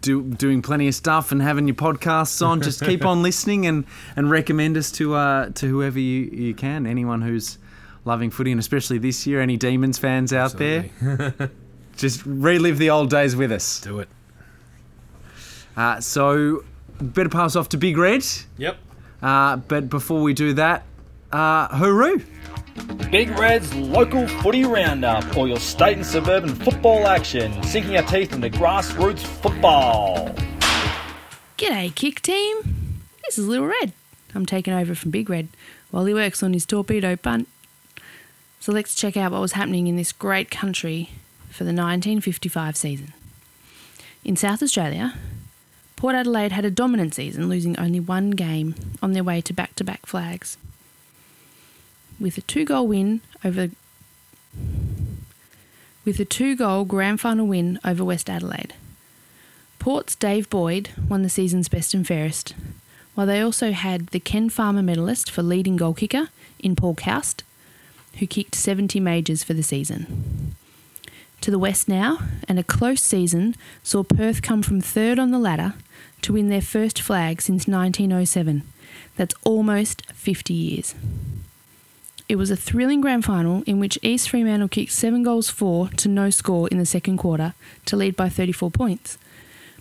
Do, 0.00 0.20
doing 0.20 0.62
plenty 0.62 0.88
of 0.88 0.96
stuff 0.96 1.30
and 1.30 1.40
having 1.40 1.68
your 1.68 1.76
podcasts 1.76 2.44
on. 2.44 2.60
Just 2.60 2.82
keep 2.82 3.04
on 3.06 3.22
listening 3.22 3.66
and, 3.66 3.84
and 4.16 4.28
recommend 4.28 4.76
us 4.76 4.90
to 4.92 5.14
uh, 5.14 5.50
to 5.50 5.68
whoever 5.68 6.00
you, 6.00 6.24
you 6.24 6.54
can. 6.54 6.88
Anyone 6.88 7.22
who's 7.22 7.58
loving 8.04 8.32
footy, 8.32 8.50
and 8.50 8.58
especially 8.58 8.98
this 8.98 9.28
year, 9.28 9.40
any 9.40 9.56
Demons 9.56 9.96
fans 9.96 10.32
out 10.32 10.58
there, 10.58 10.90
just 11.96 12.26
relive 12.26 12.78
the 12.78 12.90
old 12.90 13.10
days 13.10 13.36
with 13.36 13.52
us. 13.52 13.80
Do 13.80 14.00
it. 14.00 14.08
Uh, 15.76 16.00
so, 16.00 16.64
better 17.00 17.28
pass 17.28 17.54
off 17.54 17.68
to 17.68 17.76
Big 17.76 17.96
Red. 17.96 18.26
Yep. 18.58 18.78
Uh, 19.22 19.56
but 19.56 19.88
before 19.88 20.20
we 20.20 20.34
do 20.34 20.52
that, 20.54 20.82
uh, 21.32 21.68
hooroo! 21.68 22.24
Big 23.10 23.30
Red's 23.30 23.74
local 23.74 24.26
footy 24.28 24.64
roundup, 24.64 25.36
all 25.36 25.48
your 25.48 25.58
state 25.58 25.96
and 25.96 26.04
suburban 26.04 26.54
football 26.54 27.06
action, 27.06 27.62
sinking 27.62 27.96
our 27.96 28.02
teeth 28.02 28.32
into 28.32 28.50
grassroots 28.50 29.20
football. 29.20 30.34
G'day, 31.56 31.94
kick 31.94 32.20
team. 32.20 33.02
This 33.24 33.38
is 33.38 33.48
Little 33.48 33.66
Red. 33.66 33.92
I'm 34.34 34.44
taking 34.44 34.74
over 34.74 34.94
from 34.94 35.10
Big 35.10 35.30
Red 35.30 35.48
while 35.90 36.04
he 36.04 36.12
works 36.12 36.42
on 36.42 36.52
his 36.52 36.66
torpedo 36.66 37.16
punt. 37.16 37.48
So 38.60 38.72
let's 38.72 38.94
check 38.94 39.16
out 39.16 39.32
what 39.32 39.40
was 39.40 39.52
happening 39.52 39.86
in 39.86 39.96
this 39.96 40.12
great 40.12 40.50
country 40.50 41.10
for 41.48 41.64
the 41.64 41.68
1955 41.68 42.76
season. 42.76 43.12
In 44.24 44.36
South 44.36 44.62
Australia, 44.62 45.14
Port 45.94 46.14
Adelaide 46.14 46.52
had 46.52 46.64
a 46.64 46.70
dominant 46.70 47.14
season, 47.14 47.48
losing 47.48 47.78
only 47.78 48.00
one 48.00 48.32
game 48.32 48.74
on 49.00 49.12
their 49.12 49.24
way 49.24 49.40
to 49.40 49.52
back 49.54 49.74
to 49.76 49.84
back 49.84 50.04
flags. 50.04 50.58
With 52.18 52.38
a 52.38 52.42
two 52.42 52.64
goal 52.64 52.86
win 52.86 53.20
over 53.44 53.68
with 56.04 56.20
a 56.20 56.24
two 56.24 56.56
goal 56.56 56.84
grand 56.84 57.20
final 57.20 57.46
win 57.46 57.78
over 57.84 58.04
West 58.04 58.30
Adelaide. 58.30 58.74
Port's 59.78 60.14
Dave 60.14 60.48
Boyd 60.48 60.90
won 61.08 61.22
the 61.22 61.28
season's 61.28 61.68
best 61.68 61.94
and 61.94 62.06
fairest, 62.06 62.54
while 63.14 63.26
they 63.26 63.40
also 63.40 63.72
had 63.72 64.08
the 64.08 64.20
Ken 64.20 64.48
Farmer 64.48 64.82
medalist 64.82 65.30
for 65.30 65.42
leading 65.42 65.76
goal 65.76 65.94
kicker 65.94 66.28
in 66.58 66.76
Paul 66.76 66.94
Coust, 66.94 67.42
who 68.18 68.26
kicked 68.26 68.54
70 68.54 69.00
majors 69.00 69.42
for 69.42 69.52
the 69.52 69.62
season. 69.62 70.54
To 71.42 71.50
the 71.50 71.58
west 71.58 71.88
now, 71.88 72.18
and 72.48 72.58
a 72.58 72.64
close 72.64 73.02
season 73.02 73.54
saw 73.82 74.02
Perth 74.02 74.42
come 74.42 74.62
from 74.62 74.80
third 74.80 75.18
on 75.18 75.32
the 75.32 75.38
ladder 75.38 75.74
to 76.22 76.32
win 76.32 76.48
their 76.48 76.62
first 76.62 77.00
flag 77.00 77.42
since 77.42 77.68
1907. 77.68 78.62
That's 79.16 79.34
almost 79.44 80.06
50 80.12 80.54
years. 80.54 80.94
It 82.28 82.36
was 82.36 82.50
a 82.50 82.56
thrilling 82.56 83.00
grand 83.00 83.24
final 83.24 83.62
in 83.66 83.78
which 83.78 83.98
East 84.02 84.30
Fremantle 84.30 84.68
kicked 84.68 84.90
7 84.90 85.22
goals 85.22 85.48
4 85.48 85.90
to 85.90 86.08
no 86.08 86.30
score 86.30 86.66
in 86.68 86.78
the 86.78 86.86
second 86.86 87.18
quarter 87.18 87.54
to 87.84 87.96
lead 87.96 88.16
by 88.16 88.28
34 88.28 88.70
points. 88.72 89.16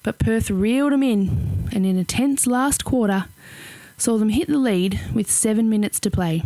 But 0.04 0.20
Perth 0.20 0.52
reeled 0.52 0.92
them 0.92 1.02
in, 1.02 1.70
and 1.72 1.88
in 1.88 1.98
a 1.98 2.04
tense 2.04 2.46
last 2.46 2.86
quarter, 2.86 3.26
saw 3.98 4.18
them 4.18 4.30
hit 4.30 4.48
the 4.48 4.60
lead 4.60 5.00
with 5.12 5.32
7 5.32 5.68
minutes 5.68 6.00
to 6.02 6.12
play. 6.12 6.44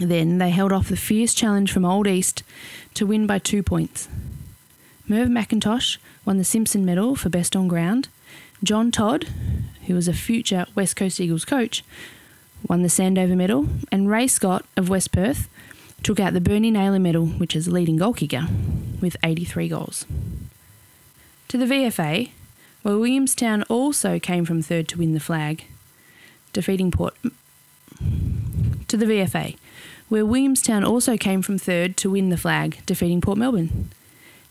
Then 0.00 0.38
they 0.38 0.50
held 0.50 0.72
off 0.72 0.88
the 0.88 0.96
fierce 0.96 1.34
challenge 1.34 1.72
from 1.72 1.84
Old 1.84 2.08
East 2.08 2.42
to 2.94 3.06
win 3.06 3.28
by 3.28 3.38
2 3.38 3.62
points. 3.62 4.08
Merv 5.06 5.28
McIntosh 5.28 5.98
won 6.24 6.38
the 6.38 6.44
Simpson 6.44 6.84
Medal 6.84 7.14
for 7.14 7.28
Best 7.28 7.54
on 7.54 7.68
Ground. 7.68 8.08
John 8.64 8.90
Todd, 8.90 9.28
who 9.86 9.94
was 9.94 10.08
a 10.08 10.12
future 10.12 10.66
West 10.74 10.96
Coast 10.96 11.20
Eagles 11.20 11.44
coach, 11.44 11.84
won 12.66 12.82
the 12.82 12.88
Sandover 12.88 13.36
Medal, 13.36 13.66
and 13.92 14.10
Ray 14.10 14.26
Scott 14.26 14.64
of 14.76 14.88
West 14.88 15.12
Perth 15.12 15.48
took 16.02 16.20
out 16.20 16.32
the 16.32 16.40
Bernie 16.40 16.70
Naylor 16.70 16.98
Medal, 16.98 17.26
which 17.26 17.56
is 17.56 17.68
leading 17.68 17.96
goal 17.96 18.12
kicker, 18.12 18.46
with 19.00 19.16
83 19.22 19.68
goals. 19.68 20.06
To 21.48 21.58
the 21.58 21.64
VFA, 21.64 22.30
where 22.82 22.98
Williamstown 22.98 23.62
also 23.64 24.18
came 24.18 24.44
from 24.44 24.62
third 24.62 24.88
to 24.88 24.98
win 24.98 25.14
the 25.14 25.20
flag, 25.20 25.64
defeating 26.52 26.90
Port. 26.90 27.14
To 28.88 28.96
the 28.96 29.06
VFA, 29.06 29.56
where 30.08 30.24
Williamstown 30.24 30.84
also 30.84 31.16
came 31.16 31.42
from 31.42 31.58
third 31.58 31.96
to 31.98 32.10
win 32.10 32.30
the 32.30 32.36
flag, 32.36 32.78
defeating 32.86 33.20
Port 33.20 33.38
Melbourne. 33.38 33.90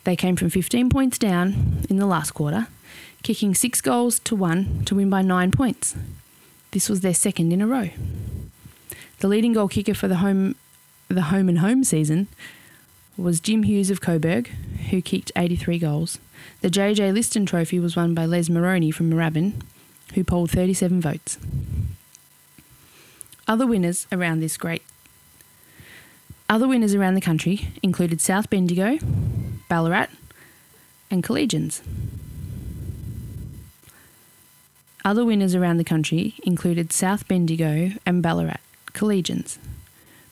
They 0.04 0.16
came 0.16 0.36
from 0.36 0.50
15 0.50 0.90
points 0.90 1.18
down 1.18 1.84
in 1.90 1.98
the 1.98 2.06
last 2.06 2.32
quarter, 2.32 2.68
kicking 3.24 3.56
six 3.56 3.82
goals 3.82 4.20
to 4.20 4.36
one 4.36 4.84
to 4.86 4.96
win 4.96 5.10
by 5.10 5.22
nine 5.22 5.52
points. 5.52 5.96
This 6.72 6.90
was 6.90 7.02
their 7.02 7.14
second 7.14 7.52
in 7.52 7.62
a 7.62 7.68
row. 7.68 7.90
The 9.20 9.28
leading 9.28 9.54
goal 9.54 9.68
kicker 9.68 9.94
for 9.94 10.08
the 10.08 10.18
home, 10.18 10.56
the 11.08 11.24
home 11.24 11.50
and 11.50 11.60
home 11.60 11.84
season 11.84 12.28
was 13.18 13.40
Jim 13.40 13.64
Hughes 13.64 13.90
of 13.90 14.02
Coburg, 14.02 14.48
who 14.90 15.02
kicked 15.02 15.32
83 15.36 15.80
goals. 15.80 16.20
The 16.62 16.70
JJ 16.70 17.14
Liston 17.14 17.46
Trophy 17.46 17.80
was 17.80 17.96
won 17.96 18.14
by 18.14 18.26
Les 18.26 18.50
Moroney 18.50 18.92
from 18.92 19.10
Moorabbin, 19.10 19.54
who 20.14 20.24
polled 20.24 20.52
37 20.52 21.02
votes. 21.02 21.38
Other 23.48 23.66
winners 23.66 24.06
around 24.12 24.40
this 24.40 24.58
great 24.58 24.84
other 26.50 26.68
winners 26.68 26.96
around 26.96 27.16
the 27.16 27.22
country 27.22 27.68
included 27.84 28.22
South 28.22 28.50
Bendigo, 28.50 29.00
Ballarat, 29.68 30.08
and 31.12 31.22
Collegians. 31.22 31.82
Other 35.08 35.24
winners 35.24 35.56
around 35.56 35.78
the 35.78 35.86
country 35.86 36.36
included 36.44 36.92
South 36.92 37.30
Bendigo 37.30 37.92
and 38.06 38.22
Ballarat 38.22 38.60
Collegians, 38.88 39.58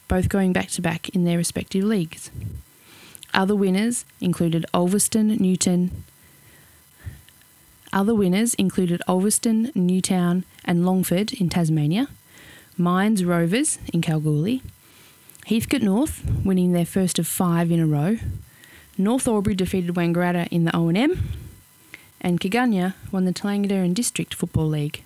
both 0.10 0.28
going 0.28 0.52
back 0.52 0.68
to 0.72 0.82
back 0.82 1.08
in 1.16 1.24
their 1.24 1.38
respective 1.38 1.86
leagues. 1.86 2.30
Other 3.34 3.56
winners 3.56 4.04
included 4.20 4.66
Ulverstone, 4.74 5.40
Newton. 5.40 6.04
Other 7.94 8.14
winners 8.14 8.54
included 8.56 9.02
Ulverstone, 9.08 9.74
Newtown, 9.78 10.44
and 10.66 10.86
Longford 10.86 11.32
in 11.32 11.48
Tasmania, 11.48 12.10
Mines 12.78 13.24
Rovers 13.24 13.80
in 13.94 14.02
Kalgoorlie, 14.02 14.62
Heathcote 15.48 15.84
North 15.84 16.22
winning 16.44 16.74
their 16.74 16.86
first 16.86 17.18
of 17.18 17.28
five 17.28 17.72
in 17.72 17.80
a 17.80 17.88
row, 17.88 18.18
North 18.98 19.26
Albury 19.26 19.56
defeated 19.56 19.96
Wangaratta 19.96 20.50
in 20.52 20.66
the 20.66 20.76
O&M, 20.76 21.45
and 22.22 22.40
Kergunyah 22.40 22.94
won 23.12 23.26
the 23.26 23.34
Tallangatta 23.34 23.84
and 23.84 23.96
District 23.96 24.34
Football 24.34 24.68
League. 24.68 25.04